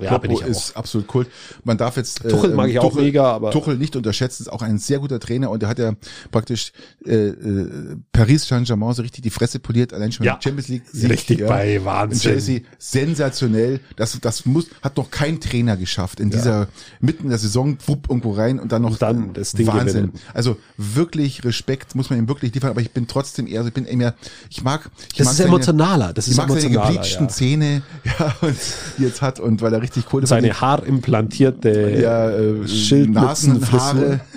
Ja, 0.00 0.18
Kloppo 0.18 0.40
ist 0.40 0.76
absolut 0.76 1.14
cool. 1.14 1.26
Man 1.64 1.76
darf 1.76 1.96
jetzt 1.96 2.24
äh, 2.24 2.28
Tuchel 2.28 2.54
mag 2.54 2.68
ich 2.68 2.76
Tuchel, 2.76 2.90
auch 2.90 2.94
mega, 2.94 3.24
aber 3.24 3.50
Tuchel 3.50 3.76
nicht 3.76 3.94
unterschätzen, 3.94 4.44
ist 4.44 4.48
auch 4.48 4.62
ein 4.62 4.78
sehr 4.78 4.98
guter 4.98 5.20
Trainer 5.20 5.50
und 5.50 5.60
der 5.60 5.68
hat 5.68 5.78
ja 5.78 5.92
praktisch 6.30 6.72
äh, 7.06 7.28
äh, 7.28 7.96
Paris 8.10 8.46
Saint-Germain 8.46 8.94
so 8.94 9.02
richtig 9.02 9.22
die 9.22 9.30
Fresse 9.30 9.58
poliert, 9.58 9.92
allein 9.92 10.12
schon 10.12 10.24
ja, 10.24 10.38
Champions 10.42 10.68
League 10.68 10.84
Sieg, 10.90 11.10
richtig 11.10 11.40
ja. 11.40 11.48
bei 11.48 11.84
Wahnsinn. 11.84 12.20
Chelsea 12.20 12.60
sensationell. 12.78 13.80
Das 13.96 14.18
das 14.20 14.46
muss 14.46 14.66
hat 14.82 14.96
noch 14.96 15.10
kein 15.10 15.40
Trainer 15.40 15.76
geschafft 15.76 16.20
in 16.20 16.30
ja. 16.30 16.36
dieser 16.36 16.68
mitten 17.00 17.24
in 17.24 17.30
der 17.30 17.38
Saison 17.38 17.76
wupp 17.86 18.08
irgendwo 18.08 18.32
rein 18.32 18.58
und 18.58 18.72
dann 18.72 18.82
noch 18.82 18.92
und 18.92 19.02
dann 19.02 19.32
das 19.34 19.52
Ding 19.52 19.66
Wahnsinn. 19.66 20.06
Gewinnen. 20.06 20.12
Also 20.32 20.56
wirklich 20.76 21.44
Respekt 21.44 21.94
muss 21.94 22.08
man 22.08 22.18
ihm 22.18 22.28
wirklich 22.28 22.54
liefern, 22.54 22.70
aber 22.70 22.80
ich 22.80 22.92
bin 22.92 23.06
trotzdem 23.06 23.46
eher, 23.46 23.58
also 23.58 23.68
ich 23.68 23.74
bin 23.74 23.84
eher 23.84 24.14
ich 24.48 24.62
mag 24.62 24.90
ich 25.10 25.18
das 25.18 25.26
mag 25.26 25.32
ist 25.32 25.38
seine, 25.38 25.48
emotionaler, 25.48 26.12
das 26.12 26.26
ist 26.26 26.32
ich 26.32 26.38
mag 26.38 26.48
emotionaler, 26.48 26.86
seine 26.86 26.94
gebleachten 26.94 27.24
ja. 27.24 27.28
Zähne, 27.28 27.82
ja, 28.18 28.36
und 28.40 28.56
die 28.98 29.02
jetzt 29.02 29.22
hat 29.22 29.38
und 29.38 29.51
weil 29.60 29.74
er 29.74 29.82
richtig 29.82 30.12
cool 30.12 30.22
ist. 30.22 30.30
Seine 30.30 30.60
haarimplantierte 30.60 32.00
ja, 32.00 32.30
äh, 32.30 32.66
Schildnasenhaare. 32.68 34.20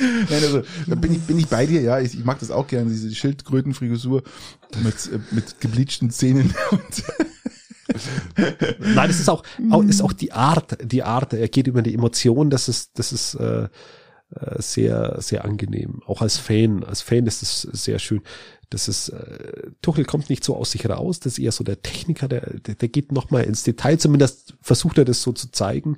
Nein, 0.00 0.42
also 0.42 0.62
da 0.86 0.94
bin 0.94 1.12
ich, 1.12 1.20
bin 1.20 1.38
ich 1.38 1.48
bei 1.48 1.66
dir, 1.66 1.82
ja. 1.82 2.00
Ich, 2.00 2.14
ich 2.14 2.24
mag 2.24 2.38
das 2.38 2.50
auch 2.50 2.66
gerne, 2.66 2.90
diese 2.90 3.14
Schildkrötenfrisur 3.14 4.22
mit, 4.82 4.94
äh, 5.12 5.18
mit 5.30 5.60
gebleachten 5.60 6.10
Zähnen. 6.10 6.54
Nein, 8.94 9.10
es 9.10 9.20
ist 9.20 9.28
auch, 9.28 9.42
ist 9.88 10.02
auch 10.02 10.12
die 10.12 10.32
Art, 10.32 10.78
die 10.82 11.02
Art, 11.02 11.32
er 11.32 11.48
geht 11.48 11.66
über 11.66 11.82
die 11.82 11.94
Emotion, 11.94 12.48
das 12.48 12.68
ist, 12.68 12.98
das 12.98 13.12
ist 13.12 13.34
äh, 13.34 13.64
äh 13.64 13.68
sehr, 14.58 15.16
sehr 15.20 15.44
angenehm. 15.44 16.00
Auch 16.06 16.22
als 16.22 16.38
Fan, 16.38 16.84
als 16.84 17.02
Fan 17.02 17.26
ist 17.26 17.42
es 17.42 17.62
sehr 17.62 17.98
schön. 17.98 18.22
Das 18.70 18.86
ist, 18.86 19.08
äh, 19.08 19.70
Tuchel 19.82 20.04
kommt 20.04 20.30
nicht 20.30 20.44
so 20.44 20.56
aus 20.56 20.70
sich 20.70 20.88
raus, 20.88 21.18
das 21.18 21.34
ist 21.34 21.38
eher 21.40 21.50
so 21.50 21.64
der 21.64 21.82
Techniker, 21.82 22.28
der, 22.28 22.58
der, 22.60 22.76
der 22.76 22.88
geht 22.88 23.10
nochmal 23.10 23.42
ins 23.42 23.64
Detail, 23.64 23.98
zumindest 23.98 24.54
versucht 24.62 24.96
er 24.96 25.04
das 25.04 25.22
so 25.22 25.32
zu 25.32 25.50
zeigen. 25.50 25.96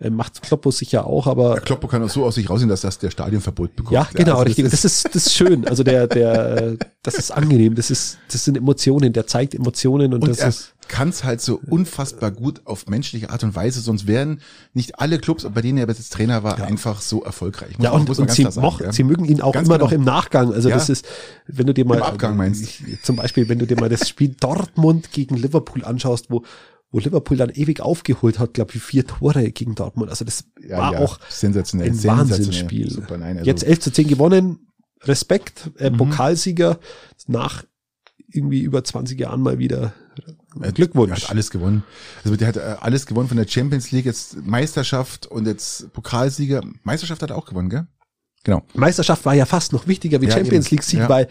Äh, 0.00 0.10
macht 0.10 0.42
Kloppo 0.42 0.70
sicher 0.70 1.06
auch, 1.06 1.26
aber. 1.26 1.54
Der 1.54 1.62
Kloppo 1.62 1.86
kann 1.86 2.02
auch 2.02 2.08
so 2.08 2.24
aus 2.24 2.34
sich 2.34 2.48
raussehen, 2.48 2.68
dass 2.68 2.80
das 2.80 2.98
der 2.98 3.10
Stadionverbot 3.10 3.76
bekommt. 3.76 3.92
Ja, 3.92 4.08
genau, 4.12 4.32
ja, 4.32 4.34
also 4.34 4.44
richtig. 4.44 4.70
Das 4.70 4.84
ist, 4.84 5.14
das 5.14 5.26
ist 5.26 5.34
schön. 5.34 5.68
Also 5.68 5.84
der, 5.84 6.06
der, 6.06 6.76
das 7.02 7.14
ist 7.14 7.30
angenehm. 7.30 7.74
Das 7.74 7.90
ist, 7.90 8.18
das 8.30 8.44
sind 8.44 8.56
Emotionen, 8.56 9.12
der 9.12 9.26
zeigt 9.26 9.54
Emotionen 9.54 10.14
und, 10.14 10.22
und 10.22 10.28
das 10.28 10.44
ist 10.44 10.73
kann 10.88 11.08
es 11.08 11.24
halt 11.24 11.40
so 11.40 11.60
unfassbar 11.68 12.30
gut 12.30 12.62
auf 12.64 12.86
menschliche 12.86 13.30
Art 13.30 13.44
und 13.44 13.54
Weise, 13.54 13.80
sonst 13.80 14.06
wären 14.06 14.40
nicht 14.72 14.98
alle 14.98 15.18
Clubs, 15.18 15.46
bei 15.52 15.62
denen 15.62 15.78
er 15.78 15.86
bis 15.86 15.98
jetzt 15.98 16.12
Trainer 16.12 16.42
war, 16.42 16.58
ja. 16.58 16.64
einfach 16.64 17.00
so 17.00 17.22
erfolgreich. 17.22 17.78
Muss 17.78 17.84
ja, 17.84 17.90
und, 17.90 18.08
und 18.08 18.30
sie, 18.30 18.44
moch, 18.60 18.80
ja. 18.80 18.92
sie 18.92 19.04
mögen 19.04 19.24
ihn 19.24 19.40
auch 19.40 19.52
ganz 19.52 19.68
immer 19.68 19.78
genau. 19.78 19.86
noch 19.86 19.92
im 19.92 20.04
Nachgang. 20.04 20.52
Also 20.52 20.68
ja. 20.68 20.74
das 20.74 20.88
ist, 20.88 21.06
wenn 21.46 21.66
du 21.66 21.74
dir 21.74 21.84
mal, 21.84 21.98
Im 21.98 22.02
Abgang 22.02 22.36
meinst. 22.36 22.82
zum 23.02 23.16
Beispiel, 23.16 23.48
wenn 23.48 23.58
du 23.58 23.66
dir 23.66 23.78
mal 23.78 23.88
das 23.88 24.08
Spiel 24.08 24.34
Dortmund 24.38 25.12
gegen 25.12 25.36
Liverpool 25.36 25.84
anschaust, 25.84 26.30
wo 26.30 26.42
wo 26.94 27.00
Liverpool 27.00 27.36
dann 27.36 27.50
ewig 27.50 27.80
aufgeholt 27.80 28.38
hat, 28.38 28.54
glaube 28.54 28.70
ich, 28.72 28.80
vier 28.80 29.04
Tore 29.04 29.50
gegen 29.50 29.74
Dortmund. 29.74 30.10
Also 30.10 30.24
das 30.24 30.44
ja, 30.64 30.78
war 30.78 31.00
auch 31.00 31.18
sensationell, 31.28 31.90
ein. 31.90 32.04
Wahnsinnsspiel. 32.04 32.88
Super, 32.88 33.18
nein, 33.18 33.38
also 33.38 33.50
Jetzt 33.50 33.64
11 33.64 33.80
zu 33.80 33.92
10 33.92 34.06
gewonnen, 34.06 34.68
Respekt, 35.02 35.72
äh, 35.78 35.90
mhm. 35.90 35.96
Pokalsieger 35.96 36.78
nach 37.26 37.64
irgendwie 38.28 38.60
über 38.60 38.84
20 38.84 39.18
Jahren 39.18 39.40
mal 39.40 39.58
wieder 39.58 39.92
Glückwunsch. 40.74 41.10
Er 41.10 41.16
hat 41.24 41.30
alles 41.30 41.50
gewonnen. 41.50 41.84
Also 42.24 42.36
der 42.36 42.48
hat 42.48 42.56
äh, 42.56 42.76
alles 42.80 43.06
gewonnen 43.06 43.28
von 43.28 43.36
der 43.36 43.46
Champions 43.48 43.90
League, 43.90 44.06
jetzt 44.06 44.36
Meisterschaft 44.44 45.26
und 45.26 45.46
jetzt 45.46 45.92
Pokalsieger. 45.92 46.62
Meisterschaft 46.82 47.22
hat 47.22 47.30
er 47.30 47.36
auch 47.36 47.46
gewonnen, 47.46 47.70
gell? 47.70 47.86
Genau. 48.44 48.62
Meisterschaft 48.74 49.24
war 49.24 49.34
ja 49.34 49.46
fast 49.46 49.72
noch 49.72 49.86
wichtiger 49.86 50.20
wie 50.20 50.26
ja, 50.26 50.32
Champions 50.32 50.70
League 50.70 50.82
Sieg, 50.82 51.00
ja. 51.00 51.08
weil 51.08 51.28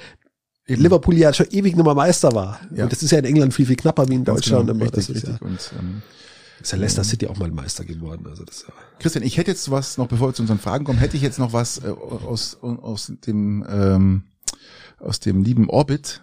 eben. 0.67 0.81
Liverpool 0.81 1.15
ja 1.15 1.33
schon 1.33 1.47
ewig 1.51 1.75
Nummer 1.75 1.93
Meister 1.93 2.33
war. 2.33 2.59
Ja. 2.73 2.83
Und 2.83 2.91
das 2.91 3.03
ist 3.03 3.11
ja 3.11 3.19
in 3.19 3.25
England 3.25 3.53
viel, 3.53 3.65
viel 3.65 3.75
knapper 3.75 4.07
wie 4.09 4.15
in 4.15 4.23
Ganz 4.23 4.41
Deutschland 4.41 4.67
genau. 4.67 4.83
Richtig, 4.83 5.07
das 5.07 5.09
ist 5.09 5.15
richtig. 5.15 5.41
Ja. 5.41 5.47
Und, 5.47 5.71
ähm, 5.79 6.01
Ist 6.59 6.71
ja 6.71 6.77
Leicester 6.77 7.03
City 7.03 7.27
auch 7.27 7.37
mal 7.37 7.51
Meister 7.51 7.85
geworden. 7.85 8.25
Also 8.27 8.43
das, 8.43 8.65
ja. 8.67 8.73
Christian, 8.99 9.23
ich 9.23 9.37
hätte 9.37 9.51
jetzt 9.51 9.69
was 9.69 9.97
noch, 9.97 10.07
bevor 10.07 10.29
wir 10.29 10.33
zu 10.33 10.41
unseren 10.41 10.59
Fragen 10.59 10.85
kommen, 10.85 10.99
hätte 10.99 11.17
ich 11.17 11.23
jetzt 11.23 11.39
noch 11.39 11.53
was 11.53 11.83
äh, 11.83 11.89
aus, 11.89 12.57
aus 12.61 13.11
dem 13.25 13.65
ähm, 13.69 14.23
aus 15.03 15.19
dem 15.19 15.43
lieben 15.43 15.69
Orbit. 15.69 16.21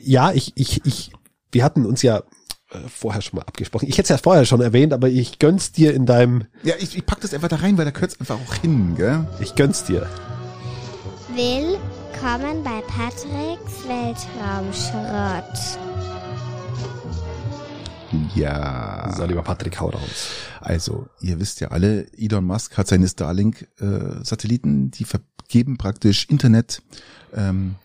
Ja, 0.00 0.32
ich, 0.32 0.52
ich, 0.54 0.84
ich, 0.86 1.12
wir 1.52 1.62
hatten 1.62 1.86
uns 1.86 2.02
ja 2.02 2.18
äh, 2.70 2.78
vorher 2.88 3.22
schon 3.22 3.38
mal 3.38 3.42
abgesprochen. 3.42 3.88
Ich 3.88 3.98
hätte 3.98 4.04
es 4.04 4.08
ja 4.08 4.16
vorher 4.16 4.44
schon 4.44 4.60
erwähnt, 4.60 4.92
aber 4.92 5.08
ich 5.08 5.38
gönn's 5.38 5.70
dir 5.72 5.94
in 5.94 6.06
deinem. 6.06 6.46
Ja, 6.64 6.74
ich, 6.78 6.96
ich 6.96 7.06
pack 7.06 7.20
das 7.20 7.32
einfach 7.34 7.48
da 7.48 7.56
rein, 7.56 7.78
weil 7.78 7.84
da 7.84 7.90
gehört's 7.90 8.18
einfach 8.18 8.38
auch 8.40 8.54
hin, 8.54 8.96
gell? 8.96 9.26
Ich 9.40 9.54
gönn's 9.54 9.84
dir. 9.84 10.08
Willkommen 11.28 12.64
bei 12.64 12.80
Patricks 12.88 13.86
Weltraumschrott. 13.86 15.78
Ja. 18.34 19.12
So, 19.16 19.24
lieber 19.24 19.42
Patrick, 19.42 19.80
hau 19.80 19.88
raus. 19.88 20.28
Also, 20.60 21.06
ihr 21.20 21.40
wisst 21.40 21.60
ja 21.60 21.68
alle, 21.68 22.06
Elon 22.16 22.44
Musk 22.44 22.76
hat 22.76 22.88
seine 22.88 23.08
Starlink-Satelliten, 23.08 24.90
die 24.90 25.04
vergeben 25.04 25.78
praktisch 25.78 26.26
Internet 26.28 26.82
ähm, 27.34 27.76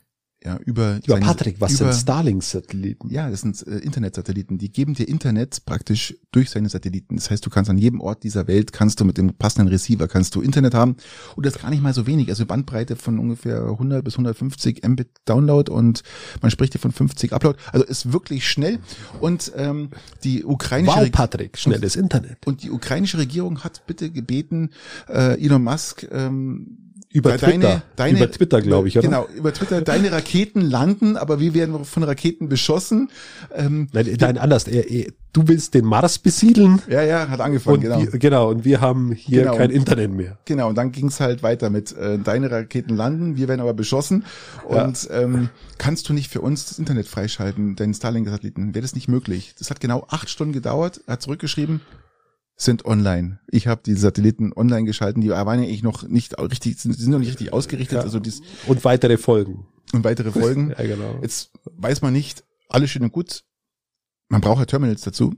ja, 0.48 0.58
über, 0.66 0.94
Lieber 0.96 1.04
seine- 1.16 1.26
Patrick, 1.26 1.60
was 1.60 1.74
über, 1.80 1.92
sind 1.92 2.02
Starlink-Satelliten? 2.02 3.10
Ja, 3.10 3.30
das 3.30 3.42
sind 3.42 3.66
äh, 3.68 3.80
Internetsatelliten. 3.80 4.58
Die 4.58 4.72
geben 4.72 4.94
dir 4.94 5.08
Internet 5.08 5.66
praktisch 5.66 6.16
durch 6.32 6.50
seine 6.50 6.70
Satelliten. 6.70 7.16
Das 7.18 7.30
heißt, 7.30 7.46
du 7.46 7.50
kannst 7.50 7.70
an 7.70 7.78
jedem 7.78 8.00
Ort 8.00 8.24
dieser 8.24 8.48
Welt, 8.48 8.72
kannst 8.72 9.00
du 9.00 9.06
mit 9.06 9.18
dem 9.18 9.34
passenden 9.34 9.68
Receiver, 9.68 10.08
kannst 10.08 10.36
du 10.36 10.42
Internet 10.42 10.74
haben. 10.74 10.96
Und 11.36 11.46
das 11.46 11.56
ist 11.58 11.62
gar 11.62 11.70
nicht 11.70 11.84
mal 11.84 11.94
so 11.94 12.08
wenig. 12.08 12.30
Also 12.30 12.46
Bandbreite 12.46 12.96
von 12.96 13.20
ungefähr 13.20 13.62
100 13.64 14.04
bis 14.04 14.14
150 14.14 14.88
Mbit 14.88 15.10
Download 15.26 15.72
und 15.72 16.04
man 16.42 16.50
spricht 16.52 16.74
hier 16.74 16.82
von 16.82 16.92
50 16.92 17.34
Upload. 17.34 17.60
Also 17.74 17.86
ist 17.86 18.14
wirklich 18.14 18.48
schnell. 18.48 18.80
Und 19.20 19.52
ähm, 19.56 19.90
die 20.24 20.46
ukrainische 20.46 20.98
Wow, 20.98 21.12
Patrick, 21.12 21.58
schnelles 21.58 21.96
Internet. 21.96 22.48
und 22.48 22.64
die 22.64 22.72
ukrainische 22.72 23.18
Regierung 23.18 23.64
hat 23.64 23.86
bitte 23.88 24.10
gebeten, 24.12 24.70
äh, 25.10 25.44
Elon 25.44 25.64
Musk 25.64 26.08
ähm, 26.12 26.87
Über 27.12 27.38
de- 27.38 27.50
Twitter. 27.52 27.82
Über 28.10 28.32
Twitter, 28.32 28.62
glaube 28.62 28.88
ich, 28.88 28.98
oder? 28.98 29.08
Genau, 29.08 29.28
über 29.36 29.54
Twitter. 29.54 29.82
Deine 29.82 30.12
Raketen 30.12 30.62
landen, 30.62 31.18
aber 31.18 31.40
wir 31.40 31.54
werden 31.54 31.84
von 31.86 32.04
Raketen 32.04 32.50
beschossen. 32.50 33.10
Ähm, 33.56 33.88
Nein, 33.94 34.16
nein 34.20 34.38
anders. 34.38 34.68
Er, 34.68 34.90
er, 34.90 35.12
du 35.34 35.48
willst 35.48 35.74
den 35.74 35.86
Mars 35.86 36.20
besiedeln. 36.20 36.82
ja, 36.90 37.02
ja, 37.04 37.28
hat 37.30 37.40
angefangen, 37.42 37.82
genau. 37.82 38.00
wir, 38.00 38.08
genau, 38.20 38.50
und 38.50 38.66
wir 38.66 38.82
haben 38.82 39.12
hier 39.14 39.44
Genau. 39.44 39.56
kein 39.58 39.70
Internet 39.72 40.12
mehr. 40.12 40.38
Genau, 40.46 40.68
und 40.70 40.76
dann 40.76 40.92
ging's 40.92 41.20
halt 41.20 41.44
weiter 41.44 41.70
mit 41.70 41.96
äh, 41.96 42.18
deine 42.20 42.50
Raketen 42.52 42.96
landen, 42.96 43.38
wir 43.38 43.48
werden 43.48 43.62
aber 43.62 43.74
beschossen. 43.74 44.26
Und 44.66 45.08
ähm, 45.12 45.50
kannst 45.78 46.10
du 46.10 46.14
nicht 46.14 46.30
für 46.32 46.42
uns 46.42 46.66
das 46.66 46.80
Internet 46.80 47.08
freischalten, 47.08 47.76
deinen 47.76 47.94
Starlink-Satelliten? 47.94 48.74
Wäre 48.76 48.82
das 48.82 48.96
nicht 48.96 49.08
möglich? 49.08 49.54
Das 49.60 49.70
hat 49.70 49.80
genau 49.80 50.06
acht 50.10 50.30
Stunden 50.30 50.54
gedauert, 50.54 51.02
er 51.08 51.14
hat 51.14 51.22
zurückgeschrieben, 51.22 51.82
sind 52.58 52.86
online. 52.86 53.40
Ich 53.48 53.68
habe 53.68 53.82
die 53.86 53.94
Satelliten 53.94 54.52
online 54.52 54.86
geschalten, 54.86 55.22
die 55.22 55.30
waren 55.30 55.60
ja 55.60 55.66
eigentlich 55.68 55.84
noch 55.84 56.08
nicht 56.08 56.38
richtig, 56.40 56.80
sind, 56.80 56.94
sind 56.94 57.12
noch 57.12 57.20
nicht 57.20 57.30
richtig 57.30 57.54
ausgerichtet, 57.54 58.00
Ja. 58.00 58.04
also 58.04 58.20
dies 58.20 58.42
Und 58.66 58.84
weitere 58.84 59.18
Folgen. 59.18 59.68
und 59.94 60.04
weitere 60.04 60.32
Folgen. 60.32 60.70
Ja, 60.78 60.86
genau. 60.86 61.20
Jetzt 61.22 61.52
weiß 61.66 62.02
man 62.02 62.14
nicht, 62.14 62.44
alles 62.68 62.90
schön 62.90 63.04
und 63.04 63.14
gut. 63.14 63.44
Man 64.30 64.42
braucht 64.42 64.60
ja 64.60 64.66
Terminals 64.66 65.02
dazu, 65.02 65.36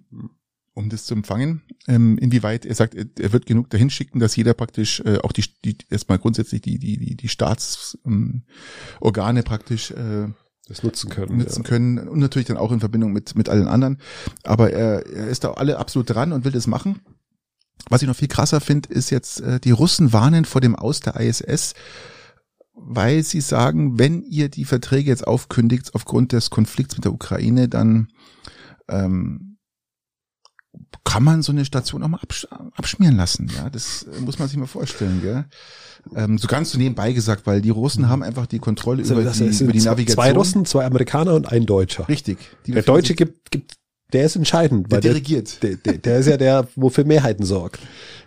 um 0.74 0.89
das 0.89 1.05
zu 1.05 1.13
empfangen. 1.13 1.61
Ähm, 1.88 2.17
inwieweit 2.17 2.65
er 2.65 2.74
sagt, 2.74 2.95
er, 2.95 3.34
wird 3.34 3.45
genug 3.45 3.70
dahin 3.70 3.89
schicken, 3.89 4.20
dass 4.20 4.36
jeder 4.38 4.53
praktisch 4.53 5.01
äh, 5.01 5.17
auch 5.20 5.34
die, 5.34 5.43
die 5.65 5.78
erstmal 5.89 6.20
grundsätzlich 6.20 6.61
die 6.61 6.80
die 6.80 6.97
die, 6.97 7.15
die 7.15 7.28
Staatsorgane 7.28 9.39
ähm, 9.39 9.45
praktisch 9.45 9.91
äh, 9.91 10.30
Das 10.70 10.84
nutzen 10.84 11.09
können. 11.09 11.38
nutzen 11.38 11.63
können 11.63 12.07
und 12.07 12.20
natürlich 12.20 12.47
dann 12.47 12.57
auch 12.57 12.72
in 12.72 12.80
Verbindung 12.80 13.11
mit 13.11 13.36
mit 13.36 13.49
allen 13.49 13.67
anderen. 13.67 13.97
Aber 14.43 14.72
er, 14.72 15.05
er 15.07 15.28
ist 15.28 15.43
da 15.43 15.51
alle 15.51 15.80
absolut 15.80 16.09
dran 16.09 16.32
und 16.32 16.45
will 16.45 16.51
das 16.51 16.67
machen. 16.67 16.99
Was 17.89 18.01
ich 18.01 18.07
noch 18.07 18.15
viel 18.15 18.28
krasser 18.28 18.61
finde, 18.61 18.89
ist 18.89 19.09
jetzt, 19.09 19.41
äh, 19.41 19.59
die 19.59 19.72
Russen 19.72 20.13
warnen 20.13 20.45
vor 20.45 20.61
dem 20.61 20.76
Aus 20.76 20.99
der 20.99 21.20
ISS, 21.20 21.74
weil 22.76 23.24
sie 23.24 23.41
sagen, 23.41 23.97
wenn 23.97 24.22
ihr 24.22 24.49
die 24.49 24.65
Verträge 24.65 25.09
jetzt 25.09 25.26
aufkündigt 25.26 25.95
aufgrund 25.95 26.32
des 26.32 26.49
Konflikts 26.49 26.95
mit 26.95 27.05
der 27.05 27.13
Ukraine, 27.13 27.67
dann 27.67 28.09
ähm, 28.88 29.48
kann 31.03 31.24
man 31.24 31.41
so 31.41 31.51
eine 31.51 31.65
Station 31.65 32.03
auch 32.03 32.07
mal 32.07 32.20
absch 32.22 32.45
abschmieren 32.76 33.17
lassen. 33.17 33.51
Ja, 33.55 33.70
das 33.70 34.03
äh, 34.03 34.22
muss 34.22 34.38
man 34.39 34.47
sich 34.47 34.57
mal 34.57 34.67
vorstellen. 34.67 35.22
Gell? 35.22 35.45
Ähm, 36.15 36.38
so 36.38 36.47
ganz 36.47 36.72
so 36.72 36.78
nebenbei 36.78 37.11
gesagt, 37.11 37.47
weil 37.47 37.61
die 37.61 37.72
Russen 37.72 38.07
haben 38.09 38.24
einfach 38.24 38.45
die 38.45 38.59
Kontrolle 38.59 39.01
Also, 39.01 39.13
über, 39.20 39.30
die, 39.30 39.43
über 39.63 39.74
die 39.74 39.82
Navigation. 39.82 40.15
Zwei 40.24 40.32
Russen, 40.34 40.65
zwei 40.65 40.86
Amerikaner 40.86 41.34
und 41.34 41.51
ein 41.51 41.65
Deutscher. 41.65 42.07
Richtig. 42.07 42.38
Der 42.67 42.84
Deutsche 42.84 43.15
gibt, 43.15 43.49
gibt, 43.51 43.74
der 44.13 44.26
ist 44.26 44.36
entscheidend, 44.36 44.88
der 44.91 44.97
weil 44.97 45.01
der, 45.01 45.11
dirigiert. 45.13 45.61
der, 45.63 45.76
der, 45.76 45.97
der 45.97 46.20
ist 46.20 46.28
ja 46.28 46.38
der, 46.38 46.67
wo 46.76 46.89
für 46.89 47.03
Mehrheiten 47.03 47.45
sorgt. 47.45 47.80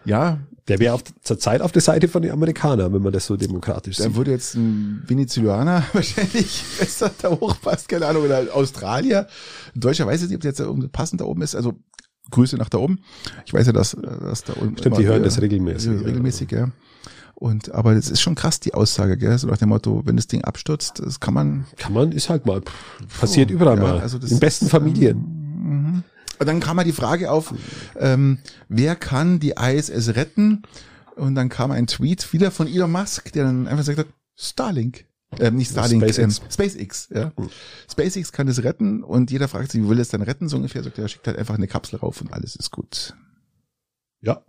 Ja, 0.05 0.39
Der 0.69 0.79
wäre 0.81 1.01
zur 1.23 1.39
Zeit 1.39 1.61
auf 1.61 1.73
der 1.73 1.83
Seite 1.83 2.09
von 2.09 2.23
den 2.23 2.31
Amerikanern, 2.33 2.93
wenn 2.93 3.03
man 3.03 3.13
das 3.13 3.27
so 3.27 3.37
demokratisch 3.37 3.97
Da 3.97 4.05
sieht. 4.05 4.15
würde 4.17 4.33
jetzt 4.33 4.55
ein 4.55 5.03
Venezuelaner 5.07 5.85
wahrscheinlich 5.93 6.63
besser 6.79 7.11
da 7.23 7.31
hochpasst, 7.31 7.89
keine 7.89 8.07
Ahnung, 8.07 8.25
oder 8.25 8.47
Australier. 8.55 9.27
Ein 9.75 9.81
Deutscher 9.81 10.07
weiß 10.07 10.23
ich 10.23 10.29
nicht, 10.29 10.37
ob 10.37 10.43
der 10.43 10.51
jetzt 10.53 10.93
passend 10.93 11.21
da 11.21 11.25
oben 11.25 11.43
ist. 11.43 11.55
Also 11.57 11.75
Grüße 12.31 12.57
nach 12.57 12.69
da 12.69 12.79
oben. 12.79 13.01
Ich 13.47 13.53
weiß 13.53 13.67
ja, 13.67 13.73
dass, 13.73 13.97
dass 14.01 14.45
da 14.45 14.55
unten. 14.55 14.79
Stimmt, 14.79 14.99
die 14.99 15.07
hören 15.07 15.23
das 15.23 15.41
regelmäßig, 15.41 15.91
Ja, 15.93 15.99
ja. 15.99 16.01
regelmäßig, 16.07 16.51
ja. 16.53 16.69
Und, 17.35 17.73
aber 17.73 17.95
das 17.95 18.09
ist 18.09 18.21
schon 18.21 18.37
krass, 18.37 18.61
die 18.61 18.73
Aussage, 18.75 19.17
gell? 19.19 19.37
So 19.37 19.49
nach 19.49 19.59
dem 19.59 19.71
Motto, 19.71 20.03
wenn 20.05 20.17
das 20.17 20.29
Ding 20.29 20.45
abstürzt, 20.45 21.01
das 21.05 21.19
kann 21.19 21.35
man. 21.35 21.67
Kann 21.77 21.93
man, 21.93 22.13
ist 22.13 22.29
halt 22.31 22.47
mal, 22.47 22.61
pff, 22.63 23.21
passiert 23.21 23.51
Oh, 23.51 23.55
überall 23.55 23.77
ja, 23.79 23.83
mal. 23.83 24.01
also 24.01 24.19
das 24.19 24.31
In 24.31 24.39
besten 24.39 24.67
ist, 24.67 24.71
Familien. 24.71 25.19
Mhm. 25.19 26.03
Und 26.39 26.47
dann 26.47 26.61
kam 26.61 26.77
mal 26.77 26.85
die 26.85 26.93
Frage 26.93 27.31
auf, 27.31 27.53
ähm, 27.99 28.39
wer 28.69 28.95
kann 28.97 29.41
die 29.41 29.55
ISS 29.61 30.15
retten? 30.15 30.63
Und 31.17 31.35
dann 31.35 31.49
kam 31.49 31.71
ein 31.73 31.87
Tweet 31.87 32.33
wieder 32.33 32.51
von 32.51 32.67
Elon 32.69 32.91
Musk, 32.91 33.33
der 33.33 33.45
dann 33.45 33.67
einfach 33.67 33.79
gesagt 33.85 33.99
hat, 33.99 34.07
Starlink. 34.37 35.05
Ähm, 35.39 35.57
nicht 35.57 35.71
Starlink, 35.71 36.03
SpaceX. 36.03 36.39
Ähm, 36.39 36.51
SpaceX, 36.51 37.09
ja. 37.15 37.33
Mhm. 37.37 37.51
SpaceX 37.91 38.33
kann 38.33 38.47
das 38.47 38.63
retten 38.63 39.03
und 39.03 39.31
jeder 39.31 39.49
fragt 39.49 39.73
sich, 39.73 39.83
wie 39.83 39.89
will 39.89 39.99
es 39.99 40.09
dann 40.09 40.23
retten? 40.23 40.49
So 40.49 40.57
ungefähr 40.57 40.83
sagt 40.83 40.99
er, 40.99 41.09
schickt 41.09 41.27
halt 41.27 41.39
einfach 41.39 41.55
eine 41.55 41.67
Kapsel 41.69 41.99
rauf 41.99 42.21
und 42.21 42.33
alles 42.33 42.55
ist 42.57 42.71
gut. 42.71 43.15
Ja. 44.21 44.43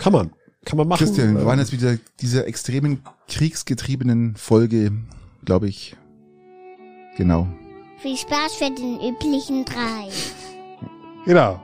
Kann 0.00 0.12
man. 0.12 0.32
Kann 0.64 0.78
man 0.78 0.88
machen. 0.88 0.98
Christian, 1.04 1.34
wir 1.34 1.40
Ähm, 1.40 1.46
waren 1.46 1.58
jetzt 1.58 1.72
wieder 1.72 1.98
dieser 2.20 2.46
extremen 2.46 3.00
kriegsgetriebenen 3.28 4.34
Folge, 4.36 4.92
glaube 5.44 5.68
ich. 5.68 5.96
Genau. 7.16 7.46
Viel 7.98 8.16
Spaß 8.16 8.54
für 8.54 8.70
den 8.70 8.98
üblichen 9.00 9.64
drei. 9.64 10.08
Genau. 11.24 11.60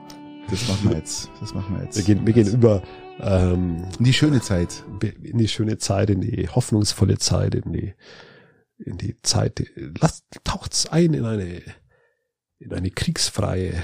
Das 0.51 0.69
machen 0.69 0.91
wir 0.91 0.97
jetzt. 0.99 1.31
Das 1.41 1.55
machen 1.55 1.77
wir 1.77 1.85
jetzt. 1.85 1.97
Wir 1.97 2.05
gehen, 2.05 2.27
wir 2.27 2.33
gehen 2.33 2.53
über 2.53 2.83
ähm, 3.23 3.85
in 3.99 4.05
die 4.05 4.13
schöne 4.13 4.41
Zeit. 4.41 4.85
in 5.01 5.39
die 5.39 5.49
schöne 5.49 5.79
Zeit, 5.79 6.11
in 6.11 6.21
die 6.21 6.49
hoffnungsvolle 6.49 7.19
Zeit, 7.19 7.55
in 7.55 7.73
die 7.73 7.95
in 8.79 8.99
die 8.99 9.17
Zeit. 9.23 9.65
Lasst 10.01 10.25
taucht's 10.45 10.87
ein 10.87 11.15
in 11.15 11.25
eine 11.25 11.63
in 12.59 12.73
eine 12.73 12.91
kriegsfreie, 12.91 13.83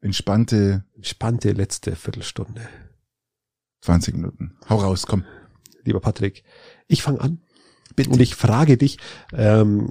Entspannte 0.00 0.84
entspannte 0.94 1.52
letzte 1.52 1.96
Viertelstunde. 1.96 2.68
20 3.80 4.14
Minuten. 4.14 4.56
Hau 4.68 4.76
raus, 4.76 5.06
komm. 5.06 5.24
Lieber 5.84 6.00
Patrick, 6.00 6.44
ich 6.88 7.02
fange 7.02 7.20
an 7.20 7.42
Bitte. 7.96 8.10
und 8.10 8.20
ich 8.20 8.34
frage 8.34 8.76
dich, 8.76 8.98
ähm, 9.32 9.90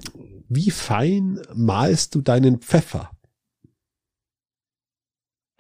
wie 0.50 0.72
fein 0.72 1.40
malst 1.54 2.16
du 2.16 2.22
deinen 2.22 2.60
Pfeffer? 2.60 3.12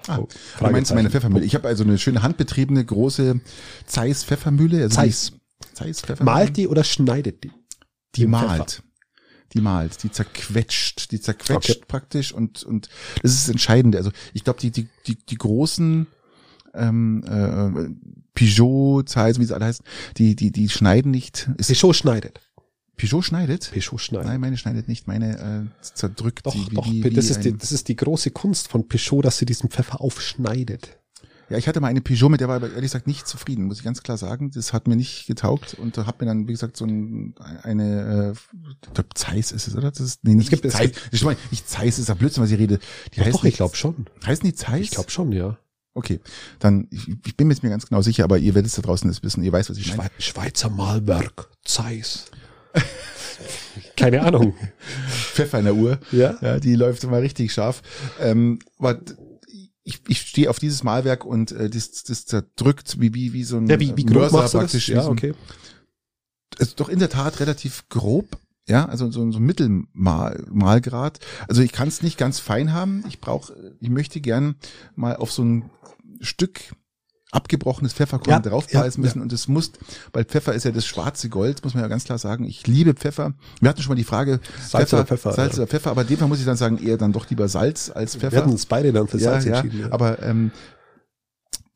Ah, 0.07 0.17
Oh, 0.19 0.27
Du 0.59 0.69
meinst 0.69 0.93
meine. 0.93 1.09
Pfeffermühle. 1.09 1.45
Ich 1.45 1.55
habe 1.55 1.67
also 1.67 1.83
eine 1.83 1.97
schöne 1.97 2.21
handbetriebene 2.23 2.83
große 2.83 3.39
Zeiss 3.85 4.23
Pfeffermühle. 4.23 4.83
Also 4.83 4.95
Zeiss. 4.95 5.31
Zeiss 5.73 6.01
Pfeffermühle. 6.01 6.35
Malt 6.35 6.57
die 6.57 6.67
oder 6.67 6.83
schneidet 6.83 7.43
die? 7.43 7.51
die 8.15 8.27
malt. 8.27 8.83
Die 9.53 9.61
malt, 9.61 10.01
die 10.03 10.11
zerquetscht, 10.11 11.11
die 11.11 11.21
zerquetscht 11.21 11.69
Okay. 11.77 11.85
praktisch 11.87 12.31
und 12.31 12.63
und 12.63 12.89
das 13.21 13.31
ist 13.33 13.43
das 13.43 13.49
Entscheidende. 13.49 13.99
Also 13.99 14.11
ich 14.33 14.43
glaube 14.43 14.59
die 14.59 14.71
die 14.71 14.87
die 15.05 15.15
die 15.15 15.35
großen 15.35 16.07
ähm, 16.73 17.23
äh, 17.27 17.89
Peugeot, 18.33 19.03
Zeiss, 19.03 19.39
wie 19.39 19.45
sie 19.45 19.53
alle 19.53 19.65
heißen, 19.65 19.85
die 20.17 20.35
die 20.35 20.51
die 20.51 20.69
schneiden 20.69 21.11
nicht. 21.11 21.49
Ist, 21.57 21.67
Peugeot 21.67 21.93
schneidet. 21.93 22.39
Peugeot 23.07 23.21
schneidet? 23.21 23.71
Peugeot 23.73 23.97
schneidet. 23.97 24.27
Nein, 24.27 24.41
meine 24.41 24.57
schneidet 24.57 24.87
nicht. 24.87 25.07
Meine 25.07 25.67
äh, 25.71 25.83
zerdrückt 25.93 26.45
Doch, 26.45 26.53
die. 26.53 26.71
Wie, 26.71 26.75
doch, 26.75 26.85
wie, 26.85 27.01
das, 27.09 27.25
wie 27.25 27.31
ist 27.31 27.39
die, 27.43 27.57
das 27.57 27.71
ist 27.71 27.87
die 27.87 27.95
große 27.95 28.31
Kunst 28.31 28.67
von 28.67 28.87
Peugeot, 28.87 29.21
dass 29.21 29.37
sie 29.37 29.45
diesen 29.45 29.69
Pfeffer 29.69 30.01
aufschneidet. 30.01 30.97
Ja, 31.49 31.57
ich 31.57 31.67
hatte 31.67 31.81
mal 31.81 31.87
eine 31.89 32.01
Peugeot, 32.01 32.29
mit 32.29 32.39
der 32.39 32.47
war 32.47 32.57
ich 32.57 32.63
aber 32.63 32.71
ehrlich 32.73 32.89
gesagt 32.89 33.05
nicht 33.05 33.27
zufrieden, 33.27 33.65
muss 33.65 33.77
ich 33.79 33.83
ganz 33.83 34.01
klar 34.01 34.17
sagen. 34.17 34.49
Das 34.51 34.71
hat 34.71 34.87
mir 34.87 34.95
nicht 34.95 35.27
getaugt 35.27 35.73
und 35.75 35.97
da 35.97 36.05
hat 36.05 36.19
mir 36.21 36.25
dann, 36.25 36.47
wie 36.47 36.53
gesagt, 36.53 36.77
so 36.77 36.85
ein, 36.85 37.35
eine, 37.63 38.33
äh, 38.33 38.57
ich 38.87 38.93
glaube, 38.93 39.09
Zeiss 39.13 39.51
ist 39.51 39.67
es, 39.67 39.75
oder? 39.75 39.91
Das 39.91 39.99
ist, 39.99 40.23
nee, 40.23 40.33
nicht, 40.35 40.45
Es 40.45 40.49
gibt- 40.51 40.65
es 40.65 40.73
Zeiss. 40.73 40.91
gibt- 40.93 41.09
Ich 41.11 41.23
meine, 41.23 41.37
nicht 41.51 41.69
Zeiss 41.69 41.99
ist 41.99 42.07
ja 42.07 42.15
Blödsinn, 42.15 42.43
was 42.43 42.49
ich 42.51 42.57
rede. 42.57 42.79
Die 43.13 43.19
Doch, 43.19 43.25
heißen 43.25 43.39
doch, 43.39 43.43
ich 43.43 43.55
glaube 43.55 43.75
schon. 43.75 44.07
Heißen 44.25 44.45
die 44.45 44.55
Zeiss? 44.55 44.81
Ich 44.81 44.91
glaube 44.91 45.11
schon, 45.11 45.31
ja. 45.33 45.57
Okay, 45.93 46.21
dann, 46.57 46.87
ich, 46.89 47.07
ich 47.23 47.37
bin 47.37 47.47
mir 47.47 47.53
jetzt 47.53 47.61
mir 47.61 47.69
ganz 47.69 47.85
genau 47.85 48.01
sicher, 48.01 48.23
aber 48.23 48.39
ihr 48.39 48.55
werdet 48.55 48.69
es 48.69 48.75
da 48.75 48.81
draußen 48.81 49.07
das 49.07 49.21
wissen. 49.21 49.43
Ihr 49.43 49.51
weißt, 49.51 49.69
was 49.69 49.77
ich 49.77 49.95
meine. 49.95 50.09
Schwe 50.17 50.21
Schweizer 50.33 50.69
Malwerk, 50.71 51.49
Zeiss. 51.65 52.31
Keine 53.95 54.21
Ahnung. 54.23 54.55
Pfeffer 55.07 55.59
in 55.59 55.65
der 55.65 55.75
Uhr. 55.75 55.99
Ja. 56.11 56.37
Ja, 56.41 56.59
die 56.59 56.75
läuft 56.75 57.03
immer 57.03 57.21
richtig 57.21 57.53
scharf. 57.53 57.81
Ähm, 58.19 58.59
aber 58.79 58.99
ich, 59.83 60.01
ich 60.07 60.21
stehe 60.21 60.49
auf 60.49 60.59
dieses 60.59 60.83
Malwerk 60.83 61.25
und 61.25 61.51
äh, 61.51 61.69
das, 61.69 62.03
das 62.03 62.25
zerdrückt 62.25 62.99
wie, 63.01 63.13
wie, 63.13 63.33
wie 63.33 63.43
so 63.43 63.57
ein 63.57 63.67
Ja, 63.67 63.79
wie, 63.79 63.95
wie 63.97 64.05
Mörser 64.05 64.47
praktisch. 64.47 64.89
Ja, 64.89 65.01
ein- 65.01 65.07
okay. 65.09 65.33
ist 66.57 66.79
doch 66.79 66.89
in 66.89 66.99
der 66.99 67.09
Tat 67.09 67.39
relativ 67.39 67.87
grob, 67.89 68.37
ja, 68.67 68.85
also 68.85 69.11
so, 69.11 69.29
so 69.31 69.39
ein 69.39 69.43
Mittelmalgrad. 69.45 71.19
Also 71.49 71.61
ich 71.61 71.73
kann 71.73 71.89
es 71.89 72.01
nicht 72.01 72.17
ganz 72.17 72.39
fein 72.39 72.71
haben. 72.71 73.03
Ich 73.09 73.19
brauche, 73.19 73.75
ich 73.81 73.89
möchte 73.89 74.21
gern 74.21 74.55
mal 74.95 75.17
auf 75.17 75.31
so 75.33 75.43
ein 75.43 75.69
Stück 76.21 76.61
abgebrochenes 77.33 77.93
Pfefferkorn 77.93 78.29
Ja, 78.29 78.39
draufbeißen 78.39 79.01
ja, 79.01 79.05
müssen 79.05 79.21
und 79.21 79.33
es 79.33 79.47
muss, 79.47 79.71
weil 80.11 80.23
Pfeffer 80.23 80.53
ist 80.53 80.65
ja 80.65 80.71
das 80.71 80.85
schwarze 80.85 81.29
Gold, 81.29 81.63
muss 81.63 81.73
man 81.73 81.83
ja 81.83 81.89
ganz 81.89 82.05
klar 82.05 82.17
sagen. 82.17 82.45
Ich 82.45 82.67
liebe 82.67 82.93
Pfeffer. 82.93 83.33
Wir 83.59 83.69
hatten 83.69 83.81
schon 83.81 83.89
mal 83.89 83.95
die 83.95 84.03
Frage, 84.03 84.39
Salz 84.67 84.93
oder 84.93 85.05
Pfeffer, 85.05 85.33
Salz 85.33 85.53
ja. 85.53 85.63
oder 85.63 85.67
Pfeffer, 85.67 85.91
aber 85.91 86.03
in 86.03 86.07
dem 86.09 86.17
Fall 86.17 86.27
muss 86.27 86.39
ich 86.39 86.45
dann 86.45 86.57
sagen, 86.57 86.77
eher 86.77 86.97
dann 86.97 87.11
doch 87.11 87.29
lieber 87.29 87.47
Salz 87.47 87.91
als 87.93 88.15
Pfeffer. 88.15 88.31
Wir 88.31 88.39
hatten 88.39 88.51
uns 88.51 88.65
beide 88.65 88.93
dann 88.93 89.07
für 89.07 89.17
ja, 89.17 89.31
Salz 89.31 89.45
ja, 89.45 89.55
entschieden. 89.59 89.81
Ja. 89.81 89.91
aber 89.91 90.21
ähm, 90.21 90.51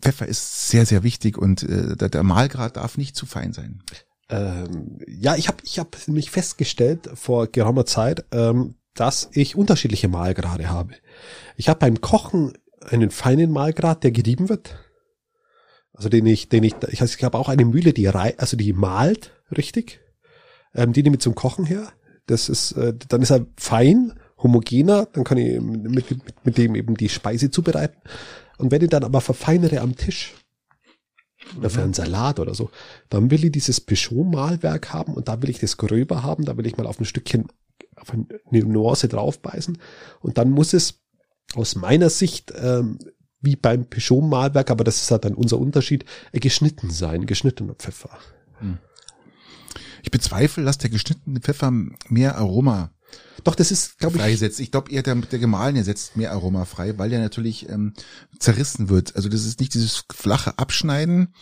Pfeffer 0.01 0.27
ist 0.27 0.69
sehr, 0.69 0.85
sehr 0.85 1.03
wichtig 1.03 1.37
und 1.37 1.63
äh, 1.63 1.95
der, 1.95 2.09
der 2.09 2.23
Malgrad 2.23 2.77
darf 2.77 2.97
nicht 2.97 3.15
zu 3.15 3.25
fein 3.25 3.53
sein. 3.53 3.81
Ähm, 4.29 4.99
ja, 5.07 5.35
ich 5.35 5.47
habe 5.47 5.57
ich 5.63 5.79
hab 5.79 5.95
mich 6.07 6.31
festgestellt 6.31 7.09
vor 7.15 7.47
geraumer 7.47 7.85
Zeit, 7.85 8.25
ähm, 8.31 8.75
dass 8.93 9.29
ich 9.31 9.55
unterschiedliche 9.55 10.07
Malgrade 10.07 10.69
habe. 10.69 10.93
Ich 11.55 11.69
habe 11.69 11.79
beim 11.79 12.01
Kochen 12.01 12.53
einen 12.81 13.11
feinen 13.11 13.51
Malgrad, 13.51 14.03
der 14.03 14.11
gerieben 14.11 14.49
wird. 14.49 14.75
Also 15.97 16.09
den 16.09 16.27
ich, 16.27 16.47
den 16.47 16.63
ich, 16.63 16.75
ich, 16.89 17.01
heißt, 17.01 17.15
ich 17.15 17.23
habe 17.23 17.37
auch 17.37 17.49
eine 17.49 17.65
Mühle, 17.65 17.91
die 17.91 18.05
rei 18.05 18.35
also 18.37 18.55
die 18.55 18.71
malt 18.71 19.31
richtig. 19.55 19.99
Ähm, 20.75 20.93
die 20.93 21.01
nehme 21.01 21.15
ich 21.15 21.21
zum 21.21 21.33
Kochen 21.33 21.65
her. 21.65 21.91
Das 22.27 22.49
ist, 22.49 22.73
äh, 22.73 22.93
dann 23.09 23.23
ist 23.23 23.31
er 23.31 23.47
fein, 23.57 24.13
homogener, 24.37 25.07
dann 25.11 25.23
kann 25.23 25.39
ich 25.39 25.59
mit, 25.59 26.11
mit, 26.11 26.45
mit 26.45 26.57
dem 26.57 26.75
eben 26.75 26.95
die 26.95 27.09
Speise 27.09 27.49
zubereiten. 27.49 27.97
Und 28.59 28.71
wenn 28.71 28.83
ich 28.83 28.89
dann 28.89 29.03
aber 29.03 29.21
verfeinere 29.21 29.81
am 29.81 29.95
Tisch, 29.95 30.35
oder 31.57 31.69
für 31.69 31.81
einen 31.81 31.93
Salat 31.93 32.39
oder 32.39 32.53
so, 32.53 32.69
dann 33.09 33.31
will 33.31 33.45
ich 33.45 33.51
dieses 33.51 33.79
Peugeot-Malwerk 33.79 34.93
haben 34.93 35.13
und 35.13 35.27
da 35.27 35.41
will 35.41 35.49
ich 35.49 35.59
das 35.59 35.77
gröber 35.77 36.23
haben, 36.23 36.45
da 36.45 36.57
will 36.57 36.67
ich 36.67 36.77
mal 36.77 36.87
auf 36.87 36.99
ein 36.99 37.05
Stückchen, 37.05 37.47
auf 37.95 38.11
eine 38.11 38.25
Nuance 38.51 39.07
draufbeißen 39.07 39.77
und 40.19 40.37
dann 40.37 40.51
muss 40.51 40.73
es 40.73 40.99
aus 41.53 41.75
meiner 41.75 42.09
Sicht, 42.09 42.53
ähm, 42.55 42.99
wie 43.41 43.55
beim 43.55 43.85
Peugeot-Malwerk, 43.85 44.71
aber 44.71 44.83
das 44.83 45.01
ist 45.01 45.11
halt 45.11 45.25
dann 45.25 45.33
unser 45.33 45.59
Unterschied, 45.59 46.05
äh, 46.31 46.39
geschnitten 46.39 46.89
sein, 46.89 47.25
geschnittener 47.25 47.75
Pfeffer. 47.75 48.17
Ich 50.03 50.11
bezweifle, 50.11 50.63
dass 50.63 50.77
der 50.77 50.89
geschnittene 50.89 51.39
Pfeffer 51.39 51.71
mehr 52.09 52.37
Aroma 52.37 52.91
Doch, 53.43 53.55
das 53.55 53.71
ist, 53.71 53.99
glaube 53.99 54.17
ich, 54.17 54.21
freisetzt. 54.21 54.59
Ich 54.59 54.71
glaube 54.71 54.91
eher 54.91 55.03
der, 55.03 55.15
der 55.15 55.39
gemahlene 55.39 55.83
setzt 55.83 56.17
mehr 56.17 56.31
Aroma 56.31 56.65
frei, 56.65 56.97
weil 56.97 57.09
der 57.09 57.19
natürlich 57.19 57.69
ähm, 57.69 57.93
zerrissen 58.39 58.89
wird. 58.89 59.15
Also 59.15 59.29
das 59.29 59.45
ist 59.45 59.59
nicht 59.59 59.73
dieses 59.73 60.05
flache 60.11 60.57
Abschneiden. 60.57 61.33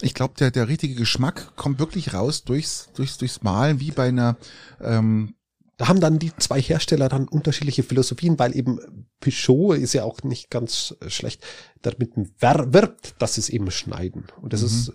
Ich 0.00 0.14
glaube, 0.14 0.34
der, 0.38 0.50
der 0.50 0.68
richtige 0.68 0.94
Geschmack 0.94 1.54
kommt 1.56 1.78
wirklich 1.78 2.14
raus 2.14 2.44
durchs, 2.44 2.90
durchs, 2.94 3.18
durchs 3.18 3.42
Malen, 3.42 3.80
wie 3.80 3.90
bei 3.90 4.08
einer 4.08 4.36
ähm, 4.80 5.34
da 5.82 5.88
haben 5.88 5.98
dann 6.00 6.20
die 6.20 6.30
zwei 6.36 6.60
Hersteller 6.62 7.08
dann 7.08 7.26
unterschiedliche 7.26 7.82
Philosophien, 7.82 8.38
weil 8.38 8.56
eben 8.56 8.78
Peugeot 9.18 9.72
ist 9.74 9.94
ja 9.94 10.04
auch 10.04 10.22
nicht 10.22 10.48
ganz 10.48 10.94
äh, 11.00 11.10
schlecht 11.10 11.42
damit 11.82 12.12
wirbt, 12.38 13.16
dass 13.18 13.34
sie 13.34 13.40
es 13.40 13.48
eben 13.48 13.68
schneiden. 13.72 14.26
Und 14.40 14.52
das 14.52 14.60
Mhm. 14.60 14.66
ist, 14.68 14.88
äh, 14.90 14.92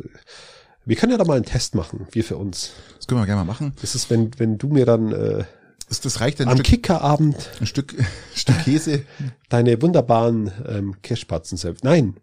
wir 0.86 0.96
können 0.96 1.12
ja 1.12 1.18
da 1.18 1.26
mal 1.26 1.36
einen 1.36 1.44
Test 1.44 1.76
machen, 1.76 2.08
wir 2.12 2.24
für 2.24 2.38
uns. 2.38 2.72
Das 2.96 3.08
können 3.08 3.20
wir 3.20 3.26
gerne 3.26 3.42
mal 3.44 3.52
machen. 3.52 3.74
Das 3.82 3.96
ist, 3.96 4.10
wenn, 4.10 4.32
wenn 4.40 4.58
du 4.58 4.70
mir 4.70 4.86
dann 4.86 5.12
äh, 5.12 5.44
Das, 5.90 6.00
das 6.00 6.22
reicht 6.22 6.40
ein 6.40 6.48
am 6.48 6.56
Stück, 6.56 6.68
Kickerabend 6.68 7.50
ein 7.60 7.68
Stück, 7.68 7.94
Stück 8.34 8.58
Käse. 8.64 9.04
deine 9.50 9.82
wunderbaren 9.82 10.52
ähm, 10.70 10.96
Kirschspatzen 11.02 11.58
servierst. 11.58 11.84
Nein, 11.84 12.16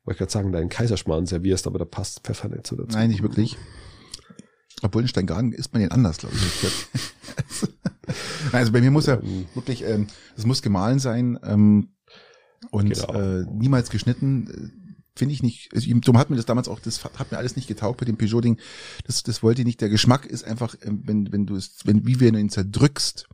ich 0.00 0.06
wollte 0.06 0.18
gerade 0.20 0.32
sagen, 0.32 0.52
deinen 0.52 0.70
Kaiserschmarrn 0.70 1.26
servierst, 1.26 1.66
aber 1.66 1.78
da 1.78 1.84
passt 1.84 2.20
Pfeffer 2.20 2.48
nicht 2.48 2.66
so 2.66 2.76
dazu. 2.76 2.96
Nein, 2.96 3.10
nicht 3.10 3.22
wirklich. 3.22 3.58
Obwohl 4.82 5.02
in 5.02 5.08
Steingarten 5.08 5.52
isst 5.52 5.72
man 5.72 5.80
den 5.82 5.90
anders, 5.90 6.18
glaube 6.18 6.34
ich. 6.36 7.68
Also 8.52 8.70
bei 8.72 8.80
mir 8.80 8.90
muss 8.92 9.06
ja 9.06 9.18
wirklich, 9.54 9.82
ähm, 9.82 10.06
es 10.36 10.46
muss 10.46 10.62
gemahlen 10.62 10.98
sein 11.00 11.38
ähm, 11.44 11.88
und 12.70 12.90
Genau. 12.94 13.12
äh, 13.14 13.44
niemals 13.52 13.90
geschnitten. 13.90 14.48
äh, 14.48 14.86
Finde 15.18 15.32
ich 15.34 15.42
nicht. 15.42 15.70
Also, 15.74 15.88
darum 16.00 16.18
hat 16.18 16.28
mir 16.30 16.36
das 16.36 16.44
damals 16.46 16.68
auch, 16.68 16.78
das 16.78 17.02
hat 17.02 17.32
mir 17.32 17.38
alles 17.38 17.56
nicht 17.56 17.66
getaugt 17.68 17.98
bei 17.98 18.04
dem 18.06 18.16
Peugeot-Ding. 18.18 18.58
Das, 19.06 19.22
das 19.22 19.42
wollte 19.42 19.62
ich 19.62 19.66
nicht. 19.66 19.80
Der 19.80 19.88
Geschmack 19.88 20.26
ist 20.26 20.44
einfach, 20.44 20.76
ähm, 20.82 21.02
wenn, 21.04 21.32
wenn 21.32 21.46
du 21.46 21.56
es, 21.56 21.78
wenn, 21.84 22.06
wie 22.06 22.20
wenn 22.20 22.34
du 22.34 22.38
ihn 22.40 22.50
zerdrückst, 22.50 23.26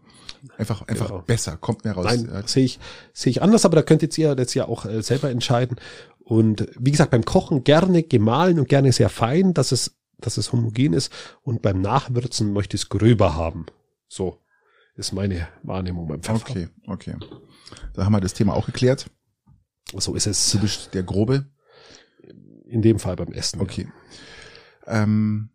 einfach, 0.56 0.82
einfach 0.82 1.08
Genau. 1.08 1.22
besser, 1.22 1.56
kommt 1.56 1.84
mehr 1.84 1.94
raus. 1.94 2.06
Nein, 2.08 2.28
Ja, 2.32 2.46
sehe 2.46 2.64
ich, 2.64 2.78
sehe 3.12 3.30
ich 3.32 3.42
anders, 3.42 3.64
aber 3.64 3.76
da 3.76 3.82
könnt 3.82 4.00
jetzt 4.02 4.16
ihr 4.16 4.34
jetzt 4.38 4.54
ja 4.54 4.66
auch 4.68 4.86
äh, 4.86 5.02
selber 5.02 5.30
entscheiden. 5.30 5.76
Und 6.20 6.68
wie 6.78 6.92
gesagt, 6.92 7.10
beim 7.10 7.24
Kochen 7.24 7.64
gerne 7.64 8.04
gemahlen 8.04 8.58
und 8.60 8.68
gerne 8.68 8.92
sehr 8.92 9.08
fein, 9.08 9.52
dass 9.52 9.72
es, 9.72 9.96
dass 10.26 10.36
es 10.36 10.52
homogen 10.52 10.92
ist. 10.92 11.12
Und 11.42 11.62
beim 11.62 11.80
Nachwürzen 11.80 12.52
möchte 12.52 12.76
ich 12.76 12.82
es 12.82 12.88
gröber 12.88 13.34
haben. 13.34 13.66
So 14.08 14.38
ist 14.94 15.12
meine 15.12 15.48
Wahrnehmung 15.62 16.06
beim 16.08 16.22
Pfeffer. 16.22 16.50
Okay, 16.50 16.68
okay. 16.86 17.16
Da 17.94 18.04
haben 18.04 18.12
wir 18.12 18.20
das 18.20 18.34
Thema 18.34 18.54
auch 18.54 18.66
geklärt. 18.66 19.10
So 19.96 20.14
ist 20.14 20.26
es 20.26 20.52
Du 20.52 20.60
bist 20.60 20.94
der 20.94 21.02
Grobe. 21.02 21.46
in 22.66 22.82
dem 22.82 22.98
Fall 22.98 23.16
beim 23.16 23.32
Essen. 23.32 23.60
Okay. 23.60 23.88
Ähm, 24.86 25.50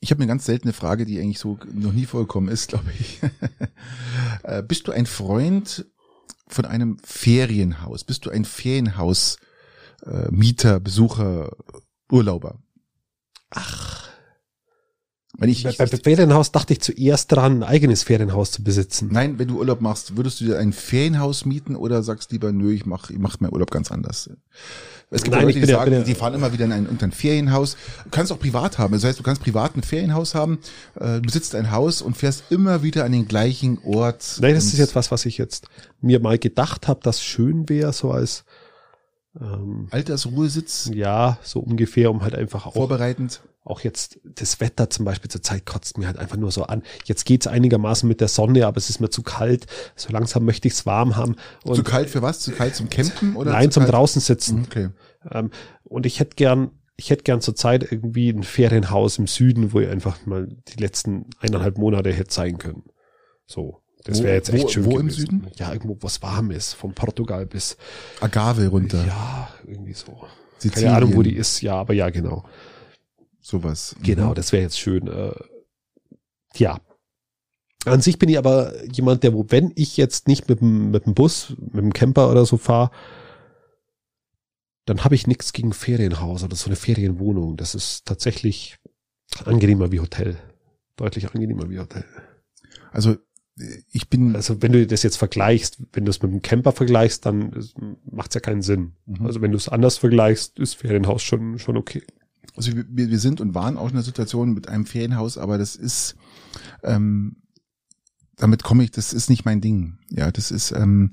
ich 0.00 0.10
habe 0.10 0.20
eine 0.20 0.28
ganz 0.28 0.44
seltene 0.44 0.72
Frage, 0.72 1.06
die 1.06 1.18
eigentlich 1.18 1.38
so 1.38 1.58
noch 1.72 1.92
nie 1.92 2.06
vorgekommen 2.06 2.50
ist, 2.50 2.68
glaube 2.68 2.90
ich. 2.98 3.20
äh, 4.42 4.62
bist 4.62 4.86
du 4.86 4.92
ein 4.92 5.06
Freund 5.06 5.86
von 6.46 6.66
einem 6.66 6.98
Ferienhaus? 7.02 8.04
Bist 8.04 8.26
du 8.26 8.30
ein 8.30 8.44
Ferienhaus 8.44 9.38
äh, 10.02 10.80
Besucher, 10.80 11.56
Urlauber? 12.10 12.58
Ach, 13.54 14.08
Wenn 15.36 15.48
ich, 15.48 15.64
bei, 15.64 15.70
ich 15.70 15.78
beim 15.78 15.88
Ferienhaus 15.88 16.52
dachte 16.52 16.72
ich 16.74 16.80
zuerst 16.80 17.32
dran, 17.32 17.58
ein 17.58 17.62
eigenes 17.64 18.02
Ferienhaus 18.04 18.52
zu 18.52 18.62
besitzen. 18.62 19.08
nein, 19.12 19.38
wenn 19.38 19.48
du 19.48 19.58
Urlaub 19.58 19.80
machst, 19.80 20.16
würdest 20.16 20.40
du 20.40 20.44
dir 20.44 20.58
ein 20.58 20.72
Ferienhaus 20.72 21.44
mieten 21.44 21.74
oder 21.76 22.02
sagst 22.02 22.30
lieber, 22.32 22.52
nö, 22.52 22.72
ich 22.72 22.86
mach, 22.86 23.10
ich 23.10 23.18
mach 23.18 23.40
meinen 23.40 23.52
Urlaub 23.52 23.70
ganz 23.70 23.90
anders? 23.90 24.30
Es 25.10 25.22
gibt 25.22 25.36
Nein, 25.36 25.44
Leute, 25.46 25.60
die 25.60 25.66
sagen, 25.66 25.92
ja- 25.92 26.02
die 26.02 26.14
fahren 26.14 26.34
immer 26.34 26.52
wieder 26.52 26.64
in 26.64 26.72
ein, 26.72 26.84
irgendein 26.84 27.12
Ferienhaus. 27.12 27.76
Du 28.04 28.10
kannst 28.10 28.32
auch 28.32 28.38
privat 28.38 28.78
haben. 28.78 28.94
Das 28.94 29.04
heißt, 29.04 29.18
du 29.18 29.22
kannst 29.22 29.42
privat 29.42 29.76
ein 29.76 29.82
Ferienhaus 29.82 30.34
haben, 30.34 30.58
äh, 30.98 31.16
du 31.16 31.22
besitzt 31.22 31.54
ein 31.54 31.70
Haus 31.70 32.00
und 32.02 32.16
fährst 32.16 32.44
immer 32.50 32.82
wieder 32.82 33.04
an 33.04 33.12
den 33.12 33.28
gleichen 33.28 33.78
Ort. 33.84 34.38
Nein, 34.40 34.54
das 34.54 34.64
ist 34.66 34.78
jetzt 34.78 34.94
was, 34.96 35.10
was 35.12 35.24
ich 35.26 35.38
jetzt 35.38 35.66
mir 36.00 36.20
mal 36.20 36.38
gedacht 36.38 36.88
habe, 36.88 37.00
das 37.02 37.22
schön 37.22 37.68
wäre, 37.68 37.92
so 37.92 38.10
als 38.10 38.44
ähm, 39.40 39.88
Altersruhesitz, 39.90 40.90
ja, 40.94 41.38
so 41.42 41.60
ungefähr, 41.60 42.10
um 42.10 42.22
halt 42.22 42.34
einfach 42.34 42.66
auch 42.66 42.74
vorbereitend. 42.74 43.42
auch 43.64 43.80
jetzt 43.80 44.20
das 44.24 44.60
Wetter 44.60 44.90
zum 44.90 45.04
Beispiel 45.04 45.30
zur 45.30 45.42
Zeit 45.42 45.66
kotzt 45.66 45.98
mir 45.98 46.06
halt 46.06 46.18
einfach 46.18 46.36
nur 46.36 46.52
so 46.52 46.64
an. 46.64 46.82
Jetzt 47.04 47.24
geht's 47.24 47.46
einigermaßen 47.46 48.08
mit 48.08 48.20
der 48.20 48.28
Sonne, 48.28 48.66
aber 48.66 48.76
es 48.76 48.90
ist 48.90 49.00
mir 49.00 49.10
zu 49.10 49.22
kalt. 49.22 49.66
So 49.96 50.12
langsam 50.12 50.44
möchte 50.44 50.68
ich's 50.68 50.86
warm 50.86 51.16
haben. 51.16 51.36
Und 51.64 51.74
zu 51.74 51.82
kalt 51.82 52.10
für 52.10 52.22
was? 52.22 52.40
Zu 52.40 52.52
kalt 52.52 52.76
zum 52.76 52.88
Campen 52.90 53.34
oder? 53.34 53.52
nein, 53.52 53.70
zu 53.70 53.80
zum 53.80 53.88
draußen 53.88 54.20
sitzen. 54.20 54.66
Okay. 54.66 54.90
Ähm, 55.30 55.50
und 55.82 56.06
ich 56.06 56.20
hätte 56.20 56.36
gern, 56.36 56.70
ich 56.96 57.10
hätte 57.10 57.24
gern 57.24 57.40
zur 57.40 57.56
Zeit 57.56 57.90
irgendwie 57.90 58.30
ein 58.30 58.44
Ferienhaus 58.44 59.18
im 59.18 59.26
Süden, 59.26 59.72
wo 59.72 59.80
ich 59.80 59.88
einfach 59.88 60.24
mal 60.26 60.46
die 60.68 60.80
letzten 60.80 61.26
eineinhalb 61.40 61.78
Monate 61.78 62.12
hätte 62.12 62.32
sein 62.32 62.58
können. 62.58 62.84
So. 63.46 63.80
Das 64.04 64.22
wäre 64.22 64.34
jetzt 64.34 64.50
echt 64.50 64.64
wo- 64.64 64.68
schön 64.68 64.84
wo 64.84 64.98
im 64.98 65.08
gewesen. 65.08 65.20
Süden? 65.20 65.46
Ja, 65.56 65.72
irgendwo, 65.72 65.96
was 66.00 66.20
warm 66.22 66.50
ist. 66.50 66.74
Von 66.74 66.94
Portugal 66.94 67.46
bis, 67.46 67.76
Agave 68.20 68.68
runter. 68.68 69.04
ja, 69.06 69.48
irgendwie 69.66 69.94
so. 69.94 70.24
Sizilien, 70.58 70.84
Keine 70.92 70.96
Ahnung, 70.96 71.16
wo 71.16 71.22
die 71.22 71.34
ist. 71.34 71.60
Ja, 71.62 71.74
aber 71.76 71.94
ja, 71.94 72.10
genau. 72.10 72.44
Sowas. 73.40 73.96
Genau, 74.02 74.30
Mhm. 74.30 74.34
das 74.34 74.52
wäre 74.52 74.62
jetzt 74.62 74.78
schön. 74.78 75.06
Äh, 75.08 75.32
ja. 76.56 76.78
An 77.86 78.00
sich 78.00 78.18
bin 78.18 78.28
ich 78.30 78.38
aber 78.38 78.72
jemand, 78.90 79.22
der, 79.24 79.34
wo, 79.34 79.44
wenn 79.48 79.72
ich 79.74 79.96
jetzt 79.98 80.26
nicht 80.28 80.48
mit 80.48 80.60
dem, 80.60 80.90
mit 80.90 81.04
dem 81.06 81.14
Bus, 81.14 81.54
mit 81.58 81.76
dem 81.84 81.92
Camper 81.92 82.30
oder 82.30 82.46
so 82.46 82.56
fahre, 82.56 82.90
dann 84.86 85.02
habe 85.04 85.14
ich 85.14 85.26
nichts 85.26 85.52
gegen 85.52 85.72
Ferienhaus 85.72 86.44
oder 86.44 86.56
so 86.56 86.66
eine 86.66 86.76
Ferienwohnung. 86.76 87.56
Das 87.56 87.74
ist 87.74 88.04
tatsächlich 88.06 88.78
angenehmer 89.44 89.92
wie 89.92 90.00
Hotel. 90.00 90.36
Deutlich 90.96 91.26
angenehmer 91.34 91.68
wie 91.70 91.78
Hotel. 91.78 92.04
Also 92.92 93.16
ich 93.90 94.08
bin, 94.08 94.34
Also 94.34 94.60
wenn 94.62 94.72
du 94.72 94.86
das 94.86 95.02
jetzt 95.04 95.16
vergleichst, 95.16 95.78
wenn 95.92 96.04
du 96.04 96.10
es 96.10 96.20
mit 96.22 96.32
dem 96.32 96.42
Camper 96.42 96.72
vergleichst, 96.72 97.24
dann 97.24 97.52
macht 98.10 98.30
es 98.30 98.34
ja 98.34 98.40
keinen 98.40 98.62
Sinn. 98.62 98.94
Mhm. 99.06 99.26
Also 99.26 99.40
wenn 99.40 99.52
du 99.52 99.56
es 99.56 99.68
anders 99.68 99.96
vergleichst, 99.98 100.58
ist 100.58 100.74
Ferienhaus 100.74 101.22
schon, 101.22 101.58
schon 101.60 101.76
okay. 101.76 102.02
also 102.56 102.72
wir, 102.74 102.84
wir 103.10 103.18
sind 103.18 103.40
und 103.40 103.54
waren 103.54 103.76
auch 103.76 103.88
in 103.88 103.94
der 103.94 104.02
Situation 104.02 104.54
mit 104.54 104.68
einem 104.68 104.86
Ferienhaus, 104.86 105.38
aber 105.38 105.56
das 105.56 105.76
ist, 105.76 106.16
ähm, 106.82 107.36
damit 108.36 108.64
komme 108.64 108.82
ich, 108.82 108.90
das 108.90 109.12
ist 109.12 109.30
nicht 109.30 109.44
mein 109.44 109.60
Ding. 109.60 109.98
Ja, 110.10 110.32
das 110.32 110.50
ist, 110.50 110.72
ähm, 110.72 111.12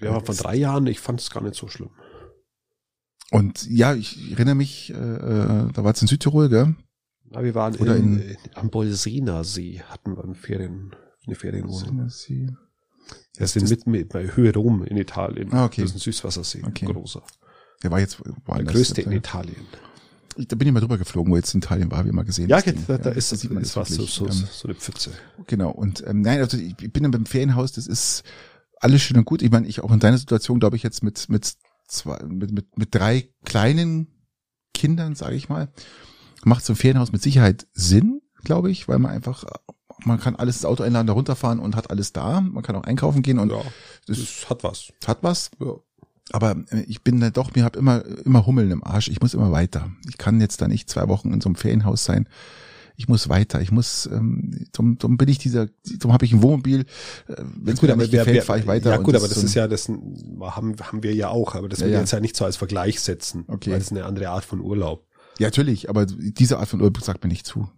Ja, 0.00 0.18
von 0.18 0.36
drei 0.36 0.56
Jahren, 0.56 0.88
ich 0.88 0.98
fand 0.98 1.20
es 1.20 1.30
gar 1.30 1.42
nicht 1.44 1.54
so 1.54 1.68
schlimm. 1.68 1.90
und 3.30 3.64
ja, 3.70 3.94
ich 3.94 4.32
erinnere 4.32 4.56
mich, 4.56 4.90
äh, 4.92 4.94
äh, 4.96 5.72
da 5.72 5.84
war 5.84 5.92
es 5.92 6.02
in 6.02 6.08
Südtirol, 6.08 6.48
gell? 6.48 6.74
Ja, 7.30 7.44
wir 7.44 7.54
waren 7.54 7.76
Oder 7.76 7.94
in, 7.96 8.18
in- 8.20 8.36
am 8.54 8.70
Bolsener 8.70 9.44
See, 9.44 9.80
hatten 9.86 10.16
wir 10.16 10.24
eine, 10.24 10.34
Ferien, 10.34 10.96
eine 11.28 11.36
Ferienwohnung. 11.36 12.08
Sie- 12.08 12.48
Das 13.36 13.52
sind 13.52 13.68
mit, 13.70 13.86
mit 13.86 14.08
bei 14.10 14.34
Höhe 14.34 14.52
Rom 14.54 14.82
in 14.84 14.96
Italien. 14.96 15.52
Ah, 15.52 15.64
okay. 15.66 15.82
Das 15.82 15.90
ist 15.90 15.96
ein 15.96 16.00
Süßwassersee. 16.00 16.62
Okay. 16.66 16.86
Großer. 16.86 17.22
Der 17.82 17.90
war 17.90 18.00
jetzt 18.00 18.18
Der 18.24 18.34
woanders. 18.44 18.74
größte 18.74 19.02
in 19.02 19.12
Italien. 19.12 19.66
Da 20.36 20.54
bin 20.56 20.68
ich 20.68 20.74
mal 20.74 20.80
drüber 20.80 20.98
geflogen, 20.98 21.32
wo 21.32 21.36
jetzt 21.36 21.52
in 21.54 21.58
Italien 21.58 21.90
war, 21.90 22.04
wie 22.04 22.12
mal 22.12 22.24
gesehen. 22.24 22.48
Ja, 22.48 22.60
das 22.60 22.74
da, 22.86 22.98
da 22.98 23.10
ist 23.10 23.30
da 23.32 23.34
das, 23.34 23.40
sieht 23.40 23.50
man 23.50 23.62
das 23.62 23.74
war 23.76 23.84
so, 23.84 24.04
so, 24.04 24.26
ähm, 24.26 24.32
so 24.32 24.68
eine 24.68 24.74
Pfütze. 24.76 25.10
Genau. 25.46 25.70
Und 25.70 26.04
ähm, 26.06 26.20
nein, 26.20 26.40
also 26.40 26.56
ich 26.56 26.74
ich 26.80 26.92
bin 26.92 27.02
dann 27.02 27.10
beim 27.12 27.26
Ferienhaus, 27.26 27.72
das 27.72 27.86
ist 27.88 28.22
alles 28.80 29.02
schön 29.02 29.16
und 29.16 29.24
gut. 29.24 29.42
Ich 29.42 29.50
meine, 29.50 29.66
ich 29.66 29.80
auch 29.82 29.90
in 29.90 29.98
deiner 29.98 30.18
Situation, 30.18 30.60
glaube 30.60 30.76
ich, 30.76 30.82
jetzt 30.84 31.02
mit 31.02 31.28
mit 31.28 31.54
zwei, 31.88 32.22
mit, 32.24 32.52
mit, 32.52 32.76
mit 32.78 32.94
drei 32.94 33.28
kleinen 33.44 34.08
Kindern, 34.74 35.14
sage 35.16 35.34
ich 35.34 35.48
mal, 35.48 35.72
macht 36.44 36.64
so 36.64 36.72
ein 36.72 36.76
Ferienhaus 36.76 37.10
mit 37.10 37.22
Sicherheit 37.22 37.66
Sinn, 37.72 38.20
glaube 38.44 38.70
ich, 38.70 38.86
weil 38.86 39.00
man 39.00 39.10
einfach 39.10 39.44
man 40.04 40.18
kann 40.20 40.36
alles 40.36 40.56
ins 40.56 40.64
Auto 40.64 40.82
einladen, 40.82 41.06
da 41.06 41.12
runterfahren 41.12 41.58
und 41.58 41.76
hat 41.76 41.90
alles 41.90 42.12
da. 42.12 42.40
Man 42.40 42.62
kann 42.62 42.76
auch 42.76 42.84
einkaufen 42.84 43.22
gehen 43.22 43.38
und 43.38 43.50
Ja, 43.50 43.60
das 44.06 44.18
das 44.18 44.50
hat 44.50 44.64
was. 44.64 44.92
hat 45.06 45.18
was. 45.22 45.50
Ja. 45.60 45.74
Aber 46.30 46.56
äh, 46.70 46.80
ich 46.86 47.02
bin 47.02 47.20
da 47.20 47.30
doch, 47.30 47.54
mir 47.54 47.64
hab 47.64 47.76
immer, 47.76 48.04
immer 48.24 48.46
Hummeln 48.46 48.70
im 48.70 48.84
Arsch. 48.84 49.08
Ich 49.08 49.20
muss 49.20 49.34
immer 49.34 49.50
weiter. 49.50 49.90
Ich 50.08 50.18
kann 50.18 50.40
jetzt 50.40 50.60
da 50.60 50.68
nicht 50.68 50.88
zwei 50.90 51.08
Wochen 51.08 51.32
in 51.32 51.40
so 51.40 51.48
einem 51.48 51.56
Ferienhaus 51.56 52.04
sein. 52.04 52.28
Ich 53.00 53.08
muss 53.08 53.28
weiter. 53.28 53.60
Ich 53.60 53.70
muss, 53.70 54.06
ähm, 54.12 54.66
darum, 54.72 54.98
darum 54.98 55.16
bin 55.16 55.28
ich 55.28 55.38
dieser, 55.38 55.68
darum 55.98 56.12
habe 56.12 56.24
ich 56.24 56.32
ein 56.32 56.42
Wohnmobil. 56.42 56.80
Äh, 57.28 57.34
Wenn 57.56 57.74
es 57.74 57.80
mir 57.82 57.96
nicht 57.96 58.12
wer- 58.12 58.24
gefällt, 58.24 58.44
fahre 58.44 58.58
ich 58.58 58.66
weiter. 58.66 58.90
Ja 58.90 58.96
gut, 58.98 59.14
aber 59.14 59.26
das 59.28 59.36
so 59.36 59.40
ein- 59.40 59.46
ist 59.46 59.54
ja, 59.54 59.68
das 59.68 59.88
haben, 59.88 60.74
haben 60.80 61.02
wir 61.02 61.14
ja 61.14 61.28
auch, 61.28 61.54
aber 61.54 61.68
das 61.68 61.78
Ja, 61.78 61.84
will 61.86 61.92
ich 61.92 61.94
ja. 61.94 62.00
jetzt 62.00 62.10
ja 62.12 62.20
nicht 62.20 62.36
so 62.36 62.44
als 62.44 62.56
Vergleich 62.56 63.00
setzen, 63.00 63.44
Okay. 63.46 63.70
weil 63.70 63.78
das 63.78 63.86
ist 63.86 63.92
eine 63.92 64.04
andere 64.04 64.28
Art 64.30 64.44
von 64.44 64.60
Urlaub. 64.60 65.06
Ja, 65.38 65.46
natürlich, 65.46 65.88
aber 65.88 66.04
diese 66.06 66.58
Art 66.58 66.68
von 66.68 66.80
Urlaub 66.80 67.00
sagt 67.00 67.22
mir 67.22 67.28
nicht 67.30 67.46
zu. 67.46 67.68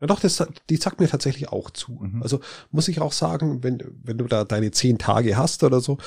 Ja 0.00 0.06
doch, 0.06 0.20
das, 0.20 0.44
die 0.68 0.76
sagt 0.76 1.00
mir 1.00 1.08
tatsächlich 1.08 1.48
auch 1.48 1.70
zu. 1.70 1.92
Mhm. 1.92 2.22
Also 2.22 2.40
muss 2.70 2.88
ich 2.88 3.00
auch 3.00 3.12
sagen, 3.12 3.62
wenn, 3.62 3.82
wenn 4.02 4.18
du 4.18 4.26
da 4.26 4.44
deine 4.44 4.70
zehn 4.70 4.98
Tage 4.98 5.36
hast 5.36 5.62
oder 5.62 5.80
so, 5.80 5.98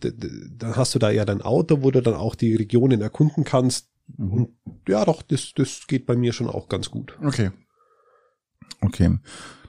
dann 0.00 0.76
hast 0.76 0.94
du 0.94 0.98
da 0.98 1.10
ja 1.10 1.24
dein 1.24 1.42
Auto, 1.42 1.82
wo 1.82 1.90
du 1.90 2.00
dann 2.00 2.14
auch 2.14 2.34
die 2.34 2.54
Regionen 2.54 3.00
erkunden 3.00 3.44
kannst. 3.44 3.88
Mhm. 4.16 4.32
Und 4.32 4.50
ja 4.88 5.04
doch, 5.04 5.22
das, 5.22 5.52
das 5.54 5.86
geht 5.86 6.06
bei 6.06 6.16
mir 6.16 6.32
schon 6.32 6.48
auch 6.48 6.68
ganz 6.68 6.90
gut. 6.90 7.18
Okay. 7.22 7.50
Okay. 8.80 9.18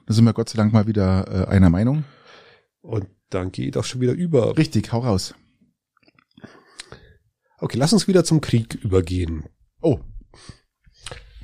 Da 0.06 0.14
sind 0.14 0.26
wir 0.26 0.34
Gott 0.34 0.50
sei 0.50 0.58
Dank 0.58 0.74
mal 0.74 0.88
wieder 0.88 1.48
äh, 1.48 1.50
einer 1.50 1.70
Meinung. 1.70 2.04
Und 2.82 3.08
dann 3.30 3.52
geht 3.52 3.78
auch 3.78 3.84
schon 3.84 4.02
wieder 4.02 4.14
über. 4.14 4.58
Richtig, 4.58 4.92
hau 4.92 5.00
raus. 5.00 5.34
Okay, 7.58 7.78
lass 7.78 7.94
uns 7.94 8.08
wieder 8.08 8.24
zum 8.24 8.42
Krieg 8.42 8.76
übergehen. 8.76 9.46
Oh, 9.82 10.00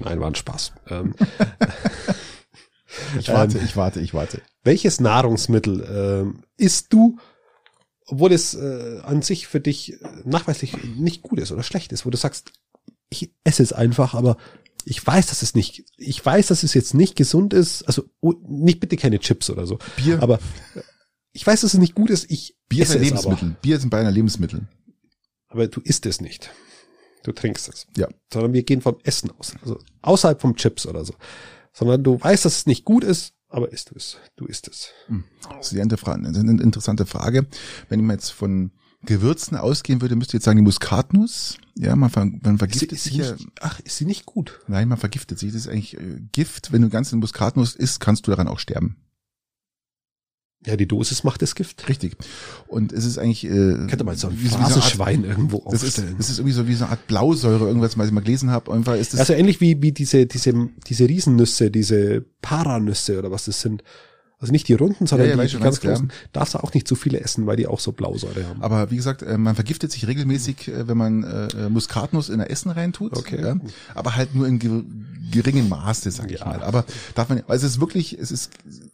Nein, 0.05 0.19
war 0.19 0.27
ein 0.27 0.35
Spaß. 0.35 0.73
Ähm, 0.89 1.15
ich 3.19 3.29
warte, 3.29 3.57
Ähm, 3.57 3.65
ich 3.65 3.75
warte, 3.75 3.99
ich 4.01 4.13
warte. 4.13 4.41
welches 4.63 4.99
Nahrungsmittel 4.99 5.87
ähm, 5.89 6.43
isst 6.57 6.93
du, 6.93 7.17
obwohl 8.07 8.33
es 8.33 8.53
äh, 8.53 8.99
an 9.03 9.21
sich 9.21 9.47
für 9.47 9.59
dich 9.59 9.95
nachweislich 10.25 10.75
nicht 10.83 11.21
gut 11.21 11.39
ist 11.39 11.51
oder 11.51 11.63
schlecht 11.63 11.91
ist, 11.91 12.05
wo 12.05 12.09
du 12.09 12.17
sagst, 12.17 12.51
ich 13.09 13.33
esse 13.43 13.63
es 13.63 13.73
einfach, 13.73 14.13
aber 14.13 14.37
ich 14.85 15.05
weiß, 15.05 15.27
dass 15.27 15.41
es 15.41 15.55
nicht, 15.55 15.85
ich 15.97 16.23
weiß, 16.25 16.47
dass 16.47 16.63
es 16.63 16.73
jetzt 16.73 16.93
nicht 16.93 17.15
gesund 17.15 17.53
ist, 17.53 17.83
also 17.83 18.03
oh, 18.19 18.33
nicht 18.47 18.79
bitte 18.79 18.97
keine 18.97 19.19
Chips 19.19 19.49
oder 19.49 19.67
so, 19.67 19.79
Bier, 19.95 20.21
aber 20.21 20.39
ich 21.33 21.45
weiß, 21.45 21.61
dass 21.61 21.73
es 21.73 21.79
nicht 21.79 21.95
gut 21.95 22.09
ist, 22.09 22.29
ich 22.29 22.57
Bier 22.67 22.83
ist 22.83 22.89
esse 22.89 22.97
ein 22.97 23.03
es 23.03 23.09
Lebensmittel. 23.09 23.55
Bier 23.61 23.79
sind 23.79 23.89
bei 23.89 23.99
einer 23.99 24.11
Lebensmittel. 24.11 24.67
aber 25.47 25.67
du 25.67 25.81
isst 25.81 26.05
es 26.05 26.21
nicht. 26.21 26.51
Du 27.23 27.31
trinkst 27.31 27.69
es. 27.69 27.87
Ja. 27.95 28.07
Sondern 28.31 28.53
wir 28.53 28.63
gehen 28.63 28.81
vom 28.81 28.97
Essen 29.03 29.31
aus. 29.37 29.53
Also 29.61 29.79
außerhalb 30.01 30.41
vom 30.41 30.55
Chips 30.55 30.85
oder 30.85 31.05
so. 31.05 31.13
Sondern 31.73 32.03
du 32.03 32.19
weißt, 32.19 32.45
dass 32.45 32.57
es 32.57 32.65
nicht 32.65 32.83
gut 32.85 33.03
ist, 33.03 33.33
aber 33.49 33.71
isst 33.71 33.91
du 33.91 33.95
es. 33.95 34.17
Du 34.35 34.45
isst 34.45 34.67
es. 34.67 34.89
Das 35.49 35.67
ist 35.67 35.71
die 35.73 35.81
eine 35.81 35.97
Frage- 35.97 36.23
das 36.23 36.37
ist 36.37 36.39
eine 36.39 36.61
interessante 36.61 37.05
Frage. 37.05 37.47
Wenn 37.89 37.99
ich 37.99 38.05
mal 38.05 38.13
jetzt 38.13 38.29
von 38.31 38.71
Gewürzen 39.03 39.57
ausgehen 39.57 40.01
würde, 40.01 40.15
müsste 40.15 40.31
ich 40.31 40.33
jetzt 40.35 40.45
sagen 40.45 40.57
die 40.57 40.63
Muskatnuss. 40.63 41.57
Ja, 41.75 41.95
man, 41.95 42.09
ver, 42.09 42.25
man 42.25 42.57
vergiftet 42.57 42.91
Ist 42.91 43.03
sie 43.05 43.09
sich 43.09 43.17
ja. 43.19 43.31
nicht, 43.33 43.47
ach, 43.59 43.79
ist 43.79 43.97
sie 43.97 44.05
nicht 44.05 44.25
gut? 44.25 44.59
Nein, 44.67 44.87
man 44.87 44.97
vergiftet 44.97 45.39
sich. 45.39 45.51
Das 45.51 45.61
ist 45.61 45.67
eigentlich 45.67 45.97
äh, 45.97 46.21
Gift. 46.31 46.71
Wenn 46.71 46.81
du 46.81 46.89
ganz 46.89 47.11
Muskatnuss 47.11 47.75
isst, 47.75 47.99
kannst 47.99 48.27
du 48.27 48.31
daran 48.31 48.47
auch 48.47 48.59
sterben. 48.59 48.97
Ja, 50.65 50.75
die 50.75 50.87
Dosis 50.87 51.23
macht 51.23 51.41
das 51.41 51.55
Gift. 51.55 51.89
Richtig. 51.89 52.15
Und 52.67 52.93
es 52.93 53.05
ist 53.05 53.17
eigentlich 53.17 53.45
äh, 53.45 53.49
Könnte 53.87 54.03
man 54.03 54.15
so 54.15 54.27
ein 54.27 54.37
wie, 54.37 54.43
wie 54.43 54.47
so 54.47 54.57
Phrasenschwein 54.57 55.23
irgendwo 55.23 55.63
das 55.71 55.81
ist, 55.81 55.97
aufstellen. 55.97 56.15
das 56.17 56.29
ist 56.29 56.37
irgendwie 56.37 56.53
so 56.53 56.67
wie 56.67 56.75
so 56.75 56.83
eine 56.83 56.91
Art 56.91 57.07
Blausäure, 57.07 57.65
irgendwas, 57.65 57.97
was 57.97 58.07
ich 58.07 58.11
mal 58.11 58.21
gelesen 58.21 58.51
habe. 58.51 58.71
Einfach 58.71 58.95
ist 58.95 59.13
das 59.13 59.21
also 59.21 59.33
ähnlich 59.33 59.59
wie, 59.59 59.81
wie 59.81 59.91
diese, 59.91 60.27
diese, 60.27 60.53
diese 60.87 61.09
Riesennüsse, 61.09 61.71
diese 61.71 62.23
Paranüsse 62.43 63.17
oder 63.17 63.31
was 63.31 63.45
das 63.45 63.61
sind. 63.61 63.83
Also 64.37 64.51
nicht 64.51 64.67
die 64.67 64.73
runden, 64.73 65.05
sondern 65.05 65.29
Ja, 65.29 65.35
ja, 65.35 65.43
die, 65.43 65.51
die 65.51 65.59
ganz 65.59 65.79
großen. 65.81 66.11
Darfst 66.31 66.53
du 66.55 66.59
auch 66.59 66.73
nicht 66.73 66.87
zu 66.87 66.95
viele 66.95 67.21
essen, 67.21 67.45
weil 67.47 67.57
die 67.57 67.67
auch 67.67 67.79
so 67.79 67.91
Blausäure 67.91 68.47
haben. 68.47 68.61
Aber 68.61 68.89
wie 68.91 68.95
gesagt, 68.95 69.23
äh, 69.23 69.37
man 69.37 69.55
vergiftet 69.55 69.91
sich 69.91 70.07
regelmäßig, 70.07 70.67
äh, 70.67 70.87
wenn 70.87 70.97
man 70.97 71.23
äh, 71.23 71.69
Muskatnuss 71.69 72.29
in 72.29 72.37
der 72.37 72.49
Essen 72.51 72.71
reintut. 72.71 73.17
Okay. 73.17 73.41
Ja? 73.41 73.55
Aber 73.95 74.15
halt 74.15 74.35
nur 74.35 74.47
in 74.47 74.59
ge 74.59 74.83
geringem 75.31 75.69
Maße, 75.69 76.11
sag 76.11 76.29
ich 76.29 76.43
mal. 76.43 76.61
Aber 76.61 76.85
darf 77.15 77.29
man, 77.29 77.41
also 77.47 77.65
es 77.65 77.73
ist 77.73 77.79
wirklich, 77.79 78.19
es 78.19 78.31
ist 78.31 78.51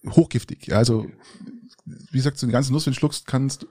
hochgiftig. 0.07 0.67
Ja? 0.67 0.77
Also 0.77 1.07
wie 2.11 2.17
gesagt, 2.17 2.37
so 2.37 2.45
eine 2.45 2.53
ganze 2.53 2.71
Nuss, 2.71 2.85
wenn 2.85 2.93
du 2.93 2.99
schluckst, 2.99 3.25
kannst 3.25 3.63
du, 3.63 3.67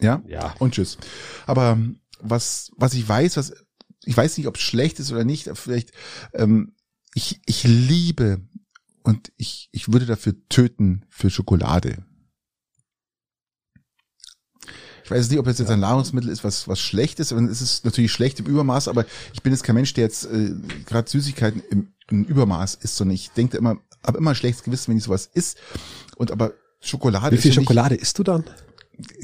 ja, 0.00 0.22
Ja. 0.26 0.54
und 0.58 0.74
tschüss. 0.74 0.98
Aber 1.46 1.72
ähm, 1.72 2.00
was, 2.20 2.70
was 2.76 2.94
ich 2.94 3.08
weiß, 3.08 3.36
was 3.36 3.52
ich 4.04 4.16
weiß 4.16 4.38
nicht, 4.38 4.46
ob 4.46 4.56
es 4.56 4.62
schlecht 4.62 5.00
ist 5.00 5.12
oder 5.12 5.24
nicht. 5.24 5.50
Vielleicht, 5.54 5.92
ähm, 6.32 6.74
ich, 7.14 7.40
ich 7.46 7.64
liebe 7.64 8.40
und 9.02 9.32
ich, 9.36 9.68
ich 9.72 9.92
würde 9.92 10.06
dafür 10.06 10.34
töten 10.48 11.04
für 11.10 11.30
Schokolade. 11.30 12.04
Ich 15.04 15.10
weiß 15.10 15.30
nicht, 15.30 15.38
ob 15.38 15.46
es 15.46 15.58
jetzt 15.58 15.70
ein 15.70 15.80
Nahrungsmittel 15.80 16.30
ist, 16.30 16.44
was, 16.44 16.68
was 16.68 16.80
schlecht 16.80 17.18
ist. 17.18 17.32
Es 17.32 17.62
ist 17.62 17.84
natürlich 17.84 18.12
schlecht 18.12 18.40
im 18.40 18.46
Übermaß, 18.46 18.88
aber 18.88 19.06
ich 19.32 19.42
bin 19.42 19.52
jetzt 19.52 19.64
kein 19.64 19.74
Mensch, 19.74 19.94
der 19.94 20.04
jetzt 20.04 20.26
äh, 20.26 20.54
gerade 20.84 21.10
Süßigkeiten 21.10 21.62
im, 21.70 21.92
im 22.10 22.24
Übermaß 22.24 22.74
isst, 22.76 22.96
sondern 22.96 23.14
ich 23.14 23.30
denke 23.30 23.56
immer, 23.56 23.78
habe 24.06 24.18
immer 24.18 24.30
ein 24.30 24.36
schlechtes 24.36 24.64
Gewissen, 24.64 24.90
wenn 24.90 24.98
ich 24.98 25.04
sowas 25.04 25.28
isst. 25.32 25.58
Und 26.16 26.30
aber 26.30 26.52
Schokolade 26.80 27.36
Wie 27.36 27.40
viel 27.40 27.52
Schokolade 27.52 27.94
isst 27.94 28.18
du 28.18 28.22
dann? 28.22 28.44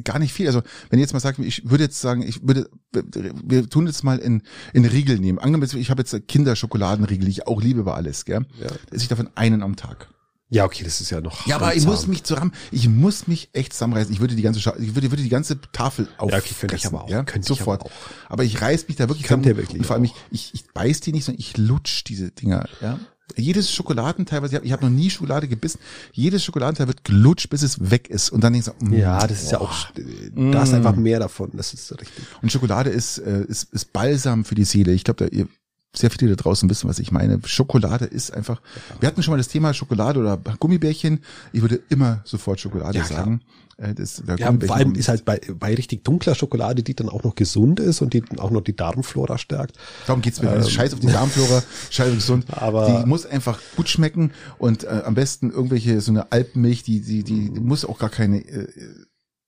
gar 0.05 0.19
nicht 0.19 0.33
viel. 0.33 0.47
Also 0.47 0.63
wenn 0.89 0.99
ihr 0.99 1.03
jetzt 1.03 1.13
mal 1.15 1.21
sagt, 1.21 1.39
ich 1.41 1.69
würde 1.69 1.85
jetzt 1.85 2.01
sagen, 2.01 2.23
ich 2.23 2.47
würde, 2.47 2.69
wir 2.93 3.69
tun 3.69 3.87
jetzt 3.87 4.05
mal 4.05 4.19
in, 4.19 4.43
in 4.73 4.85
Riegel 4.85 5.19
nehmen. 5.19 5.39
Angenommen, 5.39 5.69
ich 5.77 5.91
habe 5.91 6.03
jetzt 6.03 6.29
Kinderschokoladenriegel, 6.29 7.25
die 7.25 7.31
ich 7.33 7.47
auch 7.49 7.61
liebe 7.61 7.81
über 7.81 7.97
alles, 7.97 8.25
gell? 8.25 8.47
Ja. 8.61 8.69
Da 8.69 8.75
esse 8.93 9.03
ich 9.03 9.09
davon 9.09 9.31
einen 9.35 9.63
am 9.63 9.75
Tag. 9.77 10.09
Ja, 10.51 10.65
okay, 10.65 10.85
das 10.85 11.01
ist 11.01 11.11
ja 11.11 11.21
noch. 11.21 11.47
Ja, 11.47 11.57
aber 11.57 11.75
ich 11.75 11.85
muss 11.85 12.07
mich 12.07 12.23
zusammen, 12.23 12.53
ich 12.71 12.89
muss 12.89 13.27
mich 13.27 13.49
echt 13.55 13.73
zusammenreißen. 13.73 14.13
Ich 14.13 14.21
würde 14.21 14.37
die 14.37 14.43
ganze, 14.43 14.61
Scha 14.61 14.75
ich 14.79 14.95
würde, 14.95 15.11
würde 15.11 15.23
die 15.23 15.29
ganze 15.29 15.61
Tafel 15.73 16.07
auf. 16.19 16.31
Ja, 16.31 16.39
okay, 16.39 16.55
könnte 16.61 16.77
ich 16.77 16.87
aber 16.87 17.03
auch, 17.05 17.09
Ja, 17.11 17.25
könnte 17.25 17.41
ich 17.53 17.59
sofort. 17.59 17.81
aber 17.81 17.91
Aber, 18.29 18.45
ich 18.45 18.61
reiß 18.61 18.87
mich 18.87 18.97
da 18.97 19.09
wirklich 19.09 19.27
Könnte 19.27 19.49
zusammen. 19.49 19.63
wirklich 19.63 19.81
Und 19.81 19.87
vor 19.87 19.97
allem, 19.97 20.05
ich, 20.05 20.13
auch. 20.13 20.17
ich, 20.31 20.55
ich 20.55 20.67
beiß 20.73 21.01
die 21.01 21.13
nicht, 21.13 21.25
sondern 21.25 21.41
ich 21.41 21.57
lutsch 21.57 22.05
diese 22.05 22.31
Dinger, 22.31 22.69
ja. 22.81 23.01
Jedes 23.37 23.73
Schokoladenteil, 23.73 24.43
was 24.43 24.51
ich 24.51 24.57
habe, 24.57 24.67
ich 24.67 24.73
habe 24.73 24.85
noch 24.85 24.91
nie 24.93 25.09
Schokolade 25.11 25.49
gebissen. 25.49 25.79
Jedes 26.13 26.45
Schokoladenteil 26.45 26.89
wird 26.89 27.05
gelutscht, 27.05 27.49
bis 27.49 27.63
es 27.63 27.91
weg 27.91 28.09
ist. 28.11 28.31
Und 28.31 28.45
dann 28.45 28.53
denkst 28.53 28.71
du, 28.79 28.87
mm, 28.87 28.93
Ja, 28.93 29.27
das 29.27 29.43
ist 29.45 29.53
ja 29.53 29.59
boah. 29.59 29.65
auch, 29.71 29.89
da 29.95 30.63
ist 30.63 30.73
Mm. 30.73 30.75
einfach 30.77 30.95
mehr 30.97 31.19
davon. 31.21 31.51
Das 31.55 31.73
ist 31.73 31.91
richtig. 31.93 32.25
Und 32.43 32.53
Schokolade 32.53 32.91
ist, 32.91 33.19
äh, 33.19 33.45
ist, 33.49 33.73
ist 33.73 33.93
Balsam 33.93 34.45
für 34.45 34.55
die 34.55 34.65
Seele. 34.65 34.93
Ich 34.93 35.05
glaube, 35.05 35.25
da 35.25 35.35
ihr 35.37 35.49
sehr 35.97 36.11
viele 36.11 36.35
da 36.35 36.43
draußen 36.43 36.69
wissen, 36.69 36.89
was 36.89 36.99
ich 36.99 37.13
meine. 37.13 37.41
Schokolade 37.47 38.05
ist 38.05 38.33
einfach. 38.35 38.61
Wir 39.01 39.07
hatten 39.07 39.23
schon 39.23 39.33
mal 39.33 39.39
das 39.39 39.47
Thema 39.49 39.73
Schokolade 39.73 40.19
oder 40.21 40.37
Gummibärchen. 40.59 41.21
Ich 41.53 41.63
würde 41.63 41.81
immer 41.89 42.21
sofort 42.25 42.59
Schokolade 42.61 42.99
Ja, 42.99 43.05
klar. 43.05 43.21
sagen. 43.21 43.41
Äh, 43.41 43.64
das, 43.95 44.23
der 44.27 44.37
Ja, 44.39 44.53
vor 44.67 44.77
allem 44.77 44.95
ist 44.95 45.09
halt 45.09 45.25
bei, 45.25 45.41
bei 45.59 45.75
richtig 45.75 46.05
dunkler 46.05 46.35
Schokolade, 46.35 46.83
die 46.83 46.95
dann 46.95 47.09
auch 47.09 47.23
noch 47.25 47.35
gesund 47.35 47.81
ist 47.81 48.01
und 48.03 48.13
die 48.15 48.23
auch 48.39 48.51
noch 48.51 48.61
die 48.61 48.77
Darmflora 48.77 49.39
stärkt. 49.39 49.77
Darum 50.07 50.23
geht's 50.23 50.41
mir. 50.41 50.55
Ähm, 50.55 50.63
Scheiß 50.65 50.95
auf 50.95 51.01
die 51.01 51.09
Darmflora, 51.09 51.63
scheiß 51.91 52.09
auf 52.09 52.15
gesund. 52.17 52.47
Aber- 52.51 52.87
die 52.87 53.07
muss 53.07 53.27
einfach 53.27 53.59
gut 53.77 53.89
schmecken 53.89 54.31
und 54.59 54.85
äh, 54.85 55.03
am 55.05 55.15
besten 55.15 55.51
irgendwelche 55.51 56.01
so 56.01 56.13
eine 56.13 56.31
Alpenmilch, 56.33 56.83
die 56.83 57.01
die 57.01 57.23
die, 57.25 57.51
die 57.51 57.61
muss 57.61 57.85
auch 57.85 57.99
gar 57.99 58.11
keine 58.11 58.39
äh, 58.39 58.69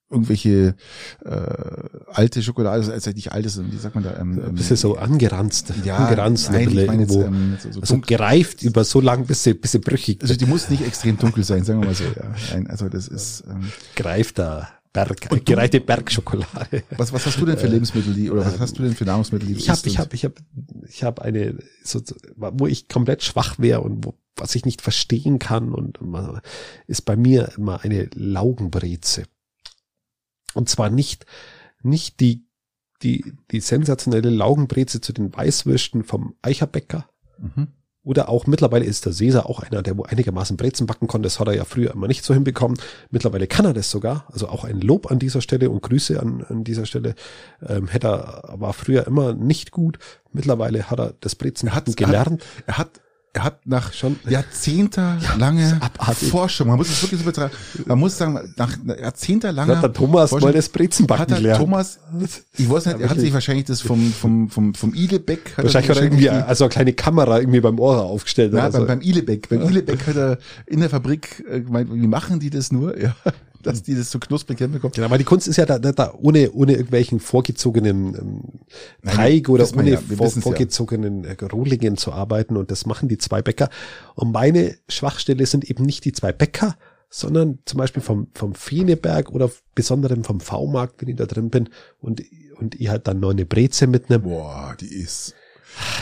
irgendwelche 0.09 0.75
äh, 1.25 1.29
alte 2.13 2.41
Schokolade, 2.41 2.91
also 2.91 3.11
nicht 3.11 3.31
alt 3.33 3.45
ist, 3.45 3.59
wie 3.71 3.77
sagt 3.77 3.95
man 3.95 4.03
da? 4.03 4.17
Ähm, 4.19 4.41
Ein 4.41 4.55
bisschen 4.55 4.77
so 4.77 4.97
angeranzt. 4.97 5.73
ja, 5.83 5.97
angeranzt. 5.97 6.51
nein, 6.51 6.69
ein 6.69 6.77
ich 6.77 6.87
meine 6.87 7.01
jetzt, 7.03 7.15
ähm, 7.15 7.57
so, 7.59 7.71
so 7.71 7.81
also 7.81 7.99
gereift 7.99 8.63
über 8.63 8.83
so 8.83 9.01
lang, 9.01 9.25
bis 9.25 9.43
sie, 9.43 9.53
bis 9.53 9.73
sie 9.73 9.79
brüchig 9.79 10.21
Also 10.21 10.35
die 10.35 10.45
muss 10.45 10.69
nicht 10.69 10.85
extrem 10.85 11.17
dunkel 11.17 11.43
sein, 11.43 11.63
sagen 11.63 11.81
wir 11.81 11.87
mal 11.87 11.95
so. 11.95 12.05
Ja. 12.05 12.33
Nein, 12.53 12.67
also 12.67 12.87
das 12.89 13.07
ist. 13.07 13.43
Ähm, 13.49 13.69
gereifter 13.95 14.69
Berg, 14.93 15.27
Und 15.29 15.45
gereifte 15.45 15.81
Bergschokolade. 15.81 16.83
was 16.97 17.11
was 17.13 17.25
hast 17.25 17.39
du 17.39 17.45
denn 17.45 17.57
für 17.57 17.67
Lebensmittel, 17.67 18.13
die 18.13 18.31
oder 18.31 18.45
was 18.45 18.59
hast 18.59 18.79
du 18.79 18.83
denn 18.83 18.95
für 18.95 19.05
Nahrungsmittel, 19.05 19.47
die 19.47 19.53
du 19.55 19.59
Ich 19.59 19.69
habe 19.69 19.81
ich 19.85 19.99
habe 19.99 20.15
ich 20.15 20.23
habe 20.23 20.35
ich 20.87 21.03
habe 21.03 21.21
eine 21.21 21.57
so, 21.83 22.01
wo 22.35 22.65
ich 22.65 22.87
komplett 22.87 23.23
schwach 23.23 23.59
wäre 23.59 23.81
und 23.81 24.05
wo, 24.05 24.15
was 24.37 24.55
ich 24.55 24.65
nicht 24.65 24.81
verstehen 24.81 25.37
kann 25.37 25.73
und 25.73 25.99
ist 26.87 27.01
bei 27.03 27.15
mir 27.15 27.49
immer 27.57 27.83
eine 27.83 28.09
Laugenbreze. 28.15 29.25
Und 30.57 30.69
zwar 30.69 30.89
nicht 30.89 31.25
nicht 31.81 32.19
die 32.19 32.45
die 33.03 33.33
die 33.51 33.59
sensationelle 33.59 34.31
Laugenbreze 34.31 35.01
zu 35.01 35.13
den 35.13 35.33
Weißwürsten 35.33 36.03
vom 36.03 36.35
Eicherbäcker 36.41 37.07
Mhm. 37.39 37.67
Oder 38.03 38.29
auch 38.29 38.47
mittlerweile 38.47 38.85
ist 38.85 39.05
der 39.05 39.11
Cäsar 39.11 39.47
auch 39.47 39.59
einer, 39.59 39.83
der 39.83 39.97
wo 39.97 40.03
einigermaßen 40.03 40.55
Brezen 40.55 40.87
backen 40.87 41.07
konnte. 41.07 41.25
Das 41.25 41.41
hat 41.41 41.47
er 41.47 41.55
ja 41.55 41.65
früher 41.65 41.91
immer 41.91 42.07
nicht 42.07 42.23
so 42.23 42.33
hinbekommen. 42.33 42.77
Mittlerweile 43.09 43.47
kann 43.47 43.65
er 43.65 43.73
das 43.73 43.91
sogar. 43.91 44.25
Also 44.31 44.47
auch 44.47 44.63
ein 44.63 44.79
Lob 44.79 45.11
an 45.11 45.19
dieser 45.19 45.41
Stelle 45.41 45.69
und 45.69 45.81
Grüße 45.81 46.17
an, 46.17 46.45
an 46.47 46.63
dieser 46.63 46.85
Stelle. 46.85 47.15
Ähm, 47.67 47.89
hätte 47.89 48.07
er, 48.07 48.53
war 48.61 48.71
früher 48.71 49.05
immer 49.07 49.33
nicht 49.33 49.71
gut. 49.71 49.99
Mittlerweile 50.31 50.89
hat 50.89 50.99
er 50.99 51.15
das 51.19 51.35
Brezen 51.35 51.67
Er 51.67 51.75
hat 51.75 51.97
gelernt. 51.97 52.45
Er 52.65 52.77
hat, 52.77 53.01
er 53.37 53.43
hat 53.43 53.67
nach 53.67 53.93
Schon- 53.93 54.17
jahrzehntelange 54.27 55.77
abartig. 55.79 56.29
Forschung, 56.29 56.67
man 56.67 56.77
muss 56.77 56.89
es 56.89 57.01
wirklich 57.03 57.19
so 57.19 57.25
betrachten, 57.25 57.55
man 57.85 57.99
muss 57.99 58.17
sagen, 58.17 58.53
nach 58.57 58.77
jahrzehntelanger 58.99 59.75
Hat 59.75 59.83
der 59.83 59.93
Thomas 59.93 60.29
Forschung 60.31 60.49
mal 60.49 60.53
das 60.53 60.69
Brezenbacken 60.69 61.21
hat 61.21 61.31
er 61.31 61.37
gelernt. 61.37 61.59
Thomas, 61.61 61.99
ich 62.57 62.69
weiß 62.69 62.87
nicht, 62.87 62.99
er 62.99 63.09
hat 63.09 63.19
sich 63.19 63.33
wahrscheinlich 63.33 63.65
das 63.65 63.81
vom, 63.81 64.11
vom, 64.11 64.49
vom, 64.49 64.73
vom 64.73 64.93
Ilebeck, 64.93 65.53
hat 65.57 65.65
Wahrscheinlich 65.65 65.89
hat 65.91 65.97
er 65.97 66.03
irgendwie 66.03 66.29
also 66.29 66.63
eine 66.65 66.69
kleine 66.69 66.93
Kamera 66.93 67.39
irgendwie 67.39 67.61
beim 67.61 67.79
Ohr 67.79 68.03
aufgestellt. 68.03 68.53
Na, 68.53 68.63
oder 68.67 68.71
so. 68.71 68.77
beim, 68.79 68.87
beim 68.87 69.01
Ilebeck. 69.01 69.49
Beim 69.49 69.61
Ilebeck 69.61 70.07
hat 70.07 70.15
er 70.15 70.37
in 70.65 70.79
der 70.79 70.89
Fabrik 70.89 71.43
äh, 71.49 71.61
gemeint, 71.61 71.89
wie 71.93 72.07
machen 72.07 72.39
die 72.39 72.49
das 72.49 72.71
nur? 72.71 72.99
Ja, 72.99 73.15
dass 73.63 73.83
die 73.83 73.95
das 73.95 74.11
so 74.11 74.19
knusprig 74.19 74.57
hinbekommen. 74.57 74.93
Genau, 74.93 75.09
weil 75.09 75.17
die 75.17 75.23
Kunst 75.23 75.47
ist 75.47 75.57
ja 75.57 75.65
da, 75.65 75.79
da, 75.79 75.91
da 75.91 76.13
ohne, 76.19 76.51
ohne 76.51 76.73
irgendwelchen 76.73 77.19
vorgezogenen 77.19 78.15
ähm, 78.15 78.41
Nein, 79.01 79.15
Teig 79.15 79.49
oder 79.49 79.67
ohne 79.75 79.91
ja, 79.91 79.97
vor, 79.97 80.19
wissen's 80.19 80.35
ja. 80.35 80.41
vorgezogenen 80.41 81.25
äh, 81.25 81.35
Rohlingen 81.45 81.97
zu 81.97 82.11
arbeiten 82.11 82.57
und 82.57 82.71
das 82.71 82.85
machen 82.85 83.09
die 83.09 83.17
zwei 83.17 83.41
Bäcker. 83.41 83.69
Und 84.15 84.31
meine 84.31 84.75
Schwachstelle 84.87 85.45
sind 85.45 85.69
eben 85.69 85.83
nicht 85.83 86.05
die 86.05 86.11
zwei 86.11 86.31
Bäcker, 86.31 86.75
sondern 87.09 87.59
zum 87.65 87.77
Beispiel 87.77 88.01
vom, 88.01 88.27
vom 88.33 88.53
Feeneberg 88.53 89.31
oder 89.31 89.49
besonderem 89.75 90.23
vom 90.23 90.39
V-Markt, 90.39 91.01
wenn 91.01 91.09
ich 91.09 91.15
da 91.15 91.25
drin 91.25 91.49
bin 91.49 91.69
und, 91.99 92.21
und 92.57 92.79
ich 92.79 92.89
halt 92.89 93.07
dann 93.07 93.19
noch 93.19 93.31
eine 93.31 93.45
Breze 93.45 93.87
mitnehme. 93.87 94.23
Boah, 94.23 94.75
die 94.79 94.87
ist. 94.87 95.33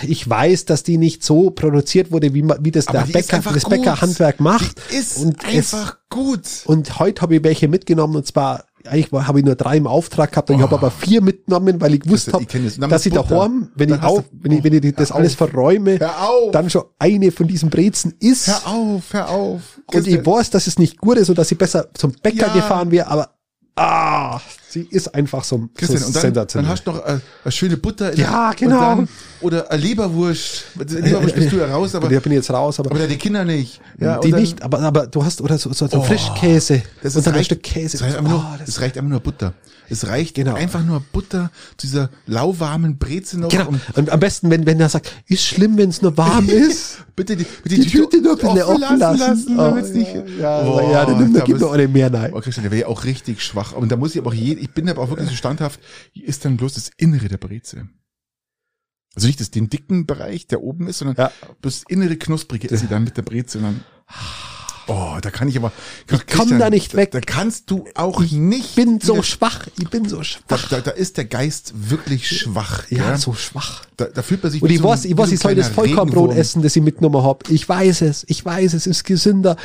Ich 0.07 0.30
weiß, 0.30 0.65
dass 0.65 0.84
die 0.84 0.97
nicht 0.97 1.23
so 1.23 1.49
produziert 1.52 2.11
wurde, 2.11 2.34
wie, 2.34 2.43
wie 2.61 2.72
das 2.72 2.88
Aber 2.88 2.99
der 3.03 3.14
Bäcker, 3.14 3.39
das 3.39 3.64
gut. 3.64 3.69
Bäckerhandwerk 3.72 4.39
macht. 4.39 4.76
Die 4.91 4.95
ist 4.97 5.18
und 5.18 5.38
es- 5.43 5.73
einfach 5.73 5.97
gut. 6.10 6.41
und 6.65 6.99
heute 6.99 7.22
habe 7.22 7.35
ich 7.35 7.43
welche 7.43 7.68
mitgenommen 7.68 8.15
und 8.15 8.26
zwar 8.27 8.65
eigentlich 8.88 9.11
habe 9.11 9.39
ich 9.39 9.45
nur 9.45 9.56
drei 9.56 9.77
im 9.77 9.88
Auftrag 9.88 10.30
gehabt 10.31 10.52
und 10.52 10.57
ich 10.57 10.61
habe 10.61 10.76
aber 10.76 10.91
vier 10.91 11.19
mitgenommen, 11.19 11.81
weil 11.81 11.95
ich 11.95 12.02
gewusst 12.02 12.31
habe, 12.31 12.45
das. 12.45 12.77
Dass 12.77 13.03
ich 13.07 13.14
daheim, 13.14 13.69
wenn 13.73 13.91
ich 13.91 13.99
auf, 14.03 14.23
wenn 14.31 14.52
ich, 14.52 14.64
wenn 14.64 14.73
ich 14.73 14.93
das 14.95 15.11
alles 15.11 15.31
auf. 15.41 15.49
verräume, 15.49 15.97
dann 16.52 16.69
schon 16.69 16.84
eine 16.99 17.31
von 17.31 17.47
diesen 17.47 17.72
Brezen 17.72 18.14
ist 18.19 18.45
Hör 18.47 18.68
auf, 18.68 19.03
hör 19.11 19.30
auf. 19.30 19.61
und 19.91 20.06
ich 20.07 20.23
weiß, 20.23 20.52
dass 20.52 20.68
es 20.68 20.77
nicht 20.77 20.99
gut 20.99 21.18
ist 21.18 21.30
und 21.30 21.38
dass 21.39 21.52
ich 21.52 21.57
besser 21.57 21.88
zum 21.95 22.11
Bäcker 22.22 22.45
Ja. 22.47 22.53
gefahren 22.53 22.91
wäre, 22.91 23.07
aber 23.07 23.31
ah, 23.76 24.39
sie 24.69 24.88
ist 24.89 25.14
einfach 25.14 25.43
so, 25.43 25.68
Christian, 25.76 25.99
so 25.99 26.07
und 26.07 26.15
dann, 26.15 26.22
sensationell. 26.22 26.65
dann 26.65 26.72
hast 26.72 26.84
du 26.88 26.91
noch 26.91 27.06
äh, 27.06 27.19
eine 27.43 27.52
schöne 27.52 27.77
Butter. 27.77 28.11
in 28.14 28.19
Ja, 28.19 28.49
der- 28.53 28.56
genau. 28.68 28.91
Und 28.91 28.97
dann, 28.97 29.10
oder 29.41 29.72
eine 29.72 29.81
Leberwurst. 29.81 30.64
Leberwurst 30.77 31.35
bist 31.35 31.52
du 31.52 31.57
ja 31.57 31.65
raus, 31.68 31.93
aber, 31.95 32.10
da 32.10 32.19
bin 32.19 32.31
ich 32.31 32.38
jetzt 32.38 32.52
raus, 32.52 32.80
aber, 32.80 32.91
aber 32.91 32.99
deine 32.99 33.18
Kinder 33.18 33.43
nicht. 33.43 33.80
Ja, 33.99 34.18
die 34.19 34.27
und 34.27 34.31
dann- 34.31 34.41
nicht, 34.41 34.61
aber, 34.61 34.80
aber 34.80 35.07
du 35.07 35.23
hast, 35.23 35.41
oder 35.41 35.57
so, 35.57 35.72
so, 35.73 35.88
so 35.88 35.97
Oh, 35.97 36.03
Frischkäse 36.03 36.84
Das 37.03 37.14
und 37.15 37.19
ist 37.19 37.27
dann 37.27 37.34
ein 37.34 37.38
reicht, 37.38 37.45
Stück 37.47 37.64
Käse. 37.64 37.97
Es 37.97 38.03
reicht, 38.03 38.18
einfach 38.18 38.31
nur, 38.31 38.39
Oh, 38.53 38.57
das- 38.57 38.69
es 38.69 38.81
reicht 38.81 38.97
einfach 38.97 39.10
nur 39.10 39.19
Butter. 39.19 39.53
Es 39.89 40.07
reicht 40.07 40.35
Genau. 40.35 40.53
einfach 40.55 40.83
nur 40.83 40.99
Butter 41.11 41.51
zu 41.77 41.87
dieser 41.87 42.09
lauwarmen 42.25 42.97
Breze 42.97 43.39
noch. 43.39 43.49
Genau. 43.49 43.67
Und 43.69 43.81
Und 43.97 44.09
am 44.09 44.19
besten, 44.19 44.49
wenn, 44.49 44.65
wenn 44.65 44.79
er 44.79 44.89
sagt, 44.89 45.11
ist 45.27 45.43
schlimm, 45.45 45.77
wenn 45.77 45.89
es 45.89 46.01
nur 46.01 46.15
warm 46.17 46.49
ist. 46.49 47.05
bitte 47.15 47.35
die, 47.35 47.45
bitte 47.63 47.75
Die 47.75 47.87
Tüte 47.87 48.21
nur 48.21 48.35
bisschen 48.35 48.61
offen 48.63 48.99
lassen. 48.99 49.55
damit's 49.57 49.89
Oh, 49.91 49.97
nicht, 49.97 50.13
ja, 50.39 50.63
Boah, 50.63 50.81
ja, 50.83 50.91
ja, 50.91 51.05
dann 51.05 51.17
nimm, 51.19 51.33
da 51.33 51.39
dann 51.39 51.45
gib 51.47 51.55
muss- 51.55 51.61
mir 51.61 51.67
auch 51.69 51.77
nicht 51.77 51.93
mehr 51.93 52.13
rein. 52.13 52.33
Oh, 52.33 52.41
Christian, 52.41 52.63
der 52.63 52.71
wäre 52.71 52.81
ja 52.81 52.87
auch 52.87 53.03
richtig 53.05 53.41
schwach. 53.41 53.73
Und 53.73 53.91
da 53.91 53.95
muss 53.97 54.13
ich 54.15 54.21
aber 54.21 54.29
auch 54.31 54.33
je, 54.33 54.53
ich 54.53 54.71
bin 54.71 54.89
aber 54.89 55.01
auch 55.01 55.09
wirklich 55.09 55.29
so 55.29 55.35
standhaft, 55.35 55.79
ist 56.13 56.45
dann 56.45 56.57
bloß 56.57 56.73
das 56.73 56.89
Innere 56.97 57.27
der 57.27 57.37
Breze. 57.37 57.87
Also 59.15 59.27
nicht 59.27 59.39
das, 59.39 59.49
den 59.49 59.69
dicken 59.69 60.05
Bereich, 60.05 60.47
der 60.47 60.61
oben 60.61 60.87
ist, 60.87 60.97
sondern 60.99 61.15
Ja. 61.17 61.31
das 61.61 61.83
innere 61.87 62.17
Knusprige 62.17 62.67
ist 62.67 62.81
sie 62.81 62.87
dann 62.87 63.05
mit 63.05 63.15
der 63.15 63.21
Breze 63.21 63.59
und 63.59 63.63
dann, 63.63 63.79
oh, 64.87 65.17
da 65.21 65.31
kann 65.31 65.47
ich 65.47 65.57
aber, 65.57 65.71
Ich 66.11 66.27
komm 66.27 66.57
da 66.59 66.69
nicht 66.69 66.95
weg. 66.95 67.11
Da, 67.11 67.19
da 67.19 67.25
kannst 67.25 67.69
du 67.71 67.85
auch 67.95 68.21
nicht. 68.21 68.65
Ich 68.69 68.75
bin 68.75 68.99
so 69.01 69.21
schwach, 69.23 69.67
ich 69.79 69.89
bin 69.89 70.07
so 70.07 70.17
da, 70.17 70.23
schwach. 70.23 70.67
da, 70.69 70.81
da 70.81 70.91
ist 70.91 71.17
der 71.17 71.25
Geist 71.25 71.73
wirklich 71.75 72.27
schwach. 72.27 72.89
Ja, 72.89 73.11
Ja, 73.11 73.17
so 73.17 73.33
schwach. 73.33 73.85
Da, 73.97 74.05
da 74.05 74.21
fühlt 74.21 74.43
man 74.43 74.51
sich 74.51 74.61
Und 74.61 74.69
wie 74.69 74.73
ich 74.75 74.79
so 74.81 74.87
ein- 74.87 74.93
weiß, 74.93 75.05
ich 75.05 75.17
weiß, 75.17 75.31
ich 75.31 75.39
soll 75.39 75.55
das 75.55 75.69
Vollkornbrot 75.69 76.35
essen, 76.35 76.61
das 76.61 76.75
ich 76.75 76.81
mitgenommen 76.83 77.23
hab. 77.23 77.49
Ich 77.49 77.67
weiß 77.67 78.01
es, 78.01 78.25
ich 78.27 78.43
weiß, 78.43 78.73
es 78.73 78.87
ist 78.87 79.03
gesünder. 79.03 79.55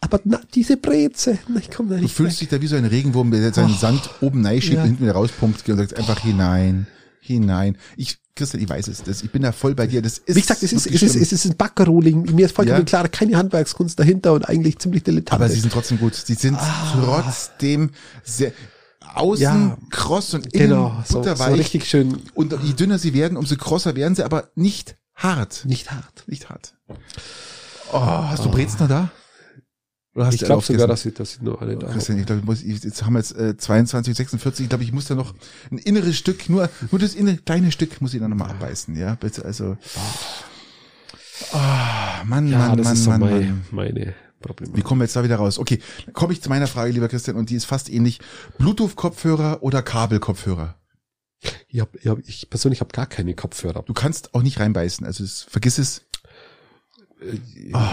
Aber 0.00 0.20
na, 0.24 0.40
diese 0.54 0.76
Breze, 0.76 1.38
ich 1.60 1.70
komme 1.70 1.90
da 1.90 1.94
Du 1.96 2.02
nicht 2.02 2.14
fühlst 2.16 2.40
dich 2.40 2.48
da 2.48 2.60
wie 2.60 2.66
so 2.66 2.74
ein 2.74 2.84
Regenwurm, 2.84 3.30
der 3.30 3.52
seinen 3.52 3.76
Sand 3.76 4.10
oben 4.20 4.44
reinschiebt 4.44 4.74
Ja. 4.74 4.82
und 4.82 4.88
hinten 4.88 5.04
wieder 5.04 5.12
rauspumpt 5.12 5.68
und 5.68 5.76
sagt 5.76 5.96
einfach 5.96 6.18
hinein, 6.20 6.88
hinein. 7.20 7.78
Ich, 7.96 8.18
Christian, 8.34 8.62
ich 8.62 8.68
weiß 8.68 8.88
es, 8.88 9.02
das, 9.02 9.22
ich 9.22 9.30
bin 9.30 9.42
da 9.42 9.52
voll 9.52 9.74
bei 9.74 9.86
dir. 9.86 10.00
Das 10.00 10.16
ist 10.18 10.34
Wie 10.36 10.40
gesagt, 10.40 10.62
es 10.62 10.72
ist, 10.72 10.86
es 10.86 11.02
ist, 11.02 11.16
es 11.16 11.32
ist 11.32 11.44
ein 11.44 11.56
Backerrohling. 11.56 12.34
Mir 12.34 12.46
ist 12.46 12.56
vollkommen 12.56 12.78
Ja. 12.78 12.84
klar, 12.84 13.08
keine 13.08 13.36
Handwerkskunst 13.36 13.98
dahinter 13.98 14.32
und 14.32 14.48
eigentlich 14.48 14.78
ziemlich 14.78 15.02
dilettantisch. 15.02 15.34
aber 15.34 15.48
sie 15.52 15.60
sind 15.60 15.72
trotzdem 15.72 15.98
gut. 15.98 16.14
Sie 16.14 16.34
sind 16.34 16.58
trotzdem 17.04 17.90
sehr, 18.24 18.52
außen 19.14 19.42
Ja. 19.42 19.76
kross 19.90 20.32
und 20.32 20.46
innen 20.54 20.68
genau, 20.70 21.02
so, 21.06 21.12
so 21.14 21.18
butterweich. 21.18 21.58
richtig 21.58 21.84
schön, 21.86 22.22
und 22.34 22.54
je 22.62 22.72
dünner 22.72 22.98
sie 22.98 23.12
werden, 23.12 23.36
umso 23.36 23.56
krosser 23.56 23.96
werden 23.96 24.14
sie, 24.14 24.24
aber 24.24 24.48
nicht 24.54 24.96
hart. 25.14 25.64
nicht 25.66 25.90
hart. 25.92 26.24
Nicht 26.26 26.48
hart. 26.48 26.74
Oh, 27.92 28.00
hast 28.00 28.44
du 28.46 28.50
Brezen 28.50 28.78
noch 28.80 28.88
da? 28.88 29.10
Ich 30.30 30.40
glaube 30.40 30.62
sogar, 30.62 30.86
dass 30.86 31.06
ich, 31.06 31.14
dass 31.14 31.36
ich 31.36 31.40
nur 31.40 31.60
eine 31.62 31.76
da. 31.76 31.86
Christian, 31.86 32.18
ich 32.18 32.26
glaube, 32.26 32.40
ich 32.40 32.46
muss, 32.46 32.62
ich, 32.62 32.84
jetzt 32.84 33.02
haben 33.02 33.14
wir 33.14 33.20
jetzt 33.20 33.34
äh, 33.34 33.56
22, 33.56 34.14
46. 34.14 34.64
Ich 34.64 34.68
glaube, 34.68 34.84
ich 34.84 34.92
muss 34.92 35.06
da 35.06 35.14
noch 35.14 35.34
ein 35.70 35.78
inneres 35.78 36.16
Stück, 36.18 36.50
nur, 36.50 36.68
nur 36.90 36.98
das 36.98 37.14
innere 37.14 37.38
kleine 37.38 37.72
Stück 37.72 38.00
muss 38.02 38.12
ich 38.12 38.20
da 38.20 38.28
nochmal 38.28 38.50
abbeißen, 38.50 38.94
ja, 38.94 39.14
bitte, 39.14 39.44
also. 39.44 39.78
Ah, 41.52 42.24
Mann, 42.24 42.46
Ja, 42.48 42.58
Mann, 42.58 42.78
das 42.78 42.84
Mann, 42.84 42.94
ist 42.94 43.04
so 43.04 43.10
Mann, 43.10 43.20
mein, 43.20 43.30
Mann. 43.30 43.64
meine 43.70 44.14
Probleme. 44.40 44.76
Wie 44.76 44.82
kommen 44.82 45.00
wir 45.00 45.04
jetzt 45.04 45.16
da 45.16 45.24
wieder 45.24 45.36
raus? 45.36 45.58
Okay, 45.58 45.80
dann 46.04 46.12
komme 46.12 46.32
ich 46.32 46.42
zu 46.42 46.48
meiner 46.50 46.66
Frage, 46.66 46.92
lieber 46.92 47.08
Christian, 47.08 47.36
und 47.36 47.48
die 47.50 47.54
ist 47.54 47.64
fast 47.64 47.88
ähnlich. 47.90 48.20
Bluetooth-Kopfhörer 48.58 49.62
oder 49.62 49.82
Kabelkopfhörer? 49.82 50.76
Ich, 51.68 51.80
hab, 51.80 51.94
ich, 51.96 52.06
hab, 52.06 52.18
ich 52.20 52.50
persönlich 52.50 52.80
habe 52.80 52.92
gar 52.92 53.06
keine 53.06 53.34
Kopfhörer. 53.34 53.82
Du 53.82 53.94
kannst 53.94 54.34
auch 54.34 54.42
nicht 54.42 54.60
reinbeißen, 54.60 55.06
also 55.06 55.24
es, 55.24 55.42
vergiss 55.42 55.78
es. 55.78 56.02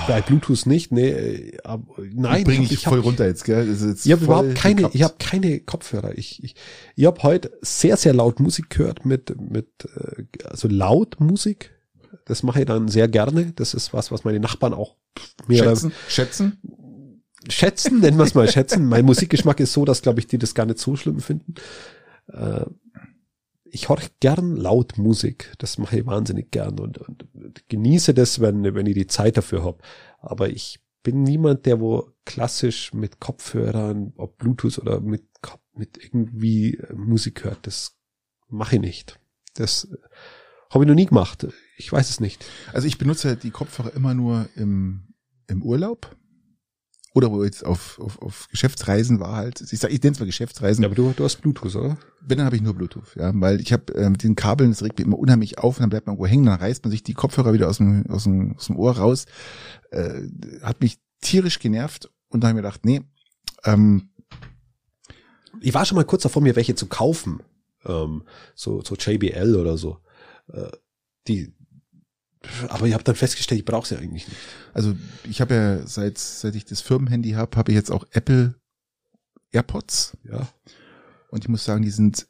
Bei 0.08 0.22
Bluetooth 0.22 0.66
nicht, 0.66 0.92
nee. 0.92 1.10
äh, 1.10 1.58
Aber, 1.64 1.84
nein, 2.12 2.44
Bring 2.44 2.64
ich, 2.64 2.72
ich 2.72 2.86
hab, 2.86 2.94
voll 2.94 3.02
runter 3.02 3.28
jetzt, 3.28 3.44
gell? 3.44 3.68
Jetzt 3.68 4.06
Ich 4.06 4.12
habe 4.12 4.26
überhaupt 4.26 4.56
keine, 4.56 4.76
gekappt. 4.78 4.96
ich 4.96 5.04
habe 5.04 5.16
keine 5.20 5.60
Kopfhörer. 5.60 6.18
Ich, 6.18 6.44
ich, 6.44 6.56
ich 6.96 7.06
habe 7.06 7.22
heute 7.24 7.52
sehr, 7.62 7.98
sehr 7.98 8.14
laut 8.14 8.40
Musik 8.40 8.70
gehört 8.70 9.06
mit, 9.06 9.40
mit 9.40 9.68
äh, 9.96 10.24
also 10.46 10.68
laut 10.68 11.20
Musik. 11.20 11.72
Das 12.26 12.44
mache 12.44 12.62
ich 12.62 12.66
dann 12.66 12.88
sehr 12.88 13.08
gerne. 13.08 13.54
Das 13.56 13.74
ist 13.74 13.94
was, 13.94 14.12
was 14.12 14.24
meine 14.24 14.40
Nachbarn 14.40 14.74
auch 14.74 14.96
mehr 15.48 15.64
oder 15.64 15.72
schätzen, 15.72 15.94
schätzen. 16.08 16.62
schätzen, 17.50 18.00
nennen 18.00 18.18
wir 18.18 18.26
es 18.26 18.36
mal 18.36 18.48
schätzen. 18.50 18.88
Mein 18.88 19.06
Musikgeschmack 19.06 19.60
ist 19.60 19.74
so, 19.74 19.86
dass, 19.86 20.02
glaube 20.02 20.20
ich, 20.20 20.28
die 20.28 20.38
das 20.38 20.54
gar 20.54 20.66
nicht 20.66 20.80
so 20.80 20.96
schlimm 20.96 21.20
finden. 21.20 21.56
Äh, 22.28 22.66
ich 23.72 23.90
höre 23.90 24.02
gern 24.20 24.56
laut 24.56 24.98
Musik. 24.98 25.54
Das 25.58 25.78
mache 25.78 26.00
ich 26.00 26.06
wahnsinnig 26.06 26.52
gern 26.52 26.80
und, 26.80 26.98
und, 26.98 27.26
genieße 27.70 28.14
das, 28.14 28.40
wenn, 28.40 28.64
wenn 28.76 28.86
ich 28.86 28.96
die 28.96 29.08
Zeit 29.08 29.38
dafür 29.38 29.64
habe. 29.64 29.80
Aber 30.20 30.50
ich 30.50 30.80
bin 31.04 31.24
niemand, 31.24 31.66
der 31.66 31.80
wo 31.80 32.12
klassisch 32.26 32.94
mit 32.94 33.20
Kopfhörern, 33.20 34.14
ob 34.18 34.38
Bluetooth 34.38 34.80
oder 34.80 35.00
mit, 35.00 35.24
mit 35.74 35.98
irgendwie 35.98 36.76
äh, 36.76 36.94
Musik 36.94 37.44
hört. 37.44 37.60
Das 37.64 37.98
mache 38.48 38.76
ich 38.76 38.82
nicht. 38.82 39.20
Das 39.56 39.86
äh, 39.86 39.98
habe 40.70 40.84
ich 40.84 40.88
noch 40.88 40.96
nie 40.96 41.06
gemacht. 41.06 41.48
Ich 41.78 41.92
weiß 41.92 42.10
es 42.10 42.20
nicht. 42.20 42.46
Also 42.74 42.88
ich 42.88 42.98
benutze 42.98 43.36
die 43.38 43.52
Kopfhörer 43.52 43.94
immer 43.96 44.14
nur 44.14 44.50
im, 44.56 45.14
im 45.48 45.64
Urlaub. 45.64 46.16
Oder 47.14 47.32
wo 47.32 47.44
ich 47.44 47.48
jetzt 47.48 47.66
auf, 47.66 48.00
auf, 48.00 48.22
auf 48.22 48.48
Geschäftsreisen 48.50 49.20
war 49.20 49.36
halt. 49.36 49.62
Ich 49.62 49.80
sag, 49.80 49.92
ich 49.92 50.02
nenne 50.02 50.14
es 50.14 50.20
mal 50.20 50.26
Geschäftsreisen. 50.26 50.84
Ja, 50.84 50.88
aber 50.88 50.96
du, 50.96 51.12
du 51.16 51.24
hast 51.24 51.38
Bluetooth, 51.38 51.76
oder? 51.76 51.98
Wenn, 52.22 52.38
dann 52.38 52.46
habe 52.46 52.56
ich 52.56 52.62
nur 52.62 52.76
Bluetooth, 52.76 53.16
ja. 53.16 53.32
Weil 53.34 53.60
ich 53.62 53.74
habe 53.74 53.94
äh, 53.96 54.10
mit 54.10 54.24
den 54.24 54.36
Kabeln, 54.36 54.70
das 54.70 54.84
regt 54.84 55.00
mich 55.00 55.08
immer 55.08 55.18
unheimlich 55.18 55.58
auf 55.58 55.78
und 55.78 55.82
dann 55.82 55.90
bleibt 55.90 56.06
man 56.06 56.14
irgendwo 56.14 56.28
hängen, 56.28 56.46
dann 56.46 56.60
reißt 56.60 56.84
man 56.84 56.92
sich 56.92 57.02
die 57.02 57.14
Kopfhörer 57.16 57.54
wieder 57.54 57.68
aus 57.68 57.78
dem, 57.78 58.06
aus 58.10 58.24
dem, 58.24 58.56
aus 58.56 58.68
dem 58.68 58.78
Ohr 58.78 58.98
raus. 58.98 59.26
Äh, 59.90 60.22
hat 60.62 60.82
mich 60.82 61.00
tierisch 61.22 61.60
genervt 61.60 62.10
und 62.30 62.44
dann 62.44 62.50
habe 62.50 62.60
ich 62.60 62.64
mir 62.64 62.70
gedacht, 62.70 62.86
nee, 62.86 63.02
ähm, 63.66 64.10
Ich 65.62 65.74
war 65.74 65.86
schon 65.86 65.96
mal 65.96 66.06
kurz 66.06 66.24
davor, 66.24 66.42
mir 66.42 66.56
welche 66.56 66.76
zu 66.76 66.88
kaufen. 66.88 67.42
Ähm, 67.86 68.24
so, 68.56 68.82
so 68.84 68.96
JBL 68.96 69.56
oder 69.56 69.78
so. 69.78 69.98
Äh, 70.48 70.70
die, 71.28 71.54
aber 72.70 72.88
ich 72.88 72.94
habe 72.94 73.04
dann 73.04 73.16
festgestellt, 73.16 73.60
ich 73.60 73.66
brauche 73.66 73.88
sie 73.88 73.98
eigentlich 73.98 74.28
nicht. 74.28 74.40
also 74.74 74.96
ich 75.24 75.42
habe 75.42 75.54
ja 75.54 75.88
seit, 75.88 76.18
seit 76.18 76.56
ich 76.56 76.66
das 76.66 76.82
Firmenhandy 76.82 77.32
habe, 77.32 77.58
habe 77.58 77.72
ich 77.72 77.76
jetzt 77.76 77.92
auch 77.92 78.06
Apple 78.12 78.56
AirPods. 79.52 80.18
Ja. 80.24 80.48
Und 81.30 81.44
ich 81.44 81.50
muss 81.50 81.66
sagen, 81.66 81.82
die 81.84 81.92
sind 81.92 82.28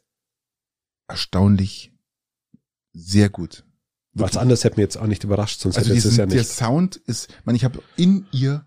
erstaunlich 1.08 1.92
sehr 2.92 3.28
gut. 3.28 3.64
Was 4.12 4.30
Wirklich. 4.30 4.40
anderes 4.40 4.64
hätte 4.64 4.76
mir 4.76 4.82
jetzt 4.82 4.96
auch 4.96 5.06
nicht 5.06 5.22
überrascht, 5.22 5.60
sonst 5.60 5.76
Also 5.76 5.90
hätte 5.90 5.98
es 5.98 6.04
ja 6.04 6.10
sind, 6.10 6.32
der 6.32 6.40
nicht. 6.40 6.50
Sound 6.50 6.96
ist, 6.96 7.28
man, 7.44 7.54
ich 7.54 7.64
habe 7.64 7.82
in 7.96 8.26
ihr 8.32 8.66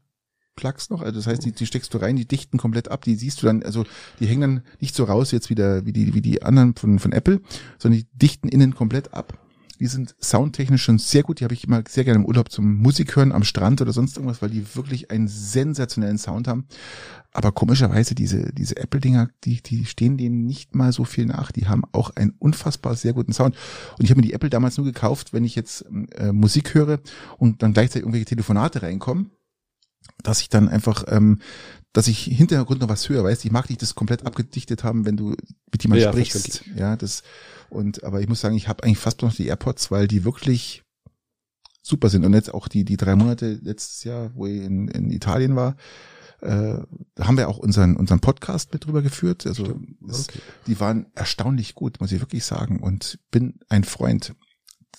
Plugs 0.55 0.89
noch, 0.89 1.01
also 1.01 1.19
das 1.19 1.27
heißt, 1.27 1.43
die, 1.43 1.51
die 1.51 1.65
steckst 1.65 1.93
du 1.93 1.97
rein, 1.97 2.15
die 2.15 2.27
dichten 2.27 2.57
komplett 2.57 2.89
ab, 2.89 3.03
die 3.03 3.15
siehst 3.15 3.41
du 3.41 3.47
dann, 3.47 3.63
also 3.63 3.85
die 4.19 4.27
hängen 4.27 4.41
dann 4.41 4.63
nicht 4.79 4.95
so 4.95 5.03
raus 5.03 5.31
jetzt 5.31 5.49
wieder 5.49 5.85
wie 5.85 5.93
die 5.93 6.13
wie 6.13 6.21
die 6.21 6.43
anderen 6.43 6.75
von 6.75 6.99
von 6.99 7.11
Apple, 7.11 7.41
sondern 7.79 8.01
die 8.01 8.07
dichten 8.17 8.47
innen 8.47 8.75
komplett 8.75 9.13
ab. 9.13 9.37
Die 9.83 9.89
sind 9.89 10.15
soundtechnisch 10.21 10.81
schon 10.81 10.97
sehr 10.97 11.23
gut. 11.23 11.41
Die 11.41 11.43
habe 11.43 11.53
ich 11.53 11.65
immer 11.65 11.83
sehr 11.85 12.05
gerne 12.05 12.21
im 12.21 12.25
Urlaub 12.25 12.49
zum 12.49 12.77
Musik 12.77 13.17
hören 13.17 13.33
am 13.33 13.43
Strand 13.43 13.81
oder 13.81 13.91
sonst 13.91 14.15
irgendwas, 14.15 14.41
weil 14.41 14.49
die 14.49 14.77
wirklich 14.77 15.11
einen 15.11 15.27
sensationellen 15.27 16.17
Sound 16.17 16.47
haben. 16.47 16.67
Aber 17.33 17.51
komischerweise 17.51 18.15
diese, 18.15 18.53
diese 18.53 18.77
Apple-Dinger, 18.77 19.27
die, 19.43 19.61
die 19.61 19.83
stehen 19.83 20.15
denen 20.15 20.45
nicht 20.45 20.73
mal 20.73 20.93
so 20.93 21.03
viel 21.03 21.25
nach. 21.25 21.51
Die 21.51 21.67
haben 21.67 21.83
auch 21.91 22.11
einen 22.15 22.33
unfassbar 22.39 22.95
sehr 22.95 23.11
guten 23.11 23.33
Sound. 23.33 23.57
Und 23.99 24.05
ich 24.05 24.09
habe 24.09 24.21
mir 24.21 24.27
die 24.27 24.31
Apple 24.31 24.49
damals 24.49 24.77
nur 24.77 24.85
gekauft, 24.85 25.33
wenn 25.33 25.43
ich 25.43 25.53
jetzt 25.53 25.83
äh, 26.15 26.31
Musik 26.31 26.73
höre 26.75 27.01
und 27.37 27.61
dann 27.61 27.73
gleichzeitig 27.73 28.03
irgendwelche 28.03 28.27
Telefonate 28.27 28.83
reinkommen 28.83 29.31
dass 30.21 30.41
ich 30.41 30.49
dann 30.49 30.69
einfach, 30.69 31.05
ähm, 31.07 31.39
dass 31.91 32.07
ich 32.07 32.23
Hintergrund 32.23 32.81
noch 32.81 32.89
was 32.89 33.07
höre, 33.09 33.23
weißt, 33.23 33.45
ich 33.45 33.51
mag 33.51 33.69
nicht 33.69 33.81
das 33.81 33.95
komplett 33.95 34.25
abgedichtet 34.25 34.83
haben, 34.83 35.05
wenn 35.05 35.17
du 35.17 35.35
mit 35.71 35.83
jemandem 35.83 36.05
Ja, 36.05 36.11
sprichst. 36.11 36.63
Ja, 36.75 36.95
das 36.95 37.23
und 37.73 38.03
aber 38.03 38.21
ich 38.21 38.27
muss 38.29 38.41
sagen, 38.41 38.55
ich 38.55 38.67
habe 38.67 38.83
eigentlich 38.83 38.99
fast 38.99 39.21
noch 39.21 39.33
die 39.33 39.47
AirPods, 39.47 39.91
weil 39.91 40.07
die 40.07 40.23
wirklich 40.23 40.83
super 41.81 42.09
sind 42.09 42.25
und 42.25 42.33
jetzt 42.33 42.53
auch 42.53 42.67
die 42.67 42.85
die 42.85 42.97
drei 42.97 43.15
Monate 43.15 43.59
letztes 43.61 44.03
Jahr, 44.03 44.31
wo 44.35 44.45
ich 44.47 44.61
in, 44.61 44.87
in 44.87 45.11
Italien 45.11 45.55
war, 45.55 45.75
äh, 46.41 46.77
da 47.15 47.27
haben 47.27 47.37
wir 47.37 47.49
auch 47.49 47.57
unseren 47.57 47.95
unseren 47.97 48.19
Podcast 48.21 48.71
mit 48.73 48.85
drüber 48.85 49.01
geführt. 49.01 49.45
Also 49.45 49.79
das, 50.01 50.29
Okay. 50.29 50.39
die 50.67 50.79
waren 50.79 51.07
erstaunlich 51.15 51.75
gut, 51.75 51.99
muss 51.99 52.11
ich 52.11 52.21
wirklich 52.21 52.45
sagen 52.45 52.79
und 52.81 53.19
bin 53.31 53.59
ein 53.69 53.83
Freund 53.83 54.33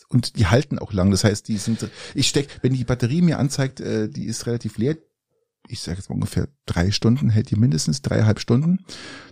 und 0.08 0.36
die 0.38 0.46
halten 0.46 0.78
auch 0.78 0.92
lang. 0.92 1.10
Das 1.10 1.24
heißt, 1.24 1.48
die 1.48 1.56
sind, 1.56 1.88
ich 2.14 2.28
steck, 2.28 2.48
wenn 2.62 2.74
die 2.74 2.84
Batterie 2.84 3.22
mir 3.22 3.38
anzeigt, 3.38 3.80
äh, 3.80 4.08
die 4.08 4.26
ist 4.26 4.46
relativ 4.46 4.76
leer, 4.76 4.96
ich 5.68 5.80
sage 5.80 5.98
jetzt 5.98 6.08
mal 6.10 6.14
ungefähr 6.14 6.48
drei 6.66 6.90
Stunden, 6.90 7.30
hält 7.30 7.50
die 7.50 7.56
mindestens 7.56 8.02
dreieinhalb 8.02 8.38
Stunden. 8.40 8.84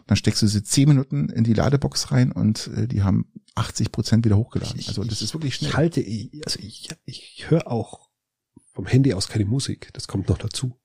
Dann 0.07 0.17
steckst 0.17 0.43
du 0.43 0.47
sie 0.47 0.63
zehn 0.63 0.89
Minuten 0.89 1.29
in 1.29 1.45
die 1.45 1.53
Ladebox 1.55 2.11
rein 2.11 2.33
und 2.33 2.69
äh, 2.77 2.89
die 2.89 3.03
haben 3.03 3.27
80 3.55 3.93
Prozent 3.93 4.25
wieder 4.25 4.37
hochgeladen. 4.37 4.79
Ich- 4.79 4.89
Also 4.89 5.05
das 5.05 5.21
ist 5.23 5.35
wirklich 5.35 5.55
schnell. 5.57 5.71
Ich 5.71 5.77
halte, 5.77 6.01
also 6.47 6.59
ich, 6.61 6.89
ich 7.05 7.45
höre 7.49 7.67
auch 7.71 8.09
vom 8.73 8.87
Handy 8.87 9.13
aus 9.15 9.29
keine 9.29 9.45
Musik. 9.45 9.91
Das 9.93 10.09
kommt 10.09 10.29
noch 10.29 10.39
dazu. 10.39 10.79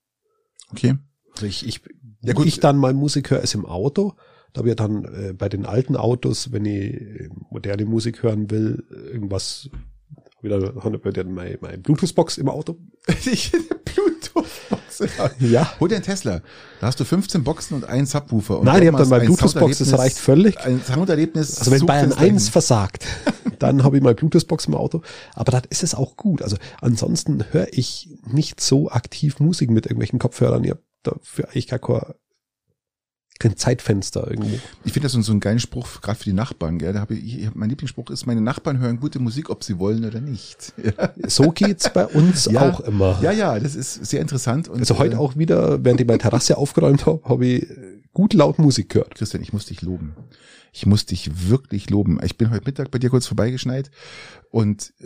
Okay. 0.69 0.95
Also 1.34 1.45
ich, 1.45 1.65
ich, 1.65 1.82
Ja, 2.22 2.34
gut. 2.34 2.45
ich 2.45 2.60
dann 2.60 2.78
mal 2.78 2.94
Musik 2.94 3.32
höre, 3.32 3.41
ist 3.41 3.56
im 3.56 3.65
Auto. 3.65 4.15
Da 4.53 4.65
wird 4.65 4.80
dann 4.80 5.06
äh, 5.06 5.34
bei 5.34 5.49
den 5.49 5.65
alten 5.65 5.95
Autos, 5.95 6.52
wenn 6.52 6.65
ich 6.65 6.94
äh, 6.95 7.30
moderne 7.52 7.86
Musik 7.86 8.24
hören 8.24 8.49
will, 8.49 8.84
irgendwas 9.14 9.69
wieder 10.41 10.76
wieder 10.76 11.23
meine, 11.23 11.57
meine 11.61 11.77
Bluetooth-Box 11.80 12.38
im 12.38 12.49
Auto. 12.49 12.77
Ich 13.26 13.51
Bluetooth-Box. 13.51 15.03
Ja. 15.39 15.80
Hol 15.80 15.89
dir 15.89 15.95
einen 15.95 16.03
Tesla. 16.03 16.41
Da 16.80 16.88
hast 16.88 16.99
du 16.99 17.05
15 17.05 17.43
Boxen 17.43 17.76
und 17.76 17.85
einen 17.85 18.05
Subwoofer. 18.05 18.59
Und 18.59 18.65
Nein, 18.65 18.84
ich 18.84 18.88
habe 18.88 18.97
dann 18.97 19.09
mal 19.09 19.18
meine 19.19 19.26
Bluetooth-Box, 19.26 19.80
das 19.80 19.97
reicht 19.97 20.18
völlig. 20.18 20.59
Ein 20.59 20.81
Sounderlebnis. 20.84 21.57
Also 21.57 21.72
wenn 21.72 21.85
Bayern 21.85 22.09
kann's 22.09 22.22
1 22.22 22.43
sein. 22.45 22.51
versagt, 22.51 23.05
dann 23.59 23.84
habe 23.84 23.97
ich 23.97 24.03
mal 24.03 24.15
Bluetooth-Box 24.15 24.65
im 24.65 24.76
Auto. 24.76 25.01
Aber 25.34 25.51
dann 25.51 25.64
ist 25.69 25.84
es 25.84 25.95
auch 25.95 26.18
gut. 26.18 26.41
Also 26.41 26.57
ansonsten 26.81 27.43
höre 27.51 27.68
ich 27.72 28.09
nicht 28.26 28.61
so 28.61 28.89
aktiv 28.89 29.39
Musik 29.39 29.72
mit 29.72 29.85
irgendwelchen 29.85 30.19
Kopfhörern. 30.19 30.64
Ich 30.64 30.72
habe 30.72 30.84
dafür 31.03 31.45
eigentlich 31.49 31.68
gar 31.68 31.80
kein, 31.80 32.14
kein 33.39 33.55
Zeitfenster 33.57 34.30
irgendwo. 34.30 34.57
Ich 34.84 34.93
finde 34.93 35.07
das 35.07 35.14
so, 35.14 35.31
einen 35.31 35.39
geilen 35.39 35.59
Spruch, 35.59 36.01
gerade 36.01 36.18
für 36.18 36.26
die 36.26 36.34
Nachbarn. 36.34 36.80
Gell? 36.80 36.93
Da 36.93 37.01
hab 37.01 37.11
ich, 37.11 37.43
ich, 37.43 37.55
mein 37.55 37.69
Lieblingsspruch 37.69 38.09
ist, 38.09 38.26
meine 38.26 38.41
Nachbarn 38.41 38.80
hören 38.80 38.99
gute 38.99 39.19
Musik, 39.19 39.49
ob 39.49 39.64
sie 39.64 39.80
wollen 39.80 40.05
oder 40.05 40.22
nicht. 40.22 40.73
Ja, 40.84 41.11
So 41.27 41.51
geht's 41.51 41.91
bei 41.91 42.05
uns 42.05 42.45
Ja. 42.45 42.69
auch 42.69 42.80
immer. 42.81 43.19
ja, 43.22 43.31
ja 43.31 43.59
das 43.59 43.76
ist 43.76 44.05
sehr 44.05 44.22
interessant. 44.22 44.68
Und, 44.69 44.80
Also 44.80 44.97
heute 44.97 45.15
äh, 45.15 45.19
auch 45.19 45.35
wieder, 45.35 45.84
während 45.84 45.99
ich 46.01 46.07
meine 46.07 46.19
Terrasse 46.19 46.57
aufgeräumt 46.57 47.05
habe, 47.05 47.22
habe 47.27 47.45
ich 47.45 47.64
äh, 47.69 48.01
gut 48.14 48.34
laut 48.34 48.57
Musik 48.59 48.89
gehört. 48.89 49.15
Christian, 49.15 49.43
ich 49.43 49.53
muss 49.53 49.65
dich 49.65 49.81
loben. 49.81 50.15
Ich 50.73 50.85
muss 50.85 51.05
dich 51.05 51.49
wirklich 51.49 51.89
loben. 51.89 52.19
Ich 52.23 52.38
bin 52.38 52.49
heute 52.51 52.65
Mittag 52.65 52.91
bei 52.91 52.99
dir 52.99 53.09
kurz 53.09 53.27
vorbeigeschneit 53.27 53.89
und 54.51 54.93
äh, 54.99 55.05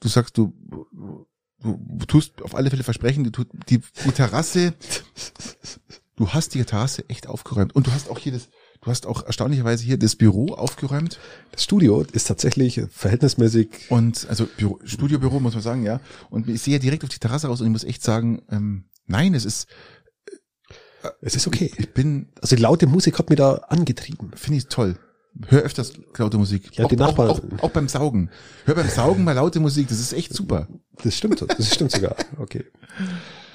du 0.00 0.08
sagst, 0.08 0.38
du, 0.38 0.52
du, 0.82 1.26
tust 2.06 2.42
auf 2.42 2.54
alle 2.54 2.70
Fälle 2.70 2.82
versprechen, 2.82 3.24
du 3.24 3.30
tut 3.30 3.48
die, 3.68 3.80
die 4.04 4.12
Terrasse, 4.12 4.74
du 6.20 6.28
hast 6.34 6.52
die 6.54 6.62
Terrasse 6.64 7.08
echt 7.08 7.26
aufgeräumt 7.26 7.74
und 7.74 7.86
du 7.86 7.92
hast 7.92 8.10
auch 8.10 8.18
hier 8.18 8.32
das, 8.32 8.50
du 8.82 8.90
hast 8.90 9.06
auch 9.06 9.24
erstaunlicherweise 9.24 9.82
hier 9.82 9.98
das 9.98 10.16
Büro 10.16 10.52
aufgeräumt 10.52 11.18
Das 11.50 11.64
Studio 11.64 12.02
ist 12.12 12.24
tatsächlich 12.24 12.82
verhältnismäßig 12.90 13.70
und 13.88 14.26
also 14.28 14.46
Büro, 14.58 14.78
Studiobüro 14.84 15.40
muss 15.40 15.54
man 15.54 15.62
sagen, 15.62 15.82
ja. 15.82 16.00
Und 16.28 16.46
ich 16.46 16.60
sehe 16.60 16.78
direkt 16.78 17.04
auf 17.04 17.08
die 17.08 17.18
Terrasse 17.18 17.46
raus 17.46 17.60
und 17.62 17.66
ich 17.68 17.72
muss 17.72 17.84
echt 17.84 18.02
sagen, 18.02 18.42
ähm, 18.50 18.84
nein, 19.06 19.32
es 19.32 19.46
ist, 19.46 19.66
Es 21.22 21.34
ist 21.34 21.46
okay. 21.46 21.72
ich 21.78 21.94
bin, 21.94 22.28
Also 22.42 22.54
die 22.54 22.62
laute 22.62 22.86
Musik 22.86 23.18
hat 23.18 23.30
mich 23.30 23.38
da 23.38 23.54
angetrieben. 23.68 24.32
finde 24.34 24.58
ich 24.58 24.66
toll. 24.66 24.98
Hör 25.46 25.62
öfters 25.62 25.92
laute 26.16 26.38
Musik. 26.38 26.76
Ja, 26.76 26.84
auch, 26.84 26.88
die 26.88 26.96
Nachbarn- 26.96 27.30
Auch, 27.30 27.40
auch, 27.58 27.62
auch 27.64 27.70
beim 27.70 27.88
Saugen. 27.88 28.30
Hör 28.64 28.74
beim 28.74 28.88
Saugen 28.88 29.24
mal 29.24 29.32
laute 29.32 29.60
Musik, 29.60 29.88
das 29.88 29.98
ist 30.00 30.12
echt 30.12 30.34
super. 30.34 30.66
Das 31.02 31.16
stimmt, 31.16 31.38
so. 31.38 31.46
das 31.46 31.72
stimmt 31.74 31.92
sogar. 31.92 32.16
Okay. 32.38 32.64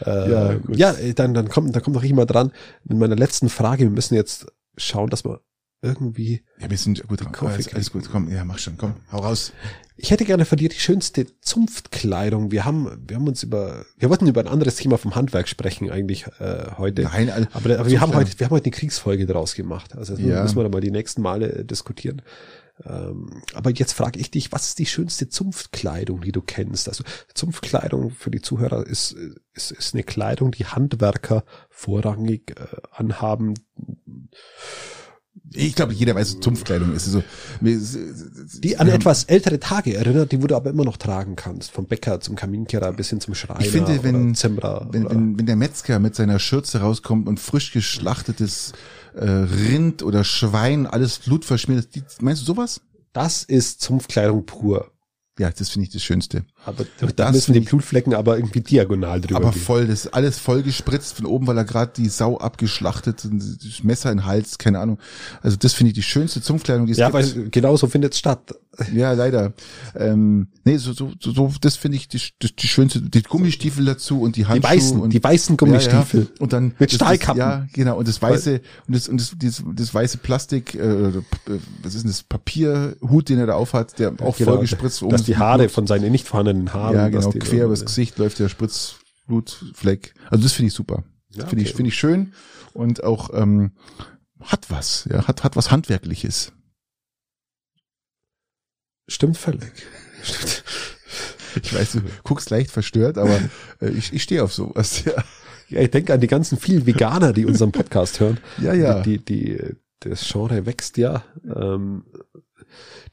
Äh, 0.02 0.06
Ja, 0.06 0.52
ja, 0.52 0.54
gut. 0.58 0.78
ja, 0.78 0.94
dann, 1.16 1.34
dann 1.34 1.48
kommt, 1.50 1.76
dann 1.76 1.84
kommt 1.84 1.96
noch 1.96 2.04
jemand 2.04 2.32
dran 2.34 2.52
mit 2.86 2.98
meiner 2.98 3.16
letzten 3.16 3.50
Frage. 3.50 3.84
Wir 3.84 3.90
müssen 3.92 4.16
jetzt 4.16 4.48
schauen, 4.78 5.10
dass 5.10 5.24
wir 5.26 5.42
irgendwie, 5.86 6.44
Ja, 6.60 6.70
wir 6.70 6.78
sind 6.78 7.08
gut 7.08 7.22
dran. 7.24 7.34
Alles, 7.40 7.74
alles 7.74 7.92
gut, 7.92 8.10
komm, 8.12 8.30
ja, 8.32 8.44
mach 8.44 8.58
schon, 8.60 8.78
komm, 8.78 8.96
hau 9.12 9.20
raus. 9.20 9.54
ich 9.96 10.12
hätte 10.12 10.26
gerne 10.26 10.44
von 10.46 10.58
dir 10.58 10.68
die 10.70 10.80
schönste 10.80 11.26
Zunftkleidung. 11.42 12.52
Wir 12.52 12.66
haben, 12.66 12.90
wir 13.08 13.16
haben 13.18 13.28
uns 13.28 13.44
über, 13.44 13.86
wir 13.98 14.10
wollten 14.10 14.28
über 14.28 14.42
ein 14.42 14.48
anderes 14.48 14.76
Thema 14.76 14.98
vom 14.98 15.16
Handwerk 15.16 15.48
sprechen 15.48 15.90
eigentlich 15.92 16.26
äh, 16.40 16.72
heute. 16.78 17.04
Nein, 17.04 17.30
all- 17.30 17.48
aber, 17.54 17.80
aber 17.80 17.90
wir 17.90 18.02
haben 18.02 18.14
heute, 18.14 18.38
wir 18.40 18.46
haben 18.48 18.54
heute 18.54 18.66
eine 18.66 18.72
Kriegsfolge 18.72 19.26
daraus 19.26 19.56
gemacht. 19.56 19.96
Also 19.96 20.16
das 20.16 20.26
Ja. 20.26 20.42
müssen 20.44 20.58
wir 20.58 20.64
dann 20.64 20.72
mal 20.72 20.82
die 20.82 20.92
nächsten 20.92 21.22
Male 21.22 21.52
äh, 21.52 21.64
diskutieren. 21.66 22.22
Ähm, 22.86 23.42
aber 23.54 23.70
jetzt 23.72 23.94
frage 23.94 24.20
ich 24.20 24.32
dich, 24.32 24.52
was 24.52 24.68
ist 24.68 24.80
die 24.80 24.86
schönste 24.86 25.30
Zunftkleidung, 25.30 26.20
die 26.20 26.34
du 26.34 26.42
kennst? 26.42 26.90
Also 26.90 27.06
Zunftkleidung 27.34 28.10
für 28.12 28.30
die 28.32 28.42
Zuhörer 28.42 28.86
ist, 28.86 29.16
ist, 29.54 29.72
ist 29.72 29.94
eine 29.94 30.04
Kleidung, 30.04 30.52
die 30.52 30.66
Handwerker 30.66 31.46
vorrangig 31.70 32.52
äh, 32.60 32.66
anhaben. 32.92 33.54
Ich 35.54 35.76
glaube, 35.76 35.94
jeder 35.94 36.16
weiß, 36.16 36.34
was 36.36 36.40
Zunftkleidung 36.42 36.94
ist. 36.96 37.06
Also, 37.06 37.24
mir- 37.62 37.80
Die 38.60 38.78
an 38.78 38.88
etwas 38.88 39.26
ältere 39.26 39.60
Tage 39.60 39.96
erinnert, 39.96 40.32
die 40.32 40.42
wo 40.42 40.48
du 40.48 40.56
aber 40.56 40.70
immer 40.70 40.84
noch 40.86 40.98
tragen 40.98 41.36
kannst. 41.36 41.72
Vom 41.72 41.86
Bäcker 41.86 42.20
zum 42.20 42.36
Kaminkehrer 42.36 42.92
bis 42.94 43.10
hin 43.10 43.22
zum 43.22 43.36
Schreiner 43.36 43.62
Ich 43.62 43.70
finde, 43.70 44.04
wenn, 44.04 44.36
Zimmerer. 44.36 44.88
wenn, 44.92 45.10
wenn, 45.10 45.40
wenn 45.40 45.46
der 45.46 45.56
Metzger 45.56 46.00
mit 46.00 46.16
seiner 46.16 46.40
Schürze 46.40 46.80
rauskommt 46.82 47.28
und 47.28 47.40
frisch 47.40 47.72
geschlachtetes 47.72 48.74
äh, 49.16 49.24
Rind 49.30 50.04
oder 50.04 50.24
Schwein, 50.24 50.88
alles 50.88 51.20
blutverschmiert, 51.20 51.96
die, 51.96 52.04
meinst 52.22 52.42
du 52.42 52.46
sowas? 52.46 52.82
das 53.14 53.44
ist 53.44 53.80
Zunftkleidung 53.82 54.46
pur. 54.46 54.92
Ja, 55.38 55.52
das 55.52 55.68
finde 55.70 55.88
ich 55.88 55.92
das 55.94 56.02
Schönste. 56.02 56.46
Aber 56.66 56.86
da 56.98 57.08
Das 57.26 57.34
müssen 57.34 57.54
die 57.54 57.60
Blutflecken 57.60 58.14
aber 58.14 58.38
irgendwie 58.38 58.62
diagonal 58.62 59.20
drüber 59.20 59.36
Aber 59.42 59.52
gehen. 59.52 59.62
voll, 59.62 59.86
das 59.86 60.06
ist 60.06 60.14
alles 60.14 60.40
voll 60.40 60.64
gespritzt 60.64 61.18
von 61.18 61.26
oben, 61.26 61.46
weil 61.46 61.58
er 61.58 61.66
gerade 61.66 61.92
die 61.98 62.08
Sau 62.08 62.38
abgeschlachtet 62.38 63.26
und 63.26 63.40
das 63.40 63.84
Messer 63.84 64.12
in 64.14 64.20
den 64.20 64.26
Hals, 64.26 64.58
keine 64.58 64.80
Ahnung. 64.80 64.98
Also 65.42 65.58
das 65.58 65.74
finde 65.74 65.90
ich 65.90 65.96
die 65.96 66.04
schönste 66.04 66.42
Zunftkleidung, 66.42 66.86
die 66.86 66.94
es 66.94 66.98
Ja, 66.98 67.10
gibt. 67.10 67.36
weil 67.36 67.50
genau 67.50 67.76
so 67.76 67.88
findet 67.88 68.14
es 68.14 68.20
statt. 68.20 68.56
Ja, 68.94 69.14
leider. 69.14 69.54
Ähm, 69.96 70.48
nee, 70.64 70.78
so, 70.78 70.94
so, 70.94 71.12
so, 71.20 71.52
das 71.62 71.76
finde 71.76 71.98
ich 71.98 72.08
die, 72.08 72.22
die, 72.42 72.56
die 72.56 72.68
schönste, 72.68 73.02
die 73.02 73.22
Gummistiefel 73.24 73.86
dazu 73.86 74.22
und 74.22 74.36
die 74.36 74.42
Die 74.42 74.48
Handschuhe. 74.48 74.70
weißen, 74.72 75.00
und, 75.00 75.14
die 75.14 75.24
weißen 75.24 75.58
Gummistiefel. 75.58 76.22
Ja, 76.22 76.26
ja. 76.28 76.42
Und 76.42 76.54
dann 76.54 76.76
Mit 76.80 76.92
Stahlkappen. 76.92 77.40
Das, 77.40 77.60
ja, 77.60 77.68
genau. 77.74 77.98
Und 77.98 78.08
das 78.08 78.22
weiße 78.22 78.62
und 78.88 78.96
das 78.96 79.08
und 79.08 79.20
das, 79.20 79.36
das, 79.38 79.64
das 79.74 79.94
weiße 79.94 80.18
Plastik, 80.20 80.76
äh, 80.76 80.80
äh, 80.80 81.22
was 81.82 81.96
ist 81.96 82.04
denn 82.04 82.12
das 82.12 82.24
Papierhut, 82.24 83.30
den 83.30 83.40
er 83.40 83.48
da 83.48 83.54
aufhat, 83.56 83.98
der 84.00 84.14
auch 84.22 84.38
Genau, 84.38 84.52
voll 84.52 84.62
gespritzt 84.62 85.04
dass 85.10 85.24
die 85.24 85.38
Haare 85.38 85.70
von 85.70 85.88
seinen 85.88 86.12
nicht 86.12 86.28
vorhandenen 86.28 86.74
Haaren. 86.74 86.96
Ja, 86.96 87.10
genau. 87.10 87.32
die 87.32 87.40
Quer 87.40 87.66
übers 87.66 87.86
Gesicht 87.86 88.18
läuft 88.18 88.40
der 88.40 88.50
Spritzblutfleck. 88.50 90.14
Also 90.30 90.44
das 90.44 90.52
finde 90.54 90.68
ich 90.68 90.74
super. 90.74 91.04
Ja, 91.34 91.46
Finde 91.48 91.64
ich 91.64 91.70
okay. 91.70 91.78
finde 91.78 91.90
ich 91.90 91.96
schön 91.98 92.34
und 92.74 93.04
auch 93.04 93.30
ähm, 93.34 93.72
hat 94.42 94.70
was. 94.70 95.08
Ja, 95.12 95.28
hat 95.28 95.44
hat 95.44 95.56
was 95.56 95.72
handwerkliches. 95.72 96.52
Stimmt 99.08 99.38
völlig. 99.38 99.72
Ich 101.64 101.74
weiß, 101.74 101.94
du 101.94 102.02
guckst 102.24 102.50
leicht 102.50 102.70
verstört, 102.72 103.18
aber 103.18 103.40
äh, 103.82 103.90
ich, 103.90 104.12
ich 104.14 104.24
stehe 104.24 104.44
auf 104.44 104.54
sowas. 104.54 105.04
Ja, 105.16 105.24
Ja, 105.70 105.82
ich 105.82 105.90
denke 105.90 106.14
an 106.14 106.20
die 106.22 106.28
ganzen 106.28 106.60
vielen 106.60 106.86
Veganer, 106.86 107.34
die 107.34 107.46
unseren 107.46 107.72
Podcast 107.72 108.20
hören. 108.20 108.40
ja. 108.62 108.74
ja. 108.74 109.02
Die, 109.02 109.18
die, 109.24 109.58
das 110.02 110.28
Genre 110.32 110.66
wächst 110.68 110.98
ja. 110.98 111.24
Ähm, 111.44 112.04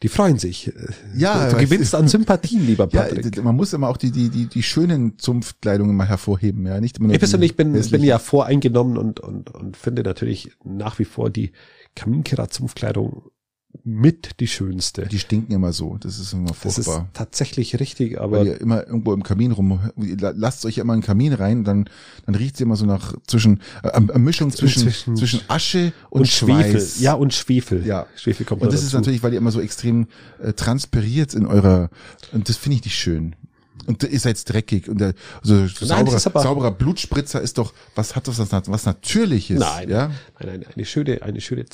die 0.03 0.09
freuen 0.09 0.39
sich. 0.39 0.71
Ja, 1.17 1.49
du 1.49 1.57
weil- 1.57 1.65
gewinnst 1.65 1.95
an 1.95 2.09
Sympathien, 2.09 2.67
lieber 2.67 2.89
Ja, 2.93 3.03
Patrick. 3.03 3.33
d- 3.33 3.41
man 3.41 3.55
muss 3.57 3.73
immer 3.73 3.89
auch 3.89 3.97
die, 3.97 4.11
die, 4.11 4.29
die, 4.29 4.47
die 4.49 4.63
schönen 4.63 5.19
Zunftkleidungen 5.19 5.95
mal 5.97 6.09
hervorheben, 6.09 6.67
ja, 6.67 6.79
nicht 6.81 6.99
immer 6.99 7.07
nur 7.07 7.15
Ich 7.15 7.21
persönlich 7.21 7.53
die 7.53 7.57
bin, 7.57 7.73
bin 7.73 8.03
ja 8.05 8.19
voreingenommen 8.19 8.99
und, 8.99 9.21
und, 9.21 9.55
und 9.55 9.77
finde 9.77 10.03
natürlich 10.03 10.51
nach 10.65 10.99
wie 10.99 11.05
vor 11.07 11.31
die 11.31 11.53
Kaminkehrer-Zunftkleidung 11.95 13.31
mit 13.85 14.39
die 14.41 14.47
schönste. 14.47 15.07
Die 15.07 15.19
stinken 15.19 15.53
immer 15.55 15.73
so. 15.73 15.97
Das 15.99 16.19
ist 16.19 16.33
immer 16.33 16.51
das 16.63 16.79
ist 16.79 16.85
furchtbar. 16.85 17.09
tatsächlich 17.15 17.81
richtig, 17.81 18.13
Weil 18.13 18.21
aber 18.21 18.45
ihr 18.45 18.61
immer 18.61 18.87
irgendwo 18.87 19.13
im 19.15 19.23
Kamin 19.23 19.51
rum, 19.53 19.81
lasst 19.97 20.65
euch 20.67 20.79
immer 20.79 20.93
einen 20.93 21.03
Kamin 21.03 21.33
rein, 21.33 21.65
dann, 21.65 21.89
dann 22.27 22.35
riecht 22.35 22.57
sie 22.59 22.65
immer 22.65 22.77
so 22.77 22.85
nach 22.87 23.15
zwischen, 23.27 23.61
äh, 23.83 23.89
eine 23.91 24.19
Mischung 24.19 24.51
zwischen, 24.51 24.83
Zwischen- 24.83 25.17
zwischen 25.17 25.41
Asche 25.49 25.93
und, 26.11 26.21
und 26.21 26.29
Schwefel. 26.29 26.73
Schweiß. 26.73 27.01
Ja, 27.01 27.15
und 27.15 27.33
Schwefel. 27.35 27.85
Ja. 27.87 28.07
Schwefel 28.15 28.45
kommt 28.47 28.63
Und 28.63 28.69
da 28.69 28.73
das 28.73 28.83
ist 28.83 28.89
dazu. 28.93 28.99
natürlich, 28.99 29.23
weil 29.23 29.33
ihr 29.33 29.39
immer 29.39 29.51
so 29.53 29.61
extrem 29.61 30.07
äh, 30.41 30.53
transpiriert 30.53 31.35
in 31.35 31.47
eurer, 31.47 31.89
und 32.33 32.49
das 32.49 32.57
finde 32.57 32.77
ich 32.77 32.85
nicht 32.85 32.99
schön. 32.99 33.35
Und 33.87 34.05
ihr 34.05 34.21
seid 34.21 34.49
dreckig 34.49 34.89
und 34.89 35.01
der, 35.01 35.15
also 35.43 35.67
sauberer, 35.67 36.17
ist 36.17 36.27
aber- 36.27 36.43
sauberer 36.43 36.71
Blutspritzer 36.71 37.41
ist 37.41 37.59
doch, 37.59 37.73
was 37.97 38.15
hat 38.15 38.29
das, 38.29 38.39
was, 38.39 38.53
was 38.69 38.85
Natürliches? 38.85 39.59
Nein, 39.59 39.89
ja? 39.89 40.09
nein, 40.39 40.61
nein, 40.61 40.65
eine 40.77 40.85
schöne, 40.85 41.23
eine 41.23 41.41
schöne, 41.41 41.65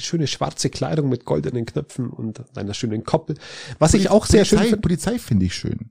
schöne 0.00 0.26
schwarze 0.26 0.70
Kleidung 0.70 1.08
mit 1.08 1.24
goldenen 1.24 1.66
Knöpfen 1.66 2.10
und 2.10 2.44
einer 2.56 2.74
schönen 2.74 3.04
Koppel. 3.04 3.36
Was 3.78 3.94
ich 3.94 4.10
auch 4.10 4.26
sehr 4.26 4.44
schön 4.44 4.58
Polizei, 4.58 4.70
finde. 4.70 4.82
Polizei 4.82 5.18
finde 5.18 5.46
ich 5.46 5.54
schön. 5.54 5.90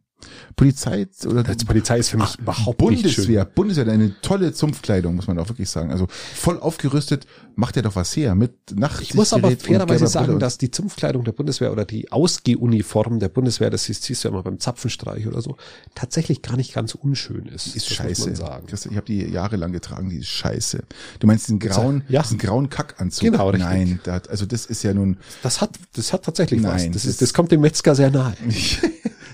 Polizei 0.55 1.07
oder 1.25 1.43
Die 1.43 1.65
Polizei 1.65 1.99
ist 1.99 2.09
für 2.09 2.17
mich 2.17 2.37
überhaupt 2.39 2.79
nicht 2.81 3.01
schön. 3.01 3.13
Bundeswehr, 3.15 3.45
Bundeswehr, 3.45 3.87
eine 3.87 4.15
tolle 4.21 4.53
Zumpfkleidung, 4.53 5.15
muss 5.15 5.27
man 5.27 5.39
auch 5.39 5.49
wirklich 5.49 5.69
sagen. 5.69 5.91
Also 5.91 6.07
voll 6.09 6.59
aufgerüstet, 6.59 7.25
macht 7.55 7.75
er 7.77 7.83
doch 7.83 7.95
was 7.95 8.15
her 8.15 8.35
mit 8.35 8.53
Nacht. 8.75 9.01
Ich 9.01 9.13
muss 9.13 9.33
aber 9.33 9.51
fairerweise 9.51 10.07
sagen, 10.07 10.39
dass 10.39 10.57
die 10.57 10.71
Zumpfkleidung 10.71 11.23
der 11.23 11.31
Bundeswehr 11.33 11.71
oder 11.71 11.85
die 11.85 12.11
Ausgehuniform 12.11 13.19
der 13.19 13.29
Bundeswehr, 13.29 13.69
das 13.69 13.85
siehst, 13.85 14.07
du 14.09 14.13
ja 14.13 14.29
immer 14.29 14.43
beim 14.43 14.59
Zapfenstreich 14.59 15.27
oder 15.27 15.41
so, 15.41 15.57
tatsächlich 15.95 16.41
gar 16.41 16.55
nicht 16.57 16.73
ganz 16.73 16.95
unschön 16.95 17.45
ist. 17.47 17.67
ist 17.67 17.75
Das 17.89 17.95
scheiße. 17.95 18.33
Das, 18.69 18.85
ich 18.85 18.95
habe 18.95 19.05
die 19.05 19.23
jahrelang 19.25 19.71
getragen, 19.71 20.09
die 20.09 20.17
ist 20.17 20.27
scheiße. 20.27 20.83
Du 21.19 21.27
meinst 21.27 21.47
diesen 21.47 21.59
grauen, 21.59 22.03
Ja. 22.09 22.21
diesen 22.21 22.37
grauen 22.37 22.69
Kackanzug? 22.69 23.31
Genau, 23.31 23.49
richtig. 23.49 23.63
Nein, 23.69 23.99
da, 24.03 24.13
hat- 24.13 24.29
also 24.29 24.45
das 24.45 24.65
ist 24.65 24.83
ja 24.83 24.93
nun, 24.93 25.17
Das 25.41 25.61
hat, 25.61 25.71
das 25.95 26.13
hat 26.13 26.23
tatsächlich 26.25 26.61
was. 26.63 26.81
Nein, 26.83 26.91
Das, 26.91 27.03
das- 27.03 27.11
ist, 27.11 27.21
das 27.21 27.33
kommt 27.33 27.51
dem 27.51 27.61
Metzger 27.61 27.95
sehr 27.95 28.11
nahe. 28.11 28.33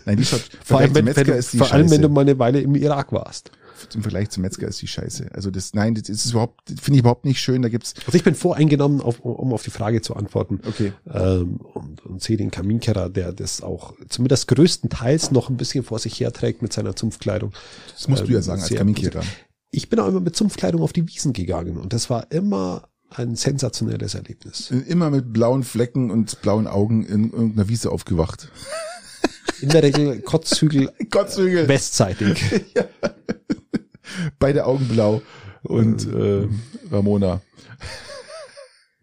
nein, 0.10 0.18
die 0.18 0.26
schaut, 0.26 0.42
Vor 0.64 0.80
allem, 0.80 0.96
wenn, 0.96 1.06
Metzger 1.06 1.22
wenn, 1.22 1.34
du, 1.34 1.38
ist 1.38 1.54
die 1.54 1.58
vor 1.58 1.72
allem, 1.72 1.90
wenn 1.90 2.02
du 2.02 2.10
mal 2.10 2.22
eine 2.22 2.38
Weile 2.40 2.62
im 2.62 2.76
Irak 2.76 3.12
warst. 3.12 3.52
Im 3.96 4.02
Vergleich 4.02 4.30
zum 4.30 4.42
Metzger 4.42 4.68
ist 4.68 4.82
die 4.82 4.88
scheiße. 4.88 5.30
Also 5.34 5.52
das, 5.52 5.74
nein, 5.74 5.96
das 5.96 6.10
ist 6.10 6.32
überhaupt, 6.32 6.68
finde 6.68 6.98
ich 6.98 7.00
überhaupt 7.00 7.24
nicht 7.24 7.40
schön. 7.40 7.62
Da 7.62 7.70
gibt's, 7.70 7.94
Also 8.06 8.18
ich 8.18 8.26
bin 8.26 8.36
voreingenommen, 8.36 9.00
auf, 9.00 9.22
um 9.22 9.54
auf 9.54 9.64
die 9.64 9.70
Frage 9.70 10.02
zu 10.02 10.16
antworten. 10.18 10.60
okay. 10.68 10.92
Ähm, 11.10 11.62
und, 11.74 12.06
und 12.06 12.22
sehe 12.22 12.36
den 12.36 12.52
Kaminkehrer, 12.52 13.10
der 13.10 13.32
das 13.32 13.62
auch 13.62 13.94
zumindest 14.10 14.50
größtenteils 14.50 15.32
noch 15.32 15.50
ein 15.50 15.56
bisschen 15.56 15.86
vor 15.86 15.98
sich 16.00 16.20
herträgt 16.20 16.62
mit 16.62 16.74
seiner 16.74 16.96
Zumpfkleidung. 16.96 17.54
Das 17.94 18.10
musst 18.10 18.24
du 18.28 18.32
ja 18.32 18.38
Ähm, 18.40 18.44
sagen 18.44 18.62
als 18.62 18.74
Kaminkehrer. 18.74 19.22
Ich 19.72 19.88
bin 19.88 20.00
auch 20.00 20.08
immer 20.08 20.20
mit 20.20 20.36
Zumpfkleidung 20.36 20.82
auf 20.82 20.92
die 20.92 21.08
Wiesen 21.08 21.32
gegangen 21.32 21.78
und 21.78 21.94
das 21.94 22.10
war 22.10 22.30
immer 22.32 22.90
ein 23.12 23.36
sensationelles 23.36 24.14
Erlebnis. 24.14 24.72
Immer 24.72 25.10
mit 25.10 25.32
blauen 25.32 25.64
Flecken 25.64 26.12
und 26.12 26.42
blauen 26.42 26.68
Augen 26.68 27.06
in 27.06 27.32
irgendeiner 27.32 27.68
Wiese 27.70 27.92
aufgewacht. 27.92 28.50
In 29.62 29.70
der 29.70 29.84
Regel 29.84 30.22
Kotzhügel 30.22 30.92
Gottzügel. 31.10 31.68
westseitig. 31.68 32.44
Beide 34.40 34.66
Augen 34.66 34.88
blau. 34.88 35.22
Und 35.64 36.08
äh, 36.08 36.48
Ramona. 36.92 37.42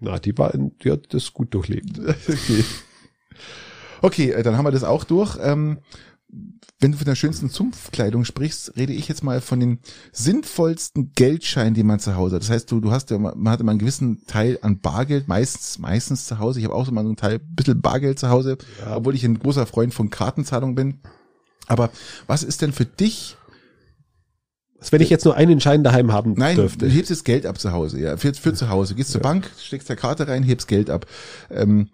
Na, 0.00 0.18
die 0.18 0.36
war, 0.36 0.54
in, 0.54 0.76
die 0.78 0.90
hat 0.90 1.12
das 1.12 1.32
gut 1.32 1.54
durchlebt. 1.54 1.98
Okay. 1.98 2.64
Okay, 4.02 4.42
dann 4.42 4.58
haben 4.58 4.66
wir 4.66 4.70
das 4.72 4.84
auch 4.84 5.04
durch. 5.04 5.38
Ähm, 5.40 5.78
wenn 6.78 6.92
du 6.92 6.98
von 6.98 7.06
der 7.06 7.14
schönsten 7.14 7.48
Zumpfkleidung 7.48 8.24
sprichst, 8.26 8.76
rede 8.76 8.92
ich 8.92 9.08
jetzt 9.08 9.24
mal 9.24 9.40
von 9.40 9.60
den 9.60 9.78
sinnvollsten 10.12 11.12
Geldscheinen, 11.14 11.72
die 11.72 11.82
man 11.82 12.00
zu 12.00 12.16
Hause 12.16 12.36
hat. 12.36 12.42
Das 12.42 12.50
heißt, 12.50 12.70
du, 12.70 12.80
du 12.80 12.90
hast 12.90 13.10
ja, 13.10 13.16
man 13.18 13.48
hat 13.48 13.60
immer 13.60 13.70
einen 13.70 13.78
gewissen 13.78 14.26
Teil 14.26 14.58
an 14.60 14.80
Bargeld, 14.80 15.26
meistens, 15.26 15.78
meistens 15.78 16.26
zu 16.26 16.38
Hause. 16.38 16.58
Ich 16.58 16.66
habe 16.66 16.74
auch 16.74 16.84
so 16.84 16.92
mal 16.92 17.00
einen 17.00 17.16
Teil, 17.16 17.38
bisschen 17.38 17.80
Bargeld 17.80 18.18
zu 18.18 18.28
Hause, 18.28 18.58
Ja. 18.80 18.96
obwohl 18.96 19.14
ich 19.14 19.24
ein 19.24 19.38
großer 19.38 19.64
Freund 19.66 19.94
von 19.94 20.10
Kartenzahlung 20.10 20.74
bin. 20.74 21.00
Aber 21.66 21.90
was 22.26 22.42
ist 22.42 22.60
denn 22.62 22.72
für 22.74 22.84
dich 22.84 23.36
Also 24.78 24.92
wenn 24.92 25.00
ich 25.00 25.08
jetzt 25.10 25.24
nur 25.24 25.34
einen 25.34 25.60
Schein 25.60 25.82
daheim 25.82 26.12
haben 26.12 26.34
Nein, 26.36 26.56
dürfte. 26.56 26.86
du 26.86 26.92
hebst 26.92 27.10
das 27.10 27.24
Geld 27.24 27.46
ab 27.46 27.58
zu 27.58 27.72
Hause, 27.72 27.98
ja, 27.98 28.18
für, 28.18 28.34
für 28.34 28.52
zu 28.52 28.68
Hause. 28.68 28.94
Gehst 28.94 29.12
zur 29.12 29.22
Bank, 29.22 29.50
steckst 29.58 29.88
der 29.88 29.96
Karte 29.96 30.28
rein, 30.28 30.42
hebst 30.42 30.68
Geld 30.68 30.90
ab. 30.90 31.06
Ähm, 31.50 31.88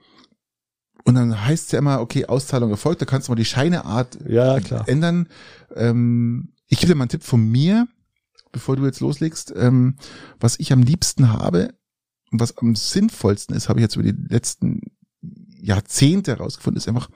und 1.04 1.14
dann 1.14 1.44
heißt 1.46 1.66
es 1.66 1.72
ja 1.72 1.78
immer, 1.78 2.00
okay, 2.00 2.26
Auszahlung 2.26 2.70
erfolgt, 2.70 3.00
da 3.02 3.06
kannst 3.06 3.28
du 3.28 3.32
mal 3.32 3.36
die 3.36 3.44
Scheineart 3.44 4.18
Ja, 4.28 4.60
klar. 4.60 4.88
ändern. 4.88 5.28
Ähm, 5.74 6.52
ich 6.68 6.78
gebe 6.78 6.92
dir 6.92 6.94
mal 6.96 7.04
einen 7.04 7.08
Tipp 7.10 7.24
von 7.24 7.42
mir, 7.42 7.86
bevor 8.52 8.76
du 8.76 8.84
jetzt 8.86 9.00
loslegst. 9.00 9.52
Ähm, 9.56 9.96
was 10.40 10.58
ich 10.58 10.72
am 10.72 10.82
liebsten 10.82 11.30
habe 11.32 11.74
und 12.30 12.40
was 12.40 12.56
am 12.58 12.74
sinnvollsten 12.76 13.54
ist, 13.56 13.68
habe 13.68 13.80
ich 13.80 13.82
jetzt 13.82 13.96
über 13.96 14.04
die 14.10 14.16
letzten 14.28 14.80
Jahrzehnte 15.60 16.32
herausgefunden, 16.32 16.78
ist 16.78 16.88
einfach 16.88 17.08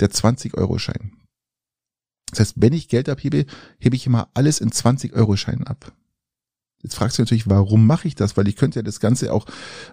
der 0.00 0.10
20-Euro-Schein. 0.10 1.12
Das 2.30 2.40
heißt, 2.40 2.54
wenn 2.56 2.72
ich 2.72 2.88
Geld 2.88 3.08
abhebe, 3.08 3.44
hebe 3.78 3.96
ich 3.96 4.06
immer 4.06 4.30
alles 4.34 4.60
in 4.60 4.70
20-Euro-Scheinen 4.70 5.66
ab. 5.66 5.92
Jetzt 6.82 6.94
fragst 6.94 7.18
du 7.18 7.22
natürlich, 7.22 7.48
warum 7.50 7.86
mache 7.86 8.08
ich 8.08 8.14
das? 8.14 8.36
Weil 8.36 8.48
ich 8.48 8.56
könnte 8.56 8.78
ja 8.78 8.82
das 8.82 9.00
Ganze 9.00 9.32
auch 9.32 9.46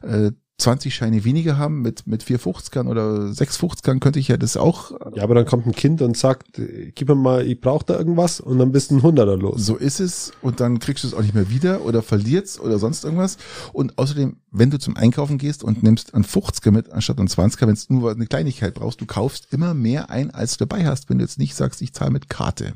äh, 0.03 0.31
20 0.59 0.95
Scheine 0.95 1.23
weniger 1.23 1.57
haben, 1.57 1.83
mit, 1.83 2.07
mit 2.07 2.23
4 2.23 2.39
50ern 2.39 2.87
oder 2.87 3.31
6 3.31 3.59
50ern 3.59 3.99
könnte 3.99 4.17
ich 4.19 4.27
ja 4.27 4.37
das 4.37 4.57
auch 4.57 4.91
Ja, 5.13 5.21
aber 5.21 5.35
dann 5.35 5.45
kommt 5.45 5.67
ein 5.67 5.73
Kind 5.73 6.01
und 6.01 6.17
sagt, 6.17 6.47
gib 6.53 7.07
mir 7.07 7.13
mal, 7.15 7.45
ich 7.45 7.61
brauche 7.61 7.85
da 7.85 7.95
irgendwas 7.95 8.39
und 8.39 8.57
dann 8.57 8.71
bist 8.71 8.89
du 8.89 8.95
ein 8.95 9.03
Hunderter 9.03 9.37
los. 9.37 9.63
So 9.63 9.75
ist 9.75 9.99
es 9.99 10.31
und 10.41 10.59
dann 10.59 10.79
kriegst 10.79 11.03
du 11.03 11.07
es 11.09 11.13
auch 11.13 11.21
nicht 11.21 11.35
mehr 11.35 11.51
wieder 11.51 11.85
oder 11.85 12.01
verlierst 12.01 12.59
oder 12.59 12.79
sonst 12.79 13.05
irgendwas. 13.05 13.37
Und 13.71 13.99
außerdem, 13.99 14.37
wenn 14.49 14.71
du 14.71 14.79
zum 14.79 14.97
Einkaufen 14.97 15.37
gehst 15.37 15.63
und 15.63 15.83
nimmst 15.83 16.15
einen 16.15 16.25
50er 16.25 16.71
mit 16.71 16.91
anstatt 16.91 17.19
einen 17.19 17.27
20er, 17.27 17.61
wenn 17.61 17.73
es 17.73 17.91
nur 17.91 18.09
eine 18.09 18.25
Kleinigkeit 18.25 18.73
brauchst, 18.73 18.99
du 18.99 19.05
kaufst 19.05 19.53
immer 19.53 19.75
mehr 19.75 20.09
ein, 20.09 20.31
als 20.31 20.57
du 20.57 20.65
dabei 20.65 20.87
hast, 20.87 21.07
wenn 21.11 21.19
du 21.19 21.23
jetzt 21.23 21.37
nicht 21.37 21.53
sagst, 21.53 21.83
ich 21.83 21.93
zahle 21.93 22.09
mit 22.09 22.29
Karte. 22.29 22.73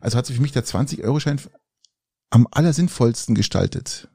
Also 0.00 0.16
hat 0.16 0.24
sich 0.24 0.36
für 0.36 0.42
mich 0.42 0.52
der 0.52 0.64
20-Euro-Schein 0.64 1.38
am 2.30 2.48
allersinnvollsten 2.50 3.34
gestaltet. 3.34 4.08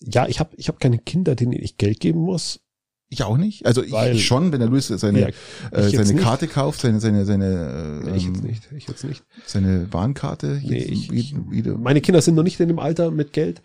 Ja, 0.00 0.26
ich 0.28 0.40
habe 0.40 0.50
ich 0.56 0.68
hab 0.68 0.80
keine 0.80 0.98
Kinder, 0.98 1.34
denen 1.34 1.52
ich 1.52 1.76
Geld 1.78 2.00
geben 2.00 2.20
muss. 2.20 2.60
Ich 3.08 3.22
auch 3.22 3.36
nicht. 3.36 3.64
Also 3.64 3.82
Weil- 3.90 4.16
ich 4.16 4.26
schon, 4.26 4.50
wenn 4.50 4.60
der 4.60 4.68
Luis 4.68 4.88
seine, 4.88 5.20
Ja, 5.20 5.28
äh, 5.70 5.88
seine 5.90 6.14
nicht. 6.14 6.22
Karte 6.22 6.48
kauft, 6.48 6.80
seine, 6.80 7.00
seine, 7.00 7.24
seine, 7.24 8.02
äh, 8.04 8.10
Nee, 8.10 8.16
ich 8.16 8.24
jetzt 8.26 8.38
ähm, 8.38 8.44
nicht. 8.46 8.72
Ich 8.72 8.88
jetzt 8.88 9.04
nicht. 9.04 9.24
seine 9.46 9.92
Warnkarte. 9.92 10.60
Nee, 10.64 10.78
ich, 10.78 11.10
jeden- 11.10 11.52
jede- 11.52 11.78
meine 11.78 12.00
Kinder 12.00 12.20
sind 12.22 12.34
noch 12.34 12.42
nicht 12.42 12.58
in 12.60 12.68
dem 12.68 12.78
Alter 12.78 13.10
mit 13.10 13.32
Geld. 13.32 13.62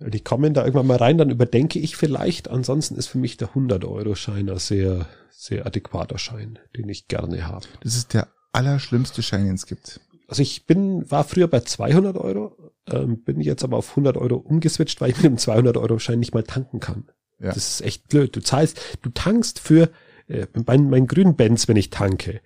Die 0.00 0.20
kommen 0.20 0.54
da 0.54 0.62
irgendwann 0.64 0.86
mal 0.86 0.96
rein, 0.96 1.18
dann 1.18 1.28
überdenke 1.28 1.80
ich 1.80 1.96
vielleicht. 1.96 2.48
Ansonsten 2.48 2.94
ist 2.94 3.08
für 3.08 3.18
mich 3.18 3.36
der 3.36 3.48
100-Euro-Schein 3.54 4.48
ein 4.48 4.58
sehr, 4.58 5.06
sehr 5.30 5.66
adäquater 5.66 6.18
Schein, 6.18 6.58
den 6.76 6.88
ich 6.88 7.08
gerne 7.08 7.46
habe. 7.48 7.66
Das 7.82 7.96
ist 7.96 8.14
der 8.14 8.28
allerschlimmste 8.52 9.22
Schein, 9.22 9.44
den 9.46 9.56
es 9.56 9.66
gibt. 9.66 10.00
Also 10.28 10.40
ich 10.40 10.66
bin, 10.66 11.10
war 11.10 11.24
früher 11.24 11.48
bei 11.48 11.60
200 11.60 12.16
Euro, 12.16 12.67
ähm, 12.92 13.22
bin 13.22 13.40
jetzt 13.40 13.64
aber 13.64 13.76
auf 13.76 13.90
100 13.90 14.16
Euro 14.16 14.36
umgeswitcht, 14.36 15.00
weil 15.00 15.10
ich 15.10 15.16
mit 15.16 15.24
dem 15.26 15.36
200-Euro-Schein 15.36 16.18
nicht 16.18 16.34
mal 16.34 16.42
tanken 16.42 16.80
kann. 16.80 17.08
Ja. 17.40 17.48
Das 17.48 17.56
ist 17.58 17.80
echt 17.82 18.08
blöd. 18.08 18.34
Du 18.34 18.40
zahlst, 18.40 18.80
du 19.02 19.10
tankst 19.10 19.60
für, 19.60 19.90
äh, 20.26 20.46
bei 20.52 20.76
meinen 20.78 21.06
grünen 21.06 21.36
Benz, 21.36 21.68
wenn 21.68 21.76
ich 21.76 21.90
tanke, 21.90 22.40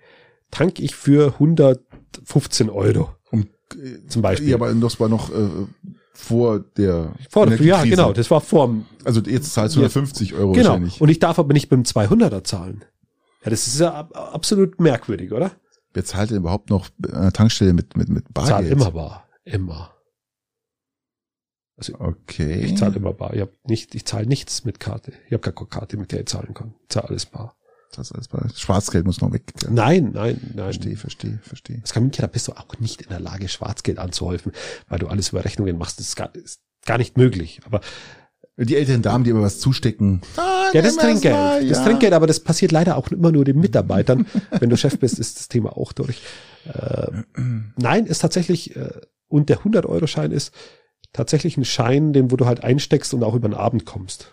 tank 0.51 0.79
ich 0.79 0.95
für 0.95 1.33
115 1.33 2.69
Euro. 2.69 3.09
Um, 3.31 3.47
äh, 3.75 4.05
Zum 4.07 4.21
Beispiel. 4.21 4.49
Ja, 4.49 4.55
aber 4.57 4.73
das 4.73 4.99
war 4.99 5.09
noch 5.09 5.29
äh, 5.31 5.47
vor 6.13 6.59
der 6.77 7.13
Vor, 7.29 7.47
ja, 7.47 7.53
Energiekrise. 7.53 7.89
genau, 7.89 8.13
das 8.13 8.29
war 8.29 8.39
vorm, 8.41 8.85
Also 9.03 9.19
jetzt 9.21 9.53
zahlst 9.53 9.75
du 9.75 9.81
Jetzt- 9.81 9.95
150 9.95 10.33
Euro 10.35 10.51
genau. 10.51 10.69
wahrscheinlich. 10.69 11.01
Und 11.01 11.09
ich 11.09 11.19
darf 11.19 11.39
aber 11.39 11.53
nicht 11.53 11.69
beim 11.69 11.83
200er 11.83 12.43
zahlen. 12.43 12.85
Ja, 13.43 13.49
das 13.49 13.67
ist 13.67 13.79
ja 13.79 13.93
ab, 13.93 14.15
absolut 14.15 14.79
merkwürdig, 14.79 15.31
oder? 15.31 15.51
Wer 15.93 16.05
zahlt 16.05 16.29
denn 16.29 16.37
überhaupt 16.37 16.69
noch 16.69 16.89
an 17.11 17.21
der 17.23 17.33
Tankstelle 17.33 17.73
mit, 17.73 17.97
mit, 17.97 18.09
mit 18.09 18.33
Bargeld? 18.33 18.71
immer 18.71 18.91
bar. 18.91 19.27
Immer. 19.43 19.91
Also 21.77 21.95
Okay. 21.99 22.61
ich 22.61 22.77
zahle 22.77 22.95
immer 22.97 23.13
bar. 23.13 23.33
Ich, 23.33 23.41
hab 23.41 23.49
nicht, 23.65 23.95
ich 23.95 24.05
zahle 24.05 24.25
nichts 24.27 24.63
mit 24.65 24.79
Karte. 24.79 25.11
Ich 25.27 25.33
habe 25.33 25.51
keine 25.51 25.67
Karte, 25.67 25.97
mit 25.97 26.11
der 26.11 26.21
ich 26.21 26.27
zahlen 26.27 26.53
kann. 26.53 26.73
Ich 26.83 26.89
zahle 26.89 27.09
alles 27.09 27.25
bar. 27.25 27.55
Das 27.95 28.11
alles 28.11 28.27
bar. 28.27 28.47
Schwarzgeld 28.55 29.05
muss 29.05 29.21
noch 29.21 29.31
weg. 29.33 29.53
Ja. 29.63 29.69
Nein, 29.69 30.11
nein, 30.13 30.39
nein. 30.55 30.63
Verstehe, 30.65 30.97
verstehe, 30.97 31.39
verstehe. 31.43 31.77
Als 31.81 31.93
Kaminkehrer 31.93 32.27
bist 32.27 32.47
du 32.47 32.53
auch 32.53 32.79
nicht 32.79 33.01
in 33.03 33.09
der 33.09 33.19
Lage, 33.19 33.47
Schwarzgeld 33.47 33.99
anzuhäufen, 33.99 34.51
weil 34.87 34.97
du 34.99 35.07
alles 35.07 35.29
über 35.29 35.45
Rechnungen 35.45 35.77
machst. 35.77 35.99
Das 35.99 36.07
ist 36.07 36.15
gar, 36.15 36.33
ist 36.35 36.59
gar 36.85 36.97
nicht 36.97 37.17
möglich. 37.17 37.59
Aber 37.65 37.81
Die 38.57 38.75
älteren 38.75 39.01
Damen, 39.03 39.23
die 39.23 39.29
immer 39.31 39.41
was 39.41 39.59
zustecken. 39.59 40.21
Ah, 40.37 40.69
ja, 40.73 40.81
das 40.81 40.95
Trinkgeld. 40.95 41.35
mal, 41.35 41.67
Das 41.67 41.77
ja. 41.79 41.83
Trinkgeld, 41.85 42.13
aber 42.13 42.25
das 42.27 42.39
passiert 42.39 42.71
leider 42.71 42.97
auch 42.97 43.07
immer 43.09 43.31
nur 43.31 43.45
den 43.45 43.59
Mitarbeitern. 43.59 44.25
Wenn 44.59 44.69
du 44.71 44.77
Chef 44.77 44.97
bist, 44.99 45.17
ist 45.19 45.39
das 45.39 45.47
Thema 45.47 45.75
auch 45.77 45.91
durch. 45.93 46.21
Äh, 46.65 47.11
nein, 47.77 48.05
ist 48.07 48.19
tatsächlich, 48.19 48.75
äh, 48.75 48.89
und 49.27 49.49
der 49.49 49.59
100-Euro-Schein 49.61 50.31
ist 50.31 50.51
tatsächlich 51.13 51.57
ein 51.57 51.65
Schein, 51.65 52.11
den 52.13 52.31
wo 52.31 52.35
du 52.35 52.45
halt 52.45 52.63
einsteckst 52.63 53.13
und 53.13 53.23
auch 53.23 53.35
über 53.35 53.47
den 53.47 53.55
Abend 53.55 53.85
kommst. 53.85 54.31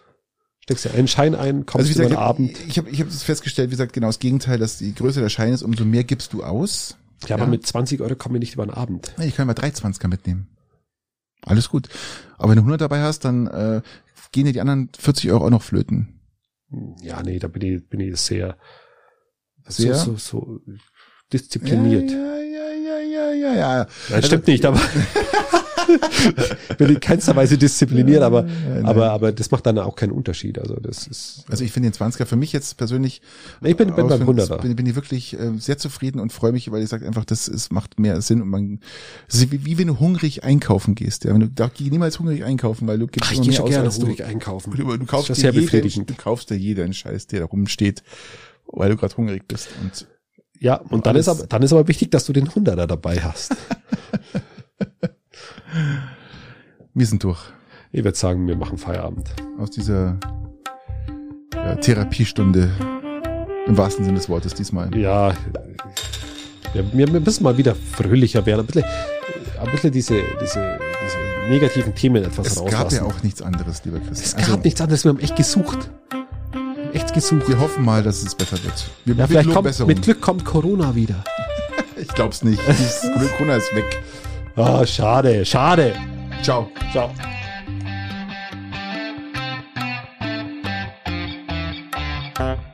Steckst 0.62 0.85
ja 0.85 0.93
einen 0.93 1.09
Schein 1.09 1.35
ein, 1.35 1.66
kommst 1.66 1.89
Also 1.89 1.90
wie 1.90 1.94
über 1.94 2.09
gesagt, 2.09 2.20
den 2.20 2.24
Abend. 2.24 2.59
ich 2.69 2.78
habe 2.78 2.90
ich 2.90 3.01
hab 3.01 3.11
festgestellt, 3.11 3.70
wie 3.70 3.74
gesagt, 3.74 3.93
genau 3.93 4.09
das 4.09 4.19
Gegenteil, 4.19 4.59
dass 4.59 4.81
je 4.81 4.93
größer 4.93 5.20
der 5.20 5.28
Schein 5.28 5.52
ist, 5.52 5.62
umso 5.62 5.85
mehr 5.85 6.05
gibst 6.05 6.32
du 6.32 6.43
aus. 6.43 6.97
Ja, 7.27 7.36
aber 7.36 7.44
ja. 7.44 7.51
mit 7.51 7.66
20 7.66 8.01
Euro 8.01 8.15
komme 8.15 8.39
ich 8.39 8.40
nicht 8.40 8.55
über 8.55 8.66
den 8.66 8.74
Abend. 8.74 9.15
Ich 9.19 9.36
kann 9.36 9.47
mal 9.47 9.52
320er 9.52 10.09
mitnehmen. 10.09 10.48
Alles 11.43 11.69
gut. 11.69 11.89
Aber 12.39 12.51
wenn 12.51 12.57
du 12.57 12.62
100 12.62 12.81
dabei 12.81 13.02
hast, 13.02 13.24
dann 13.24 13.47
äh, 13.47 13.82
gehen 14.32 14.47
dir 14.47 14.52
die 14.52 14.61
anderen 14.61 14.90
40 14.98 15.31
Euro 15.32 15.47
auch 15.47 15.51
noch 15.51 15.62
flöten. 15.62 16.20
Ja, 17.02 17.23
nee, 17.23 17.39
da 17.39 17.48
bin 17.48 17.62
ich, 17.62 17.89
bin 17.89 18.01
ich 18.01 18.16
sehr, 18.20 18.57
Sehr? 19.66 19.94
so, 19.97 20.16
so, 20.16 20.16
so 20.16 20.61
diszipliniert. 21.32 22.11
Ja, 22.11 22.16
ja, 22.16 22.43
ja, 23.32 23.52
ja, 23.55 23.77
ja. 23.78 23.86
Nein, 24.11 24.23
stimmt 24.23 24.47
nicht, 24.47 24.65
aber 24.65 24.81
bin 26.78 26.89
in 26.89 27.01
keinster 27.01 27.35
Weise 27.36 27.59
diszipliniert, 27.59 28.23
aber, 28.23 28.43
nein. 28.43 28.85
aber, 28.85 29.11
aber 29.11 29.32
das 29.32 29.51
macht 29.51 29.66
dann 29.66 29.78
auch 29.78 29.97
keinen 29.97 30.12
Unterschied. 30.12 30.59
Also 30.59 30.74
das 30.77 31.07
ist, 31.07 31.44
Also 31.48 31.65
ich 31.65 31.73
finde 31.73 31.90
den 31.90 31.98
20er 31.98 32.27
für 32.27 32.36
mich 32.36 32.52
jetzt 32.52 32.77
persönlich. 32.77 33.20
ich 33.62 33.77
bin, 33.77 33.94
bin 33.94 34.07
beim 34.09 34.23
100er. 34.23 34.59
Bin, 34.59 34.77
bin 34.77 34.86
ich 34.86 34.94
wirklich 34.94 35.39
äh, 35.39 35.52
sehr 35.59 35.78
zufrieden 35.78 36.20
und 36.20 36.32
freue 36.32 36.52
mich, 36.52 36.70
weil 36.70 36.82
ich 36.82 36.89
sage 36.89 37.07
einfach, 37.07 37.24
das 37.24 37.48
ist, 37.48 37.73
macht 37.73 37.98
mehr 37.98 38.20
Sinn 38.20 38.43
und 38.43 38.48
man, 38.48 38.81
es 39.28 39.36
ist 39.36 39.52
wie, 39.52 39.65
wie 39.65 39.78
wenn 39.78 39.89
du 39.89 39.98
hungrig 39.98 40.44
einkaufen 40.44 40.94
gehst. 40.94 41.24
Ja, 41.24 41.32
wenn 41.32 41.40
du 41.40 41.48
da 41.48 41.70
geh 41.73 41.90
niemals 41.90 42.19
hungrig 42.19 42.44
einkaufen, 42.44 42.86
weil 42.86 42.98
du 42.98 43.07
gibst 43.07 43.31
Ach, 43.31 43.35
ich 43.35 43.43
gehe 43.43 43.52
schon 43.52 43.65
aus, 43.65 43.70
gerne 43.70 43.86
als 43.86 43.98
du, 43.98 44.07
hungrig 44.07 44.24
einkaufen. 44.24 44.73
du, 44.77 44.97
du 44.97 45.07
kaufst 45.07 45.31
Das 45.31 45.39
dir 45.39 45.51
ist 45.51 45.73
ja 45.73 45.78
jeden, 45.81 46.07
du 46.07 46.15
kaufst 46.15 46.51
dir 46.51 46.57
jeden 46.57 46.93
Scheiß, 46.93 47.27
der 47.27 47.40
da 47.40 47.47
rumsteht, 47.47 48.02
weil 48.66 48.90
du 48.90 48.97
gerade 48.97 49.16
hungrig 49.16 49.47
bist 49.48 49.69
und 49.82 50.07
Ja, 50.61 50.77
und 50.77 51.07
dann 51.07 51.15
Alles- 51.15 51.27
ist 51.27 51.28
aber, 51.39 51.47
dann 51.47 51.62
ist 51.62 51.73
aber 51.73 51.89
wichtig, 51.89 52.11
dass 52.11 52.27
du 52.27 52.32
den 52.35 52.47
100er 52.49 52.87
dabei 52.87 53.19
hast. 53.20 53.57
wir 56.95 57.07
sind 57.07 57.24
durch 57.24 57.41
Ich 57.93 58.05
würde 58.05 58.16
sagen, 58.16 58.47
wir 58.47 58.57
machen 58.57 58.78
Feierabend. 58.78 59.31
aus 59.59 59.70
dieser 59.70 60.19
ja, 61.55 61.74
Therapiestunde 61.77 62.70
im 63.66 63.77
wahrsten 63.77 64.05
Sinne 64.05 64.19
des 64.19 64.28
Wortes 64.28 64.55
diesmal. 64.55 64.95
Ja, 64.97 65.32
wir, 66.73 66.93
wir 66.93 67.20
müssen 67.20 67.43
mal 67.45 67.57
wieder 67.57 67.74
fröhlicher 67.74 68.45
werden. 68.47 68.61
Ein 68.61 68.66
bisschen, 68.66 68.85
ein 69.61 69.70
bisschen 69.70 69.93
diese, 69.93 70.15
diese, 70.41 70.78
diese 71.05 71.49
negativen 71.51 71.95
Themen 71.95 72.24
etwas 72.24 72.47
Es 72.49 72.61
rauslassen. 72.61 72.78
gab 72.82 72.93
ja 72.93 73.03
auch 73.05 73.23
nichts 73.23 73.43
anderes, 73.43 73.85
lieber 73.85 73.99
es 73.99 74.07
Christian. 74.09 74.41
gab 74.43 74.51
Also, 74.51 74.61
nichts 74.65 74.81
anderes. 74.81 75.05
Wir 75.05 75.09
haben 75.11 75.20
echt 75.20 75.37
gesucht. 75.37 75.91
Echt 76.93 77.12
gesucht. 77.15 77.49
wir 77.49 77.59
hoffen 77.61 77.85
mal, 77.85 78.03
dass 78.03 78.23
es 78.23 78.35
besser 78.35 78.62
wird. 78.65 78.91
Wir, 79.05 79.15
Ja, 79.15 79.27
vielleicht 79.27 79.51
kommt, 79.51 79.65
Besserung. 79.67 79.89
mit 79.89 80.03
Glück 80.03 80.21
kommt 80.21 80.45
Corona 80.45 80.95
wieder. 80.95 81.23
Ich 81.97 82.09
glaub's 82.09 82.43
nicht. 82.43 82.59
Corona 83.37 83.57
ist 83.57 83.75
weg. 83.75 84.03
Ah, 84.57 84.87
schade, 84.87 85.45
schade. 85.45 85.95
Ciao. 86.43 86.71
Ciao. 86.93 87.11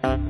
Thank 0.03 0.26